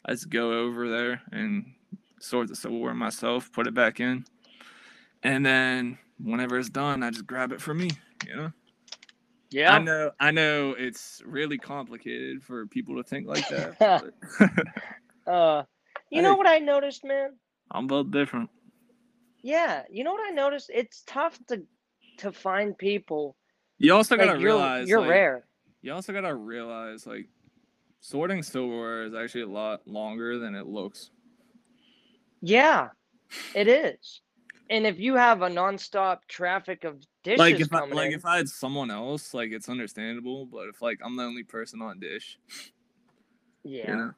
I 0.05 0.11
just 0.11 0.29
go 0.29 0.53
over 0.53 0.89
there 0.89 1.21
and 1.31 1.73
sort 2.19 2.47
the 2.47 2.55
silverware 2.55 2.93
myself, 2.93 3.51
put 3.51 3.67
it 3.67 3.73
back 3.73 3.99
in, 3.99 4.25
and 5.23 5.45
then 5.45 5.97
whenever 6.19 6.57
it's 6.57 6.69
done, 6.69 7.03
I 7.03 7.11
just 7.11 7.27
grab 7.27 7.51
it 7.51 7.61
for 7.61 7.73
me. 7.73 7.91
You 8.27 8.35
know, 8.35 8.51
yeah 9.49 9.73
I 9.73 9.79
know, 9.79 10.11
I 10.19 10.31
know 10.31 10.75
it's 10.77 11.21
really 11.25 11.57
complicated 11.57 12.43
for 12.43 12.67
people 12.67 12.95
to 12.97 13.03
think 13.03 13.27
like 13.27 13.47
that. 13.49 14.13
Uh, 15.27 15.63
you 16.09 16.21
know 16.21 16.35
what 16.35 16.47
I 16.47 16.57
noticed, 16.57 17.05
man? 17.05 17.37
I'm 17.69 17.87
both 17.87 18.11
different. 18.11 18.49
Yeah, 19.43 19.83
you 19.89 20.03
know 20.03 20.11
what 20.11 20.27
I 20.27 20.31
noticed? 20.33 20.69
It's 20.73 21.03
tough 21.05 21.39
to 21.47 21.63
to 22.17 22.31
find 22.31 22.77
people. 22.77 23.35
You 23.77 23.93
also 23.93 24.17
gotta 24.17 24.39
you're 24.39 24.53
realize 24.53 24.87
you're 24.87 24.99
like, 24.99 25.09
rare. 25.09 25.45
You 25.81 25.93
also 25.93 26.13
gotta 26.13 26.35
realize 26.35 27.07
like 27.07 27.29
sorting 27.99 28.43
silverware 28.43 29.03
is 29.05 29.13
actually 29.13 29.41
a 29.43 29.47
lot 29.49 29.87
longer 29.87 30.39
than 30.39 30.55
it 30.55 30.67
looks. 30.67 31.11
Yeah, 32.41 32.89
it 33.53 33.67
is. 33.67 34.21
And 34.69 34.85
if 34.87 34.99
you 34.99 35.15
have 35.15 35.41
a 35.41 35.49
nonstop 35.49 36.19
traffic 36.27 36.83
of 36.85 37.03
dishes 37.23 37.39
like 37.39 37.59
if 37.59 37.73
I, 37.73 37.81
like 37.91 38.11
in, 38.11 38.13
if 38.13 38.25
I 38.25 38.37
had 38.37 38.49
someone 38.49 38.91
else, 38.91 39.33
like 39.33 39.51
it's 39.51 39.69
understandable. 39.69 40.45
But 40.45 40.69
if 40.69 40.81
like 40.81 40.99
I'm 41.03 41.15
the 41.15 41.23
only 41.23 41.43
person 41.43 41.81
on 41.81 41.99
dish, 41.99 42.39
yeah, 43.63 43.87
you 43.89 43.95
know, 43.95 44.13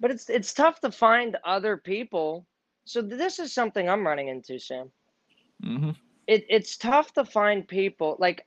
but 0.00 0.10
it's 0.10 0.28
it's 0.30 0.54
tough 0.54 0.80
to 0.80 0.90
find 0.90 1.36
other 1.44 1.76
people. 1.76 2.46
So 2.84 3.02
this 3.02 3.38
is 3.38 3.52
something 3.52 3.88
I'm 3.88 4.06
running 4.06 4.28
into, 4.28 4.58
Sam. 4.58 4.92
hmm 5.62 5.96
It 6.26 6.44
it's 6.48 6.76
tough 6.76 7.12
to 7.14 7.24
find 7.24 7.66
people 7.66 8.16
like. 8.18 8.44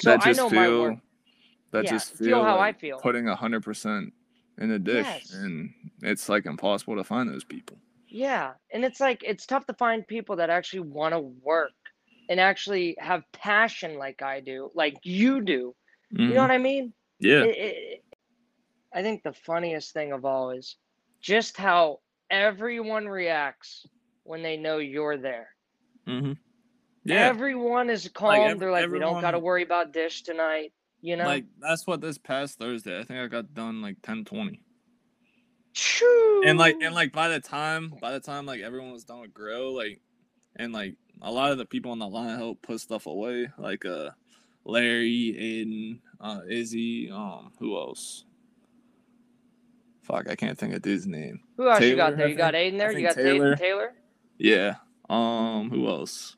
So 0.00 0.10
that 0.10 0.20
I 0.20 0.32
just 0.32 0.40
know 0.40 0.50
feel 0.50 0.54
my 0.54 0.68
work. 0.70 0.98
that 1.72 1.86
Yeah, 1.86 1.86
just 1.86 2.14
feel 2.16 2.42
feel, 2.42 2.44
how 2.44 2.58
I 2.58 2.72
feel. 2.72 2.98
putting 3.02 3.28
a 3.28 3.36
hundred 3.36 3.62
percent 3.64 4.12
in 4.58 4.70
a 4.70 4.78
dish, 4.78 5.06
Yes. 5.06 5.32
and 5.32 5.72
it's 6.02 6.28
like 6.28 6.46
impossible 6.46 6.96
to 6.96 7.04
find 7.04 7.28
those 7.30 7.44
people. 7.44 7.78
Yeah, 8.08 8.54
and 8.72 8.84
it's 8.84 9.00
like 9.00 9.22
it's 9.22 9.46
tough 9.46 9.66
to 9.66 9.74
find 9.74 10.06
people 10.06 10.36
that 10.36 10.50
actually 10.50 10.80
want 10.80 11.14
to 11.14 11.20
work 11.20 11.72
and 12.28 12.40
actually 12.40 12.96
have 12.98 13.22
passion 13.32 13.96
like 13.96 14.22
I 14.22 14.40
do, 14.40 14.70
like 14.74 14.98
you 15.04 15.40
do. 15.42 15.74
You 16.26 16.34
know 16.34 16.42
Mhm. 16.42 16.44
what 16.44 16.50
I 16.50 16.58
mean? 16.58 16.94
Yeah, 17.20 17.44
It- 17.44 17.58
it- 17.58 18.04
I 18.92 19.02
think 19.02 19.22
the 19.24 19.32
funniest 19.34 19.92
thing 19.92 20.12
of 20.12 20.24
all 20.24 20.50
is 20.52 20.78
just 21.20 21.56
how 21.56 22.02
everyone 22.30 23.08
reacts 23.08 23.86
when 24.24 24.42
they 24.42 24.56
know 24.56 24.78
you're 24.78 25.18
there. 25.18 25.56
hmm 26.06 26.32
yeah. 27.04 27.26
Everyone 27.26 27.90
is 27.90 28.08
calm. 28.12 28.34
ev- 28.50 28.58
They're 28.58 28.70
like, 28.70 28.90
we 28.90 28.98
don't 28.98 29.20
got 29.20 29.32
to 29.32 29.38
worry 29.38 29.62
about 29.62 29.92
dish 29.92 30.22
tonight. 30.22 30.72
You 31.00 31.16
know? 31.16 31.24
Like 31.24 31.44
that's 31.58 31.86
what 31.86 32.00
this 32.00 32.18
past 32.18 32.58
Thursday. 32.58 32.98
I 32.98 33.04
think 33.04 33.20
I 33.20 33.26
got 33.26 33.54
done 33.54 33.80
like 33.82 33.96
ten 34.02 34.24
twenty. 34.24 34.62
Choo! 35.72 36.42
and 36.44 36.58
like 36.58 36.76
and 36.82 36.94
like 36.94 37.12
by 37.12 37.28
the 37.28 37.38
time 37.40 37.94
by 38.00 38.10
the 38.12 38.18
time 38.20 38.44
like 38.44 38.60
everyone 38.60 38.90
was 38.90 39.04
done 39.04 39.20
with 39.20 39.32
grill 39.32 39.72
like 39.74 40.00
and 40.56 40.72
like 40.72 40.96
a 41.22 41.30
lot 41.30 41.52
of 41.52 41.58
the 41.58 41.64
people 41.64 41.92
on 41.92 42.00
the 42.00 42.08
line 42.08 42.36
helped 42.36 42.62
put 42.62 42.80
stuff 42.80 43.06
away 43.06 43.48
like 43.56 43.84
uh 43.84 44.10
larry 44.64 45.32
aiden 45.38 46.00
uh 46.20 46.40
izzy 46.48 47.08
um 47.12 47.52
who 47.60 47.76
else 47.76 48.24
fuck 50.02 50.28
i 50.28 50.34
can't 50.34 50.58
think 50.58 50.74
of 50.74 50.82
dude's 50.82 51.06
name 51.06 51.40
who 51.56 51.70
else 51.70 51.80
you 51.82 51.94
got 51.94 52.16
there? 52.16 52.26
You 52.28 52.34
got 52.34 52.54
Aiden 52.54 52.76
there. 52.78 52.90
You 52.90 53.06
got 53.06 53.14
Taylor. 53.14 53.54
Taylor. 53.54 53.56
Taylor. 53.56 53.92
yeah 54.38 54.74
um 55.08 55.70
who 55.70 55.86
else 55.88 56.36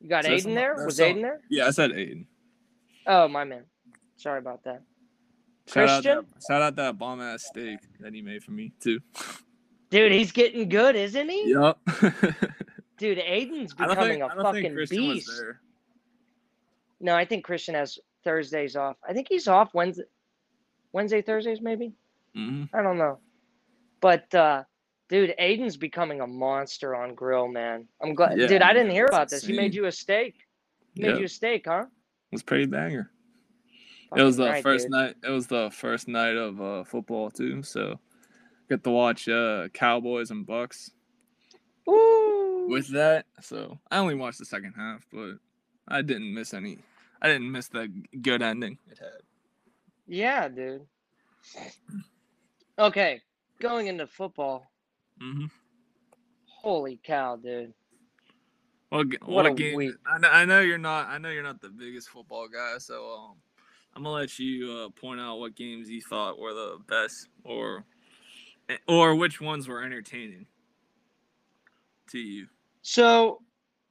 You 0.00 0.08
got 0.08 0.24
There's 0.24 0.44
Aiden 0.46 0.54
there. 0.54 0.74
Was 0.84 0.96
some- 0.96 1.06
Aiden 1.06 1.22
there? 1.22 1.40
yeah 1.48 1.66
i 1.66 1.70
said 1.70 1.90
aiden 1.92 2.24
Oh 3.06 3.26
my 3.26 3.44
man. 3.44 3.64
Sorry 4.16 4.38
about 4.38 4.62
that. 4.64 4.82
shout 5.66 5.88
out, 5.88 6.02
Christian? 6.02 6.26
that, 6.34 6.42
shout 6.46 6.62
out 6.62 6.76
that 6.76 6.98
bomb 6.98 7.20
ass 7.22 7.44
steak 7.46 7.78
that 8.00 8.12
he 8.12 8.20
made 8.22 8.42
for 8.44 8.50
me 8.52 8.72
too 8.80 9.00
Dude, 9.90 10.12
he's 10.12 10.32
getting 10.32 10.68
good, 10.68 10.94
isn't 10.96 11.28
he? 11.30 11.50
yep 11.50 11.78
Dude, 12.98 13.18
Aiden's 13.18 13.72
becoming 13.74 14.18
think, 14.20 14.32
a 14.32 14.42
fucking 14.42 14.76
beast. 14.90 15.30
No, 17.00 17.14
I 17.14 17.24
think 17.24 17.44
Christian 17.44 17.76
has 17.76 17.98
Thursdays 18.24 18.74
off. 18.74 18.96
I 19.08 19.12
think 19.12 19.28
he's 19.30 19.46
off 19.46 19.72
Wednesday, 19.72 20.02
Wednesday, 20.92 21.22
Thursdays, 21.22 21.60
maybe. 21.62 21.92
hmm 22.34 22.64
I 22.74 22.82
don't 22.82 22.98
know. 22.98 23.18
But 24.00 24.34
uh, 24.34 24.64
dude, 25.08 25.34
Aiden's 25.40 25.76
becoming 25.76 26.20
a 26.20 26.26
monster 26.26 26.94
on 26.94 27.14
grill, 27.14 27.48
man. 27.48 27.86
I'm 28.02 28.14
glad. 28.14 28.38
Yeah, 28.38 28.46
dude, 28.46 28.62
I 28.62 28.72
didn't 28.72 28.92
hear 28.92 29.06
about 29.06 29.28
this. 29.28 29.44
He 29.44 29.54
made 29.54 29.74
you 29.74 29.86
a 29.86 29.92
steak. 29.92 30.34
He 30.94 31.02
made 31.02 31.18
you 31.18 31.24
a 31.24 31.28
steak, 31.28 31.66
huh? 31.66 31.84
It 32.30 32.34
was 32.34 32.42
pretty 32.42 32.66
banger. 32.66 33.10
it 34.16 34.22
was 34.22 34.36
the 34.36 34.46
right, 34.46 34.62
first 34.62 34.84
dude. 34.84 34.92
night. 34.92 35.16
It 35.24 35.30
was 35.30 35.46
the 35.46 35.70
first 35.72 36.08
night 36.08 36.36
of 36.36 36.60
uh, 36.60 36.84
football 36.84 37.30
too. 37.30 37.62
So 37.62 37.98
get 38.68 38.84
to 38.84 38.90
watch 38.90 39.28
uh, 39.28 39.68
Cowboys 39.72 40.30
and 40.30 40.46
Bucks. 40.46 40.90
Ooh. 41.88 42.66
with 42.68 42.88
that. 42.88 43.26
So 43.40 43.78
I 43.90 43.98
only 43.98 44.14
watched 44.14 44.38
the 44.38 44.44
second 44.44 44.74
half, 44.76 45.06
but 45.12 45.36
I 45.88 46.02
didn't 46.02 46.32
miss 46.32 46.54
any. 46.54 46.78
I 47.20 47.28
didn't 47.28 47.50
miss 47.50 47.68
the 47.68 47.90
good 48.20 48.42
ending 48.42 48.78
it 48.90 48.98
had. 48.98 49.22
yeah, 50.06 50.48
dude. 50.48 50.86
Okay, 52.78 53.20
going 53.60 53.88
into 53.88 54.06
football. 54.06 54.67
Hmm 55.20 55.46
Holy 56.62 57.00
cow, 57.02 57.36
dude. 57.36 57.74
What, 58.90 59.08
g- 59.10 59.18
What 59.24 59.44
what, 59.44 59.46
a 59.46 59.50
game? 59.50 59.76
week. 59.76 59.94
I 60.06 60.18
know, 60.18 60.28
I 60.28 60.44
know 60.44 60.60
you're 60.60 60.78
not. 60.78 61.08
I 61.08 61.18
know 61.18 61.30
you're 61.30 61.42
not 61.42 61.60
the 61.60 61.68
biggest 61.68 62.08
football 62.08 62.48
guy, 62.48 62.78
so 62.78 63.10
um, 63.12 63.36
I'm 63.94 64.02
gonna 64.02 64.14
let 64.14 64.38
you 64.38 64.72
uh, 64.72 64.88
point 64.90 65.20
out 65.20 65.38
what 65.38 65.54
games 65.54 65.90
you 65.90 66.00
thought 66.00 66.38
were 66.38 66.54
the 66.54 66.78
best, 66.88 67.28
or 67.44 67.84
eh, 68.68 68.78
or 68.88 69.14
which 69.14 69.40
ones 69.40 69.68
were 69.68 69.82
entertaining 69.82 70.46
to 72.08 72.18
you. 72.18 72.48
So, 72.82 73.42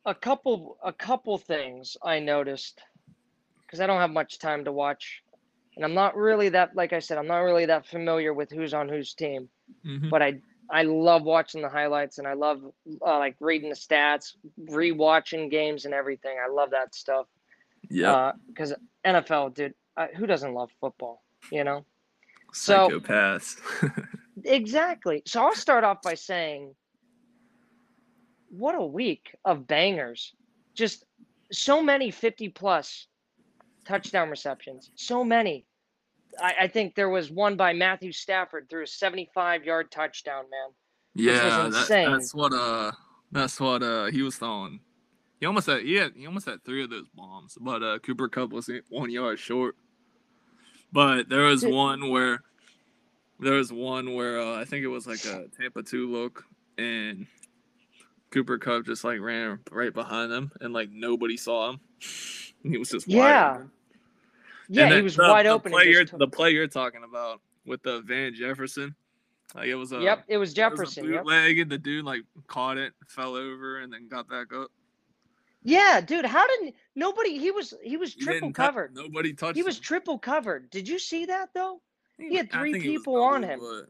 a 0.05 0.13
couple 0.15 0.77
a 0.83 0.91
couple 0.93 1.37
things 1.37 1.97
I 2.03 2.19
noticed 2.19 2.81
because 3.65 3.79
I 3.81 3.87
don't 3.87 3.99
have 4.01 4.11
much 4.11 4.39
time 4.39 4.65
to 4.65 4.71
watch, 4.71 5.23
and 5.75 5.85
I'm 5.85 5.93
not 5.93 6.15
really 6.15 6.49
that 6.49 6.75
like 6.75 6.93
I 6.93 6.99
said 6.99 7.17
I'm 7.17 7.27
not 7.27 7.39
really 7.39 7.65
that 7.67 7.87
familiar 7.87 8.33
with 8.33 8.51
who's 8.51 8.73
on 8.73 8.89
whose 8.89 9.13
team, 9.13 9.49
Mm-hmm. 9.85 10.09
but 10.09 10.21
I 10.21 10.41
I 10.69 10.83
love 10.83 11.23
watching 11.23 11.61
the 11.61 11.69
highlights 11.69 12.17
and 12.17 12.27
I 12.27 12.33
love 12.33 12.61
uh, 13.05 13.17
like 13.17 13.35
reading 13.39 13.69
the 13.69 13.75
stats, 13.75 14.33
rewatching 14.65 15.49
games 15.49 15.85
and 15.85 15.93
everything. 15.93 16.37
I 16.43 16.51
love 16.51 16.71
that 16.71 16.93
stuff. 16.93 17.27
Yeah, 17.89 18.33
Because 18.47 18.73
NFL, 19.05 19.53
dude, 19.53 19.73
uh, 19.95 20.07
who 20.15 20.27
doesn't 20.27 20.53
love 20.53 20.69
football? 20.81 21.23
You 21.51 21.63
know. 21.63 21.85
so- 22.53 22.89
psychopaths. 22.89 23.55
Exactly. 24.43 25.23
So 25.25 25.43
I'll 25.43 25.55
start 25.55 25.83
off 25.83 26.01
by 26.03 26.13
saying, 26.13 26.75
what 28.49 28.75
a 28.75 28.85
week 28.85 29.35
of 29.43 29.67
bangers. 29.67 30.33
Just 30.73 31.03
so 31.51 31.81
many 31.81 32.11
50 32.11 32.49
plus 32.49 33.07
touchdown 33.85 34.29
receptions. 34.29 34.91
So 34.95 35.23
many. 35.23 35.65
I, 36.41 36.53
I 36.61 36.67
think 36.67 36.95
there 36.95 37.09
was 37.09 37.31
one 37.31 37.55
by 37.55 37.73
Matthew 37.73 38.11
Stafford 38.11 38.69
through 38.69 38.83
a 38.83 38.87
75 38.87 39.63
yard 39.65 39.91
touchdown, 39.91 40.45
man. 40.49 40.69
yeah, 41.15 41.69
that, 41.69 41.87
that's 41.89 42.33
what 42.33 42.53
uh, 42.53 42.91
that's 43.31 43.59
what 43.59 43.83
uh, 43.83 44.05
he 44.05 44.21
was 44.21 44.35
throwing. 44.37 44.79
He 45.39 45.45
almost 45.45 45.67
had 45.67 45.81
he 45.81 45.95
had 45.95 46.13
he 46.15 46.25
almost 46.25 46.47
had 46.47 46.63
three 46.63 46.83
of 46.83 46.89
those 46.89 47.07
bombs, 47.13 47.57
but 47.59 47.83
uh, 47.83 47.99
Cooper 47.99 48.27
Kupp 48.27 48.51
was 48.51 48.69
one 48.89 49.09
yard 49.09 49.39
short. 49.39 49.75
But 50.91 51.29
there 51.29 51.43
was 51.43 51.65
one 51.65 52.09
where 52.09 52.41
there 53.39 53.53
was 53.53 53.71
one 53.71 54.15
where 54.15 54.39
uh, 54.41 54.59
I 54.59 54.65
think 54.65 54.83
it 54.83 54.87
was 54.87 55.05
like 55.05 55.23
a 55.25 55.45
Tampa 55.59 55.83
two 55.83 56.11
look, 56.11 56.45
and 56.77 57.27
Cooper 58.31 58.57
Kupp 58.57 58.85
just 58.85 59.03
like 59.03 59.19
ran 59.19 59.59
right 59.71 59.93
behind 59.93 60.31
him, 60.31 60.51
and 60.59 60.73
like 60.73 60.89
nobody 60.91 61.37
saw 61.37 61.71
him. 61.71 61.79
he 62.63 62.77
was 62.77 62.89
just 62.89 63.07
wide 63.07 63.15
Yeah. 63.15 63.51
open. 63.55 63.71
Yeah, 64.69 64.93
he 64.95 65.01
was 65.01 65.15
the- 65.15 65.23
wide 65.23 65.45
the 65.45 65.49
open. 65.49 65.71
and 65.71 65.81
Play 65.81 65.91
you're, 65.91 66.05
took- 66.05 66.19
the 66.19 66.27
play 66.27 66.51
you're 66.51 66.67
talking 66.67 67.03
about 67.03 67.41
with 67.65 67.81
the 67.83 68.01
Van 68.01 68.33
Jefferson, 68.33 68.95
like 69.55 69.67
it 69.67 69.75
was 69.75 69.91
a 69.91 69.99
yep, 69.99 70.23
it 70.27 70.37
was 70.37 70.37
it 70.37 70.37
was 70.37 70.53
Jefferson. 70.53 71.11
Yep. 71.13 71.25
and 71.27 71.69
the 71.71 71.77
dude 71.77 72.05
like 72.05 72.21
caught 72.47 72.77
it, 72.77 72.93
fell 73.07 73.35
over, 73.35 73.79
and 73.79 73.91
then 73.91 74.07
got 74.07 74.27
back 74.29 74.53
up. 74.53 74.71
Yeah, 75.63 75.99
dude, 76.01 76.25
how 76.25 76.45
did 76.47 76.73
nobody? 76.95 77.37
He 77.37 77.51
was 77.51 77.73
he 77.83 77.97
was 77.97 78.13
He 78.13 78.21
triple 78.21 78.53
covered. 78.53 78.95
nobody 78.95 79.33
touched. 79.33 79.57
He 79.57 79.63
was 79.63 79.79
triple 79.79 80.17
covered. 80.17 80.69
Did 80.69 80.87
you 80.87 80.99
see 80.99 81.25
that 81.25 81.49
though? 81.53 81.81
he 82.17 82.35
had 82.35 82.51
three 82.51 82.71
think 82.71 82.85
it 82.85 82.89
was 82.89 82.97
people 82.99 83.21
on 83.21 83.43
him. 83.43 83.59
But, 83.59 83.89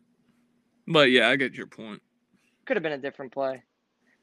but 0.88 1.12
yeah, 1.12 1.30
I 1.30 1.36
get 1.36 1.54
your 1.54 1.68
point. 1.68 2.02
Could 2.66 2.76
have 2.78 2.84
been 2.84 2.94
a 2.94 2.98
different 2.98 3.32
play. 3.32 3.64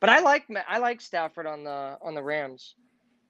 But 0.01 0.11
I 0.11 0.19
like 0.21 0.45
I 0.69 0.79
like 0.79 1.01
Stafford 1.01 1.47
on 1.47 1.65
the 1.65 1.97
on 2.03 2.15
the 2.15 2.23
Rams. 2.23 2.75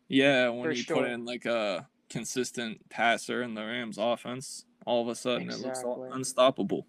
Yeah, 0.08 0.48
when 0.48 0.70
you 0.70 0.76
sure. 0.76 0.96
put 0.96 1.06
in 1.06 1.24
like 1.24 1.44
a 1.44 1.86
consistent 2.14 2.88
passer 2.88 3.42
in 3.42 3.54
the 3.54 3.62
Rams 3.62 3.98
offense, 3.98 4.64
all 4.86 5.02
of 5.02 5.08
a 5.08 5.14
sudden 5.14 5.50
it 5.50 5.58
looks 5.60 5.82
unstoppable. 6.12 6.86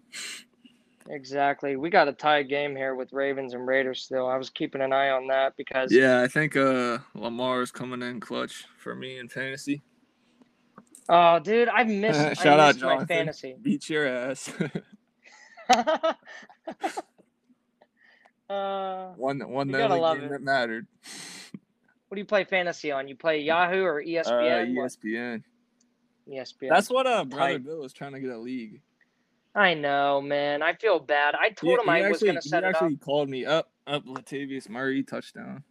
Exactly. 1.08 1.76
We 1.76 1.90
got 1.90 2.08
a 2.08 2.12
tie 2.12 2.42
game 2.42 2.74
here 2.74 2.94
with 2.94 3.12
Ravens 3.12 3.54
and 3.54 3.66
Raiders 3.66 4.02
still. 4.02 4.26
I 4.28 4.36
was 4.36 4.50
keeping 4.50 4.80
an 4.80 4.92
eye 4.92 5.10
on 5.10 5.26
that 5.28 5.54
because 5.56 5.92
Yeah, 5.92 6.22
I 6.22 6.28
think 6.28 6.56
uh 6.56 6.98
Lamar 7.14 7.62
is 7.62 7.70
coming 7.70 8.02
in 8.02 8.20
clutch 8.20 8.64
for 8.78 8.94
me 8.94 9.18
in 9.18 9.28
fantasy. 9.28 9.82
Oh, 11.08 11.38
dude, 11.38 11.68
I 11.68 11.84
missed 11.84 12.18
I 12.20 12.34
Shout 12.34 12.58
out 12.60 12.74
missed 12.74 12.84
my 12.84 12.88
Jonathan. 12.94 13.06
fantasy. 13.06 13.56
Beat 13.62 13.88
your 13.88 14.06
ass. 14.08 14.52
uh, 15.68 16.14
one 19.16 19.38
one 19.48 19.68
the 19.68 19.82
only 19.82 20.00
game 20.18 20.24
it. 20.24 20.30
that 20.30 20.42
mattered. 20.42 20.86
What 22.08 22.16
do 22.16 22.20
you 22.20 22.26
play 22.26 22.44
fantasy 22.44 22.92
on? 22.92 23.08
You 23.08 23.16
play 23.16 23.40
Yahoo 23.40 23.82
or 23.82 24.00
E 24.00 24.18
Uh, 24.18 24.22
ESPN? 24.24 24.74
ESPN. 24.76 25.42
ESPN. 26.28 26.68
That's 26.68 26.90
what 26.90 27.06
uh 27.06 27.24
brother 27.24 27.54
Tight. 27.54 27.64
Bill 27.64 27.80
was 27.80 27.92
trying 27.92 28.12
to 28.12 28.20
get 28.20 28.30
a 28.30 28.38
league. 28.38 28.82
I 29.54 29.74
know, 29.74 30.20
man. 30.20 30.62
I 30.62 30.74
feel 30.74 30.98
bad. 30.98 31.34
I 31.34 31.50
told 31.50 31.80
He, 31.80 31.88
him 31.88 31.94
he 31.96 32.02
I 32.02 32.08
was 32.08 32.16
actually, 32.16 32.28
gonna 32.28 32.42
set 32.42 32.62
he 32.62 32.68
it 32.68 32.74
up. 32.74 32.82
actually 32.82 32.96
called 32.96 33.28
me 33.28 33.44
up 33.44 33.70
up 33.86 34.04
Latavius 34.06 34.68
Murray 34.68 35.02
touchdown. 35.02 35.64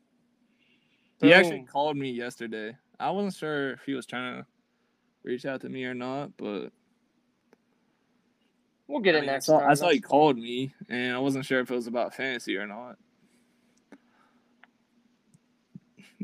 He 1.22 1.34
actually 1.34 1.64
called 1.64 1.98
me 1.98 2.12
yesterday. 2.12 2.76
I 3.00 3.12
wasn't 3.12 3.36
sure 3.36 3.72
if 3.74 3.84
he 3.86 3.94
was 3.94 4.06
trying 4.06 4.38
to 4.38 4.46
reach 5.24 5.46
out 5.46 5.62
to 5.62 5.70
me 5.70 5.86
or 5.86 5.94
not, 5.94 6.32
but 6.38 6.72
We'll 8.88 9.02
get 9.02 9.16
I, 9.16 9.20
it 9.20 9.22
mean, 9.22 9.30
I 9.30 9.34
next 9.34 9.46
saw, 9.46 9.60
time. 9.60 9.70
I 9.70 9.74
saw 9.74 9.90
he 9.90 10.00
called 10.00 10.38
me, 10.38 10.74
and 10.90 11.16
I 11.16 11.20
wasn't 11.20 11.46
sure 11.46 11.60
if 11.60 11.72
it 11.72 11.76
was 11.76 11.88
about 11.88 12.14
fantasy 12.14 12.56
or 12.58 12.68
not. 12.68 12.98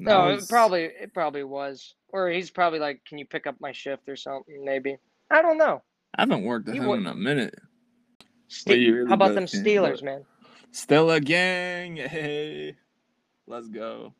No, 0.05 0.17
I 0.21 0.33
it 0.33 0.47
probably 0.49 0.83
it 0.83 1.13
probably 1.13 1.43
was, 1.43 1.95
or 2.09 2.29
he's 2.29 2.49
probably 2.49 2.79
like, 2.79 3.03
"Can 3.05 3.17
you 3.17 3.25
pick 3.25 3.45
up 3.47 3.55
my 3.59 3.71
shift 3.71 4.09
or 4.09 4.15
something?" 4.15 4.63
Maybe 4.65 4.97
I 5.29 5.41
don't 5.41 5.57
know. 5.57 5.81
I 6.15 6.21
haven't 6.23 6.43
worked 6.43 6.65
with 6.65 6.75
he 6.75 6.81
him 6.81 6.87
would- 6.87 6.99
in 6.99 7.07
a 7.07 7.15
minute. 7.15 7.55
Ste- 8.47 8.67
really 8.69 9.07
How 9.07 9.13
about 9.13 9.33
them 9.35 9.45
Steelers, 9.45 9.95
but- 9.99 10.03
man? 10.03 10.25
Stella 10.71 11.19
gang, 11.19 11.95
hey, 11.97 12.75
let's 13.47 13.67
go. 13.69 14.13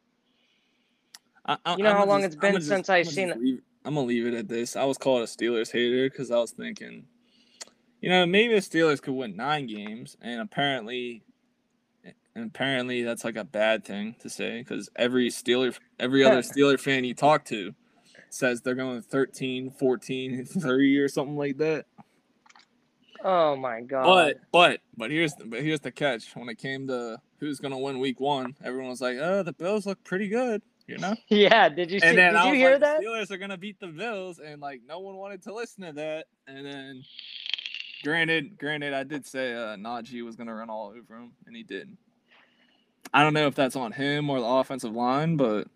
I, 1.46 1.58
I, 1.66 1.76
You 1.76 1.84
know 1.84 1.90
I'ma 1.92 2.00
how 2.00 2.06
long 2.06 2.22
just- 2.22 2.34
it's 2.34 2.36
been 2.42 2.50
I'ma 2.50 2.58
just- 2.60 2.70
since 2.70 2.90
I 2.90 2.98
I'ma 3.00 3.10
seen 3.10 3.30
it? 3.30 3.40
leave- 3.40 3.62
I'm 3.84 3.96
gonna 3.96 4.06
leave 4.08 4.28
it 4.28 4.34
at 4.36 4.48
this. 4.48 4.76
I 4.76 4.84
was 4.86 4.98
called 4.98 5.22
a 5.24 5.26
Steelers 5.26 5.72
hater 5.72 6.10
because 6.10 6.30
I 6.30 6.38
was 6.38 6.52
thinking, 6.52 7.08
you 8.00 8.10
know, 8.10 8.26
maybe 8.26 8.54
the 8.54 8.60
Steelers 8.62 9.02
could 9.02 9.14
win 9.14 9.36
nine 9.36 9.66
games, 9.66 10.16
and 10.22 10.40
apparently, 10.40 11.24
and 12.36 12.46
apparently 12.46 13.04
that's 13.04 13.24
like 13.24 13.36
a 13.36 13.44
bad 13.44 13.84
thing 13.84 14.16
to 14.22 14.30
say 14.30 14.60
because 14.60 14.90
every 14.96 15.30
Steeler, 15.30 15.78
every 16.00 16.24
other 16.24 16.42
Steeler 16.42 16.80
fan 16.80 17.04
you 17.04 17.14
talk 17.14 17.46
to 17.46 17.74
says 18.30 18.62
they're 18.62 18.76
going 18.76 19.02
13, 19.02 19.72
14, 19.72 20.46
3 20.62 20.98
or 20.98 21.08
something 21.08 21.38
like 21.38 21.58
that. 21.58 21.86
Oh 23.24 23.56
my 23.56 23.82
god! 23.82 24.06
But 24.06 24.40
but 24.52 24.82
but 24.98 25.12
here's 25.12 25.36
the, 25.36 25.46
but 25.46 25.62
here's 25.62 25.82
the 25.82 25.92
catch. 25.92 26.36
When 26.36 26.50
it 26.50 26.58
came 26.58 26.88
to 26.88 27.18
who's 27.40 27.60
gonna 27.60 27.78
win 27.78 28.00
Week 28.00 28.20
One, 28.20 28.56
everyone 28.64 28.90
was 28.90 29.02
like, 29.02 29.18
"Oh, 29.18 29.44
the 29.44 29.54
Bills 29.54 29.86
look 29.86 30.04
pretty 30.04 30.28
good," 30.28 30.64
you 30.88 30.98
know. 30.98 31.16
yeah, 31.28 31.70
did 31.70 31.92
you 31.92 32.00
see? 32.00 32.16
Did 32.16 32.36
I 32.36 32.48
you 32.48 32.56
hear 32.56 32.72
like, 32.72 32.80
that? 32.80 33.00
The 33.00 33.06
Steelers 33.06 33.30
are 33.30 33.38
gonna 33.38 33.58
beat 33.58 33.80
the 33.80 33.88
Bills, 33.88 34.40
and 34.40 34.60
like 34.60 34.82
no 34.88 35.00
one 35.00 35.18
wanted 35.18 35.44
to 35.44 35.54
listen 35.54 35.84
to 35.84 35.92
that. 35.94 36.26
And 36.48 36.66
then, 36.66 37.04
granted, 38.04 38.58
granted, 38.58 38.96
I 38.96 39.04
did 39.04 39.28
say 39.28 39.54
uh, 39.54 39.76
Najee 39.76 40.26
was 40.26 40.36
gonna 40.36 40.56
run 40.56 40.72
all 40.72 40.88
over 40.88 41.16
him, 41.16 41.34
and 41.46 41.56
he 41.56 41.62
didn't. 41.62 42.00
I 43.14 43.24
don't 43.24 43.34
know 43.34 43.48
if 43.48 43.56
that's 43.56 43.76
on 43.76 43.92
him 43.92 44.30
or 44.30 44.40
the 44.40 44.46
offensive 44.46 44.94
line, 44.94 45.36
but 45.38 45.68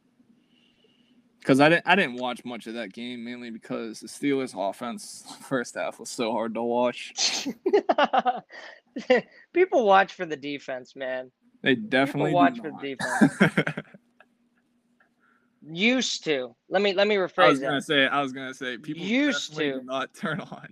because 1.40 1.60
I 1.60 1.70
didn't 1.70 1.84
I 1.86 1.96
didn't 1.96 2.16
watch 2.16 2.44
much 2.46 2.66
of 2.68 2.74
that 2.76 2.94
game 2.94 3.24
mainly 3.24 3.52
because 3.52 4.00
the 4.00 4.08
Steelers' 4.08 4.54
offense 4.58 5.24
first 5.48 5.76
half 5.76 6.00
was 6.00 6.10
so 6.10 6.32
hard 6.32 6.54
to 6.56 6.64
watch. 6.64 7.48
People 9.54 9.86
watch 9.86 10.14
for 10.14 10.26
the 10.26 10.38
defense, 10.38 10.96
man. 10.96 11.30
They 11.62 11.76
definitely 11.76 12.32
do 12.32 12.36
watch 12.36 12.60
for 12.60 12.72
the 12.72 12.96
defense. 12.96 13.86
Used 15.68 16.24
to. 16.26 16.56
Let 16.70 16.82
me 16.82 16.94
let 16.94 17.08
me 17.08 17.18
I 17.18 17.22
was 17.22 17.32
rephrase 17.32 17.62
gonna 17.62 17.76
that. 17.76 17.84
say, 17.84 18.08
I 18.08 18.22
was 18.22 18.32
gonna 18.32 18.54
say, 18.54 18.78
people 18.78 19.04
Used 19.04 19.56
to. 19.58 19.82
not 19.84 20.14
turn 20.14 20.40
on 20.40 20.68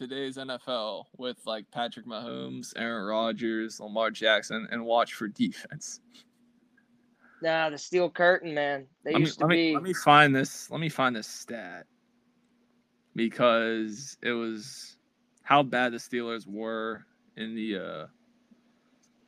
today's 0.00 0.38
NFL 0.38 1.04
with 1.18 1.36
like 1.44 1.70
Patrick 1.70 2.06
Mahomes, 2.06 2.72
Aaron 2.74 3.04
Rodgers, 3.04 3.80
Lamar 3.80 4.10
Jackson, 4.10 4.66
and 4.70 4.82
watch 4.82 5.12
for 5.12 5.28
defense. 5.28 6.00
Nah, 7.42 7.68
the 7.68 7.76
steel 7.76 8.08
curtain, 8.08 8.54
man. 8.54 8.86
They 9.04 9.12
Let 9.12 9.20
me, 9.20 9.26
to 9.26 9.40
let, 9.40 9.48
me, 9.50 9.74
let 9.74 9.82
me 9.82 9.92
find 9.92 10.34
this. 10.34 10.70
Let 10.70 10.80
me 10.80 10.88
find 10.88 11.14
this 11.14 11.28
stat 11.28 11.84
because 13.14 14.16
it 14.22 14.32
was 14.32 14.96
how 15.42 15.62
bad 15.62 15.92
the 15.92 15.98
Steelers 15.98 16.46
were 16.46 17.04
in 17.36 17.54
the 17.54 17.76
uh 17.76 18.06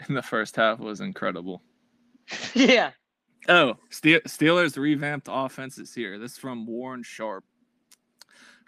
in 0.08 0.14
the 0.14 0.22
first 0.22 0.56
half 0.56 0.78
was 0.78 1.02
incredible. 1.02 1.62
yeah. 2.54 2.92
Oh, 3.46 3.74
Ste- 3.90 4.24
Steelers 4.26 4.78
revamped 4.78 5.28
offense 5.30 5.76
is 5.76 5.94
here. 5.94 6.18
This 6.18 6.32
is 6.32 6.38
from 6.38 6.66
Warren 6.66 7.02
Sharp. 7.02 7.44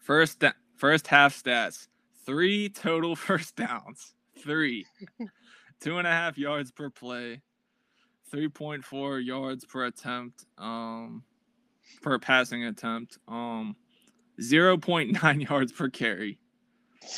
First, 0.02 0.44
first 0.76 1.06
half 1.06 1.34
stats: 1.42 1.88
three 2.24 2.68
total 2.68 3.16
first 3.28 3.56
downs, 3.56 4.14
three, 4.42 4.86
two 5.80 5.98
and 5.98 6.06
a 6.06 6.10
half 6.10 6.38
yards 6.38 6.70
per 6.70 6.90
play, 6.90 7.42
3.4 8.32 9.24
yards 9.24 9.64
per 9.64 9.84
attempt, 9.84 10.44
um, 10.58 11.22
per 12.02 12.18
passing 12.18 12.64
attempt, 12.64 13.18
um, 13.28 13.76
0.9 14.40 15.48
yards 15.48 15.72
per 15.72 15.88
carry. 15.88 16.38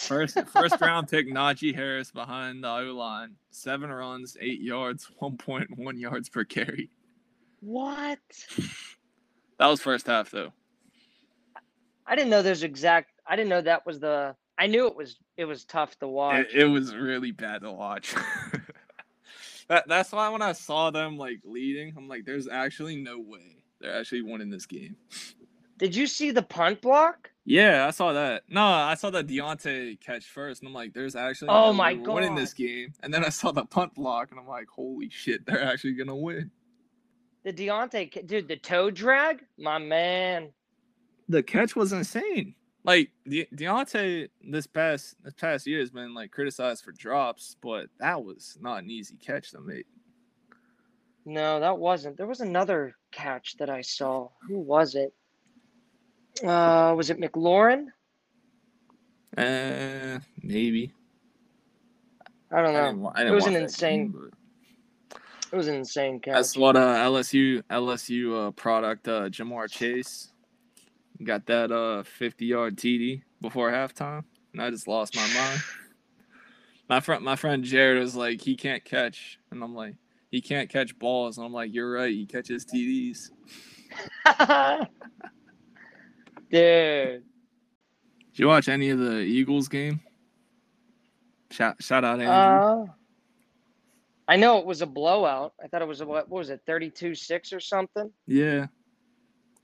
First 0.01 0.39
first 0.49 0.81
round 0.81 1.09
pick 1.11 1.29
Najee 1.29 1.75
Harris 1.75 2.11
behind 2.11 2.65
the 2.65 2.69
O 2.69 2.93
line, 2.93 3.37
seven 3.51 3.89
runs, 3.91 4.37
eight 4.41 4.61
yards, 4.61 5.09
1.1 5.23 6.01
yards 6.01 6.29
per 6.29 6.45
carry. 6.45 6.91
What? 7.61 8.19
That 9.59 9.67
was 9.69 9.81
first 9.81 10.09
half 10.09 10.31
though. 10.31 10.53
I 12.07 12.15
didn't 12.15 12.31
know 12.31 12.43
those 12.43 12.63
exact. 12.63 13.11
I 13.27 13.37
didn't 13.37 13.49
know 13.49 13.63
that 13.63 13.87
was 13.87 14.01
the. 14.01 14.37
I 14.59 14.67
knew 14.67 14.87
it 14.87 14.97
was. 14.97 15.17
It 15.37 15.45
was 15.45 15.65
tough 15.65 15.99
to 15.99 16.09
watch. 16.09 16.47
It, 16.53 16.63
it 16.63 16.65
was 16.65 16.95
really 16.95 17.31
bad 17.31 17.63
to 17.63 17.73
watch. 17.73 18.15
that 19.69 19.87
that's 19.87 20.13
why 20.13 20.29
when 20.31 20.43
I 20.43 20.53
saw 20.53 20.91
them 20.91 21.19
like 21.19 21.41
leading, 21.45 21.95
I'm 21.97 22.09
like, 22.09 22.25
there's 22.25 22.49
actually 22.49 22.97
no 22.97 23.19
way 23.19 23.57
they're 23.81 23.95
actually 23.95 24.23
winning 24.23 24.51
this 24.51 24.67
game. 24.67 24.97
Did 25.79 25.95
you 25.95 26.07
see 26.07 26.31
the 26.31 26.43
punt 26.43 26.81
block? 26.81 27.31
Yeah, 27.45 27.87
I 27.87 27.91
saw 27.91 28.13
that. 28.15 28.45
No, 28.49 28.65
I 28.65 28.95
saw 28.95 29.11
the 29.11 29.23
Diontae 29.23 30.01
catch 30.01 30.25
first, 30.25 30.63
and 30.63 30.69
I'm 30.69 30.75
like, 30.75 30.95
there's 30.95 31.15
actually 31.15 31.51
Oh 31.51 31.67
no 31.67 31.73
my 31.75 31.95
god 31.95 32.15
winning 32.15 32.35
this 32.35 32.55
game. 32.55 32.95
And 33.03 33.13
then 33.13 33.25
I 33.25 33.29
saw 33.29 33.53
the 33.53 33.65
punt 33.65 33.95
block, 33.95 34.31
and 34.31 34.41
I'm 34.41 34.49
like, 34.49 34.69
holy 34.69 35.11
shit, 35.11 35.45
they're 35.47 35.63
actually 35.63 35.93
gonna 35.93 36.17
win. 36.17 36.51
The 37.45 37.53
Diontae, 37.53 38.27
dude, 38.27 38.49
the 38.49 38.57
toe 38.57 38.91
drag, 38.91 39.45
my 39.59 39.79
man. 39.79 40.51
The 41.29 41.43
catch 41.43 41.77
was 41.77 41.93
insane. 41.93 42.55
Like 42.87 43.11
De- 43.28 43.49
Diontae 43.55 44.28
this 44.49 44.66
past 44.66 45.16
this 45.24 45.34
past 45.34 45.66
year 45.66 45.80
has 45.80 45.91
been 45.91 46.14
like 46.14 46.30
criticized 46.30 46.84
for 46.84 46.93
drops, 46.93 47.57
but 47.61 47.89
that 47.99 48.22
was 48.22 48.57
not 48.61 48.84
an 48.84 48.91
easy 48.91 49.16
catch 49.16 49.51
to 49.51 49.61
make. 49.61 49.87
No, 51.24 51.59
that 51.59 51.76
wasn't. 51.76 52.16
There 52.16 52.28
was 52.28 52.41
another 52.41 52.95
catch 53.11 53.57
that 53.57 53.68
I 53.68 53.80
saw. 53.80 54.28
Who 54.49 54.61
was 54.61 54.95
it? 54.95 55.12
Uh, 56.45 56.95
was 56.97 57.11
it 57.11 57.18
McLaurin? 57.18 57.87
Uh, 59.37 60.20
maybe. 60.43 60.93
I 62.53 62.62
don't 62.62 62.76
I 62.76 62.91
know. 62.93 62.93
didn't, 62.93 63.07
I 63.16 63.26
It 63.26 63.30
was 63.32 63.47
an 63.47 63.57
insane- 63.57 64.12
game, 64.12 64.30
but- 65.11 65.18
It 65.53 65.57
was 65.57 65.66
an 65.68 65.74
insane 65.74 66.20
catch. 66.20 66.34
That's 66.34 66.57
what 66.57 66.76
uh 66.76 66.95
LSU 66.97 67.62
LSU 67.70 68.49
uh 68.49 68.51
product 68.53 69.09
uh 69.09 69.22
Ja'Marr 69.28 69.68
Chase 69.70 70.32
got 71.25 71.47
that 71.47 71.73
uh 71.73 72.03
50 72.03 72.45
yard 72.47 72.77
TD 72.77 73.23
before 73.41 73.71
halftime 73.71 74.25
and 74.53 74.62
I 74.62 74.71
just 74.71 74.87
lost 74.89 75.14
my 75.17 75.27
mind. 75.35 75.61
My 76.89 77.01
friend 77.01 77.25
my 77.25 77.35
friend 77.35 77.64
Jared 77.64 77.99
was 78.01 78.14
like 78.14 78.41
he 78.41 78.55
can't 78.55 78.85
catch 78.85 79.41
and 79.51 79.61
I'm 79.62 79.75
like 79.75 79.97
he 80.31 80.41
can't 80.41 80.69
catch 80.71 80.97
balls 80.99 81.37
and 81.37 81.45
I'm 81.45 81.53
like 81.53 81.75
you're 81.75 81.91
right 81.91 82.12
he 82.12 82.27
catches 82.27 82.64
TDs. 82.64 83.31
Dude, 86.51 87.23
Did 88.33 88.39
you 88.39 88.47
watch 88.47 88.69
any 88.69 88.91
of 88.91 88.99
the 89.01 89.17
Eagles 89.19 89.69
game? 89.69 90.01
Shout 91.51 91.83
shout 91.83 92.05
out 92.05 92.21
Andrew. 92.21 92.85
uh, 92.85 92.87
I 94.29 94.37
know 94.37 94.59
it 94.59 94.67
was 94.67 94.83
a 94.83 94.87
blowout. 94.87 95.55
I 95.62 95.67
thought 95.69 95.83
it 95.83 95.89
was 95.89 96.01
a 96.03 96.07
what, 96.07 96.29
what 96.29 96.39
was 96.39 96.51
it, 96.51 96.61
thirty-two-six 96.67 97.53
or 97.53 97.61
something? 97.61 98.11
yeah. 98.27 98.67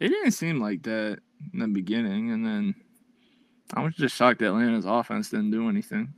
It 0.01 0.09
didn't 0.09 0.33
seem 0.33 0.61
like 0.61 0.83
that 0.83 1.21
in 1.53 1.59
the 1.61 1.69
beginning 1.69 2.31
and 2.31 2.45
then 2.45 2.75
I 3.75 3.83
was 3.83 3.95
just 3.95 4.15
shocked 4.17 4.41
that 4.41 4.49
Atlanta's 4.49 4.85
offense 4.85 5.31
didn't 5.31 5.51
do 5.51 5.69
anything. 5.69 6.13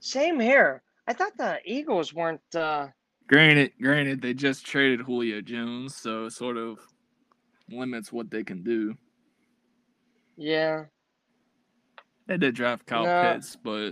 Same 0.00 0.40
here. 0.40 0.82
I 1.06 1.12
thought 1.12 1.36
the 1.36 1.58
Eagles 1.64 2.12
weren't. 2.14 2.40
uh 2.54 2.88
Granted, 3.28 3.72
granted, 3.80 4.22
they 4.22 4.34
just 4.34 4.64
traded 4.64 5.00
Julio 5.00 5.40
Jones, 5.40 5.96
so 5.96 6.26
it 6.26 6.30
sort 6.30 6.56
of 6.56 6.78
limits 7.68 8.12
what 8.12 8.30
they 8.30 8.44
can 8.44 8.62
do. 8.62 8.96
Yeah, 10.36 10.84
They 12.26 12.36
did 12.36 12.54
draft 12.54 12.86
Kyle 12.86 13.04
No. 13.04 13.22
Pitts, 13.22 13.56
but 13.56 13.90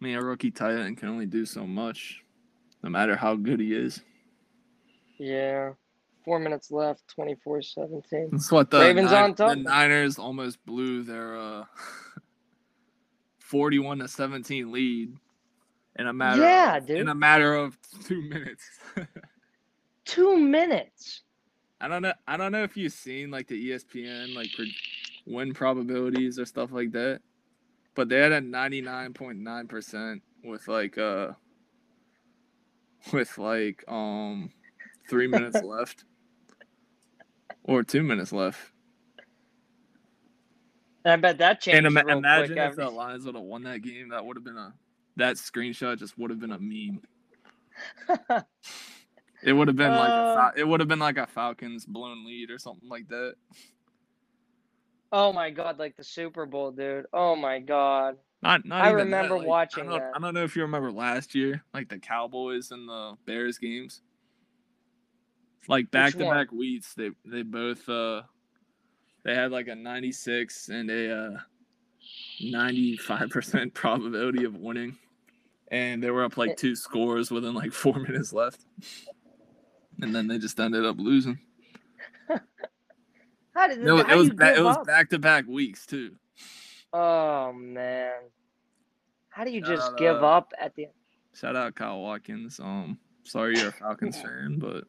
I 0.00 0.04
mean, 0.04 0.16
a 0.16 0.22
rookie 0.22 0.50
tight 0.50 0.76
end 0.78 0.98
can 0.98 1.08
only 1.08 1.26
do 1.26 1.46
so 1.46 1.66
much, 1.66 2.22
no 2.82 2.90
matter 2.90 3.16
how 3.16 3.34
good 3.34 3.60
he 3.60 3.72
is. 3.72 4.02
yeah. 5.18 5.72
Four 6.26 6.40
minutes 6.40 6.70
left. 6.72 7.04
24-17. 7.16 8.30
That's 8.32 8.50
what 8.52 8.70
the, 8.70 8.80
Ravens 8.80 9.12
Nin- 9.12 9.22
on 9.22 9.34
top. 9.34 9.50
the 9.50 9.56
Niners 9.62 10.18
almost 10.18 10.58
blew 10.66 11.04
their 11.04 11.36
uh, 11.38 11.64
forty-one 13.38 14.00
to 14.00 14.08
seventeen 14.08 14.72
lead 14.72 15.14
in 15.98 16.06
a 16.08 16.12
matter. 16.12 16.42
Yeah, 16.42 16.76
of, 16.76 16.86
dude. 16.86 16.98
In 16.98 17.08
a 17.08 17.14
matter 17.14 17.54
of 17.54 17.78
two 18.04 18.20
minutes. 18.22 18.68
Two 20.04 20.36
minutes. 20.36 21.22
I 21.80 21.88
don't 21.88 22.00
know. 22.00 22.12
I 22.28 22.36
don't 22.36 22.52
know 22.52 22.62
if 22.62 22.76
you've 22.76 22.92
seen 22.92 23.32
like 23.32 23.48
the 23.48 23.70
ESPN 23.70 24.36
like 24.36 24.50
win 25.26 25.52
probabilities 25.52 26.38
or 26.38 26.46
stuff 26.46 26.70
like 26.70 26.92
that, 26.92 27.20
but 27.96 28.08
they 28.08 28.18
had 28.20 28.30
a 28.30 28.40
ninety 28.40 28.80
nine 28.80 29.12
point 29.14 29.38
nine 29.38 29.66
percent 29.66 30.22
with 30.44 30.68
like 30.68 30.96
uh 30.96 31.32
with 33.12 33.36
like 33.36 33.84
um 33.88 34.50
three 35.10 35.26
minutes 35.26 35.60
left 35.64 36.04
or 37.66 37.82
two 37.82 38.02
minutes 38.02 38.32
left. 38.32 38.58
And 41.04 41.12
I 41.12 41.16
bet 41.16 41.38
that 41.38 41.60
changed 41.60 41.76
And 41.78 41.86
ima- 41.86 42.02
real 42.04 42.18
imagine 42.18 42.54
quick. 42.54 42.58
if 42.58 42.64
after- 42.70 42.84
the 42.84 42.90
Lions 42.90 43.24
would 43.26 43.34
have 43.34 43.44
won 43.44 43.62
that 43.64 43.82
game, 43.82 44.08
that 44.08 44.24
would 44.24 44.36
have 44.36 44.44
been 44.44 44.56
a 44.56 44.72
that 45.16 45.36
screenshot 45.36 45.98
just 45.98 46.18
would 46.18 46.30
have 46.30 46.40
been 46.40 46.52
a 46.52 46.58
meme. 46.58 47.00
It 49.42 49.52
would 49.52 49.68
have 49.68 49.76
been 49.76 49.90
like 49.92 50.08
a 50.08 50.12
Uh, 50.12 50.50
it 50.56 50.66
would 50.66 50.80
have 50.80 50.88
been 50.88 50.98
like 50.98 51.18
a 51.18 51.26
Falcons 51.26 51.84
blown 51.84 52.24
lead 52.26 52.50
or 52.50 52.58
something 52.58 52.88
like 52.88 53.06
that. 53.08 53.34
oh 55.12 55.32
my 55.32 55.50
god, 55.50 55.78
like 55.78 55.94
the 55.96 56.02
Super 56.02 56.46
Bowl, 56.46 56.72
dude. 56.72 57.04
Oh 57.12 57.36
my 57.36 57.58
god. 57.60 58.16
Not, 58.42 58.64
not 58.64 58.82
I 58.82 58.86
even 58.88 58.96
remember 59.04 59.34
that. 59.34 59.40
like, 59.40 59.46
watching 59.46 59.88
I 59.88 59.90
don't, 59.90 60.00
that. 60.00 60.12
I 60.16 60.18
don't 60.20 60.34
know 60.34 60.42
if 60.42 60.56
you 60.56 60.62
remember 60.62 60.90
last 60.90 61.34
year, 61.34 61.62
like 61.74 61.88
the 61.88 61.98
Cowboys 61.98 62.70
and 62.70 62.88
the 62.88 63.14
Bears 63.26 63.58
games. 63.58 64.00
Like 65.68 65.90
back 65.90 66.12
to 66.12 66.24
back 66.24 66.52
weeks, 66.52 66.94
they 66.94 67.10
they 67.24 67.42
both 67.42 67.88
uh 67.88 68.22
they 69.24 69.34
had 69.34 69.50
like 69.50 69.68
a 69.68 69.74
ninety 69.74 70.12
six 70.12 70.68
and 70.68 70.90
a 70.90 71.16
uh 71.16 71.38
ninety 72.40 72.96
five 72.96 73.30
percent 73.30 73.74
probability 73.74 74.44
of 74.44 74.56
winning, 74.56 74.96
and 75.68 76.02
they 76.02 76.10
were 76.10 76.24
up 76.24 76.36
like 76.36 76.56
two 76.56 76.76
scores 76.76 77.30
within 77.30 77.54
like 77.54 77.72
four 77.72 77.98
minutes 77.98 78.32
left, 78.32 78.60
and 80.00 80.14
then 80.14 80.28
they 80.28 80.38
just 80.38 80.58
ended 80.60 80.84
up 80.84 80.96
losing. 80.98 81.38
How 83.54 83.68
did 83.68 83.78
It 83.78 83.90
was 83.90 84.04
how 84.04 84.12
it 84.12 84.16
was, 84.16 84.30
ba- 84.30 84.56
it 84.56 84.62
was 84.62 84.76
back 84.86 85.08
to 85.10 85.18
back 85.18 85.46
weeks 85.46 85.86
too. 85.86 86.16
Oh 86.92 87.52
man. 87.52 88.12
How 89.30 89.44
do 89.44 89.50
you 89.50 89.60
Shout 89.60 89.76
just 89.76 89.92
out, 89.92 89.98
give 89.98 90.16
uh, 90.16 90.26
up 90.28 90.52
at 90.60 90.74
the 90.74 90.88
Shout 91.34 91.56
out 91.56 91.74
Kyle 91.74 92.00
Watkins. 92.00 92.60
Um, 92.60 92.98
sorry 93.24 93.58
you're 93.58 93.68
a 93.68 93.72
Falcons 93.72 94.20
fan, 94.20 94.58
but 94.58 94.84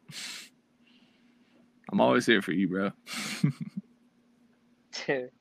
I'm 1.91 2.01
always 2.01 2.25
here 2.25 2.41
for 2.41 2.51
you, 2.51 2.67
bro. 2.67 2.91
dude? 5.07 5.31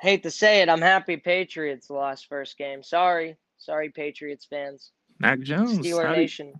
Hate 0.00 0.22
to 0.24 0.30
say 0.30 0.62
it, 0.62 0.68
I'm 0.68 0.80
happy 0.80 1.16
Patriots 1.16 1.88
lost 1.88 2.26
first 2.28 2.58
game. 2.58 2.82
Sorry. 2.82 3.36
Sorry, 3.58 3.88
Patriots 3.90 4.44
fans. 4.44 4.90
Mac 5.20 5.40
Jones. 5.40 5.78
Steeler 5.78 6.10
Nation. 6.16 6.52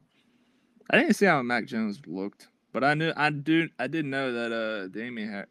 I 0.91 0.99
didn't 0.99 1.15
see 1.15 1.27
how 1.27 1.43
Mac 1.43 1.67
Jones 1.67 2.01
looked, 2.07 2.49
but 2.73 2.85
I 2.85 2.95
knew 2.95 3.13
I 3.17 3.31
do 3.31 3.69
I 3.79 3.89
did 3.89 4.05
know 4.05 4.33
that 4.33 4.53
uh 4.53 4.89
Damien 4.89 5.45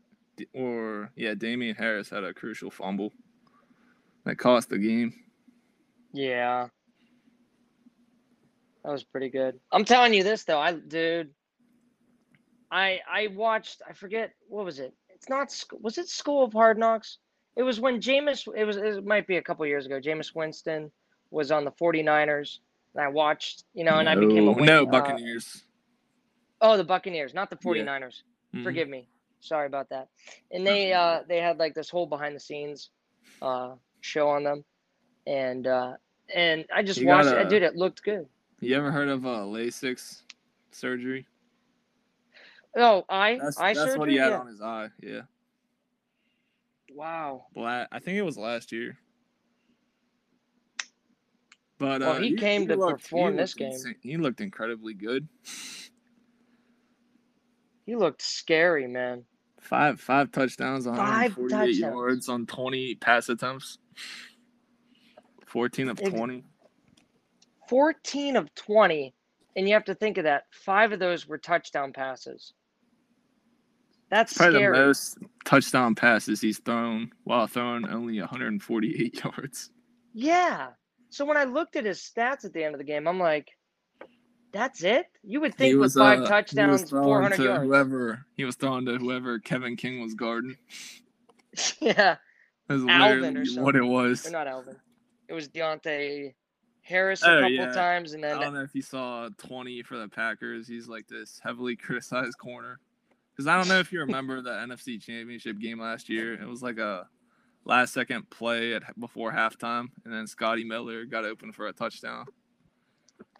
or 0.54 1.12
yeah 1.16 1.34
Damien 1.34 1.76
Harris 1.76 2.10
had 2.10 2.24
a 2.24 2.34
crucial 2.34 2.72
fumble 2.72 3.12
that 4.24 4.38
cost 4.38 4.70
the 4.70 4.78
game. 4.78 5.14
Yeah. 6.14 6.68
That 8.84 8.92
was 8.92 9.04
pretty 9.04 9.30
good. 9.30 9.60
I'm 9.72 9.86
telling 9.86 10.14
you 10.14 10.24
this 10.24 10.44
though, 10.44 10.60
I 10.60 10.74
dude. 10.74 11.32
I 12.72 12.99
I 13.11 13.28
watched 13.28 13.82
I 13.88 13.93
forget 13.93 14.32
what 14.47 14.65
was 14.65 14.80
it? 14.80 14.93
It's 15.09 15.30
not 15.30 15.53
was 15.82 15.97
it 15.97 16.07
School 16.09 16.43
of 16.43 16.53
Hard 16.53 16.78
Knocks? 16.78 17.17
It 17.55 17.63
was 17.63 17.80
when 17.80 17.99
Jameis 17.99 18.47
it 18.55 18.63
was 18.65 18.78
it 18.78 19.05
might 19.05 19.28
be 19.28 19.38
a 19.38 19.41
couple 19.41 19.65
years 19.65 19.86
ago. 19.86 19.99
Jameis 19.99 20.34
Winston 20.34 20.91
was 21.32 21.51
on 21.51 21.65
the 21.65 21.72
49ers 21.72 22.59
and 22.95 23.03
I 23.03 23.07
watched, 23.09 23.63
you 23.74 23.84
know, 23.84 23.97
and 23.99 24.07
I 24.09 24.15
became 24.15 24.47
a 24.47 24.51
No- 24.51 24.53
no 24.53 24.59
Win- 24.61 24.69
uh, 24.69 24.86
Buccaneers. 24.86 25.63
oh, 26.61 26.78
the 26.78 26.84
Buccaneers, 26.84 27.34
not 27.34 27.49
the 27.49 27.57
Yeah. 27.61 27.67
49ers. 27.86 28.24
Mhm. 28.55 28.63
Forgive 28.63 28.89
me. 28.89 29.07
Sorry 29.41 29.65
about 29.67 29.89
that. 29.89 30.07
And 30.51 30.65
they 30.65 30.93
uh 30.93 31.24
they 31.28 31.38
had 31.41 31.57
like 31.59 31.74
this 31.74 31.89
whole 31.89 32.05
behind 32.07 32.36
the 32.36 32.39
scenes 32.39 32.89
uh 33.41 33.76
show 34.01 34.30
on 34.30 34.43
them. 34.43 34.63
And 35.28 35.67
uh 35.67 35.93
and 36.34 36.65
I 36.74 36.84
just 36.84 36.99
You 37.01 37.07
watched 37.07 37.30
gotta- 37.30 37.41
it. 37.41 37.49
Dude, 37.49 37.63
it 37.63 37.76
looked 37.76 38.03
good. 38.03 38.28
You 38.61 38.76
ever 38.78 38.91
heard 38.91 39.09
of 39.09 39.26
uh 39.26 39.43
LASIK 39.45 40.22
surgery? 40.72 41.26
Oh, 42.76 43.03
eye 43.09 43.38
That's 43.41 43.57
eye 43.59 43.74
that's 43.74 43.80
surgery. 43.80 43.99
what 43.99 44.09
he 44.09 44.15
had 44.15 44.30
Yeah. 44.32 44.39
on 44.39 44.47
his 44.47 44.61
eye. 44.61 44.89
Yeah, 45.01 45.22
Wow. 46.93 47.47
La- 47.55 47.86
I 47.91 47.99
think 47.99 48.17
it 48.17 48.22
was 48.22 48.38
last 48.38 48.72
year. 48.72 48.97
But 51.78 52.01
Well, 52.01 52.13
uh, 52.17 52.19
he 52.19 52.36
came 52.36 52.67
to 52.67 52.78
perform 52.78 53.36
this 53.36 53.53
game. 53.55 53.72
insane- 53.72 53.95
He 54.01 54.17
looked 54.17 54.39
incredibly 54.41 54.93
good. 54.93 55.28
He 57.86 57.95
looked 57.95 58.22
scary, 58.22 58.88
man. 58.88 59.26
Five 59.59 59.99
five 59.99 60.32
touchdowns, 60.32 60.86
Five 60.86 60.97
148 61.38 61.49
touchdowns. 61.49 61.80
yards 61.80 62.30
on 62.30 62.45
20 62.45 62.95
pass 62.95 63.30
attempts. 63.30 63.80
14 65.47 65.89
of 65.89 65.99
Ex- 65.99 66.09
20. 66.09 66.43
14 67.67 68.36
of 68.38 68.53
20, 68.55 69.13
and 69.55 69.67
you 69.67 69.74
have 69.74 69.86
to 69.86 69.95
think 69.95 70.17
of 70.17 70.24
that. 70.26 70.43
Five 70.53 70.91
of 70.93 70.99
those 70.99 71.28
were 71.28 71.38
touchdown 71.38 71.93
passes. 71.93 72.53
That's 74.12 74.34
Probably 74.34 74.59
scary. 74.59 74.78
the 74.78 74.86
most 74.86 75.18
touchdown 75.45 75.95
passes 75.95 76.41
he's 76.41 76.59
thrown 76.59 77.12
while 77.24 77.47
throwing 77.47 77.88
only 77.88 78.20
148 78.20 79.24
yards. 79.24 79.72
Yeah. 80.14 80.68
So 81.09 81.26
when 81.26 81.38
I 81.38 81.45
looked 81.45 81.78
at 81.78 81.86
his 81.86 81.99
stats 81.99 82.45
at 82.45 82.53
the 82.53 82.64
end 82.64 82.76
of 82.76 82.80
the 82.80 82.84
game, 82.86 83.07
I'm 83.07 83.20
like, 83.20 83.49
that's 84.51 84.84
it? 84.84 85.07
You 85.24 85.39
would 85.39 85.55
think 85.55 85.80
with 85.80 85.93
five 85.93 86.12
uh, 86.12 86.16
he 86.16 86.20
was 86.22 86.30
touchdowns, 86.30 86.84
throwing 86.84 87.05
400 87.05 87.36
to 87.38 87.43
yards. 87.43 87.64
Whoever 87.64 88.26
he 88.36 88.43
was 88.43 88.55
throwing 88.57 88.86
to 88.86 88.97
whoever 88.97 89.39
Kevin 89.39 89.78
King 89.78 90.01
was 90.01 90.14
guarding. 90.14 90.57
yeah. 91.80 92.18
That's 92.68 92.84
Alvin 92.88 93.38
or 93.38 93.39
literally 93.45 93.62
what 93.62 93.76
it 93.78 93.84
was. 93.84 94.28
Or 94.28 94.32
not 94.32 94.47
Alvin. 94.47 94.76
It 95.30 95.34
was 95.34 95.47
Deonte 95.47 96.34
Harris 96.82 97.24
a 97.24 97.30
Oh, 97.30 97.39
couple 97.39 97.51
yeah. 97.51 97.72
times, 97.72 98.12
and 98.12 98.22
then 98.24 98.38
I 98.38 98.41
don't 98.43 98.53
know 98.53 98.62
if 98.62 98.76
you 98.76 98.82
saw 98.82 99.30
20 99.38 99.84
for 99.84 99.97
the 99.97 100.09
Packers. 100.09 100.68
He's 100.68 100.89
like 100.89 101.07
this 101.07 101.39
heavily 101.41 101.78
criticized 101.78 102.38
corner. 102.38 102.80
Because 103.32 103.47
I 103.47 103.55
don't 103.57 103.67
know 103.67 103.79
if 103.79 103.91
you 103.91 103.99
remember 104.01 104.41
the 104.41 104.51
NFC 104.51 105.01
Championship 105.01 105.59
game 105.59 105.79
last 105.79 106.09
year. 106.09 106.34
It 106.34 106.47
was 106.47 106.61
like 106.61 106.77
a 106.77 107.07
last 107.65 107.93
second 107.93 108.29
play 108.29 108.73
at 108.73 108.84
before 108.99 109.32
halftime, 109.32 109.88
and 110.05 110.13
then 110.13 110.27
Scotty 110.27 110.63
Miller 110.63 111.05
got 111.05 111.25
open 111.25 111.51
for 111.51 111.67
a 111.67 111.73
touchdown. 111.73 112.25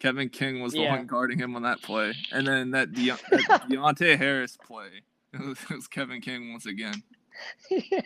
Kevin 0.00 0.28
King 0.28 0.62
was 0.62 0.72
the 0.72 0.80
Yeah. 0.80 0.96
one 0.96 1.06
guarding 1.06 1.38
him 1.38 1.54
on 1.56 1.62
that 1.62 1.82
play, 1.82 2.14
and 2.32 2.46
then 2.46 2.70
that, 2.72 2.92
De- 2.92 3.10
that 3.30 3.68
Deonte 3.68 4.16
Harris 4.16 4.56
play. 4.64 5.02
It 5.34 5.40
was, 5.40 5.58
it 5.70 5.74
was 5.74 5.86
Kevin 5.88 6.20
King 6.20 6.52
once 6.52 6.66
again. 6.66 7.02
yeah. 7.70 8.00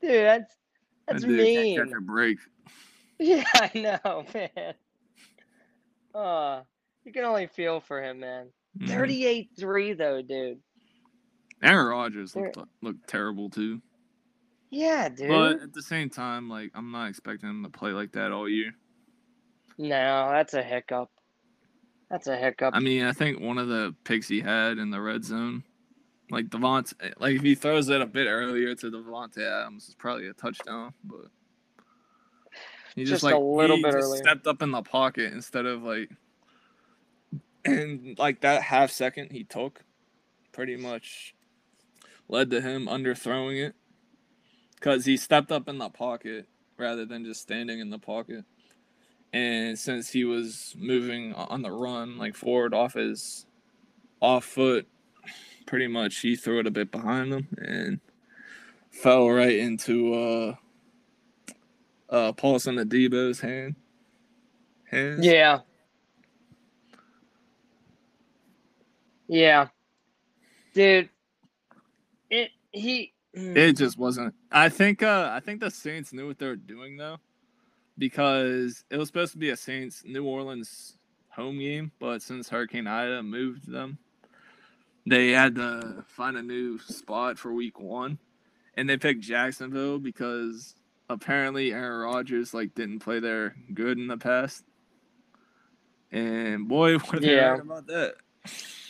Dude, 0.00 0.24
that's 0.24 0.54
that's 1.06 1.22
that 1.22 1.28
dude 1.28 1.38
mean. 1.38 1.76
Can't 1.76 1.88
catch 1.90 1.98
a 1.98 2.00
break. 2.00 2.38
Yeah, 3.20 3.42
I 3.54 3.70
know, 3.74 4.24
man. 4.32 4.74
Uh, 6.14 6.62
you 7.04 7.12
can 7.12 7.24
only 7.24 7.48
feel 7.48 7.80
for 7.80 8.00
him, 8.00 8.20
man. 8.20 8.50
Mhm. 8.78 8.88
38-3 8.88 9.92
though, 9.92 10.22
dude. 10.22 10.60
Aaron 11.62 11.86
Rodgers 11.88 12.36
looked 12.36 12.58
looked 12.82 13.08
terrible 13.08 13.50
too. 13.50 13.82
Yeah, 14.70 15.08
dude. 15.08 15.28
But 15.28 15.60
at 15.60 15.72
the 15.72 15.82
same 15.82 16.10
time, 16.10 16.48
like 16.48 16.70
I'm 16.74 16.90
not 16.92 17.08
expecting 17.08 17.48
him 17.48 17.62
to 17.64 17.70
play 17.70 17.90
like 17.90 18.12
that 18.12 18.32
all 18.32 18.48
year. 18.48 18.72
No, 19.78 20.30
that's 20.30 20.54
a 20.54 20.62
hiccup. 20.62 21.10
That's 22.10 22.26
a 22.26 22.36
hiccup. 22.36 22.74
I 22.74 22.80
mean, 22.80 23.04
I 23.04 23.12
think 23.12 23.40
one 23.40 23.58
of 23.58 23.68
the 23.68 23.94
picks 24.04 24.28
he 24.28 24.40
had 24.40 24.78
in 24.78 24.90
the 24.90 25.00
red 25.00 25.24
zone, 25.24 25.62
like 26.30 26.46
Davante, 26.48 26.94
like 27.18 27.36
if 27.36 27.42
he 27.42 27.54
throws 27.54 27.88
it 27.88 28.00
a 28.00 28.06
bit 28.06 28.26
earlier 28.28 28.74
to 28.74 28.90
Davante 28.90 29.38
Adams, 29.38 29.86
it's 29.86 29.94
probably 29.94 30.28
a 30.28 30.32
touchdown. 30.32 30.94
But 31.04 31.26
he 32.94 33.02
just, 33.04 33.22
Just 33.22 33.22
a 33.24 33.26
like 33.26 33.34
little 33.36 33.76
he 33.76 33.82
bit 33.82 33.92
just 33.92 34.16
stepped 34.16 34.46
up 34.46 34.62
in 34.62 34.70
the 34.70 34.82
pocket 34.82 35.32
instead 35.32 35.66
of 35.66 35.82
like, 35.82 36.10
and 37.68 38.18
like 38.18 38.40
that 38.40 38.62
half 38.62 38.90
second 38.90 39.32
he 39.32 39.44
took, 39.44 39.84
pretty 40.52 40.76
much 40.76 41.34
led 42.28 42.50
to 42.50 42.60
him 42.60 42.86
underthrowing 42.86 43.64
it, 43.64 43.74
because 44.74 45.04
he 45.04 45.16
stepped 45.16 45.52
up 45.52 45.68
in 45.68 45.78
the 45.78 45.88
pocket 45.88 46.46
rather 46.76 47.04
than 47.04 47.24
just 47.24 47.42
standing 47.42 47.80
in 47.80 47.90
the 47.90 47.98
pocket. 47.98 48.44
And 49.32 49.78
since 49.78 50.10
he 50.10 50.24
was 50.24 50.74
moving 50.78 51.34
on 51.34 51.62
the 51.62 51.70
run, 51.70 52.16
like 52.16 52.34
forward 52.34 52.72
off 52.72 52.94
his 52.94 53.46
off 54.20 54.44
foot, 54.44 54.86
pretty 55.66 55.86
much 55.86 56.18
he 56.20 56.34
threw 56.34 56.60
it 56.60 56.66
a 56.66 56.70
bit 56.70 56.90
behind 56.90 57.32
him 57.32 57.48
and 57.58 58.00
fell 58.90 59.28
right 59.28 59.56
into 59.58 60.14
uh 60.14 60.54
uh 62.08 62.32
Paulson 62.32 62.76
Adebo's 62.76 63.40
hand. 63.40 63.76
Hands. 64.90 65.24
yeah. 65.24 65.60
Yeah. 69.28 69.68
Dude, 70.74 71.08
it 72.30 72.50
he 72.72 73.12
It 73.32 73.74
just 73.74 73.98
wasn't 73.98 74.34
I 74.50 74.68
think 74.68 75.02
uh 75.02 75.30
I 75.32 75.40
think 75.40 75.60
the 75.60 75.70
Saints 75.70 76.12
knew 76.12 76.26
what 76.26 76.38
they 76.38 76.46
were 76.46 76.56
doing 76.56 76.96
though. 76.96 77.18
Because 77.96 78.84
it 78.90 78.96
was 78.96 79.08
supposed 79.08 79.32
to 79.32 79.38
be 79.38 79.50
a 79.50 79.56
Saints 79.56 80.02
New 80.06 80.24
Orleans 80.24 80.96
home 81.30 81.58
game, 81.58 81.92
but 81.98 82.22
since 82.22 82.48
Hurricane 82.48 82.86
Ida 82.86 83.22
moved 83.22 83.70
them, 83.70 83.98
they 85.06 85.30
had 85.30 85.54
to 85.56 86.04
find 86.06 86.36
a 86.36 86.42
new 86.42 86.78
spot 86.78 87.38
for 87.38 87.52
week 87.52 87.80
one. 87.80 88.18
And 88.76 88.88
they 88.88 88.96
picked 88.96 89.22
Jacksonville 89.22 89.98
because 89.98 90.76
apparently 91.10 91.72
Aaron 91.72 92.02
Rodgers 92.02 92.54
like 92.54 92.74
didn't 92.74 93.00
play 93.00 93.18
there 93.18 93.56
good 93.74 93.98
in 93.98 94.06
the 94.06 94.16
past. 94.16 94.62
And 96.12 96.68
boy, 96.68 96.98
what 96.98 97.20
they 97.22 97.34
Yeah. 97.34 97.50
right 97.50 97.60
about 97.60 97.86
that. 97.88 98.14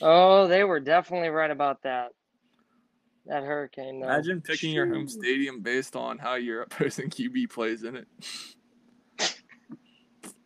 Oh, 0.01 0.47
they 0.47 0.65
were 0.65 0.81
definitely 0.81 1.29
right 1.29 1.51
about 1.51 1.83
that. 1.83 2.13
That 3.27 3.43
hurricane 3.43 4.01
though. 4.01 4.09
Imagine 4.09 4.41
picking 4.41 4.73
your 4.73 4.87
home 4.87 5.09
stadium 5.09 5.61
based 5.61 5.97
on 5.97 6.19
how 6.19 6.35
your 6.35 6.63
opposing 6.63 7.11
QB 7.11 7.51
plays 7.51 7.83
in 7.83 7.97
it. 7.97 8.09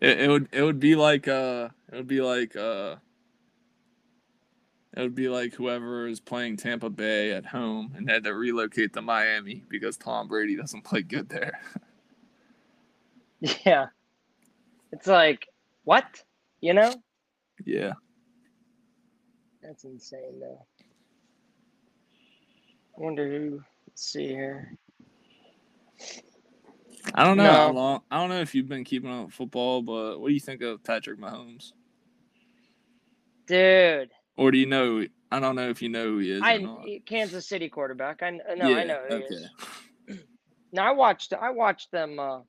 It, 0.00 0.22
it 0.22 0.28
would 0.28 0.48
it 0.52 0.62
would 0.62 0.80
be 0.80 0.96
like 0.96 1.28
uh 1.28 1.68
it 1.92 1.96
would 1.96 2.08
be 2.08 2.20
like 2.20 2.56
uh 2.56 2.96
it 4.96 5.00
would 5.00 5.14
be 5.14 5.28
like 5.28 5.54
whoever 5.54 6.08
is 6.08 6.20
playing 6.20 6.56
Tampa 6.56 6.90
Bay 6.90 7.32
at 7.32 7.46
home 7.46 7.94
and 7.96 8.10
had 8.10 8.24
to 8.24 8.34
relocate 8.34 8.92
to 8.94 9.02
Miami 9.02 9.64
because 9.68 9.96
Tom 9.96 10.28
Brady 10.28 10.56
doesn't 10.56 10.82
play 10.84 11.02
good 11.02 11.28
there. 11.28 11.60
Yeah. 13.66 13.86
It's 14.92 15.08
like, 15.08 15.48
what? 15.82 16.04
You 16.60 16.74
know? 16.74 16.94
yeah. 17.64 17.94
That's 19.62 19.84
insane 19.84 20.40
though. 20.40 20.66
I 22.96 23.00
wonder 23.00 23.28
who 23.30 23.62
let's 23.88 24.04
see 24.04 24.28
here. 24.28 24.76
I 27.14 27.24
don't 27.24 27.36
know 27.36 27.50
how 27.50 27.72
long 27.72 28.02
I 28.10 28.18
don't 28.18 28.28
know 28.28 28.40
if 28.40 28.54
you've 28.54 28.68
been 28.68 28.84
keeping 28.84 29.10
up 29.10 29.26
with 29.26 29.34
football, 29.34 29.82
but 29.82 30.20
what 30.20 30.28
do 30.28 30.34
you 30.34 30.40
think 30.40 30.62
of 30.62 30.82
Patrick 30.82 31.18
Mahomes? 31.18 31.72
Dude. 33.46 34.10
Or 34.36 34.50
do 34.50 34.58
you 34.58 34.66
know 34.66 35.06
I 35.30 35.40
don't 35.40 35.56
know 35.56 35.68
if 35.70 35.80
you 35.80 35.88
know 35.88 36.04
who 36.04 36.18
he 36.18 36.32
is. 36.32 36.42
I. 36.42 37.00
Kansas 37.06 37.48
City 37.48 37.68
quarterback. 37.68 38.22
I 38.22 38.30
know. 38.30 38.42
no, 38.56 38.76
I 38.76 38.84
know 38.84 39.00
okay. 39.10 39.24
is. 39.24 39.48
Now 40.74 40.88
I 40.88 40.92
watched 40.92 41.34
I 41.34 41.50
watched 41.50 41.92
them 41.92 42.18
uh 42.18 42.40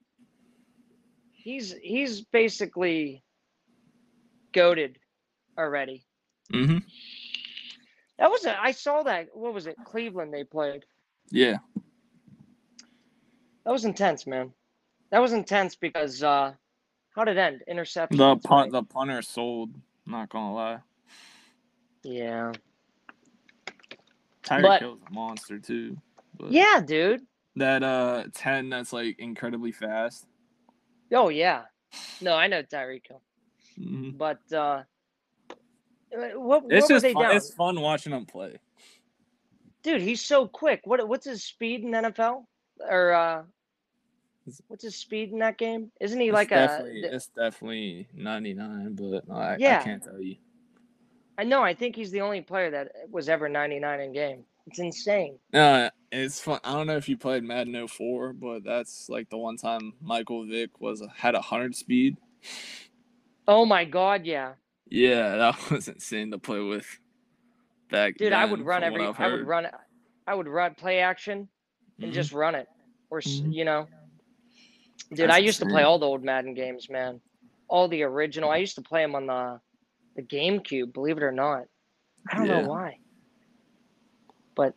he's 1.34 1.76
he's 1.82 2.22
basically 2.22 3.22
goaded 4.54 4.98
already. 5.58 6.06
Mm-hmm. 6.54 6.78
That 8.20 8.30
was 8.30 8.46
a, 8.46 8.62
I 8.62 8.72
saw 8.72 9.04
that 9.04 9.30
what 9.34 9.54
was 9.54 9.68
it? 9.68 9.76
Cleveland 9.86 10.34
they 10.34 10.44
played. 10.44 10.86
Yeah. 11.32 11.58
That 13.66 13.72
was 13.72 13.86
intense, 13.86 14.28
man. 14.28 14.54
That 15.12 15.20
was 15.20 15.34
intense 15.34 15.76
because 15.76 16.22
uh 16.24 16.54
how 17.16 17.24
did 17.24 17.38
it 17.38 17.40
end? 17.40 17.62
Interception. 17.68 18.18
The 18.18 18.36
punt, 18.38 18.72
right. 18.72 18.72
the 18.72 18.84
punter 18.84 19.22
sold. 19.22 19.72
Not 20.06 20.30
gonna 20.30 20.54
lie, 20.54 20.80
Yeah. 22.04 22.52
Tyreek 24.44 24.80
Hill's 24.80 25.00
a 25.10 25.14
monster 25.14 25.58
too. 25.60 25.98
But 26.38 26.52
Yeah, 26.52 26.82
dude. 26.86 27.22
that 27.56 27.84
uh 27.84 28.26
ten 28.34 28.70
that's 28.70 28.92
like 28.94 29.18
incredibly 29.20 29.72
fast. 29.72 30.28
Oh 31.14 31.30
yeah. 31.30 31.64
No, 32.22 32.36
I 32.36 32.48
know 32.48 32.64
Tyreek 32.64 33.08
Hill. 33.08 33.22
Mhm. 33.80 34.18
But 34.18 34.40
uh 34.52 34.84
what, 36.14 36.64
what 36.64 36.64
It's 36.70 36.90
were 36.90 36.96
just 36.96 37.04
they 37.04 37.14
fun. 37.14 37.24
down? 37.24 37.36
it's 37.36 37.54
fun 37.54 37.80
watching 37.82 38.14
him 38.14 38.26
play. 38.26 38.58
Dude, 39.84 40.02
he's 40.02 40.22
so 40.22 40.48
quick. 40.48 40.82
What 40.86 41.06
what's 41.08 41.26
his 41.26 41.44
speed 41.44 41.84
in 41.84 41.92
NFL? 41.92 42.46
Or 42.80 43.14
uh 43.14 43.44
what's 44.68 44.84
his 44.84 44.96
speed 44.96 45.32
in 45.32 45.40
that 45.40 45.58
game? 45.58 45.92
Isn't 46.00 46.20
he 46.20 46.32
like 46.32 46.52
a 46.52 46.56
definitely, 46.56 47.02
it's 47.02 47.28
definitely 47.28 48.08
ninety 48.14 48.54
nine, 48.54 48.94
but 48.96 49.24
I, 49.34 49.56
I 49.56 49.58
can't 49.58 50.04
tell 50.04 50.22
you. 50.22 50.38
I 51.38 51.44
know, 51.44 51.64
I 51.64 51.74
think 51.74 51.96
he's 51.96 52.12
the 52.12 52.22
only 52.22 52.42
player 52.42 52.70
that 52.72 52.92
was 53.10 53.28
ever 53.28 53.50
99 53.50 54.00
in 54.00 54.14
game. 54.14 54.44
It's 54.68 54.78
insane. 54.78 55.40
Uh, 55.52 55.90
it's 56.12 56.40
fun. 56.40 56.60
I 56.64 56.74
don't 56.74 56.86
know 56.86 56.96
if 56.96 57.10
you 57.10 57.18
played 57.18 57.44
Madden 57.44 57.88
04, 57.88 58.34
but 58.34 58.64
that's 58.64 59.10
like 59.10 59.30
the 59.30 59.38
one 59.38 59.58
time 59.58 59.94
Michael 60.00 60.46
Vick 60.46 60.80
was 60.80 61.04
had 61.16 61.34
a 61.36 61.42
hundred 61.42 61.76
speed. 61.76 62.18
Oh 63.48 63.66
my 63.66 63.84
god, 63.84 64.26
yeah. 64.26 64.54
Yeah, 64.94 65.36
that 65.38 65.72
was 65.72 65.88
insane 65.88 66.32
to 66.32 66.40
play 66.40 66.60
with. 66.62 66.86
Back 67.90 68.16
Dude, 68.18 68.34
I 68.34 68.46
would 68.46 68.62
run 68.62 68.84
every 68.84 69.02
I've 69.18 69.32
would 69.32 69.42
run 69.42 69.68
I 70.28 70.36
would 70.36 70.48
run 70.48 70.76
play 70.76 71.00
action 71.00 71.50
and 72.02 72.12
Mhm. 72.12 72.14
just 72.14 72.32
run 72.32 72.56
it. 72.56 72.68
Or 73.10 73.18
s 73.20 73.42
Mhm. 73.42 73.52
you 73.52 73.66
know. 73.66 73.90
Dude, 75.14 75.30
That's 75.30 75.36
I 75.36 75.40
used 75.40 75.60
to 75.60 75.66
play 75.66 75.84
all 75.84 76.00
the 76.00 76.06
old 76.08 76.24
Madden 76.24 76.54
games, 76.54 76.90
man. 76.90 77.22
All 77.68 77.88
the 77.88 78.04
original. 78.04 78.50
I 78.52 78.58
used 78.58 78.76
to 78.76 78.82
play 78.82 79.02
them 79.02 79.16
on 79.16 79.28
the 79.28 79.62
the 80.16 80.24
GameCube, 80.24 80.94
believe 80.94 81.18
it 81.18 81.24
or 81.24 81.32
not. 81.32 81.66
I 82.32 82.38
don't 82.38 82.48
Yeah. 82.48 82.58
know 82.62 82.62
why. 82.70 83.00
But 84.56 84.76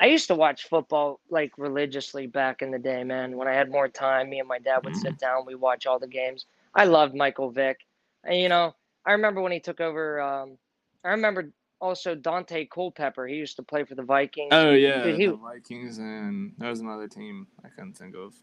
I 0.00 0.06
used 0.06 0.28
to 0.28 0.34
watch 0.34 0.68
football 0.68 1.20
like 1.30 1.58
religiously 1.58 2.26
back 2.26 2.62
in 2.62 2.70
the 2.70 2.78
day, 2.78 3.04
man. 3.04 3.36
When 3.36 3.48
I 3.48 3.54
had 3.54 3.70
more 3.70 3.88
time, 3.88 4.30
me 4.30 4.40
and 4.40 4.48
my 4.48 4.58
dad 4.58 4.84
would 4.84 4.96
sit 4.96 5.18
down, 5.18 5.46
we 5.46 5.54
watch 5.54 5.86
all 5.86 5.98
the 5.98 6.08
games. 6.08 6.46
I 6.74 6.84
loved 6.84 7.14
Michael 7.14 7.50
Vick. 7.50 7.80
And 8.24 8.38
you 8.38 8.48
know, 8.48 8.74
I 9.04 9.12
remember 9.12 9.40
when 9.40 9.52
he 9.52 9.60
took 9.60 9.80
over 9.80 10.20
um 10.20 10.58
I 11.04 11.10
remember 11.10 11.50
also 11.80 12.14
Daunte 12.14 12.70
Culpepper. 12.70 13.26
He 13.26 13.34
used 13.36 13.56
to 13.56 13.62
play 13.62 13.84
for 13.84 13.94
the 13.96 14.02
Vikings. 14.04 14.48
Oh 14.52 14.70
yeah, 14.72 15.02
Dude, 15.02 15.16
he- 15.16 15.26
the 15.26 15.34
Vikings 15.34 15.98
and 15.98 16.52
there 16.58 16.70
was 16.70 16.80
another 16.80 17.08
team 17.08 17.46
I 17.64 17.68
couldn't 17.68 17.94
think 17.94 18.14
of. 18.14 18.34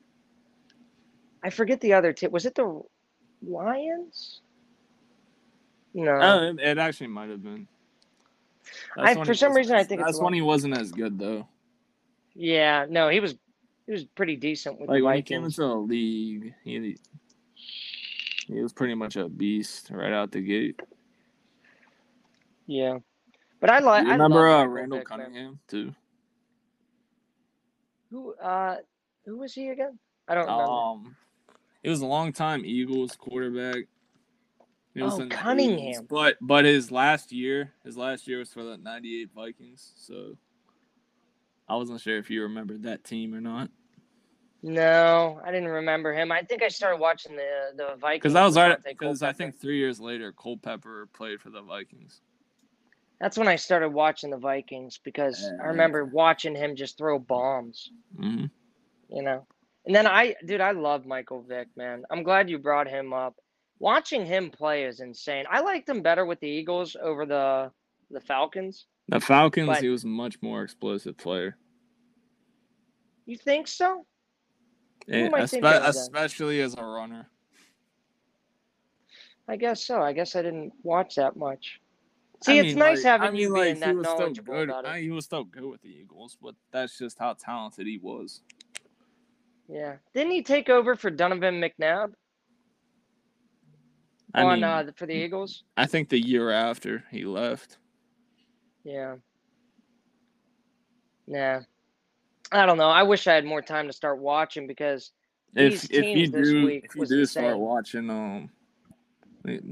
I 1.43 1.49
forget 1.49 1.79
the 1.79 1.93
other 1.93 2.11
team. 2.11 2.31
Was 2.31 2.45
it 2.45 2.55
the 2.55 2.81
Lions? 3.41 4.41
No. 5.93 6.19
Oh, 6.21 6.43
it, 6.49 6.59
it 6.59 6.77
actually 6.77 7.07
might 7.07 7.29
have 7.29 7.41
been. 7.41 7.67
I- 8.97 9.15
for 9.15 9.33
some 9.33 9.53
reason, 9.55 9.75
I 9.75 9.83
think 9.83 10.01
that's 10.01 10.19
when 10.21 10.33
he 10.33 10.41
wasn't 10.41 10.77
as 10.77 10.91
good 10.91 11.17
though. 11.17 11.47
Yeah, 12.35 12.85
no, 12.89 13.09
he 13.09 13.19
was 13.21 13.35
he 13.85 13.93
was 13.93 14.03
pretty 14.05 14.35
decent 14.35 14.79
with 14.79 14.89
Like 14.89 14.99
the 14.99 15.05
when 15.05 15.15
he 15.15 15.21
came 15.21 15.41
Vikings. 15.41 15.57
into 15.59 15.67
the 15.67 15.75
league, 15.75 16.53
he 16.63 16.97
he 18.51 18.61
was 18.61 18.73
pretty 18.73 18.95
much 18.95 19.15
a 19.15 19.29
beast 19.29 19.89
right 19.91 20.13
out 20.13 20.31
the 20.31 20.41
gate. 20.41 20.79
Yeah, 22.67 22.99
but 23.59 23.69
I 23.69 23.79
like. 23.79 24.03
You 24.03 24.09
I 24.09 24.13
remember 24.13 24.47
uh, 24.47 24.65
Randall. 24.65 25.01
Cunningham 25.01 25.59
too? 25.67 25.93
Who 28.11 28.33
uh 28.35 28.77
who 29.25 29.37
was 29.37 29.53
he 29.53 29.69
again? 29.69 29.99
I 30.27 30.35
don't 30.35 30.45
remember. 30.45 30.63
Um, 30.63 31.15
it 31.83 31.89
was 31.89 32.01
a 32.01 32.05
long 32.05 32.33
time 32.33 32.65
Eagles 32.65 33.15
quarterback. 33.15 33.85
It 34.95 35.03
was 35.03 35.13
Oh, 35.13 35.21
in 35.21 35.29
the 35.29 35.35
80s, 35.35 35.39
Cunningham. 35.39 36.07
but 36.09 36.37
but 36.41 36.65
his 36.65 36.91
last 36.91 37.31
year, 37.31 37.73
his 37.85 37.95
last 37.95 38.27
year 38.27 38.39
was 38.39 38.51
for 38.51 38.63
the 38.63 38.77
'98 38.77 39.29
Vikings. 39.33 39.93
So 39.97 40.35
I 41.67 41.75
wasn't 41.75 42.01
sure 42.01 42.17
if 42.17 42.29
you 42.29 42.41
remembered 42.43 42.83
that 42.83 43.03
team 43.03 43.33
or 43.35 43.41
not. 43.41 43.69
No, 44.61 45.39
I 45.45 45.51
didn't 45.51 45.69
remember 45.69 46.13
him. 46.13 46.31
I 46.31 46.41
think 46.41 46.61
I 46.63 46.67
started 46.67 46.97
watching 46.99 47.35
the 47.35 47.71
the 47.75 47.95
Vikings. 47.95 48.21
Because 48.21 48.33
that 48.33 48.45
was 48.45 48.55
with 48.55 48.63
right. 48.63 48.83
Because 48.83 49.21
I 49.23 49.31
think 49.33 49.59
three 49.59 49.77
years 49.77 49.99
later, 49.99 50.31
Culpepper 50.33 51.07
played 51.13 51.39
for 51.41 51.49
the 51.49 51.61
Vikings. 51.61 52.21
that's 53.21 53.37
when 53.37 53.47
I 53.47 53.55
started 53.57 53.89
watching 53.89 54.29
the 54.29 54.37
Vikings 54.37 54.99
because 55.03 55.49
I 55.61 55.67
remember 55.67 56.05
watching 56.05 56.55
him 56.55 56.75
just 56.75 56.97
throw 56.97 57.19
bombs. 57.19 57.91
hmm 58.17 58.45
You 59.09 59.23
know, 59.23 59.45
and 59.85 59.95
then 59.95 60.07
I, 60.07 60.35
dude, 60.45 60.61
I 60.61 60.71
love 60.71 61.05
Michael 61.05 61.41
Vick, 61.41 61.67
man. 61.75 62.03
I'm 62.11 62.23
glad 62.23 62.49
you 62.49 62.57
brought 62.59 62.87
him 62.87 63.13
up. 63.13 63.35
Watching 63.79 64.25
him 64.25 64.49
play 64.51 64.83
is 64.83 64.99
insane. 64.99 65.45
I 65.49 65.61
liked 65.61 65.87
him 65.87 66.01
better 66.01 66.25
with 66.25 66.39
the 66.41 66.47
Eagles 66.49 66.95
over 67.01 67.25
the 67.25 67.71
the 68.11 68.19
Falcons. 68.21 68.85
The 69.07 69.19
Falcons, 69.21 69.67
But- 69.67 69.81
he 69.81 69.87
was 69.89 70.03
a 70.03 70.07
much 70.07 70.41
more 70.41 70.63
explosive 70.63 71.17
player. 71.17 71.55
You 73.25 73.37
think 73.37 73.67
so? 73.67 74.05
Eh, 75.07 75.29
espe- 75.29 75.49
thinking 75.49 75.65
of 75.65 75.81
then? 75.81 75.85
especially 75.89 76.61
as 76.61 76.75
a 76.75 76.83
runner. 76.83 77.27
I 79.47 79.55
guess 79.55 79.83
so. 79.83 80.01
I 80.01 80.13
guess 80.13 80.35
I 80.35 80.41
didn't 80.43 80.73
watch 80.83 81.15
that 81.15 81.35
much. 81.35 81.79
See, 82.43 82.53
I 82.59 82.61
it's 82.63 82.67
mean, 82.67 82.79
nice 82.79 82.97
like- 82.97 83.05
having 83.05 83.27
I 83.27 83.31
mean, 83.31 83.41
you 83.41 83.49
like, 83.49 83.63
being 83.63 83.79
that 83.79 83.95
knowledgeable 83.95 84.53
good. 84.53 84.69
about 84.69 84.85
it. 84.85 84.89
I- 84.89 85.01
he 85.01 85.09
was 85.09 85.25
still 85.25 85.43
good 85.43 85.65
with 85.65 85.81
the 85.81 85.89
Eagles, 85.89 86.37
but 86.41 86.55
that's 86.71 86.97
just 86.97 87.17
how 87.17 87.33
talented 87.33 87.87
he 87.87 87.97
was. 87.97 88.41
Yeah. 89.67 89.97
Didn't 90.13 90.31
he 90.31 90.41
take 90.43 90.69
over 90.69 90.95
for 90.95 91.09
Donovan 91.09 91.59
McNabb 91.61 92.13
I 94.33 94.43
on 94.43 94.55
mean, 94.55 94.63
uh, 94.63 94.91
for 94.95 95.05
the 95.05 95.13
Eagles? 95.13 95.63
I 95.77 95.85
think 95.85 96.09
the 96.09 96.19
year 96.19 96.49
after 96.51 97.03
he 97.11 97.25
left. 97.25 97.77
Yeah. 98.83 99.15
Nah. 101.27 101.61
I 102.51 102.65
don't 102.65 102.77
know. 102.77 102.89
I 102.89 103.03
wish 103.03 103.27
I 103.27 103.33
had 103.35 103.45
more 103.45 103.61
time 103.61 103.87
to 103.87 103.93
start 103.93 104.19
watching 104.19 104.67
because 104.67 105.11
If 105.55 105.85
if 105.91 106.05
you 106.05 106.27
do 106.27 106.65
week 106.65 106.85
if 106.85 106.95
you 106.95 107.05
do 107.05 107.25
start 107.25 107.45
insane. 107.47 107.59
watching, 107.59 108.09
um, 108.09 108.49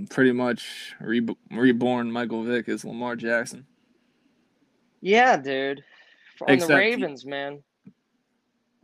pretty 0.09 0.31
much 0.31 0.95
re- 0.99 1.25
reborn 1.51 2.11
Michael 2.11 2.43
Vick 2.43 2.69
is 2.69 2.85
Lamar 2.85 3.15
Jackson. 3.15 3.65
yeah, 5.01 5.37
dude. 5.37 5.83
On 6.41 6.49
Except 6.53 6.67
the 6.67 6.73
he- 6.75 6.79
Ravens, 6.79 7.25
man. 7.25 7.63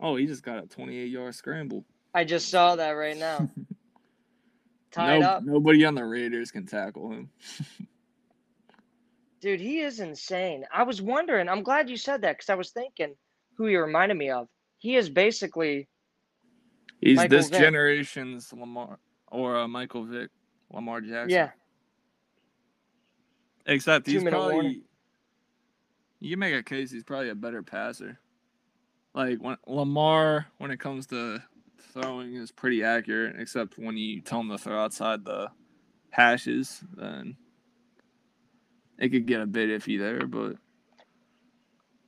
Oh, 0.00 0.16
he 0.16 0.26
just 0.26 0.42
got 0.42 0.62
a 0.62 0.66
28 0.66 1.10
yard 1.10 1.34
scramble. 1.34 1.84
I 2.12 2.24
just 2.24 2.48
saw 2.48 2.76
that 2.76 2.90
right 2.90 3.16
now. 3.16 3.48
Tied 4.90 5.20
no, 5.20 5.26
up. 5.26 5.44
Nobody 5.44 5.84
on 5.84 5.94
the 5.94 6.04
Raiders 6.04 6.50
can 6.50 6.66
tackle 6.66 7.10
him. 7.10 7.30
Dude, 9.40 9.60
he 9.60 9.80
is 9.80 10.00
insane. 10.00 10.64
I 10.72 10.84
was 10.84 11.02
wondering. 11.02 11.48
I'm 11.48 11.62
glad 11.62 11.90
you 11.90 11.96
said 11.96 12.22
that 12.22 12.36
because 12.38 12.48
I 12.50 12.54
was 12.54 12.70
thinking 12.70 13.14
who 13.56 13.66
he 13.66 13.76
reminded 13.76 14.16
me 14.16 14.30
of. 14.30 14.48
He 14.78 14.96
is 14.96 15.08
basically 15.08 15.88
He's 17.00 17.16
Michael 17.16 17.36
this 17.38 17.48
Vick. 17.50 17.60
generation's 17.60 18.52
Lamar 18.52 18.98
or 19.28 19.56
uh, 19.56 19.68
Michael 19.68 20.04
Vick, 20.04 20.30
Lamar 20.72 21.00
Jackson. 21.00 21.30
yeah. 21.30 21.50
Except 23.66 24.06
he's 24.06 24.16
Two-minute 24.16 24.36
probably. 24.36 24.54
warning. 24.54 24.82
You 26.20 26.30
can 26.30 26.38
make 26.38 26.54
a 26.54 26.62
case 26.62 26.90
he's 26.90 27.04
probably 27.04 27.30
a 27.30 27.34
better 27.34 27.62
passer. 27.62 28.18
Like 29.14 29.38
when 29.38 29.56
Lamar, 29.66 30.46
when 30.58 30.70
it 30.70 30.80
comes 30.80 31.06
to 31.08 31.40
throwing, 31.92 32.34
is 32.34 32.50
pretty 32.50 32.82
accurate. 32.82 33.36
Except 33.38 33.78
when 33.78 33.96
you 33.96 34.20
tell 34.20 34.40
him 34.40 34.50
to 34.50 34.58
throw 34.58 34.82
outside 34.82 35.24
the 35.24 35.48
hashes, 36.10 36.82
then 36.96 37.36
it 38.98 39.10
could 39.10 39.26
get 39.26 39.40
a 39.40 39.46
bit 39.46 39.70
iffy 39.70 39.98
there. 39.98 40.26
But 40.26 40.56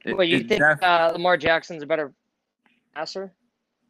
it, 0.07 0.17
Well, 0.17 0.27
you 0.27 0.39
think 0.45 0.61
def- 0.61 0.83
uh, 0.83 1.11
Lamar 1.13 1.37
Jackson's 1.37 1.83
a 1.83 1.87
better 1.87 2.13
passer? 2.95 3.33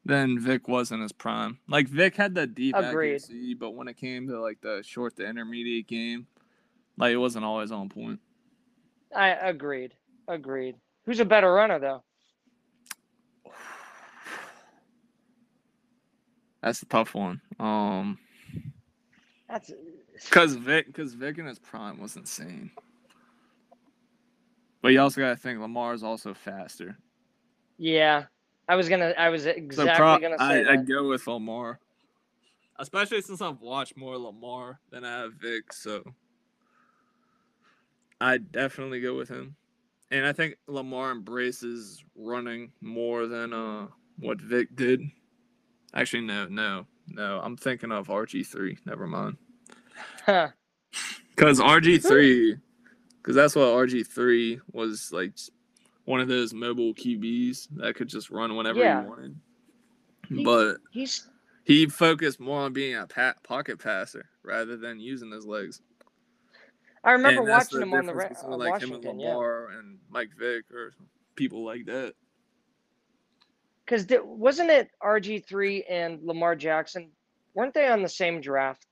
then 0.04 0.38
Vick 0.38 0.68
was 0.68 0.92
in 0.92 1.00
his 1.00 1.12
prime. 1.12 1.58
Like 1.68 1.88
Vick 1.88 2.14
had 2.16 2.34
the 2.34 2.46
deep 2.46 2.74
Agreed. 2.76 3.16
accuracy, 3.16 3.54
but 3.54 3.72
when 3.72 3.88
it 3.88 3.96
came 3.96 4.28
to 4.28 4.40
like 4.40 4.60
the 4.60 4.82
short 4.84 5.16
to 5.16 5.26
intermediate 5.26 5.88
game, 5.88 6.26
like 6.96 7.12
it 7.12 7.16
wasn't 7.16 7.44
always 7.44 7.72
on 7.72 7.88
point. 7.88 8.20
I 9.14 9.30
agreed. 9.30 9.94
Agreed. 10.28 10.76
Who's 11.06 11.20
a 11.20 11.24
better 11.24 11.52
runner 11.52 11.78
though? 11.78 12.02
That's 16.62 16.82
a 16.82 16.86
tough 16.86 17.14
one. 17.14 17.40
Um, 17.60 18.18
That's 19.48 19.70
cause 20.30 20.54
Vick, 20.54 20.92
cause 20.94 21.12
Vick 21.14 21.38
in 21.38 21.46
his 21.46 21.58
prime 21.58 22.00
was 22.00 22.16
insane. 22.16 22.70
But 24.82 24.88
you 24.92 25.00
also 25.00 25.20
gotta 25.20 25.36
think 25.36 25.60
Lamar 25.60 25.94
is 25.94 26.02
also 26.02 26.34
faster. 26.34 26.96
yeah. 27.78 28.24
I 28.68 28.74
was 28.74 28.88
gonna. 28.88 29.14
I 29.16 29.28
was 29.28 29.44
So 29.44 29.50
exactly 29.50 29.94
pro- 29.94 30.18
gonna 30.18 30.38
say 30.38 30.44
I, 30.44 30.62
that. 30.64 30.68
I'd 30.70 30.88
go 30.88 31.08
with 31.08 31.24
Lamar, 31.28 31.78
especially 32.80 33.20
since 33.22 33.40
I've 33.40 33.60
watched 33.60 33.96
more 33.96 34.18
Lamar 34.18 34.80
than 34.90 35.04
I 35.04 35.18
have 35.20 35.34
Vick. 35.34 35.72
So 35.72 36.02
I'd 38.20 38.50
definitely 38.50 39.00
go 39.00 39.14
with 39.16 39.28
him. 39.28 39.54
And 40.10 40.26
I 40.26 40.32
think 40.32 40.56
Lamar 40.66 41.12
embraces 41.12 42.04
running 42.16 42.72
more 42.80 43.26
than 43.28 43.52
uh 43.52 43.86
what 44.18 44.40
Vick 44.40 44.74
did. 44.74 45.00
Actually, 45.94 46.22
no, 46.22 46.46
no, 46.46 46.86
no. 47.06 47.40
I'm 47.44 47.56
thinking 47.56 47.92
of 47.92 48.08
RG 48.08 48.46
three. 48.48 48.78
Never 48.84 49.06
mind. 49.06 49.36
Because 50.26 51.60
RG 51.60 52.02
three, 52.06 52.56
because 53.26 53.34
that's 53.34 53.56
what 53.56 53.64
RG 53.66 54.06
three 54.06 54.60
was 54.70 55.10
like, 55.12 55.32
one 56.04 56.20
of 56.20 56.28
those 56.28 56.54
mobile 56.54 56.94
QBs 56.94 57.66
that 57.78 57.96
could 57.96 58.06
just 58.06 58.30
run 58.30 58.54
whenever 58.54 58.78
Yeah. 58.78 59.02
he 59.02 59.08
wanted. 59.08 59.36
He- 60.28 60.44
But 60.44 60.76
He's 60.92 61.28
he 61.64 61.86
focused 61.88 62.38
more 62.38 62.60
on 62.60 62.72
being 62.72 62.94
a 62.94 63.08
pocket 63.42 63.80
passer 63.80 64.28
rather 64.44 64.76
than 64.76 65.00
using 65.00 65.32
his 65.32 65.44
legs. 65.44 65.82
I 67.02 67.10
remember 67.10 67.40
And 67.40 67.50
watching 67.50 67.82
him 67.82 67.94
on 67.94 68.06
the 68.06 68.14
Ra- 68.14 68.28
uh, 68.44 68.56
like 68.56 68.80
him 68.80 68.90
Washington, 68.90 69.10
and 69.10 69.20
yeah. 69.20 69.28
Lamar 69.34 69.70
and 69.70 69.98
Mike 70.08 70.30
Vick 70.38 70.70
or 70.72 70.92
people 71.34 71.64
like 71.64 71.86
that. 71.86 72.14
Because 73.84 74.06
wasn't 74.24 74.70
it 74.70 74.90
RG 75.02 75.44
three 75.44 75.82
and 75.82 76.22
Lamar 76.22 76.54
Jackson? 76.54 77.10
Weren't 77.54 77.74
they 77.74 77.88
on 77.88 78.02
the 78.02 78.08
same 78.08 78.40
draft? 78.40 78.86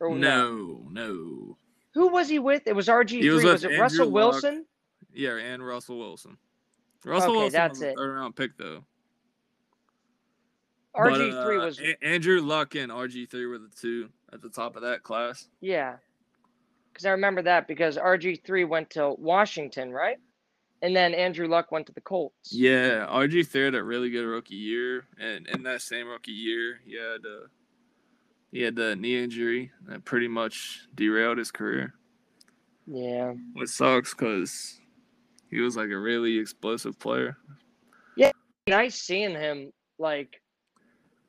Or 0.00 0.14
No, 0.14 0.86
no. 0.90 1.56
Who 1.94 2.08
was 2.08 2.28
he 2.28 2.38
with? 2.38 2.62
It 2.66 2.74
was 2.76 2.88
RG3. 2.88 3.32
was 3.34 3.44
Was, 3.44 3.64
it 3.64 3.68
Andrew 3.72 3.82
Russell 3.82 4.06
Luck. 4.06 4.14
Wilson? 4.32 4.66
Yeah, 5.12 5.36
and 5.36 5.64
Russell 5.64 5.98
Wilson. 5.98 6.36
Russell 7.04 7.30
Okay, 7.30 7.38
Wilson 7.38 7.52
that's 7.52 7.78
was 7.78 7.82
a 7.82 7.88
it. 7.90 7.96
third 7.96 8.14
round 8.14 8.36
pick 8.36 8.56
though. 8.56 8.84
RG 10.96 11.44
three 11.44 11.58
uh, 11.58 11.64
was 11.64 11.80
A- 11.80 12.04
Andrew 12.04 12.40
Luck 12.40 12.74
and 12.74 12.90
RG 12.90 13.30
three 13.30 13.46
were 13.46 13.58
the 13.58 13.70
two 13.80 14.08
at 14.32 14.42
the 14.42 14.48
top 14.48 14.76
of 14.76 14.82
that 14.82 15.02
class. 15.02 15.48
yeah. 15.60 15.96
Because 16.92 17.06
I 17.06 17.10
remember 17.10 17.40
that 17.42 17.68
because 17.68 17.96
RG 17.96 18.42
three 18.44 18.64
went 18.64 18.90
to 18.90 19.14
Washington, 19.18 19.92
right? 19.92 20.18
and 20.82 20.96
then 20.96 21.12
Andrew 21.14 21.46
Luck 21.46 21.70
went 21.70 21.86
to 21.86 21.92
the 21.92 22.00
Colts. 22.00 22.52
Yeah, 22.52 23.06
RG 23.06 23.46
three 23.46 23.64
had 23.66 23.74
a 23.74 23.82
really 23.84 24.10
good 24.10 24.24
rookie 24.24 24.54
year, 24.56 25.06
and 25.18 25.46
in 25.46 25.62
that 25.64 25.82
same 25.82 26.08
rookie 26.08 26.32
year, 26.32 26.80
he 26.84 26.94
had 26.96 27.20
uh, 27.24 27.46
he 28.52 28.62
had 28.62 28.74
the 28.74 28.96
knee 28.96 29.22
injury 29.22 29.70
that 29.86 30.04
pretty 30.04 30.28
much 30.28 30.86
derailed 30.94 31.38
his 31.38 31.50
career. 31.50 31.94
Yeah. 32.86 33.34
Which 33.54 33.70
sucks 33.70 34.12
because 34.12 34.80
he 35.50 35.60
was 35.60 35.76
like 35.76 35.90
a 35.90 35.98
really 35.98 36.38
explosive 36.38 36.98
player. 36.98 37.36
Yeah, 38.16 38.32
nice 38.66 38.96
seeing 38.96 39.32
him 39.32 39.72
like 39.98 40.40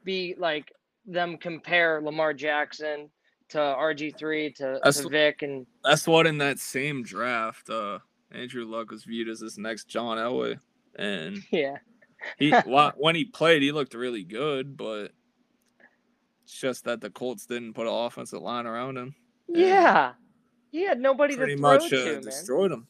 be 0.03 0.35
like 0.37 0.71
them 1.05 1.37
compare 1.37 2.01
Lamar 2.01 2.33
Jackson 2.33 3.09
to 3.49 3.57
RG 3.57 4.17
three 4.17 4.51
to, 4.53 4.79
That's- 4.83 5.01
to 5.01 5.09
Vick 5.09 5.41
and 5.41 5.65
That's 5.83 6.07
what 6.07 6.25
in 6.25 6.37
that 6.39 6.59
same 6.59 7.03
draft, 7.03 7.69
uh, 7.69 7.99
Andrew 8.31 8.65
Luck 8.65 8.91
was 8.91 9.03
viewed 9.03 9.27
as 9.27 9.41
this 9.41 9.57
next 9.57 9.85
John 9.85 10.17
Elway, 10.17 10.57
and 10.95 11.37
yeah. 11.51 11.77
he 12.39 12.51
when 12.51 13.15
he 13.15 13.25
played, 13.25 13.61
he 13.61 13.71
looked 13.71 13.93
really 13.93 14.23
good, 14.23 14.77
but 14.77 15.11
it's 16.51 16.59
just 16.59 16.83
that 16.83 16.99
the 16.99 17.09
Colts 17.09 17.45
didn't 17.45 17.75
put 17.75 17.87
an 17.87 17.93
offensive 17.93 18.41
line 18.41 18.65
around 18.65 18.97
him. 18.97 19.15
Yeah. 19.47 20.11
He 20.69 20.83
had 20.83 20.99
nobody 20.99 21.37
Pretty 21.37 21.53
to 21.55 21.57
throw 21.61 21.77
much 21.77 21.89
to, 21.89 22.01
uh, 22.01 22.13
man. 22.15 22.21
destroyed 22.23 22.73
him. 22.73 22.87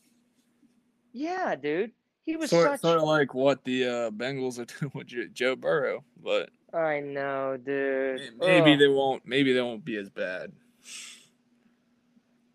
Yeah, 1.14 1.56
dude. 1.56 1.92
He 2.24 2.38
was 2.38 2.50
Sort, 2.50 2.72
such 2.72 2.82
sort 2.82 2.98
of 2.98 3.04
like 3.04 3.36
what 3.36 3.64
the 3.64 3.86
uh, 3.86 4.10
Bengals 4.10 4.58
are 4.58 4.66
doing 4.80 4.92
with 4.96 5.34
Joe 5.36 5.56
Burrow, 5.56 6.04
but 6.24 6.50
I 6.74 7.02
know, 7.02 7.56
dude. 7.64 8.22
maybe 8.40 8.74
Ugh. 8.74 8.80
they 8.80 8.88
won't. 8.88 9.28
Maybe 9.28 9.54
they 9.54 9.62
won't 9.62 9.86
be 9.86 9.98
as 9.98 10.10
bad. 10.10 10.52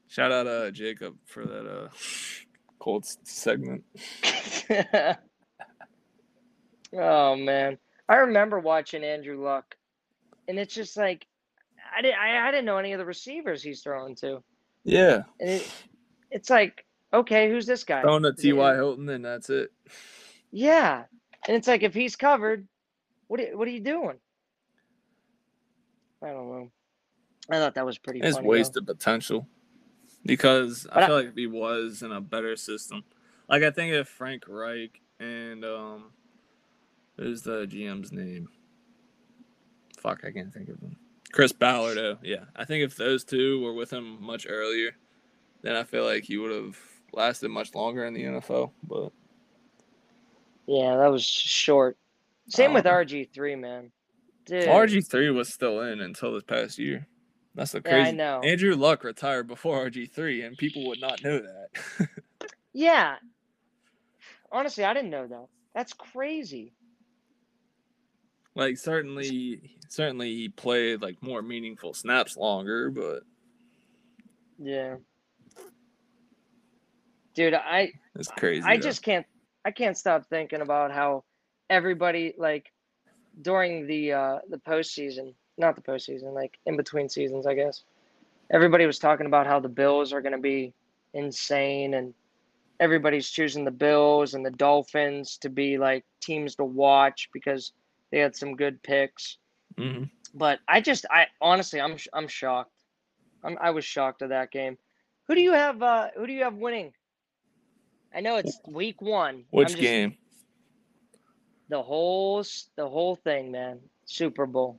Shout 0.08 0.32
out 0.32 0.48
uh 0.48 0.70
Jacob 0.72 1.16
for 1.24 1.44
that 1.44 1.66
uh 1.68 1.88
Colts 2.80 3.18
segment. 3.22 3.84
oh 6.92 7.36
man, 7.36 7.78
I 8.08 8.16
remember 8.16 8.58
watching 8.58 9.04
Andrew 9.04 9.40
Luck, 9.44 9.76
and 10.48 10.58
it's 10.58 10.74
just 10.74 10.96
like 10.96 11.26
I 11.96 12.02
didn't 12.02 12.18
I, 12.18 12.48
I 12.48 12.50
didn't 12.50 12.64
know 12.66 12.78
any 12.78 12.92
of 12.92 12.98
the 12.98 13.04
receivers 13.04 13.62
he's 13.62 13.82
throwing 13.82 14.14
to, 14.16 14.42
Yeah, 14.84 15.22
and 15.40 15.50
it, 15.50 15.72
it's 16.30 16.50
like 16.50 16.84
okay, 17.14 17.48
who's 17.50 17.66
this 17.66 17.84
guy? 17.84 18.02
throwing 18.02 18.22
to 18.24 18.30
Is 18.30 18.36
T.Y. 18.36 18.74
Hilton, 18.74 19.08
and 19.08 19.24
that's 19.24 19.48
it. 19.50 19.72
Yeah, 20.50 21.04
and 21.46 21.56
it's 21.56 21.68
like 21.68 21.82
if 21.82 21.94
he's 21.94 22.16
covered, 22.16 22.66
what 23.28 23.40
are- 23.40 23.56
what 23.56 23.66
are 23.68 23.70
you 23.70 23.80
doing? 23.80 24.18
I 26.22 26.28
don't 26.28 26.48
know. 26.50 26.70
I 27.50 27.56
thought 27.58 27.74
that 27.74 27.86
was 27.86 27.98
pretty. 27.98 28.20
It's 28.20 28.36
funny, 28.36 28.46
though. 28.46 28.50
wasted 28.50 28.86
potential 28.86 29.46
because 30.24 30.86
I 30.90 31.02
I- 31.02 31.06
feel 31.06 31.16
like 31.16 31.26
if 31.28 31.34
he 31.36 31.46
was 31.46 32.02
in 32.02 32.10
a 32.12 32.20
better 32.20 32.56
system, 32.56 33.04
like 33.48 33.62
I 33.62 33.70
think 33.70 33.92
if 33.94 34.08
Frank 34.08 34.44
Reich 34.48 35.00
and 35.20 35.64
um, 35.64 36.04
who's 37.16 37.42
the 37.42 37.66
GM's 37.66 38.12
name? 38.12 38.48
Fuck, 39.96 40.24
I 40.24 40.30
can't 40.30 40.52
think 40.52 40.68
of 40.68 40.80
them. 40.80 40.96
Chris 41.32 41.52
Ballard. 41.52 41.98
Oh, 41.98 42.18
yeah. 42.22 42.44
I 42.54 42.64
think 42.64 42.84
if 42.84 42.96
those 42.96 43.24
two 43.24 43.60
were 43.62 43.72
with 43.74 43.92
him 43.92 44.22
much 44.22 44.46
earlier, 44.48 44.96
then 45.62 45.74
I 45.76 45.84
feel 45.84 46.04
like 46.04 46.24
he 46.24 46.36
would 46.36 46.52
have 46.52 46.78
lasted 47.12 47.48
much 47.50 47.74
longer 47.74 48.04
in 48.04 48.14
the 48.14 48.22
NFL. 48.24 48.72
But 48.84 49.12
Yeah, 50.66 50.96
that 50.96 51.08
was 51.10 51.24
short. 51.24 51.96
Same 52.48 52.72
with 52.72 52.86
Um, 52.86 52.92
RG 52.94 53.30
three, 53.32 53.56
man. 53.56 53.90
Dude, 54.44 54.64
RG 54.68 55.04
three 55.08 55.30
was 55.30 55.52
still 55.52 55.80
in 55.80 56.00
until 56.00 56.32
this 56.32 56.44
past 56.44 56.78
year. 56.78 57.06
That's 57.56 57.72
the 57.72 57.82
Yeah, 57.84 57.96
I 57.96 58.02
crazy. 58.02 58.16
know. 58.16 58.40
Andrew 58.44 58.74
Luck 58.76 59.02
retired 59.02 59.48
before 59.48 59.84
RG 59.90 60.06
three, 60.12 60.42
and 60.42 60.56
people 60.56 60.86
would 60.86 61.00
not 61.00 61.22
know 61.24 61.40
that. 61.40 62.08
Yeah. 62.72 63.16
Honestly, 64.52 64.84
I 64.84 64.92
didn't 64.92 65.08
know 65.08 65.26
that. 65.26 65.46
That's 65.74 65.94
crazy. 65.94 66.74
Like 68.56 68.76
certainly 68.78 69.60
certainly 69.88 70.34
he 70.34 70.48
played 70.48 71.00
like 71.02 71.22
more 71.22 71.42
meaningful 71.42 71.94
snaps 71.94 72.36
longer 72.36 72.90
but 72.90 73.22
Yeah. 74.58 74.96
Dude, 77.34 77.54
I 77.54 77.92
it's 78.16 78.28
crazy 78.28 78.66
I 78.66 78.76
though. 78.76 78.82
just 78.82 79.02
can't 79.02 79.26
I 79.64 79.70
can't 79.70 79.96
stop 79.96 80.26
thinking 80.28 80.62
about 80.62 80.90
how 80.90 81.24
everybody 81.68 82.34
like 82.38 82.72
during 83.42 83.86
the 83.86 84.12
uh 84.12 84.38
the 84.48 84.56
postseason, 84.58 85.34
not 85.58 85.76
the 85.76 85.82
postseason, 85.82 86.32
like 86.32 86.58
in 86.64 86.76
between 86.76 87.08
seasons, 87.08 87.46
I 87.46 87.54
guess. 87.54 87.82
Everybody 88.50 88.86
was 88.86 88.98
talking 88.98 89.26
about 89.26 89.46
how 89.46 89.60
the 89.60 89.68
Bills 89.68 90.12
are 90.12 90.22
gonna 90.22 90.38
be 90.38 90.72
insane 91.12 91.94
and 91.94 92.14
everybody's 92.80 93.28
choosing 93.28 93.64
the 93.64 93.70
Bills 93.70 94.32
and 94.34 94.44
the 94.44 94.50
Dolphins 94.50 95.36
to 95.38 95.50
be 95.50 95.76
like 95.76 96.04
teams 96.20 96.54
to 96.56 96.64
watch 96.64 97.28
because 97.34 97.72
they 98.16 98.22
had 98.22 98.34
some 98.34 98.56
good 98.56 98.82
picks. 98.82 99.36
Mhm. 99.76 100.08
But 100.32 100.60
I 100.66 100.80
just 100.80 101.04
I 101.10 101.26
honestly 101.42 101.82
I'm 101.82 101.98
I'm 102.14 102.26
shocked. 102.28 102.72
I'm 103.44 103.58
I 103.60 103.72
was 103.72 103.84
shocked 103.84 104.22
at 104.22 104.30
that 104.30 104.50
game. 104.50 104.78
Who 105.28 105.34
do 105.34 105.42
you 105.42 105.52
have 105.52 105.82
uh 105.82 106.08
who 106.16 106.26
do 106.26 106.32
you 106.32 106.42
have 106.44 106.54
winning? 106.54 106.94
I 108.14 108.20
know 108.20 108.36
it's 108.36 108.58
week 108.66 109.02
1. 109.02 109.44
which 109.50 109.68
just- 109.68 109.80
game 109.82 110.16
The 111.68 111.82
whole, 111.82 112.42
the 112.76 112.88
whole 112.88 113.16
thing, 113.16 113.50
man. 113.52 113.80
Super 114.06 114.46
Bowl. 114.46 114.78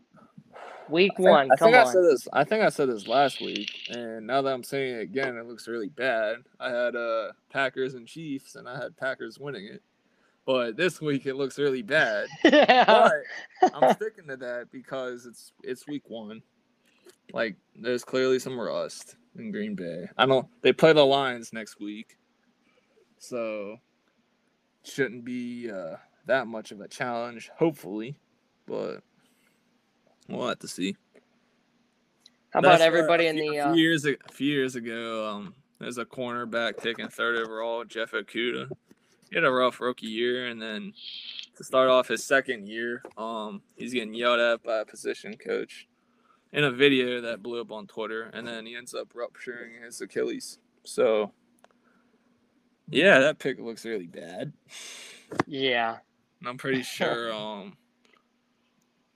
Week 0.90 1.12
I 1.14 1.18
think- 1.18 1.30
1. 1.30 1.52
I 1.52 1.56
Come 1.58 1.72
think 1.72 1.76
I 1.76 1.92
said 1.92 2.04
this 2.06 2.28
I 2.34 2.44
think 2.44 2.64
I 2.64 2.70
said 2.70 2.90
this 2.90 3.08
last 3.08 3.40
week 3.40 3.70
and 3.90 4.26
now 4.26 4.42
that 4.42 4.52
I'm 4.52 4.64
saying 4.64 4.96
it 4.96 5.02
again 5.02 5.38
it 5.38 5.46
looks 5.46 5.68
really 5.68 5.90
bad 5.90 6.38
I 6.60 6.70
had 6.72 6.96
uh 6.96 7.34
Packers 7.52 7.94
and 7.94 8.08
Chiefs 8.08 8.56
and 8.56 8.68
I 8.68 8.82
had 8.82 8.98
Packers 8.98 9.38
winning 9.38 9.66
it 9.66 9.84
but 10.48 10.78
this 10.78 11.02
week 11.02 11.26
it 11.28 11.36
looks 11.36 11.60
really 11.60 11.82
bad 11.84 12.28
yeah. 12.46 12.86
but 13.62 13.74
I'm 13.76 13.94
sticking 13.96 14.28
to 14.30 14.38
that 14.38 14.72
because 14.72 15.28
it's 15.28 15.52
it's 15.62 15.86
week 15.86 16.04
one. 16.10 16.42
Like 17.34 17.58
there's 17.76 18.06
clearly 18.06 18.40
some 18.40 18.58
rust 18.60 19.18
in 19.38 19.52
Green 19.52 19.76
Bay. 19.76 20.08
I 20.18 20.26
don't. 20.26 20.48
They 20.62 20.72
play 20.72 20.94
the 20.94 21.06
Lions 21.06 21.52
next 21.52 21.80
week, 21.82 22.18
so 23.20 23.76
shouldn't 24.84 25.26
be 25.26 25.70
uh, 25.70 25.98
that 26.26 26.48
much 26.48 26.72
of 26.72 26.80
a 26.80 26.88
challenge. 26.88 27.52
Hopefully, 27.58 28.18
but 28.66 29.02
we'll 30.30 30.48
have 30.48 30.60
to 30.60 30.70
see. 30.70 30.96
How 32.52 32.60
about 32.60 32.80
That's, 32.80 32.84
everybody 32.84 33.28
a 33.28 33.32
in 33.32 33.36
few- 33.36 33.52
the 33.52 33.58
a 33.58 33.66
uh, 33.66 33.74
few 33.74 33.82
years 33.84 34.06
a 34.06 34.16
few 34.32 34.54
years 34.54 34.76
ago? 34.76 35.28
Um, 35.28 35.54
there's 35.80 35.98
a 35.98 36.06
cornerback 36.06 36.78
taking 36.78 37.10
third 37.10 37.36
overall, 37.36 37.84
Jeff 37.84 38.12
Okudah. 38.14 38.70
He 39.30 39.36
had 39.36 39.44
a 39.44 39.52
rough 39.52 39.80
rookie 39.82 40.08
year, 40.08 40.48
and 40.48 40.62
then 40.62 40.94
to 41.56 41.64
start 41.64 41.90
off 41.90 42.08
his 42.08 42.24
second 42.24 42.68
year, 42.68 43.02
um, 43.18 43.62
he's 43.76 43.94
getting 43.94 44.14
yelled 44.14 44.40
at 44.40 44.64
by 44.64 44.80
a 44.80 44.86
position 44.86 45.36
coach 45.36 45.88
in 46.54 46.64
a 46.64 46.72
video 46.72 47.22
that 47.22 47.44
blew 47.44 47.60
up 47.62 47.72
on 47.72 47.88
Twitter, 47.88 48.30
and 48.34 48.48
then 48.48 48.66
he 48.66 48.76
ends 48.76 48.94
up 48.94 49.12
rupturing 49.14 49.82
his 49.84 50.00
Achilles. 50.00 50.60
So, 50.84 51.32
yeah, 52.90 53.20
that 53.20 53.40
pick 53.40 53.60
looks 53.60 53.86
really 53.86 54.08
bad. 54.08 54.54
Yeah. 55.46 55.98
And 56.40 56.50
I'm 56.50 56.58
pretty 56.58 56.84
sure. 56.84 57.34
Um, 57.34 57.76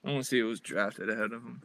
I 0.04 0.10
want 0.10 0.24
to 0.24 0.28
see 0.28 0.40
who 0.40 0.46
was 0.46 0.60
drafted 0.60 1.08
ahead 1.08 1.32
of 1.32 1.42
him. 1.42 1.62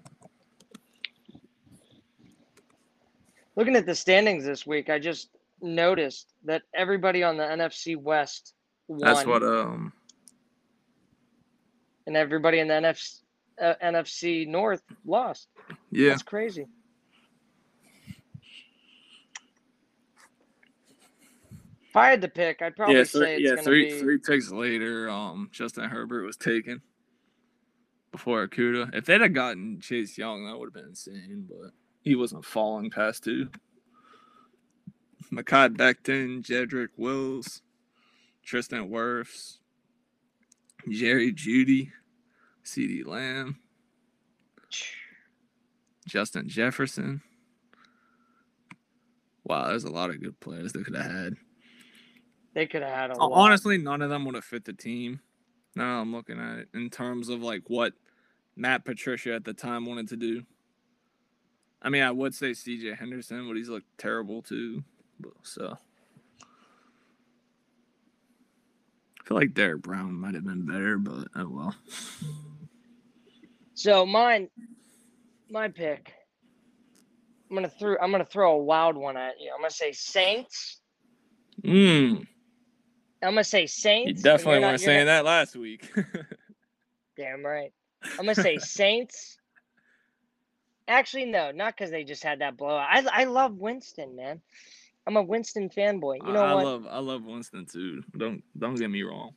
Looking 3.56 3.76
at 3.76 3.88
the 3.88 3.96
standings 3.96 4.46
this 4.46 4.68
week, 4.68 4.90
I 4.90 5.00
just 5.00 5.30
noticed 5.62 6.34
that 6.46 6.64
everybody 6.74 7.24
on 7.24 7.38
the 7.38 7.44
NFC 7.44 7.98
West 7.98 8.54
won 8.88 9.00
That's 9.00 9.26
what 9.26 9.44
um 9.44 9.94
and 12.06 12.16
everybody 12.16 12.60
in 12.60 12.68
the 12.68 12.74
NFC 12.74 13.22
uh, 13.62 13.74
NFC 13.84 14.48
North 14.48 14.84
lost. 15.06 15.48
yeah. 15.92 16.10
That's 16.10 16.24
crazy. 16.24 16.68
If 21.90 21.96
I 21.96 22.10
had 22.10 22.22
to 22.22 22.28
pick, 22.28 22.62
I'd 22.62 22.76
probably 22.76 22.98
yeah, 22.98 23.04
say 23.04 23.20
three, 23.20 23.34
it's 23.34 23.44
yeah, 23.44 23.62
three 23.64 23.86
be 23.86 24.00
three 24.00 24.18
picks 24.20 24.52
later, 24.52 25.10
um, 25.10 25.50
Justin 25.52 25.86
Herbert 25.86 26.24
was 26.24 26.38
taken 26.38 26.82
before 28.12 28.48
Okudah. 28.48 28.94
If 28.94 29.06
they'd 29.06 29.22
have 29.22 29.34
gotten 29.34 29.80
Chase 29.80 30.18
Young, 30.18 30.46
that 30.46 30.58
would 30.58 30.68
have 30.68 30.74
been 30.74 30.90
insane, 30.90 31.48
but 31.50 31.72
he 32.02 32.16
wasn't 32.16 32.46
falling 32.46 32.92
past 32.92 33.24
two. 33.24 33.50
Mekhi 35.32 35.76
Becton, 35.76 36.42
Jedrick 36.42 36.90
Wills, 36.98 37.62
Tristan 38.46 38.90
Wirfs, 38.90 39.58
Jerry 40.90 41.34
Jeudy, 41.34 41.92
CeeDee 42.64 43.06
Lamb, 43.06 43.60
Justin 46.08 46.48
Jefferson. 46.48 47.22
Wow, 49.44 49.68
there's 49.68 49.84
a 49.84 49.92
lot 49.92 50.10
of 50.10 50.22
good 50.22 50.40
players 50.40 50.74
they 50.74 50.84
could 50.84 50.96
have 50.96 51.12
had. 51.12 51.34
they 52.54 52.66
could 52.66 52.82
have 52.82 52.92
had 52.92 53.12
a 53.12 53.18
lot. 53.18 53.32
Honestly, 53.32 53.78
none 53.78 54.02
of 54.02 54.10
them 54.10 54.26
would 54.26 54.36
have 54.36 54.44
fit 54.44 54.66
the 54.66 54.74
team. 54.74 55.22
Now 55.76 56.02
I'm 56.02 56.12
looking 56.14 56.40
at 56.40 56.60
it 56.60 56.70
in 56.74 56.90
terms 56.90 57.30
of 57.30 57.42
like 57.42 57.64
what 57.68 57.94
Matt 58.56 58.84
Patricia 58.84 59.34
at 59.36 59.46
the 59.46 59.54
time 59.54 59.86
wanted 59.86 60.08
to 60.10 60.18
do. 60.18 60.44
I 61.82 61.90
mean, 61.90 62.02
I 62.02 62.12
would 62.12 62.34
say 62.34 62.54
C.J. 62.54 62.96
Henderson, 62.96 63.48
but 63.48 63.56
he's 63.56 63.70
looked 63.70 63.98
terrible 63.98 64.42
too. 64.42 64.84
So 65.44 65.78
I 69.20 69.24
feel 69.28 69.38
like 69.38 69.54
Derrick 69.54 69.82
Brown 69.82 70.14
might 70.14 70.36
have 70.36 70.46
been 70.46 70.66
better, 70.66 70.98
but 70.98 71.28
oh 71.36 71.50
well. 71.50 71.76
So 73.74 74.06
mine, 74.06 74.50
my 75.50 75.68
pick. 75.70 76.14
I'm 77.50 77.56
gonna 77.56 77.70
throw. 77.70 77.96
I'm 78.02 78.12
gonna 78.12 78.26
throw 78.26 78.54
a 78.54 78.58
wild 78.58 78.98
one 78.98 79.16
at 79.18 79.40
you. 79.40 79.52
I'm 79.54 79.62
gonna 79.62 79.70
say 79.72 79.92
Saints. 79.94 80.82
Mm, 81.64 82.28
I'm 83.24 83.30
gonna 83.32 83.44
say 83.44 83.66
Saints. 83.68 84.08
you 84.08 84.24
definitely 84.24 84.60
weren't 84.60 84.82
saying 84.82 85.06
not- 85.06 85.24
that 85.24 85.26
last 85.26 85.56
week. 85.56 85.92
Damn 87.18 87.46
right. 87.46 87.72
I'm 88.04 88.26
gonna 88.26 88.36
say 88.36 88.58
Saints. 88.60 89.38
Actually, 90.90 91.26
no, 91.26 91.52
not 91.52 91.76
because 91.76 91.92
they 91.92 92.04
just 92.04 92.24
had 92.24 92.40
that 92.40 92.58
blowout. 92.58 92.88
I 92.90 93.06
I 93.12 93.24
love 93.26 93.58
Winston, 93.58 94.16
man. 94.16 94.42
I'm 95.08 95.18
a 95.18 95.24
Winston 95.24 95.70
fanboy. 95.70 96.18
You 96.28 96.34
know 96.34 96.44
I 96.44 96.54
what? 96.54 96.66
love 96.66 96.88
I 96.90 97.00
love 97.00 97.24
Winston 97.24 97.66
too. 97.66 98.04
Don't 98.18 98.44
don't 98.60 98.76
get 98.76 98.90
me 98.92 99.04
wrong. 99.04 99.32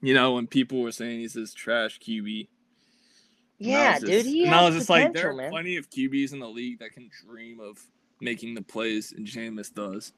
You 0.00 0.14
know 0.14 0.32
when 0.34 0.46
people 0.46 0.80
were 0.80 0.92
saying 0.92 1.20
he's 1.20 1.34
this 1.34 1.52
trash 1.52 1.98
QB. 1.98 2.48
yeah, 3.58 3.94
was 3.94 4.04
dude. 4.08 4.26
He 4.26 4.44
and 4.46 4.54
I 4.54 4.64
was 4.64 4.74
just 4.76 4.88
like, 4.88 5.12
there 5.12 5.30
are 5.30 5.34
man. 5.34 5.50
plenty 5.50 5.76
of 5.76 5.90
QBs 5.90 6.32
in 6.32 6.38
the 6.38 6.48
league 6.48 6.78
that 6.78 6.92
can 6.92 7.10
dream 7.26 7.60
of 7.60 7.78
making 8.20 8.54
the 8.54 8.62
plays 8.62 9.12
and 9.12 9.26
Jameis 9.26 9.74
does. 9.74 10.12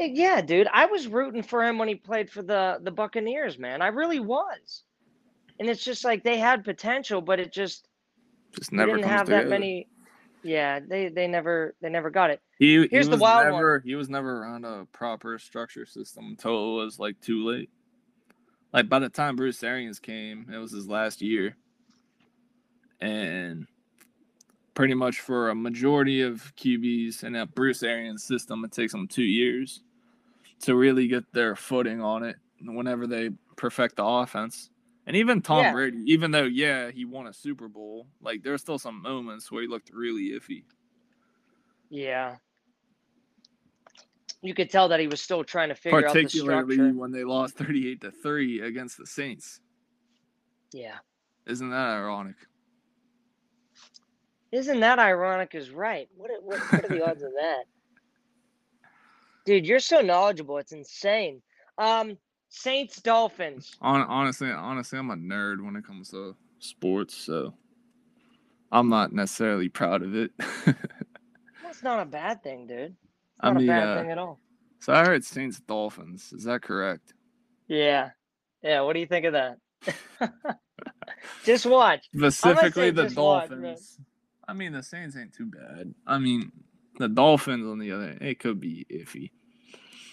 Yeah, 0.00 0.40
dude. 0.40 0.68
I 0.72 0.86
was 0.86 1.08
rooting 1.08 1.42
for 1.42 1.64
him 1.64 1.76
when 1.78 1.88
he 1.88 1.96
played 1.96 2.30
for 2.30 2.42
the 2.42 2.78
the 2.82 2.90
Buccaneers, 2.92 3.58
man. 3.58 3.82
I 3.82 3.88
really 3.88 4.20
was. 4.20 4.84
And 5.58 5.68
it's 5.68 5.82
just 5.84 6.04
like 6.04 6.22
they 6.22 6.38
had 6.38 6.62
potential, 6.64 7.20
but 7.20 7.40
it 7.40 7.52
just 7.52 7.88
Just 8.54 8.72
never 8.72 8.92
didn't 8.96 9.08
have 9.08 9.26
together. 9.26 9.42
that 9.44 9.50
many. 9.50 9.88
Yeah, 10.42 10.80
they 10.80 11.08
they 11.08 11.26
never 11.26 11.74
they 11.80 11.88
never 11.88 12.10
got 12.10 12.30
it. 12.30 12.40
He, 12.58 12.82
he 12.82 12.88
Here's 12.90 13.06
the 13.06 13.12
was 13.12 13.20
wild 13.20 13.52
one. 13.52 13.60
never 13.60 13.80
he 13.84 13.94
was 13.94 14.08
never 14.08 14.42
around 14.42 14.64
a 14.64 14.86
proper 14.92 15.38
structure 15.38 15.86
system 15.86 16.26
until 16.26 16.80
it 16.80 16.84
was 16.84 16.98
like 16.98 17.20
too 17.20 17.44
late. 17.44 17.70
Like 18.72 18.88
by 18.88 18.98
the 18.98 19.08
time 19.08 19.36
Bruce 19.36 19.62
Arians 19.62 19.98
came, 19.98 20.46
it 20.52 20.58
was 20.58 20.72
his 20.72 20.86
last 20.86 21.22
year. 21.22 21.56
And 23.00 23.66
pretty 24.74 24.94
much 24.94 25.20
for 25.20 25.50
a 25.50 25.54
majority 25.54 26.22
of 26.22 26.52
QBs 26.56 27.24
in 27.24 27.32
that 27.32 27.54
Bruce 27.54 27.82
Arians 27.82 28.24
system, 28.24 28.64
it 28.64 28.72
takes 28.72 28.92
them 28.92 29.08
two 29.08 29.24
years 29.24 29.82
to 30.60 30.76
really 30.76 31.08
get 31.08 31.24
their 31.32 31.56
footing 31.56 32.00
on 32.00 32.22
it 32.22 32.36
whenever 32.60 33.06
they 33.06 33.30
perfect 33.56 33.96
the 33.96 34.04
offense. 34.04 34.70
And 35.08 35.16
even 35.16 35.40
Tom 35.40 35.64
Yeah. 35.64 35.72
Brady, 35.72 36.02
even 36.06 36.30
though 36.32 36.44
yeah, 36.44 36.90
he 36.90 37.06
won 37.06 37.26
a 37.26 37.32
Super 37.32 37.66
Bowl, 37.66 38.06
like 38.20 38.42
there's 38.42 38.60
still 38.60 38.78
some 38.78 39.00
moments 39.00 39.50
where 39.50 39.62
he 39.62 39.66
looked 39.66 39.90
really 39.90 40.32
iffy. 40.38 40.64
Yeah. 41.88 42.36
You 44.42 44.52
could 44.54 44.68
tell 44.70 44.88
that 44.88 45.00
he 45.00 45.06
was 45.08 45.22
still 45.22 45.42
trying 45.42 45.70
to 45.70 45.74
figure 45.74 46.06
out 46.06 46.12
the 46.12 46.22
particularly 46.24 46.92
when 46.92 47.10
they 47.10 47.24
lost 47.24 47.56
38 47.56 48.02
to 48.02 48.10
3 48.10 48.60
against 48.60 48.98
the 48.98 49.06
Saints. 49.06 49.60
Yeah. 50.72 50.98
Isn't 51.46 51.70
that 51.70 51.88
ironic? 51.88 52.36
Isn't 54.52 54.80
that 54.80 54.98
ironic? 54.98 55.54
Is 55.54 55.70
right. 55.70 56.08
What 56.16 56.30
are- 56.30 56.40
what, 56.42 56.58
what 56.70 56.84
are 56.84 56.88
the 56.88 57.04
odds 57.10 57.22
of 57.22 57.32
that? 57.32 57.64
Dude, 59.46 59.66
you're 59.66 59.80
so 59.80 60.02
knowledgeable. 60.02 60.58
It's 60.58 60.72
insane. 60.72 61.40
Um, 61.78 62.18
Saints 62.48 63.00
Dolphins. 63.00 63.76
Hon- 63.80 64.06
honestly, 64.08 64.50
honestly, 64.50 64.98
I'm 64.98 65.10
a 65.10 65.16
nerd 65.16 65.64
when 65.64 65.76
it 65.76 65.84
comes 65.86 66.10
to 66.10 66.34
sports, 66.58 67.14
so 67.14 67.54
I'm 68.72 68.88
not 68.88 69.12
necessarily 69.12 69.68
proud 69.68 70.02
of 70.02 70.14
it. 70.14 70.32
That's 71.62 71.82
not 71.82 72.00
a 72.00 72.06
bad 72.06 72.42
thing, 72.42 72.66
dude. 72.66 72.96
It's 72.96 72.96
I 73.40 73.50
not 73.50 73.56
mean, 73.56 73.68
a 73.68 73.72
bad 73.72 73.88
uh, 73.88 73.96
thing 74.00 74.10
at 74.10 74.18
all. 74.18 74.40
so 74.80 74.92
I 74.92 75.04
heard 75.04 75.24
Saints 75.24 75.60
Dolphins. 75.60 76.32
Is 76.32 76.44
that 76.44 76.62
correct? 76.62 77.14
Yeah. 77.68 78.10
Yeah. 78.62 78.80
What 78.82 78.94
do 78.94 79.00
you 79.00 79.06
think 79.06 79.26
of 79.26 79.34
that? 79.34 79.58
Just 81.44 81.66
watch. 81.66 82.08
Specifically, 82.14 82.90
the 82.90 83.04
just 83.04 83.16
watch. 83.16 83.50
Dolphins. 83.50 83.98
I 84.46 84.52
mean, 84.54 84.72
the 84.72 84.82
Saints 84.82 85.16
ain't 85.16 85.32
too 85.34 85.46
bad. 85.46 85.94
I 86.06 86.18
mean, 86.18 86.52
the 86.98 87.08
Dolphins 87.08 87.66
on 87.66 87.78
the 87.78 87.92
other, 87.92 88.16
it 88.20 88.38
could 88.40 88.60
be 88.60 88.86
iffy. 88.90 89.30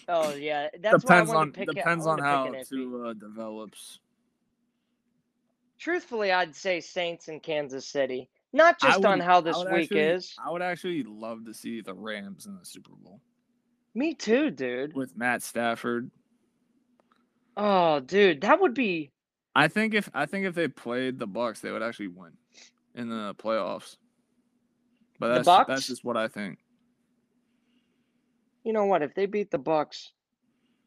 Oh 0.07 0.33
yeah, 0.35 0.69
that's 0.81 1.03
depends 1.03 1.29
why 1.31 1.35
I 1.37 1.39
on 1.39 1.47
to 1.47 1.51
pick 1.53 1.69
it. 1.69 1.75
Depends 1.75 2.05
on 2.05 2.17
to 2.17 2.23
how 2.23 2.45
an 2.45 2.55
uh, 2.55 3.13
develops. 3.13 3.99
Truthfully, 5.79 6.31
I'd 6.31 6.55
say 6.55 6.79
Saints 6.79 7.27
in 7.27 7.39
Kansas 7.39 7.87
City. 7.87 8.29
Not 8.53 8.79
just 8.79 9.03
on 9.03 9.19
how 9.19 9.41
this 9.41 9.57
week 9.57 9.83
actually- 9.83 9.99
is. 9.99 10.33
I 10.43 10.49
would 10.49 10.61
actually 10.61 11.03
love 11.03 11.45
to 11.45 11.53
see 11.53 11.81
the 11.81 11.93
Rams 11.93 12.45
in 12.45 12.55
the 12.57 12.65
Super 12.65 12.91
Bowl 12.95 13.19
Me 13.93 14.13
too, 14.13 14.49
dude. 14.49 14.93
with 14.93 15.17
Matt 15.17 15.43
Stafford. 15.43 16.09
Oh, 17.57 17.99
dude, 17.99 18.41
that 18.41 18.61
would 18.61 18.73
be. 18.73 19.11
I 19.55 19.67
think 19.67 19.93
if 19.93 20.09
I 20.13 20.25
think 20.25 20.45
if 20.45 20.55
they 20.55 20.67
played 20.67 21.17
the 21.19 21.27
Bucs, 21.27 21.61
they 21.61 21.71
would 21.71 21.83
actually 21.83 22.09
win 22.09 22.33
in 22.93 23.09
the 23.09 23.35
playoffs. 23.35 23.97
But 25.19 25.29
The 25.29 25.43
that's 25.43 25.67
that's 25.67 25.87
just 25.87 26.03
what 26.03 26.17
I 26.17 26.27
think. 26.27 26.59
You 28.65 28.73
know 28.73 28.85
what? 28.85 29.03
If 29.03 29.13
they 29.13 29.27
beat 29.27 29.51
the 29.51 29.59
Bucs, 29.59 30.09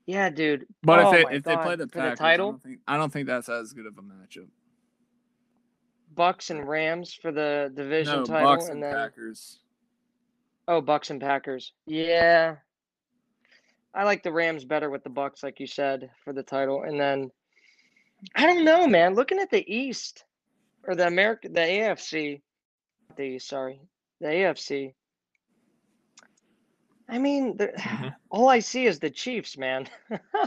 yeah, 0.07 0.31
dude. 0.31 0.67
But 0.83 0.99
Oh 1.01 1.13
if 1.13 1.29
they 1.29 1.37
if 1.37 1.45
they 1.45 1.57
play 1.57 1.77
the 1.77 1.87
for 1.87 2.01
the 2.01 2.01
Packers, 2.01 2.21
I 2.21 2.25
title? 2.31 2.51
don't 2.53 2.63
think 2.63 2.81
I 2.89 2.97
don't 2.99 3.13
think 3.13 3.27
that's 3.29 3.49
as 3.49 3.73
good 3.73 3.87
of 3.87 3.97
a 3.97 4.03
matchup. 4.03 4.49
Bucs 6.15 6.51
and 6.51 6.69
Rams 6.69 7.15
for 7.15 7.31
the 7.31 7.71
division 7.75 8.21
No, 8.21 8.25
title, 8.25 8.57
Bucs 8.57 8.63
and 8.65 8.71
and 8.73 8.83
then 8.83 8.93
Packers. 8.95 9.61
oh, 10.67 10.83
Bucs 10.83 11.11
and 11.11 11.21
Packers. 11.21 11.73
Yeah, 11.87 12.57
I 13.95 14.05
like 14.05 14.23
the 14.25 14.33
Rams 14.33 14.65
better 14.65 14.91
with 14.91 15.05
the 15.05 15.11
Bucs, 15.11 15.43
like 15.43 15.61
you 15.61 15.67
said, 15.67 16.11
for 16.25 16.33
the 16.33 16.43
title. 16.43 16.83
And 16.83 16.99
then 16.99 17.31
I 18.35 18.47
don't 18.47 18.65
know, 18.65 18.89
man. 18.89 19.15
Looking 19.15 19.39
at 19.39 19.51
the 19.51 19.65
East 19.73 20.25
or 20.83 20.97
the 20.97 21.07
America, 21.07 21.49
the 21.49 21.61
AFC, 21.61 22.41
the 23.17 23.39
sorry, 23.39 23.81
the 24.21 24.27
AFC. 24.29 24.95
I 27.09 27.19
mean, 27.19 27.57
the, 27.57 27.69
Mhm. 27.69 28.15
all 28.31 28.49
I 28.49 28.59
see 28.61 28.87
is 28.87 28.99
the 28.99 29.11
Chiefs, 29.11 29.57
man. 29.57 29.89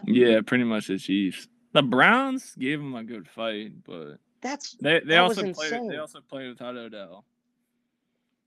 Yeah, 0.05 0.41
pretty 0.45 0.63
much 0.63 0.87
the 0.87 0.97
Chiefs. 0.97 1.47
The 1.73 1.81
Browns 1.81 2.53
gave 2.55 2.79
them 2.79 2.95
a 2.95 3.03
good 3.03 3.27
fight, 3.27 3.71
but 3.85 4.17
That's 4.41 4.73
they 4.75 4.99
they 4.99 5.05
That 5.15 5.19
also 5.19 5.41
played 5.41 5.71
insane. 5.71 5.87
they 5.87 5.97
also 5.97 6.19
played 6.21 6.49
without 6.49 6.75
Odell. 6.75 7.25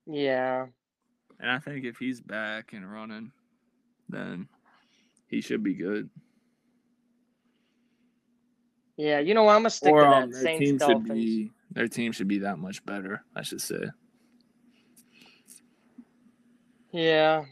yeah. 0.06 0.66
And 1.40 1.50
I 1.50 1.58
think 1.58 1.84
if 1.84 1.96
he's 1.98 2.20
back 2.20 2.72
and 2.74 2.90
running, 2.90 3.32
then 4.08 4.48
he 5.26 5.40
should 5.40 5.62
be 5.64 5.74
good. 5.74 6.08
Yeah, 8.96 9.18
you 9.18 9.34
know? 9.34 9.48
I'm 9.48 9.58
gonna 9.60 9.70
stick 9.70 9.92
or 9.92 10.02
to 10.02 10.06
um, 10.08 10.30
that 10.30 10.32
their 10.32 10.42
Saints 10.42 10.60
team 10.60 10.76
Dolphins. 10.78 11.06
should 11.08 11.14
be 11.14 11.50
their 11.72 11.88
team 11.88 12.12
should 12.12 12.28
be 12.28 12.38
that 12.38 12.58
much 12.58 12.84
better. 12.86 13.24
I 13.34 13.42
should 13.42 13.60
say. 13.60 13.82
Yeah, 16.92 17.44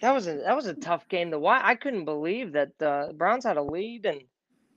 that 0.00 0.12
was 0.12 0.26
a 0.26 0.36
that 0.36 0.56
was 0.56 0.66
a 0.66 0.74
tough 0.74 1.08
game 1.08 1.30
to 1.30 1.38
watch. 1.38 1.62
I 1.64 1.74
couldn't 1.74 2.04
believe 2.04 2.52
that 2.52 2.70
the 2.78 3.12
Browns 3.16 3.44
had 3.44 3.56
a 3.56 3.62
lead, 3.62 4.06
and 4.06 4.22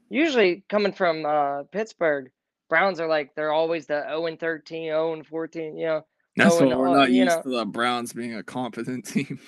usually 0.09 0.63
coming 0.69 0.93
from 0.93 1.25
uh, 1.25 1.63
Pittsburgh, 1.71 2.31
Browns 2.69 2.99
are 2.99 3.07
like 3.07 3.33
they're 3.35 3.51
always 3.53 3.87
the 3.87 4.01
0 4.07 4.25
and 4.27 4.39
13, 4.39 4.83
0 4.87 5.13
and 5.13 5.25
14. 5.27 5.77
You 5.77 5.85
know, 5.85 6.01
That's 6.35 6.59
Oh, 6.59 6.67
what 6.67 6.77
we're 6.77 6.89
uh, 6.89 6.93
not 6.99 7.11
used 7.11 7.37
know- 7.37 7.41
to 7.43 7.49
the 7.49 7.65
Browns 7.65 8.13
being 8.13 8.35
a 8.35 8.43
competent 8.43 9.05
team. 9.07 9.39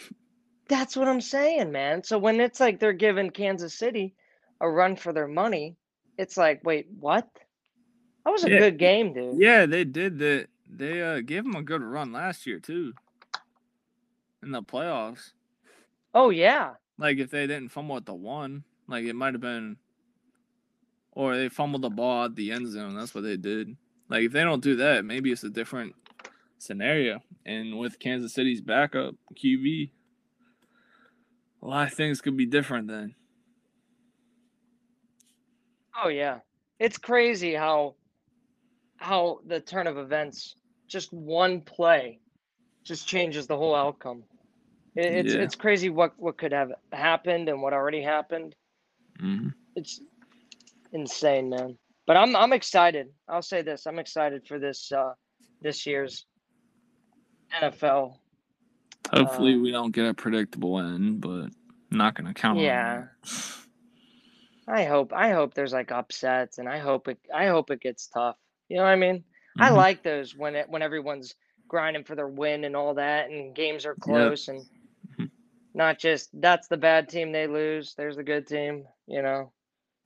that's 0.68 0.96
what 0.96 1.08
I'm 1.08 1.22
saying, 1.22 1.72
man. 1.72 2.04
So 2.04 2.18
when 2.18 2.40
it's 2.40 2.60
like 2.60 2.80
they're 2.80 2.94
giving 2.94 3.30
Kansas 3.30 3.74
City 3.78 4.16
a 4.62 4.70
run 4.70 4.96
for 4.96 5.14
their 5.14 5.28
money, 5.28 5.76
it's 6.18 6.38
like, 6.38 6.62
wait, 6.64 6.88
what? 7.00 7.28
That 8.26 8.32
was 8.32 8.44
a 8.46 8.50
Yeah, 8.50 8.60
good 8.60 8.78
game, 8.80 9.14
dude. 9.14 9.40
yeah, 9.40 9.66
they 9.68 9.84
did 9.84 10.18
that. 10.20 10.48
They 10.68 11.02
uh, 11.02 11.22
gave 11.22 11.44
them 11.44 11.56
a 11.56 11.62
good 11.62 11.84
run 11.84 12.12
last 12.12 12.48
year 12.48 12.60
too. 12.60 12.94
In 14.42 14.52
the 14.52 14.64
playoffs, 14.64 15.32
Oh 16.16 16.32
yeah, 16.32 16.72
like 16.98 17.18
if 17.18 17.30
they 17.30 17.46
didn't 17.46 17.70
fumble 17.70 17.98
at 17.98 18.06
the 18.06 18.14
one, 18.14 18.64
like 18.88 19.06
it 19.06 19.14
might 19.16 19.34
have 19.34 19.42
been, 19.42 19.78
or 21.12 21.36
they 21.36 21.50
fumbled 21.50 21.82
the 21.84 21.90
ball 21.90 22.26
at 22.26 22.36
the 22.36 22.52
end 22.52 22.68
zone. 22.68 22.96
That's 22.96 23.14
what 23.14 23.24
they 23.24 23.38
did. 23.38 23.76
Like 24.10 24.24
if 24.24 24.32
they 24.32 24.44
don't 24.44 24.64
do 24.64 24.78
that, 24.78 25.06
maybe 25.06 25.32
it's 25.32 25.44
a 25.44 25.50
different 25.50 25.94
scenario. 26.58 27.20
And 27.46 27.78
with 27.78 28.00
Kansas 28.00 28.34
City's 28.34 28.62
backup 28.62 29.16
QB, 29.36 29.92
a 31.62 31.68
lot 31.68 31.88
of 31.88 31.94
things 31.94 32.22
could 32.22 32.38
be 32.38 32.46
different 32.46 32.88
then. 32.88 33.16
Oh 36.02 36.10
yeah. 36.10 36.40
It's 36.80 36.98
crazy 36.98 37.54
how 37.54 37.96
how 38.98 39.40
the 39.46 39.60
turn 39.60 39.88
of 39.88 39.98
events 39.98 40.56
just 40.88 41.12
one 41.12 41.62
play 41.62 42.20
just 42.84 43.08
changes 43.08 43.48
the 43.48 43.58
whole 43.58 43.76
outcome. 43.76 44.24
It, 44.96 45.06
it's 45.26 45.34
Yeah. 45.34 45.42
it's 45.42 45.56
crazy 45.56 45.90
what 45.90 46.14
what 46.18 46.38
could 46.38 46.52
have 46.54 46.72
happened 46.92 47.50
and 47.50 47.62
what 47.62 47.74
already 47.74 48.02
happened. 48.02 48.56
hmm 49.20 49.50
It's 49.76 50.02
insane, 50.92 51.50
man. 51.50 51.78
But 52.08 52.18
I'm 52.18 52.36
I'm 52.36 52.54
excited. 52.54 53.08
I'll 53.28 53.42
say 53.42 53.62
this. 53.62 53.86
I'm 53.88 54.00
excited 54.00 54.48
for 54.48 54.60
this 54.60 54.92
uh 54.92 55.14
this 55.62 55.86
year's 55.86 56.26
NFL. 57.62 58.20
Hopefully, 59.12 59.54
Um, 59.56 59.62
we 59.62 59.72
don't 59.72 59.92
get 59.92 60.08
a 60.08 60.14
predictable 60.14 60.80
end, 60.80 61.22
but 61.22 61.30
I'm 61.30 61.52
not 61.92 62.16
going 62.16 62.28
to 62.28 62.34
count 62.34 62.60
Yeah. 62.60 63.04
on 63.04 63.10
I 64.68 64.84
hope 64.86 65.14
I 65.14 65.32
hope 65.32 65.54
there's 65.54 65.74
like 65.74 65.92
upsets, 65.92 66.58
and 66.58 66.68
I 66.68 66.80
hope 66.80 67.08
it 67.08 67.20
I 67.34 67.48
hope 67.48 67.70
it 67.70 67.82
gets 67.82 68.08
tough. 68.08 68.36
You 68.68 68.78
know 68.78 68.84
what 68.84 68.90
I 68.90 68.96
mean? 68.96 69.24
I 69.60 69.70
Mhm. 69.70 69.76
like 69.76 70.04
those 70.04 70.36
when 70.36 70.56
it 70.56 70.68
when 70.70 70.82
everyone's 70.82 71.36
grinding 71.68 72.04
for 72.04 72.16
their 72.16 72.28
win 72.28 72.64
and 72.64 72.76
all 72.76 72.96
that, 72.96 73.30
and 73.30 73.56
games 73.56 73.86
are 73.86 73.96
close, 73.96 74.48
and 74.48 74.62
Mhm. 74.62 74.68
Not 75.76 76.00
just 76.00 76.30
that's 76.34 76.70
the 76.70 76.78
bad 76.78 77.10
team 77.10 77.34
they 77.34 77.48
lose. 77.48 77.96
There's 77.98 78.16
the 78.16 78.24
good 78.24 78.48
team. 78.48 78.86
You 79.08 79.22
know, 79.22 79.52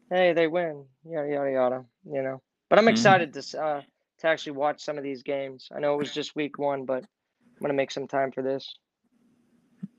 hey 0.10 0.34
they 0.34 0.48
win. 0.48 0.86
Yada 1.06 1.30
yada 1.30 1.52
yada. 1.52 1.86
You 2.12 2.24
know, 2.24 2.42
but 2.70 2.80
I'm 2.80 2.86
Mhm. 2.88 2.90
excited 2.90 3.34
to 3.34 3.62
uh, 3.62 3.82
to 4.20 4.28
actually 4.28 4.54
watch 4.54 4.84
some 4.84 4.98
of 4.98 5.04
these 5.04 5.22
games. 5.24 5.70
I 5.72 5.80
know 5.80 5.94
it 5.94 6.00
was 6.00 6.14
just 6.14 6.36
week 6.36 6.58
one, 6.58 6.86
but 6.86 7.04
I'm 7.04 7.62
gonna 7.62 7.76
make 7.76 7.92
some 7.92 8.08
time 8.08 8.32
for 8.32 8.42
this. 8.42 8.76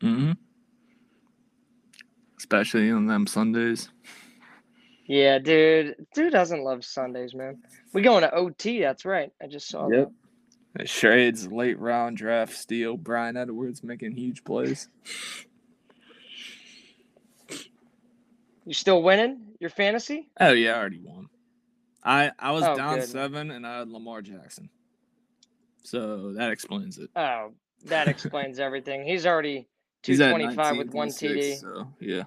hmm 0.01 0.33
Especially 2.37 2.91
on 2.91 3.07
them 3.07 3.27
Sundays. 3.29 3.91
Yeah, 5.07 5.39
dude. 5.39 6.07
Dude 6.15 6.33
doesn't 6.33 6.65
love 6.65 6.85
Sundays, 6.85 7.35
man. 7.35 7.59
We 7.93 8.03
going 8.03 8.23
to 8.23 8.33
OT. 8.35 8.81
That's 8.81 9.05
right. 9.05 9.31
I 9.43 9.47
just 9.47 9.69
saw 9.69 9.89
Yep. 9.89 10.13
It 10.79 10.89
Shades 10.89 11.51
late 11.51 11.79
round 11.79 12.17
draft 12.17 12.55
steal. 12.55 12.97
Bryan 12.97 13.37
Edwards 13.37 13.83
making 13.83 14.13
huge 14.13 14.45
plays. 14.45 14.89
that. 17.49 17.67
You 18.71 18.75
still 18.75 19.03
winning 19.03 19.57
your 19.59 19.69
fantasy? 19.69 20.31
Oh 20.39 20.53
yeah, 20.53 20.75
I 20.75 20.79
already 20.79 21.01
won. 21.03 21.29
I 22.05 22.31
I 22.39 22.53
was 22.53 22.63
Oh, 22.63 22.77
down 22.77 23.01
good. 23.01 23.09
seven 23.09 23.51
and 23.51 23.67
I 23.67 23.79
had 23.79 23.89
Lamar 23.89 24.23
Jackson. 24.23 24.71
So 25.83 26.35
that 26.35 26.53
explains 26.53 26.97
it. 26.99 27.11
Oh, 27.17 27.53
that 27.87 28.07
explains 28.07 28.61
everything. 28.61 29.05
He's 29.05 29.27
already 29.27 29.67
He's 30.05 30.21
at 30.21 30.31
225 30.31 30.77
with 30.77 30.95
one 30.95 31.09
TD. 31.09 31.59
So 31.59 31.93
yeah. 31.99 32.23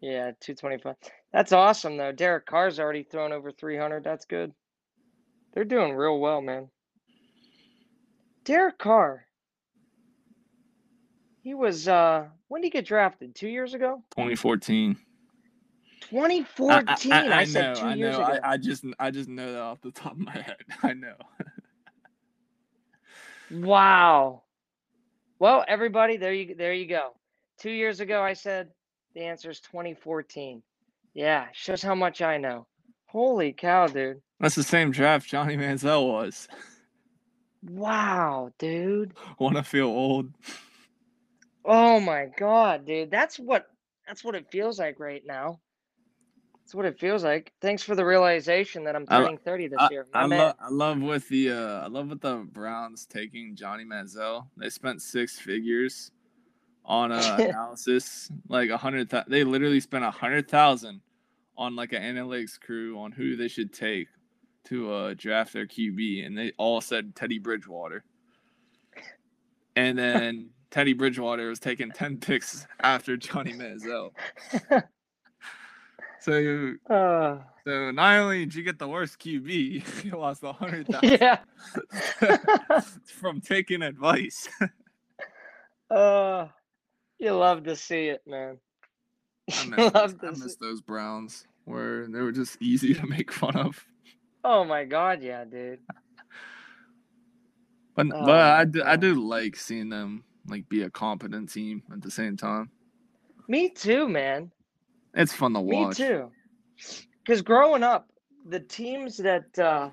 Yeah, 0.00 0.32
225. 0.40 0.96
That's 1.32 1.52
awesome 1.52 1.96
though. 1.96 2.10
Derek 2.10 2.46
Carr's 2.46 2.80
already 2.80 3.04
thrown 3.04 3.32
over 3.32 3.52
300. 3.52 4.02
That's 4.02 4.24
good. 4.24 4.52
They're 5.52 5.62
doing 5.62 5.94
real 5.94 6.18
well, 6.18 6.40
man. 6.40 6.70
Derek 8.44 8.78
Carr. 8.78 9.26
He 11.44 11.54
was 11.54 11.86
uh 11.86 12.26
when 12.48 12.62
did 12.62 12.66
he 12.66 12.70
get 12.70 12.84
drafted? 12.84 13.36
2 13.36 13.46
years 13.46 13.74
ago? 13.74 14.02
2014. 14.10 14.96
2014. 16.10 17.12
I, 17.12 17.40
I, 17.40 17.44
said 17.44 17.74
know, 17.74 17.80
2 17.80 17.86
I 17.86 17.94
years 17.94 18.16
know. 18.16 18.24
ago. 18.24 18.38
I, 18.42 18.52
I 18.52 18.56
just 18.56 18.84
I 18.98 19.10
just 19.10 19.28
know 19.28 19.52
that 19.52 19.60
off 19.60 19.80
the 19.80 19.90
top 19.90 20.12
of 20.12 20.18
my 20.18 20.32
head. 20.32 20.56
I 20.82 20.92
know. 20.94 21.14
Wow. 23.50 24.42
Well, 25.38 25.64
everybody, 25.68 26.16
there 26.16 26.32
you 26.32 26.54
there 26.54 26.72
you 26.72 26.86
go. 26.86 27.10
Two 27.58 27.70
years 27.70 28.00
ago, 28.00 28.22
I 28.22 28.32
said 28.32 28.68
the 29.14 29.22
answer 29.22 29.50
is 29.50 29.60
2014. 29.60 30.62
Yeah, 31.14 31.46
shows 31.52 31.82
how 31.82 31.94
much 31.94 32.22
I 32.22 32.38
know. 32.38 32.66
Holy 33.06 33.52
cow, 33.52 33.86
dude! 33.86 34.20
That's 34.40 34.56
the 34.56 34.64
same 34.64 34.90
draft 34.90 35.28
Johnny 35.28 35.56
Manziel 35.56 36.08
was. 36.08 36.48
Wow, 37.66 38.50
dude. 38.58 39.14
Want 39.38 39.56
to 39.56 39.62
feel 39.62 39.86
old? 39.86 40.30
Oh 41.64 41.98
my 41.98 42.26
god, 42.38 42.84
dude. 42.84 43.10
That's 43.10 43.38
what 43.38 43.66
that's 44.06 44.22
what 44.22 44.34
it 44.34 44.50
feels 44.50 44.78
like 44.78 45.00
right 45.00 45.22
now. 45.24 45.60
That's 46.64 46.74
what 46.74 46.86
it 46.86 46.98
feels 46.98 47.22
like. 47.22 47.52
Thanks 47.60 47.82
for 47.82 47.94
the 47.94 48.06
realization 48.06 48.84
that 48.84 48.96
I'm 48.96 49.04
I 49.08 49.18
turning 49.18 49.36
30 49.36 49.68
this 49.68 49.78
I, 49.78 49.88
year. 49.90 50.06
I 50.14 50.24
love 50.24 50.54
I 50.58 50.68
love 50.70 50.98
with 51.02 51.28
the 51.28 51.50
uh 51.50 51.84
I 51.84 51.88
love 51.88 52.08
with 52.08 52.22
the 52.22 52.36
Browns 52.52 53.04
taking 53.04 53.54
Johnny 53.54 53.84
Manziel. 53.84 54.46
They 54.56 54.70
spent 54.70 55.02
six 55.02 55.38
figures 55.38 56.10
on 56.86 57.12
uh, 57.12 57.36
analysis, 57.40 58.30
like 58.48 58.70
a 58.70 58.78
hundred. 58.78 59.10
thou- 59.10 59.24
They 59.28 59.44
literally 59.44 59.80
spent 59.80 60.04
a 60.04 60.10
hundred 60.10 60.48
thousand 60.48 61.02
on 61.58 61.76
like 61.76 61.92
an 61.92 62.02
analytics 62.02 62.58
crew 62.58 62.98
on 62.98 63.12
who 63.12 63.36
they 63.36 63.48
should 63.48 63.74
take 63.74 64.08
to 64.64 64.90
uh 64.90 65.14
draft 65.18 65.52
their 65.52 65.66
QB, 65.66 66.24
and 66.24 66.36
they 66.36 66.52
all 66.56 66.80
said 66.80 67.14
Teddy 67.14 67.38
Bridgewater. 67.38 68.04
And 69.76 69.98
then 69.98 70.48
Teddy 70.70 70.94
Bridgewater 70.94 71.46
was 71.50 71.58
taking 71.58 71.90
ten 71.90 72.16
picks 72.16 72.66
after 72.80 73.18
Johnny 73.18 73.52
Manziel. 73.52 74.12
So 76.24 76.38
you 76.38 76.78
Uh, 76.88 77.40
so 77.66 77.90
not 77.90 78.18
only 78.18 78.46
did 78.46 78.54
you 78.54 78.62
get 78.62 78.78
the 78.78 78.88
worst 78.88 79.18
QB, 79.18 80.04
you 80.04 80.10
lost 80.12 80.42
a 80.42 80.54
hundred 80.54 80.88
thousand 80.90 81.18
yeah. 81.20 82.80
from 83.04 83.42
taking 83.42 83.82
advice. 83.82 84.48
Uh, 85.90 86.46
you 87.18 87.30
love 87.32 87.64
to 87.64 87.76
see 87.76 88.06
it, 88.06 88.22
man. 88.26 88.56
I 89.52 89.66
miss, 89.66 89.76
those, 89.76 89.94
love 89.94 90.14
I 90.22 90.30
miss 90.30 90.56
those 90.56 90.80
Browns 90.80 91.46
where 91.66 92.08
they 92.08 92.20
were 92.20 92.32
just 92.32 92.56
easy 92.62 92.94
to 92.94 93.06
make 93.06 93.30
fun 93.30 93.54
of. 93.56 93.84
Oh 94.42 94.64
my 94.64 94.86
god, 94.86 95.22
yeah, 95.22 95.44
dude. 95.44 95.80
But 97.94 98.06
Oh 98.14 98.24
but 98.24 98.40
I 98.40 98.64
do, 98.64 98.82
I 98.82 98.96
do 98.96 99.14
like 99.14 99.56
seeing 99.56 99.90
them 99.90 100.24
like 100.48 100.70
be 100.70 100.84
a 100.84 100.90
competent 100.90 101.52
team 101.52 101.82
at 101.92 102.00
the 102.00 102.10
same 102.10 102.38
time. 102.38 102.70
Me 103.46 103.68
too, 103.68 104.08
man. 104.08 104.50
It's 105.14 105.32
fun 105.32 105.54
to 105.54 105.60
watch. 105.60 105.98
Me 105.98 106.06
too. 106.06 106.30
Because 107.24 107.42
growing 107.42 107.82
up, 107.82 108.08
the 108.48 108.60
teams 108.60 109.16
that 109.18 109.58
uh, 109.58 109.90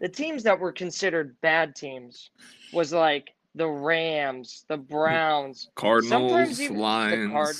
the 0.00 0.08
teams 0.08 0.42
that 0.42 0.58
were 0.58 0.72
considered 0.72 1.36
bad 1.40 1.74
teams 1.74 2.30
was 2.72 2.92
like 2.92 3.30
the 3.54 3.68
Rams, 3.68 4.64
the 4.68 4.76
Browns, 4.76 5.70
Cardinals, 5.76 6.60
even 6.60 6.76
the 6.76 6.82
Lions. 6.82 7.32
Card- 7.32 7.56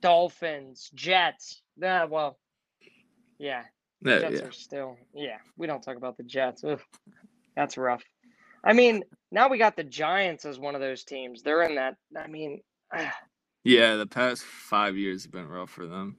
Dolphins, 0.00 0.90
Jets. 0.94 1.62
That 1.78 2.08
well, 2.08 2.38
yeah, 3.38 3.64
Yeah, 4.00 4.20
Jets 4.20 4.40
yeah. 4.40 4.46
are 4.46 4.52
still. 4.52 4.96
Yeah, 5.12 5.38
we 5.56 5.66
don't 5.66 5.82
talk 5.82 5.96
about 5.96 6.16
the 6.16 6.22
Jets. 6.22 6.62
Ugh, 6.64 6.80
that's 7.56 7.76
rough. 7.76 8.04
I 8.64 8.72
mean, 8.72 9.02
now 9.30 9.48
we 9.48 9.58
got 9.58 9.76
the 9.76 9.84
Giants 9.84 10.44
as 10.44 10.58
one 10.58 10.74
of 10.74 10.80
those 10.80 11.04
teams. 11.04 11.42
They're 11.42 11.62
in 11.62 11.74
that. 11.74 11.96
I 12.16 12.26
mean, 12.28 12.62
Yeah, 13.66 13.96
the 13.96 14.06
past 14.06 14.44
five 14.44 14.96
years 14.96 15.24
have 15.24 15.32
been 15.32 15.48
rough 15.48 15.70
for 15.70 15.86
them. 15.86 16.16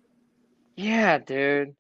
Yeah, 0.75 1.17
dude. 1.17 1.75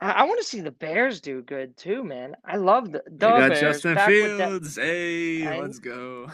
I, 0.00 0.10
I 0.10 0.22
want 0.24 0.40
to 0.40 0.46
see 0.46 0.60
the 0.60 0.70
Bears 0.70 1.20
do 1.20 1.42
good 1.42 1.76
too, 1.76 2.02
man. 2.02 2.34
I 2.44 2.56
love 2.56 2.90
the, 2.92 3.02
the 3.06 3.28
got 3.28 3.48
Bears. 3.50 3.60
Justin 3.60 3.94
back 3.94 4.08
that- 4.08 4.36
Fields. 4.38 4.76
Hey, 4.76 5.46
I- 5.46 5.60
let's 5.60 5.78
go. 5.78 6.28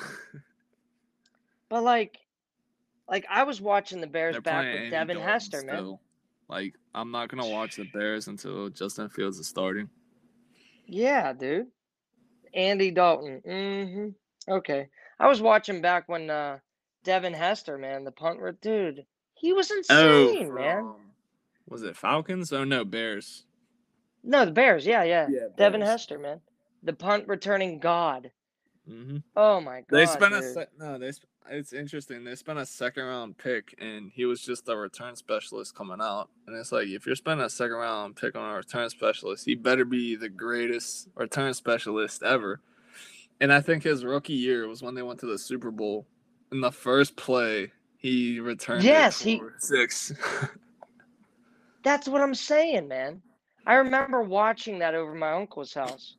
but 1.69 1.83
like, 1.83 2.19
like 3.09 3.27
I 3.29 3.43
was 3.43 3.61
watching 3.61 4.01
the 4.01 4.07
Bears 4.07 4.35
They're 4.35 4.43
back 4.43 4.65
with 4.67 4.77
Andy 4.77 4.91
Devin 4.91 5.17
Dalton 5.17 5.33
Hester, 5.33 5.63
man. 5.65 5.99
Like, 6.49 6.75
I'm 6.95 7.11
not 7.11 7.29
gonna 7.29 7.49
watch 7.49 7.77
the 7.77 7.85
Bears 7.93 8.29
until 8.29 8.69
Justin 8.71 9.09
Fields 9.11 9.39
is 9.39 9.49
starting. 9.49 9.89
Yeah, 10.87 11.33
dude. 11.35 11.67
Andy 12.55 12.91
Dalton. 12.91 13.43
Mm-hmm. 13.47 14.53
Okay. 14.53 14.89
I 15.21 15.29
was 15.29 15.43
watching 15.43 15.83
back 15.83 16.09
when 16.09 16.31
uh 16.31 16.59
Devin 17.09 17.33
Hester, 17.33 17.79
man, 17.79 18.05
the 18.05 18.13
punt 18.13 18.39
re- 18.39 18.53
dude. 18.61 19.07
He 19.33 19.55
was 19.55 19.71
insane, 19.71 20.53
man. 20.53 20.81
from- 20.83 20.97
Was 21.67 21.83
it 21.83 21.97
Falcons? 21.97 22.53
Oh 22.53 22.65
no, 22.65 22.85
Bears. 22.85 23.47
No, 24.23 24.45
the 24.45 24.51
Bears. 24.53 24.85
Yeah, 24.85 25.05
yeah. 25.05 25.27
Yeah, 25.31 25.47
Devin 25.57 25.81
Hester, 25.81 26.19
man. 26.19 26.43
The 26.83 26.93
punt 26.93 27.27
returning 27.27 27.79
god. 27.79 28.31
hmm 28.87 29.19
Oh 29.35 29.59
my 29.63 29.81
god. 29.81 29.87
They 29.89 30.05
spent 30.05 30.35
a 30.35 30.41
dude. 30.41 30.53
sec- 30.53 30.79
no. 30.79 30.99
They 30.99 31.13
sp- 31.17 31.25
it's 31.51 31.73
interesting. 31.73 32.25
They 32.25 32.35
spent 32.35 32.59
a 32.59 32.67
second 32.67 33.05
round 33.07 33.39
pick, 33.39 33.75
and 33.79 34.11
he 34.15 34.27
was 34.27 34.43
just 34.43 34.69
a 34.69 34.77
return 34.77 35.17
specialist 35.17 35.75
coming 35.75 35.97
out. 36.03 36.29
And 36.47 36.55
it's 36.55 36.73
like 36.73 36.89
if 36.89 37.07
you're 37.07 37.15
spending 37.17 37.47
a 37.47 37.49
second 37.49 37.77
round 37.79 38.17
pick 38.17 38.37
on 38.37 38.51
a 38.51 38.55
return 38.57 38.91
specialist, 38.91 39.47
he 39.47 39.55
better 39.55 39.87
be 39.87 40.15
the 40.15 40.29
greatest 40.29 41.09
return 41.15 41.55
specialist 41.55 42.23
ever. 42.23 42.61
And 43.41 43.51
I 43.51 43.63
think 43.63 43.83
his 43.85 44.05
rookie 44.05 44.35
year 44.35 44.69
was 44.69 44.83
when 44.83 44.95
they 44.95 45.01
went 45.01 45.21
to 45.21 45.27
the 45.27 45.39
Super 45.39 45.71
Bowl. 45.71 46.07
In 46.53 46.61
the 46.61 46.73
first 46.73 47.17
play, 47.17 47.73
he 47.97 48.41
returned. 48.41 48.85
Yes, 48.85 49.21
he- 49.21 49.43
six. 49.59 50.13
That's 51.83 52.09
what 52.09 52.21
I'm 52.23 52.35
saying, 52.35 52.89
man. 52.89 53.23
I 53.67 53.75
remember 53.75 54.23
watching 54.23 54.79
that 54.81 54.95
over 54.95 55.15
my 55.15 55.33
uncle's 55.33 55.75
house. 55.75 56.17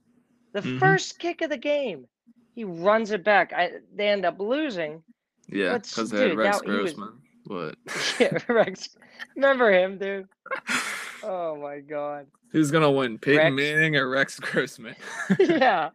The 0.53 0.61
Mhm. 0.61 0.79
first 0.79 1.19
kick 1.19 1.41
of 1.41 1.49
the 1.49 1.57
game, 1.57 2.07
he 2.55 2.63
runs 2.63 3.11
it 3.11 3.23
back. 3.23 3.53
I 3.53 3.71
they 3.95 4.07
end 4.07 4.25
up 4.25 4.39
losing. 4.39 5.03
yeah, 5.47 5.77
because 5.77 6.09
they 6.11 6.29
had 6.29 6.37
Rex 6.37 6.59
that- 6.59 6.65
he 6.65 6.71
was- 6.71 6.93
Grossman. 6.93 7.21
But 7.45 7.75
yeah, 8.19 8.37
Rex. 8.47 8.89
Remember 9.35 9.71
him, 9.71 9.97
dude? 9.97 10.27
Oh 11.21 11.57
my 11.57 11.81
god. 11.81 12.27
who's 12.53 12.71
gonna 12.71 12.89
win, 12.89 13.17
Peyton 13.17 13.53
Rex- 13.53 13.55
Manning 13.55 13.97
or 13.97 14.07
Rex 14.07 14.39
Grossman? 14.39 14.95
yeah. 15.37 15.89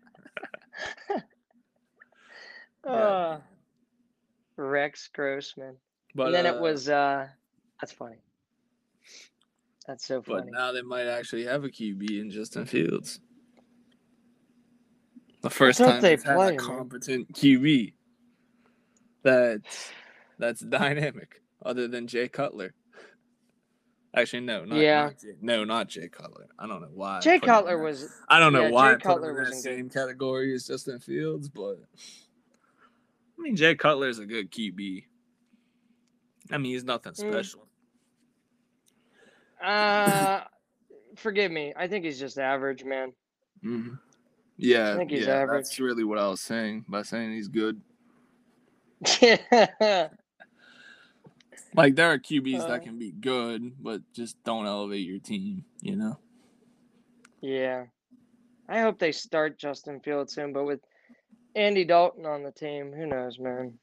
Yeah. 2.85 2.91
uh, 2.91 3.41
Rex 4.57 5.09
Grossman. 5.13 5.77
But 6.15 6.27
and 6.27 6.35
then 6.35 6.47
it 6.47 6.57
uh, 6.57 6.61
was 6.61 6.89
uh 6.89 7.29
that's 7.81 7.93
funny. 7.93 8.17
That's 9.87 10.07
so 10.07 10.23
funny. 10.23 10.51
But 10.51 10.59
now 10.59 10.73
they 10.73 10.83
might 10.83 11.07
actually 11.07 11.45
have 11.45 11.65
a 11.65 11.69
QB 11.69 12.21
in 12.21 12.31
Justin 12.31 12.65
Fields. 12.65 13.21
The 15.43 15.51
first 15.51 15.79
time 15.79 16.01
they 16.01 16.17
play, 16.17 16.33
a 16.33 16.51
man. 16.51 16.57
competent 16.57 17.33
QB 17.35 17.93
that's 19.23 19.91
that's 20.39 20.61
dynamic, 20.69 21.43
other 21.65 21.87
than 21.89 22.07
Jay 22.07 22.29
Cutler. 22.29 22.73
Actually, 24.17 24.41
no, 24.43 24.65
not 24.65 24.79
Yeah. 24.79 25.05
not 25.05 25.19
Jay, 25.19 25.35
no, 25.43 25.65
not 25.65 25.89
Jay 25.89 26.09
Cutler. 26.09 26.47
I 26.59 26.67
don't 26.67 26.81
know 26.81 26.89
why. 26.95 27.21
Jay 27.21 27.35
in 27.35 27.41
Cutler 27.41 27.83
was 27.83 28.09
I 28.29 28.39
don't 28.39 28.53
know 28.53 28.67
yeah, 28.67 28.71
why 28.71 28.95
Jay 28.95 29.01
Cutler 29.01 29.31
in 29.31 29.37
that 29.37 29.43
wasn't 29.51 29.65
good. 29.65 29.77
same 29.77 29.91
category 29.91 30.55
as 30.55 30.67
Justin 30.67 31.01
Fields, 31.01 31.49
but 31.49 31.79
I 33.39 33.43
mean 33.43 33.57
Jay 33.57 33.75
Cutler 33.75 34.09
is 34.09 34.19
a 34.19 34.27
good 34.27 34.51
QB. 34.51 35.05
I 36.51 36.59
mean 36.59 36.73
he's 36.73 36.85
nothing 36.85 37.13
Mm. 37.13 37.31
special. 37.33 37.67
uh 39.63 40.41
forgive 41.17 41.51
me. 41.53 41.73
I 41.77 41.87
think 41.89 42.05
he's 42.05 42.19
just 42.19 42.39
average, 42.39 42.85
man. 42.85 43.13
Mhm. 43.65 43.99
Yeah, 44.57 44.97
think 44.97 45.11
he's 45.11 45.27
yeah, 45.27 45.39
average. 45.41 45.65
that's 45.65 45.81
really 45.81 46.05
what 46.05 46.19
I 46.19 46.29
was 46.29 46.41
saying 46.41 46.85
by 46.89 47.03
saying 47.03 47.33
he's 47.33 47.49
good. 47.49 47.81
Like 51.77 51.97
there 51.97 52.13
are 52.13 52.19
QBs 52.21 52.61
Uh, 52.61 52.69
that 52.69 52.85
can 52.85 53.01
be 53.01 53.11
good, 53.11 53.73
but 53.83 54.01
just 54.13 54.41
don't 54.45 54.65
elevate 54.67 55.05
your 55.07 55.19
team. 55.19 55.65
You 55.83 55.97
know. 55.97 56.19
yeah. 57.41 57.87
I 58.69 58.81
hope 58.81 58.99
they 59.01 59.11
start 59.13 59.59
Justin 59.59 59.99
Fields 60.01 60.33
soon, 60.35 60.53
but 60.53 60.65
with 60.65 60.81
Andy 61.55 61.85
Dalton 61.85 62.27
on 62.27 62.43
the 62.43 62.51
team, 62.51 62.93
who 62.93 63.07
knows, 63.07 63.39
man. 63.39 63.75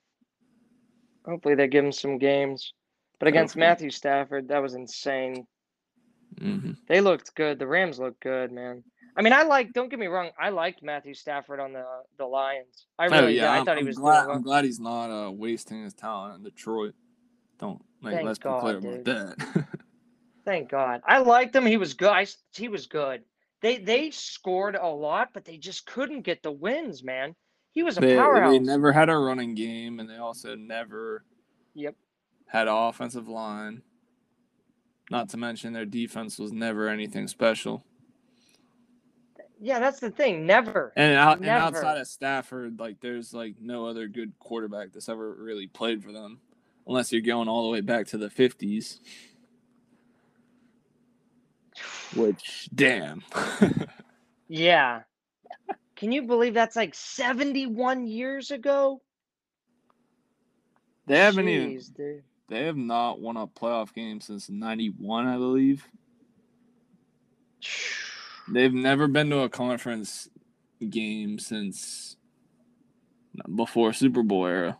Hopefully 1.26 1.56
they 1.56 1.68
give 1.68 1.86
him 1.86 1.92
some 1.92 2.18
games. 2.18 2.74
But 3.20 3.28
against 3.28 3.54
Hopefully. 3.54 3.68
Matthew 3.68 3.90
Stafford, 3.92 4.48
that 4.48 4.62
was 4.62 4.74
insane. 4.74 5.46
Mm-hmm. 6.40 6.72
They 6.88 7.02
looked 7.02 7.36
good. 7.36 7.60
The 7.60 7.68
Rams 7.68 8.00
looked 8.00 8.22
good, 8.22 8.52
man. 8.52 8.84
I 9.16 9.22
mean, 9.22 9.34
I 9.34 9.44
like. 9.44 9.74
Don't 9.74 9.90
get 9.90 10.00
me 10.00 10.08
wrong. 10.08 10.32
I 10.40 10.50
liked 10.50 10.82
Matthew 10.82 11.14
Stafford 11.14 11.60
on 11.60 11.74
the 11.74 11.86
the 12.18 12.26
Lions. 12.26 12.88
I 12.98 13.06
really 13.06 13.18
oh 13.18 13.28
did. 13.28 13.36
yeah, 13.36 13.52
I 13.52 13.60
I'm, 13.60 13.66
thought 13.66 13.78
he 13.78 13.84
was 13.84 13.98
glad. 13.98 14.30
I'm 14.30 14.42
glad 14.42 14.64
he's 14.64 14.80
not 14.80 15.10
uh, 15.10 15.30
wasting 15.30 15.84
his 15.84 15.94
talent 15.94 16.38
in 16.38 16.44
Detroit. 16.44 16.96
Don't 17.60 17.84
like. 18.02 18.16
Thank 18.16 18.26
let's 18.26 18.40
be 18.40 18.44
God, 18.44 18.76
about 18.76 19.06
that. 19.06 19.66
Thank 20.46 20.70
God. 20.70 21.02
I 21.06 21.20
liked 21.20 21.56
him. 21.56 21.66
He 21.66 21.78
was 21.78 21.94
good. 21.94 22.10
I, 22.10 22.26
he 22.56 22.70
was 22.70 22.88
good. 22.88 23.24
They 23.62 23.78
they 23.78 24.12
scored 24.12 24.76
a 24.76 24.88
lot, 24.88 25.30
but 25.34 25.46
they 25.46 25.58
just 25.58 25.86
couldn't 25.86 26.22
get 26.22 26.42
the 26.42 26.52
wins, 26.52 27.04
man. 27.04 27.36
He 27.74 27.84
was 27.84 27.98
a 27.98 28.02
they, 28.02 28.16
powerhouse. 28.18 28.52
they 28.52 28.60
never 28.60 28.92
had 28.92 29.10
a 29.10 29.18
running 29.18 29.56
game, 29.56 30.00
and 30.00 30.10
they 30.10 30.18
also 30.18 30.56
never 30.56 31.24
Yep. 31.74 31.96
had 32.48 32.68
an 32.68 32.74
offensive 32.74 33.28
line. 33.30 33.82
Not 35.10 35.30
to 35.30 35.38
mention 35.38 35.74
their 35.74 35.86
defense 35.86 36.38
was 36.40 36.52
never 36.52 36.88
anything 36.90 37.28
special. 37.28 37.84
Yeah, 39.60 39.80
that's 39.80 40.00
the 40.00 40.10
thing. 40.10 40.46
Never. 40.46 40.92
And 40.96 41.16
out 41.16 41.38
and 41.38 41.48
outside 41.48 41.98
of 42.00 42.08
Stafford, 42.08 42.80
like 42.80 43.00
there's 43.00 43.34
like 43.34 43.56
no 43.62 43.86
other 43.86 44.08
good 44.08 44.34
quarterback 44.40 44.92
that's 44.92 45.08
ever 45.10 45.34
really 45.36 45.68
played 45.68 46.04
for 46.04 46.12
them, 46.12 46.40
unless 46.88 47.12
you're 47.12 47.22
going 47.22 47.48
all 47.48 47.64
the 47.64 47.70
way 47.70 47.82
back 47.82 48.08
to 48.08 48.18
the 48.18 48.30
'50s. 48.30 49.00
Which, 52.16 52.70
damn. 52.74 53.24
Yeah. 54.54 55.04
Can 56.02 56.12
you 56.12 56.24
believe 56.24 56.56
that's 56.56 56.76
like 56.76 56.96
71 56.96 58.08
years 58.08 58.50
ago? 58.50 59.04
they 61.06 61.20
haven't 61.20 61.48
even. 61.48 61.80
Dude. 61.96 62.24
They 62.48 62.66
have 62.66 62.76
not 62.76 63.22
won 63.22 63.38
a 63.38 63.46
playoff 63.46 63.94
game 63.94 64.20
since 64.20 64.50
'91, 64.50 65.28
I 65.28 65.38
believe. 65.38 65.88
They've 68.52 68.74
never 68.74 69.08
been 69.08 69.30
to 69.30 69.42
a 69.42 69.50
conference 69.50 70.28
game 70.90 71.38
since 71.38 72.18
uh, 73.40 73.48
before 73.56 73.94
Super 73.94 74.24
Bowl 74.24 74.48
era. 74.48 74.80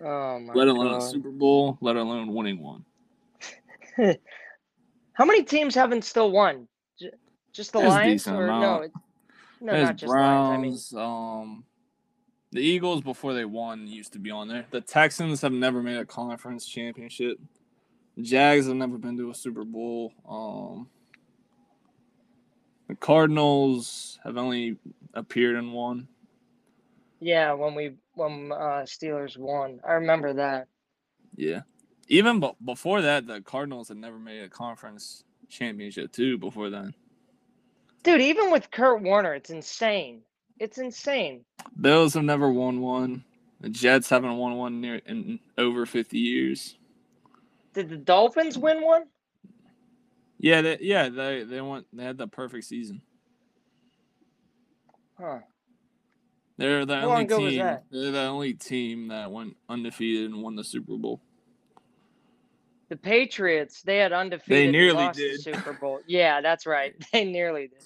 Oh 0.00 0.38
my 0.38 0.46
god. 0.46 0.56
let 0.56 0.68
alone 0.68 0.94
a 0.94 1.00
Super 1.00 1.32
Bowl, 1.32 1.78
let 1.80 1.96
alone 1.96 2.32
winning 2.32 2.62
one. 2.62 2.84
How 5.14 5.24
many 5.24 5.42
teams 5.42 5.74
haven't 5.74 6.04
still 6.04 6.30
won? 6.30 6.68
Just 7.52 7.72
the 7.72 7.80
a 7.80 7.88
Lions, 7.88 8.28
or 8.28 8.46
no? 8.46 8.52
amount. 8.54 8.92
No, 9.62 9.72
There's 9.72 9.86
not 9.86 9.96
just 9.96 10.12
Lions. 10.12 10.90
Browns. 10.90 10.94
Um, 10.94 11.64
the 12.50 12.60
Eagles 12.60 13.00
before 13.00 13.32
they 13.32 13.44
won 13.44 13.86
used 13.86 14.12
to 14.14 14.18
be 14.18 14.30
on 14.30 14.48
there. 14.48 14.66
The 14.70 14.80
Texans 14.80 15.40
have 15.42 15.52
never 15.52 15.82
made 15.82 15.98
a 15.98 16.04
conference 16.04 16.66
championship. 16.66 17.38
Jags 18.20 18.66
have 18.66 18.76
never 18.76 18.98
been 18.98 19.16
to 19.16 19.30
a 19.30 19.34
Super 19.34 19.64
Bowl. 19.64 20.12
Um, 20.28 20.88
the 22.88 22.96
Cardinals 22.96 24.18
have 24.24 24.36
only 24.36 24.76
appeared 25.14 25.56
in 25.56 25.72
one. 25.72 26.08
Yeah, 27.20 27.52
when 27.52 27.74
we 27.76 27.94
when 28.14 28.50
uh, 28.50 28.84
Steelers 28.84 29.38
won, 29.38 29.80
I 29.86 29.92
remember 29.92 30.32
that. 30.34 30.66
Yeah. 31.36 31.60
Even 32.08 32.40
b- 32.40 32.50
before 32.64 33.00
that, 33.00 33.28
the 33.28 33.40
Cardinals 33.40 33.88
had 33.88 33.96
never 33.96 34.18
made 34.18 34.42
a 34.42 34.48
conference 34.48 35.22
championship 35.48 36.10
too. 36.12 36.36
Before 36.36 36.68
then, 36.68 36.92
Dude, 38.02 38.20
even 38.20 38.50
with 38.50 38.70
Kurt 38.70 39.02
Warner, 39.02 39.34
it's 39.34 39.50
insane. 39.50 40.22
It's 40.58 40.78
insane. 40.78 41.44
Bills 41.80 42.14
have 42.14 42.24
never 42.24 42.50
won 42.50 42.80
one. 42.80 43.24
The 43.60 43.68
Jets 43.68 44.08
haven't 44.10 44.36
won 44.36 44.56
one 44.56 44.80
near 44.80 45.00
in 45.06 45.38
over 45.56 45.86
fifty 45.86 46.18
years. 46.18 46.76
Did 47.74 47.88
the 47.88 47.96
Dolphins 47.96 48.58
win 48.58 48.82
one? 48.82 49.04
Yeah, 50.38 50.62
they, 50.62 50.78
yeah, 50.80 51.08
they 51.08 51.44
they 51.44 51.60
went. 51.60 51.86
They 51.92 52.02
had 52.04 52.18
the 52.18 52.26
perfect 52.26 52.64
season. 52.64 53.02
Huh. 55.18 55.38
They're 56.58 56.84
the 56.84 57.00
How 57.00 57.10
only 57.12 57.26
team. 57.26 57.58
that? 57.60 57.84
They're 57.90 58.10
the 58.10 58.20
only 58.20 58.54
team 58.54 59.08
that 59.08 59.30
went 59.30 59.56
undefeated 59.68 60.30
and 60.30 60.42
won 60.42 60.56
the 60.56 60.64
Super 60.64 60.96
Bowl. 60.96 61.20
The 62.88 62.96
Patriots, 62.96 63.82
they 63.82 63.96
had 63.98 64.12
undefeated. 64.12 64.68
They 64.68 64.70
nearly 64.70 65.08
did. 65.12 65.38
The 65.38 65.54
Super 65.54 65.72
Bowl. 65.72 66.00
Yeah, 66.06 66.40
that's 66.40 66.66
right. 66.66 66.94
They 67.12 67.24
nearly 67.24 67.68
did. 67.68 67.82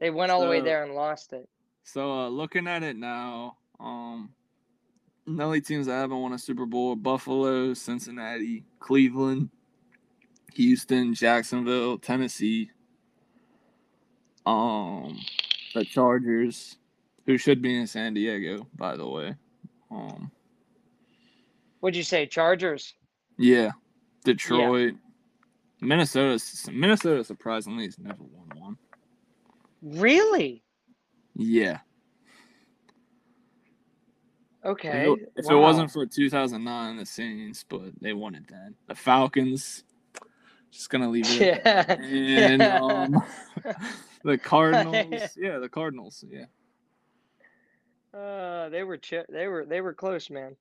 They 0.00 0.10
went 0.10 0.30
all 0.30 0.40
the 0.40 0.48
way 0.48 0.60
there 0.60 0.84
and 0.84 0.94
lost 0.94 1.32
it. 1.32 1.48
So 1.82 2.12
uh, 2.12 2.28
looking 2.28 2.68
at 2.68 2.82
it 2.82 2.96
now, 2.96 3.56
um, 3.80 4.30
the 5.26 5.42
only 5.42 5.60
teams 5.60 5.86
that 5.86 5.92
haven't 5.92 6.20
won 6.20 6.32
a 6.32 6.38
Super 6.38 6.66
Bowl: 6.66 6.92
are 6.92 6.96
Buffalo, 6.96 7.74
Cincinnati, 7.74 8.64
Cleveland, 8.78 9.50
Houston, 10.54 11.14
Jacksonville, 11.14 11.98
Tennessee. 11.98 12.70
Um, 14.46 15.18
the 15.74 15.84
Chargers, 15.84 16.76
who 17.26 17.36
should 17.36 17.60
be 17.60 17.76
in 17.78 17.86
San 17.86 18.14
Diego, 18.14 18.66
by 18.76 18.96
the 18.96 19.06
way. 19.06 19.34
Um, 19.90 20.30
What'd 21.80 21.96
you 21.96 22.02
say, 22.02 22.26
Chargers? 22.26 22.94
yeah, 23.38 23.70
Detroit, 24.24 24.94
Minnesota. 25.80 26.42
Minnesota 26.72 27.22
surprisingly 27.24 27.84
has 27.84 27.98
never 27.98 28.22
won 28.22 28.48
one. 28.58 28.78
Really? 29.82 30.62
Yeah. 31.34 31.78
Okay. 34.64 35.10
If, 35.12 35.18
it, 35.18 35.32
if 35.36 35.50
it 35.50 35.54
wasn't 35.54 35.90
for 35.90 36.04
2009, 36.04 36.96
the 36.96 37.06
Saints, 37.06 37.64
but 37.68 37.92
they 38.00 38.12
won 38.12 38.34
it 38.34 38.44
then. 38.48 38.74
The 38.88 38.94
Falcons, 38.94 39.84
just 40.70 40.90
gonna 40.90 41.08
leave 41.08 41.26
it. 41.28 41.62
Yeah. 41.64 42.50
And 42.50 42.62
um, 42.62 43.22
the 44.24 44.36
Cardinals, 44.36 45.36
yeah, 45.36 45.58
the 45.58 45.68
Cardinals, 45.68 46.24
yeah. 46.28 46.46
Uh, 48.18 48.68
they 48.70 48.82
were 48.82 48.96
ch- 48.96 49.26
they 49.28 49.46
were 49.46 49.64
they 49.64 49.80
were 49.80 49.94
close, 49.94 50.28
man. 50.28 50.56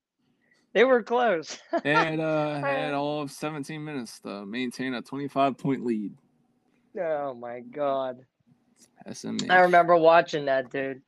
They 0.73 0.83
were 0.83 1.01
close. 1.01 1.57
They 1.83 1.93
had 1.93 2.19
uh, 2.19 2.59
had 2.59 2.93
all 2.93 3.21
of 3.21 3.31
17 3.31 3.83
minutes 3.83 4.19
to 4.19 4.45
maintain 4.45 4.93
a 4.93 5.01
25 5.01 5.57
point 5.57 5.85
lead. 5.85 6.13
oh 6.99 7.33
my 7.33 7.61
god. 7.61 8.25
SMH. 9.07 9.49
I 9.49 9.61
remember 9.61 9.95
watching 9.95 10.45
that, 10.45 10.69
dude. 10.69 11.01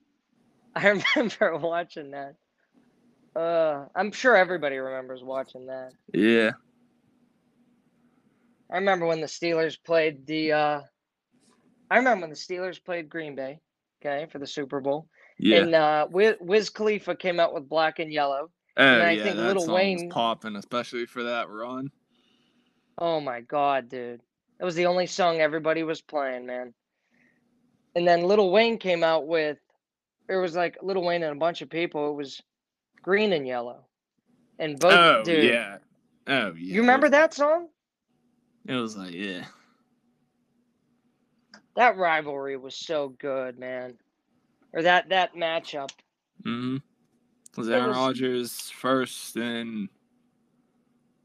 I 0.75 0.87
remember 1.15 1.57
watching 1.57 2.11
that. 2.11 2.35
Uh, 3.35 3.85
I'm 3.95 4.11
sure 4.11 4.35
everybody 4.35 4.77
remembers 4.77 5.23
watching 5.23 5.67
that. 5.67 5.91
Yeah. 6.13 6.51
I 8.71 8.75
remember 8.77 9.05
when 9.05 9.21
the 9.21 9.27
Steelers 9.27 9.77
played 9.83 10.25
the. 10.27 10.51
Uh, 10.53 10.81
I 11.89 11.97
remember 11.97 12.21
when 12.23 12.29
the 12.29 12.35
Steelers 12.35 12.83
played 12.83 13.09
Green 13.09 13.35
Bay, 13.35 13.59
okay, 14.05 14.27
for 14.31 14.37
the 14.39 14.45
Super 14.47 14.79
Bowl, 14.79 15.07
Yeah. 15.39 15.61
and 15.61 15.73
uh, 15.75 16.07
Wiz, 16.11 16.35
Wiz 16.39 16.69
Khalifa 16.69 17.15
came 17.15 17.39
out 17.39 17.53
with 17.53 17.67
black 17.67 17.97
and 17.99 18.13
yellow. 18.13 18.51
oh, 18.77 18.83
I 18.83 19.11
yeah, 19.11 19.23
think 19.23 19.37
that 19.37 19.55
Lil 19.55 19.65
song 19.65 19.73
Wayne- 19.75 20.05
was 20.05 20.13
popping, 20.13 20.55
especially 20.55 21.05
for 21.07 21.23
that 21.23 21.49
run. 21.49 21.89
Oh 22.99 23.19
my 23.19 23.41
god, 23.41 23.89
dude. 23.89 24.21
That 24.59 24.65
was 24.65 24.75
the 24.75 24.85
only 24.85 25.07
song 25.07 25.39
everybody 25.39 25.83
was 25.83 26.01
playing, 26.01 26.45
man. 26.45 26.73
And 27.95 28.07
then 28.07 28.23
Lil 28.23 28.51
Wayne 28.51 28.77
came 28.77 29.03
out 29.03 29.27
with 29.27 29.57
it 30.29 30.35
was 30.35 30.55
like 30.55 30.77
Lil 30.81 31.01
Wayne 31.01 31.23
and 31.23 31.35
a 31.35 31.39
bunch 31.39 31.61
of 31.61 31.69
people. 31.69 32.11
It 32.11 32.15
was 32.15 32.41
green 33.01 33.33
and 33.33 33.47
yellow. 33.47 33.85
And 34.59 34.79
both 34.79 34.93
oh, 34.93 35.23
dude. 35.23 35.45
yeah. 35.45 35.77
Oh, 36.27 36.47
yeah. 36.47 36.53
You 36.75 36.81
remember 36.81 37.09
that 37.09 37.33
song? 37.33 37.69
It 38.67 38.75
was 38.75 38.95
like, 38.95 39.13
yeah. 39.13 39.45
That 41.75 41.97
rivalry 41.97 42.57
was 42.57 42.75
so 42.75 43.15
good, 43.19 43.57
man. 43.57 43.95
Or 44.73 44.83
that 44.83 45.09
that 45.09 45.33
matchup. 45.33 45.89
Mm-hmm. 46.45 46.77
Was 47.57 47.69
Aaron 47.69 47.91
Rodgers 47.91 48.69
first 48.69 49.35
in 49.35 49.89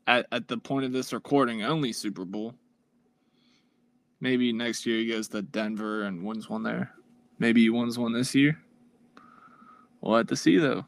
at, 0.07 0.27
at 0.33 0.49
the 0.49 0.57
point 0.57 0.87
of 0.87 0.93
this 0.93 1.13
recording, 1.13 1.63
only 1.63 1.93
Super 1.93 2.25
Bowl. 2.25 2.55
Maybe 4.21 4.53
next 4.53 4.87
year 4.87 4.99
he 4.99 5.09
goes 5.09 5.29
to 5.29 5.43
Denver 5.43 6.05
and 6.05 6.25
wins 6.25 6.49
one 6.49 6.63
there. 6.63 6.93
Maybe 7.39 7.63
he 7.63 7.71
wins 7.71 7.99
one 7.99 8.13
this 8.13 8.35
year. 8.35 8.59
We'll 10.01 10.17
have 10.17 10.27
to 10.29 10.37
see 10.37 10.59
though. 10.59 10.85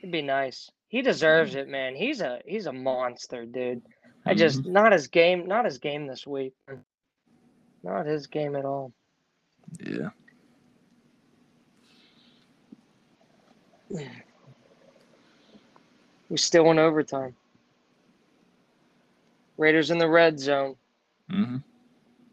It'd 0.00 0.12
be 0.12 0.22
nice. 0.22 0.70
He 0.88 1.00
deserves 1.00 1.54
mm. 1.54 1.58
it, 1.58 1.68
man. 1.68 1.94
He's 1.94 2.20
a 2.20 2.40
he's 2.46 2.66
a 2.66 2.72
monster, 2.72 3.46
dude. 3.46 3.82
I 4.26 4.30
mm-hmm. 4.30 4.38
just 4.38 4.66
not 4.66 4.92
his 4.92 5.06
game, 5.06 5.46
not 5.46 5.64
his 5.64 5.78
game 5.78 6.06
this 6.06 6.26
week. 6.26 6.54
Not 7.82 8.06
his 8.06 8.26
game 8.26 8.56
at 8.56 8.64
all. 8.64 8.92
Yeah. 9.80 10.10
We 16.28 16.36
still 16.36 16.70
in 16.70 16.78
overtime. 16.78 17.34
Raiders 19.58 19.90
in 19.90 19.98
the 19.98 20.08
red 20.08 20.40
zone. 20.40 20.76
Mm-hmm. 21.32 21.56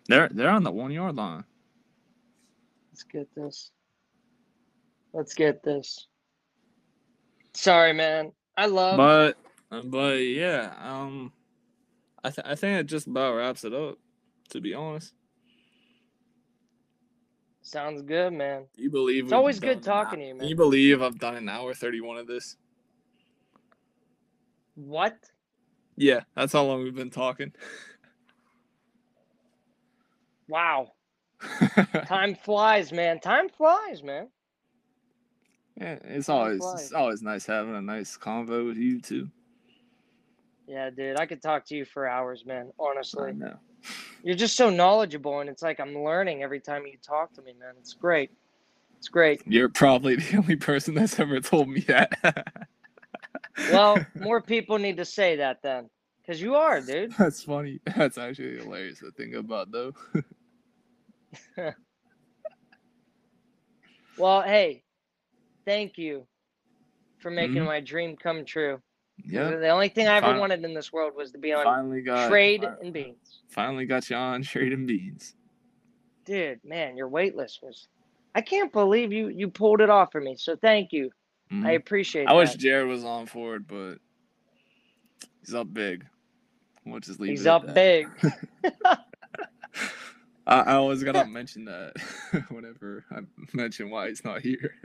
They're 0.08 0.30
they're 0.30 0.50
on 0.50 0.64
the 0.64 0.72
one 0.72 0.92
yard 0.92 1.16
line. 1.16 1.44
Let's 2.92 3.04
get 3.04 3.34
this. 3.36 3.72
Let's 5.14 5.34
get 5.34 5.64
this. 5.64 6.08
Sorry, 7.54 7.94
man. 7.94 8.32
I 8.58 8.66
love. 8.66 8.98
But 8.98 9.38
but 9.86 10.18
yeah, 10.18 10.74
um, 10.82 11.32
I 12.24 12.30
th- 12.30 12.46
I 12.46 12.56
think 12.56 12.80
it 12.80 12.86
just 12.88 13.08
about 13.08 13.36
wraps 13.36 13.64
it 13.64 13.74
up. 13.74 13.98
To 14.50 14.60
be 14.60 14.74
honest, 14.74 15.14
Sounds 17.62 18.02
good, 18.02 18.34
man. 18.34 18.64
you 18.76 18.90
believe 18.90 19.26
It's 19.26 19.34
always 19.34 19.60
good 19.60 19.84
talking 19.84 20.20
hou- 20.20 20.24
to 20.26 20.28
you, 20.30 20.36
man. 20.36 20.48
You 20.48 20.56
believe 20.56 21.04
I've 21.04 21.20
done 21.20 21.36
an 21.36 21.48
hour 21.48 21.74
thirty 21.76 22.02
one 22.02 22.18
of 22.18 22.26
this? 22.26 22.58
What? 24.74 25.16
Yeah, 25.98 26.22
that's 26.36 26.54
how 26.54 26.64
long 26.64 26.84
we've 26.84 26.96
been 26.96 27.12
talking. 27.12 27.54
Wow. 30.50 30.94
Time 32.08 32.36
flies, 32.36 32.92
man. 32.92 33.20
Time 33.20 33.48
flies, 33.50 34.04
man. 34.04 34.28
yeah, 35.80 35.98
it's 36.04 36.28
Time 36.28 36.36
always 36.38 36.58
flies. 36.58 36.82
it's 36.82 36.92
always 36.94 37.22
nice 37.22 37.46
having 37.46 37.76
a 37.76 37.82
nice 37.82 38.18
convo 38.18 38.66
with 38.68 38.78
you 38.78 39.00
too. 39.00 39.30
Yeah, 40.68 40.90
dude. 40.90 41.18
I 41.20 41.26
could 41.26 41.42
talk 41.42 41.66
to 41.68 41.76
you 41.76 41.86
for 41.86 42.08
hours, 42.08 42.46
man. 42.46 42.72
I 42.80 42.84
Honestly. 42.84 43.34
know. 43.34 43.56
You're 44.24 44.36
just 44.36 44.58
so 44.58 44.70
knowledgeable, 44.70 45.40
and 45.40 45.50
it's 45.50 45.62
like 45.64 45.80
I'm 45.80 46.04
learning 46.04 46.44
every 46.44 46.60
time 46.60 46.86
you 46.86 46.98
talk 47.02 47.34
to 47.36 47.42
me, 47.42 47.54
man. 47.60 47.74
It's 47.80 47.94
great. 47.94 48.32
It's 48.98 49.08
great. 49.08 49.42
You're 49.48 49.70
probably 49.70 50.16
the 50.18 50.38
only 50.38 50.58
person 50.58 50.94
that's 50.96 51.20
ever 51.20 51.40
told 51.40 51.70
me 51.70 51.82
that. 51.82 52.66
Well, 53.72 54.06
more 54.16 54.42
people 54.42 54.78
need 54.78 54.98
to 54.98 55.06
say 55.06 55.36
that 55.38 55.62
then, 55.62 55.90
because 56.22 56.42
you 56.42 56.56
are, 56.56 56.80
dude. 56.80 57.12
That's 57.18 57.44
funny. 57.44 57.82
That's 57.96 58.18
actually 58.18 58.58
hilarious 58.58 59.00
to 59.00 59.12
think 59.12 59.36
about, 59.36 59.70
though. 59.72 59.94
Well, 64.18 64.42
hey, 64.42 64.84
thank 65.66 65.98
you 65.98 66.28
for 67.20 67.32
making 67.32 67.62
Mhm. 67.62 67.68
my 67.68 67.80
dream 67.80 68.18
come 68.18 68.44
true. 68.44 68.82
Yeah, 69.24 69.52
The 69.52 69.70
only 69.70 69.88
thing 69.90 70.08
I 70.08 70.18
ever 70.18 70.32
Fin- 70.32 70.40
wanted 70.40 70.66
in 70.66 70.74
this 70.74 70.92
world 70.92 71.16
was 71.16 71.32
to 71.32 71.38
be 71.38 71.54
on 71.54 71.64
finally 71.64 72.02
got 72.02 72.28
Trade 72.28 72.62
fi- 72.64 72.76
and 72.82 72.92
Beans. 72.94 73.40
Finally 73.50 73.86
got 73.86 74.10
you 74.10 74.18
on 74.18 74.42
trade 74.44 74.74
and 74.74 74.86
beans. 74.88 75.36
Dude, 76.26 76.60
man, 76.66 76.98
your 76.98 77.08
wait 77.08 77.36
list 77.38 77.60
was. 77.64 77.88
I 78.36 78.42
can't 78.42 78.72
believe 78.74 79.14
you 79.14 79.30
you 79.30 79.50
pulled 79.50 79.80
it 79.82 79.90
off 79.90 80.12
for 80.12 80.20
me. 80.22 80.36
So 80.38 80.56
thank 80.58 80.92
you. 80.92 81.12
I 81.52 81.54
Mhm. 81.54 81.76
appreciate 81.78 82.28
I 82.28 82.34
wish. 82.34 82.56
Jared 82.56 82.88
was 82.88 83.04
on 83.06 83.26
for 83.26 83.56
it, 83.56 83.68
but 83.68 84.00
he's 85.40 85.54
up 85.56 85.74
big. 85.74 86.06
We'll 86.86 87.00
just 87.00 87.20
leave 87.22 87.30
He's 87.32 87.48
up 87.48 87.66
that. 87.66 87.74
big. 87.76 88.10
I, 90.50 90.62
I 90.62 90.74
always 90.76 91.04
gotta 91.04 91.26
mention 91.26 91.66
that 91.66 91.94
whenever 92.50 93.06
I 93.12 93.20
mention 93.54 93.90
why 93.90 94.10
he's 94.10 94.26
not 94.26 94.42
here. 94.42 94.76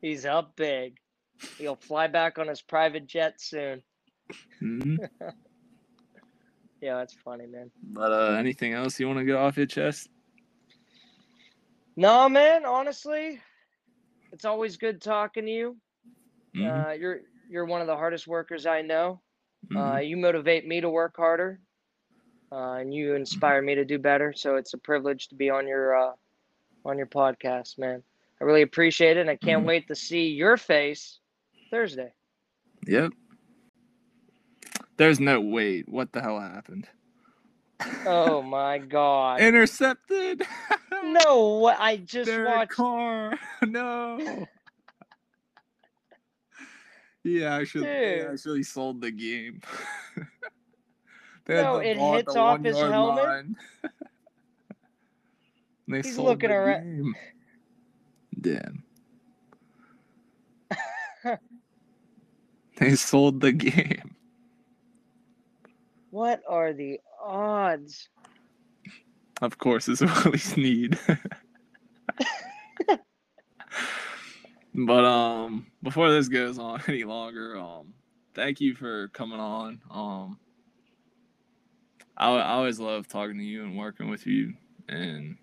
He's 0.00 0.24
up 0.26 0.56
big. 0.56 0.98
He'll 1.58 1.76
fly 1.76 2.08
back 2.08 2.38
on 2.38 2.48
his 2.48 2.60
private 2.62 3.06
jet 3.06 3.40
soon. 3.40 3.82
Mhm. 4.62 4.98
Yeah, 6.80 6.96
that's 6.98 7.14
funny, 7.24 7.46
man. 7.46 7.70
But 7.82 8.12
uh, 8.12 8.34
anything 8.38 8.74
else 8.74 9.00
you 9.00 9.06
want 9.06 9.18
to 9.18 9.24
get 9.24 9.36
off 9.36 9.56
your 9.56 9.64
chest? 9.64 10.10
No, 11.96 12.28
man. 12.28 12.66
Honestly, 12.66 13.40
it's 14.32 14.44
always 14.44 14.76
good 14.76 15.00
talking 15.00 15.46
to 15.46 15.50
you. 15.50 15.76
Mhm. 16.54 16.90
Uh, 16.90 16.92
you're 16.92 17.20
you're 17.48 17.64
one 17.64 17.80
of 17.80 17.86
the 17.86 17.96
hardest 17.96 18.26
workers 18.26 18.66
I 18.66 18.82
know. 18.82 19.22
Uh, 19.74 19.96
Mhm. 19.96 20.08
you 20.08 20.16
motivate 20.18 20.66
me 20.66 20.82
to 20.82 20.90
work 20.90 21.16
harder, 21.16 21.58
uh, 22.54 22.74
and 22.74 22.94
you 22.94 23.14
inspire 23.14 23.60
me 23.60 23.74
to 23.74 23.84
do 23.84 23.98
better. 23.98 24.32
So 24.32 24.56
it's 24.56 24.74
a 24.74 24.78
privilege 24.78 25.28
to 25.28 25.34
be 25.34 25.50
on 25.50 25.66
your 25.66 25.96
uh, 25.98 26.12
on 26.84 26.96
your 26.96 27.06
podcast, 27.08 27.78
man. 27.78 28.02
I 28.40 28.44
really 28.44 28.62
appreciate 28.62 29.16
it, 29.16 29.20
and 29.22 29.30
I 29.30 29.36
can't 29.36 29.62
Mhm. 29.62 29.66
wait 29.66 29.88
to 29.88 29.94
see 29.94 30.28
your 30.28 30.56
face 30.56 31.18
Thursday. 31.70 32.12
Yep. 32.86 33.12
There's 34.96 35.18
no 35.18 35.40
wait. 35.40 35.88
What 35.88 36.12
the 36.12 36.20
hell 36.20 36.38
happened? 36.40 36.86
Oh 38.06 38.40
my 38.56 38.78
god! 38.78 39.40
Intercepted. 39.40 40.42
No, 41.04 41.58
what 41.58 41.76
I 41.80 41.96
just 41.96 42.30
Derek 42.30 42.48
watched. 42.48 42.70
Carr. 42.72 43.38
No. 43.66 44.46
he 47.22 47.44
actually, 47.44 47.86
he 47.88 48.16
Dude. 48.20 48.26
actually 48.32 48.62
sold 48.62 49.00
the 49.00 49.10
game. 49.10 49.60
No, 51.48 51.78
it 51.78 51.96
ball 51.98 52.14
hits 52.14 52.36
off 52.36 52.62
his 52.62 52.78
helmet. 52.78 53.24
And 53.28 53.56
they 55.88 55.96
He's 55.98 56.14
sold 56.16 56.28
looking 56.28 56.48
the 56.50 56.54
arou- 56.54 56.82
game. 56.82 57.14
Damn. 58.40 58.82
they 62.76 62.94
sold 62.96 63.40
the 63.40 63.52
game. 63.52 64.16
What 66.10 66.42
are 66.48 66.72
the 66.72 67.00
odds? 67.22 68.08
Of 69.42 69.58
course, 69.58 69.88
it's 69.88 70.00
Willie 70.00 70.38
Snead. 70.38 70.98
but 74.74 75.04
um, 75.04 75.66
before 75.82 76.10
this 76.10 76.28
goes 76.28 76.58
on 76.58 76.80
any 76.88 77.04
longer, 77.04 77.58
um, 77.58 77.92
thank 78.34 78.60
you 78.60 78.74
for 78.74 79.08
coming 79.08 79.40
on. 79.40 79.80
Um, 79.90 80.38
I, 82.16 82.30
I 82.30 82.52
always 82.52 82.78
love 82.78 83.08
talking 83.08 83.38
to 83.38 83.44
you 83.44 83.64
and 83.64 83.76
working 83.76 84.08
with 84.08 84.26
you, 84.26 84.54
and 84.88 85.36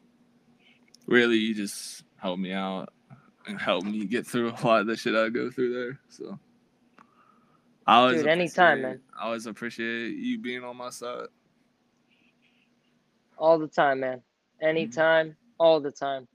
really, 1.07 1.38
you 1.38 1.53
just 1.53 2.03
help 2.18 2.39
me 2.39 2.53
out 2.53 2.93
and 3.48 3.60
help 3.60 3.84
me 3.84 4.06
get 4.06 4.26
through 4.26 4.49
a 4.49 4.60
lot 4.65 4.81
of 4.81 4.88
the 4.88 4.95
shit 4.95 5.15
I 5.15 5.30
go 5.30 5.49
through 5.49 5.73
there. 5.73 5.99
So. 6.10 6.39
I 7.88 7.98
always 7.98 8.18
Dude, 8.19 8.27
anytime, 8.27 8.81
man. 8.84 8.99
I 9.19 9.26
always 9.26 9.48
appreciate 9.48 10.15
you 10.15 10.38
being 10.39 10.64
on 10.64 10.77
my 10.77 10.91
side. 10.91 11.27
All 13.38 13.57
the 13.57 13.68
time, 13.68 14.02
man. 14.02 14.18
Mm-hmm. 14.18 14.65
Anytime, 14.65 15.35
all 15.57 15.80
the 15.80 15.91
time. 15.91 16.27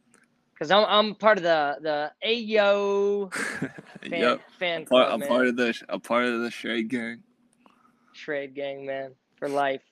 Cause 0.59 0.71
I'm 0.71 0.87
I'm 0.89 1.15
part 1.15 1.37
of 1.37 1.45
the 1.45 1.77
the 1.83 2.13
Ayo 2.27 3.33
fan 4.03 4.11
yep. 4.11 4.41
fan 4.59 4.87
part, 4.87 5.09
club, 5.09 5.13
a 5.13 5.19
man. 5.19 5.29
part 5.29 5.47
of 5.49 5.57
the 5.57 5.75
a 5.91 5.99
part 5.99 6.25
of 6.25 6.41
the 6.41 6.51
Shade 6.51 6.89
gang. 6.89 7.23
Trade 8.15 8.55
gang, 8.55 8.87
man, 8.87 9.13
for 9.37 9.51
life. 9.51 9.83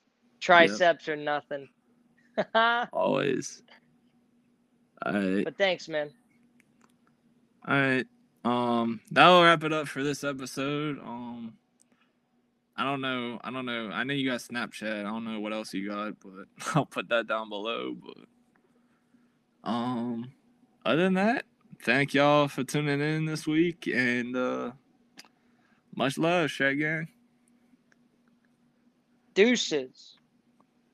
Triceps 0.45 1.09
or 1.09 1.15
nothing. 1.15 1.67
Always. 2.93 3.63
Alright. 5.03 5.43
But 5.43 5.57
thanks, 5.57 5.89
man. 5.89 6.11
Alright. 7.67 8.05
Um 8.43 9.01
that'll 9.09 9.43
wrap 9.43 9.63
it 9.63 9.73
up 9.73 9.87
for 9.87 10.03
this 10.03 10.23
episode. 10.23 10.99
Um 10.99 11.53
I 12.77 12.83
don't 12.83 13.01
know. 13.01 13.39
I 13.43 13.49
don't 13.49 13.65
know. 13.65 13.89
I 13.91 14.03
know 14.03 14.13
you 14.13 14.29
got 14.29 14.41
Snapchat. 14.41 14.99
I 14.99 15.03
don't 15.03 15.23
know 15.23 15.39
what 15.39 15.51
else 15.51 15.73
you 15.73 15.89
got, 15.89 16.13
but 16.19 16.45
I'll 16.75 16.85
put 16.85 17.09
that 17.09 17.25
down 17.25 17.49
below. 17.49 17.95
But 17.95 19.67
um 19.67 20.31
other 20.85 21.05
than 21.05 21.15
that, 21.15 21.45
thank 21.81 22.13
y'all 22.13 22.47
for 22.47 22.63
tuning 22.63 23.01
in 23.01 23.25
this 23.25 23.47
week 23.47 23.87
and 23.91 24.35
uh 24.37 24.71
much 25.95 26.19
love, 26.19 26.51
Shade 26.51 26.75
Gang. 26.75 27.07
Deuces. 29.33 30.14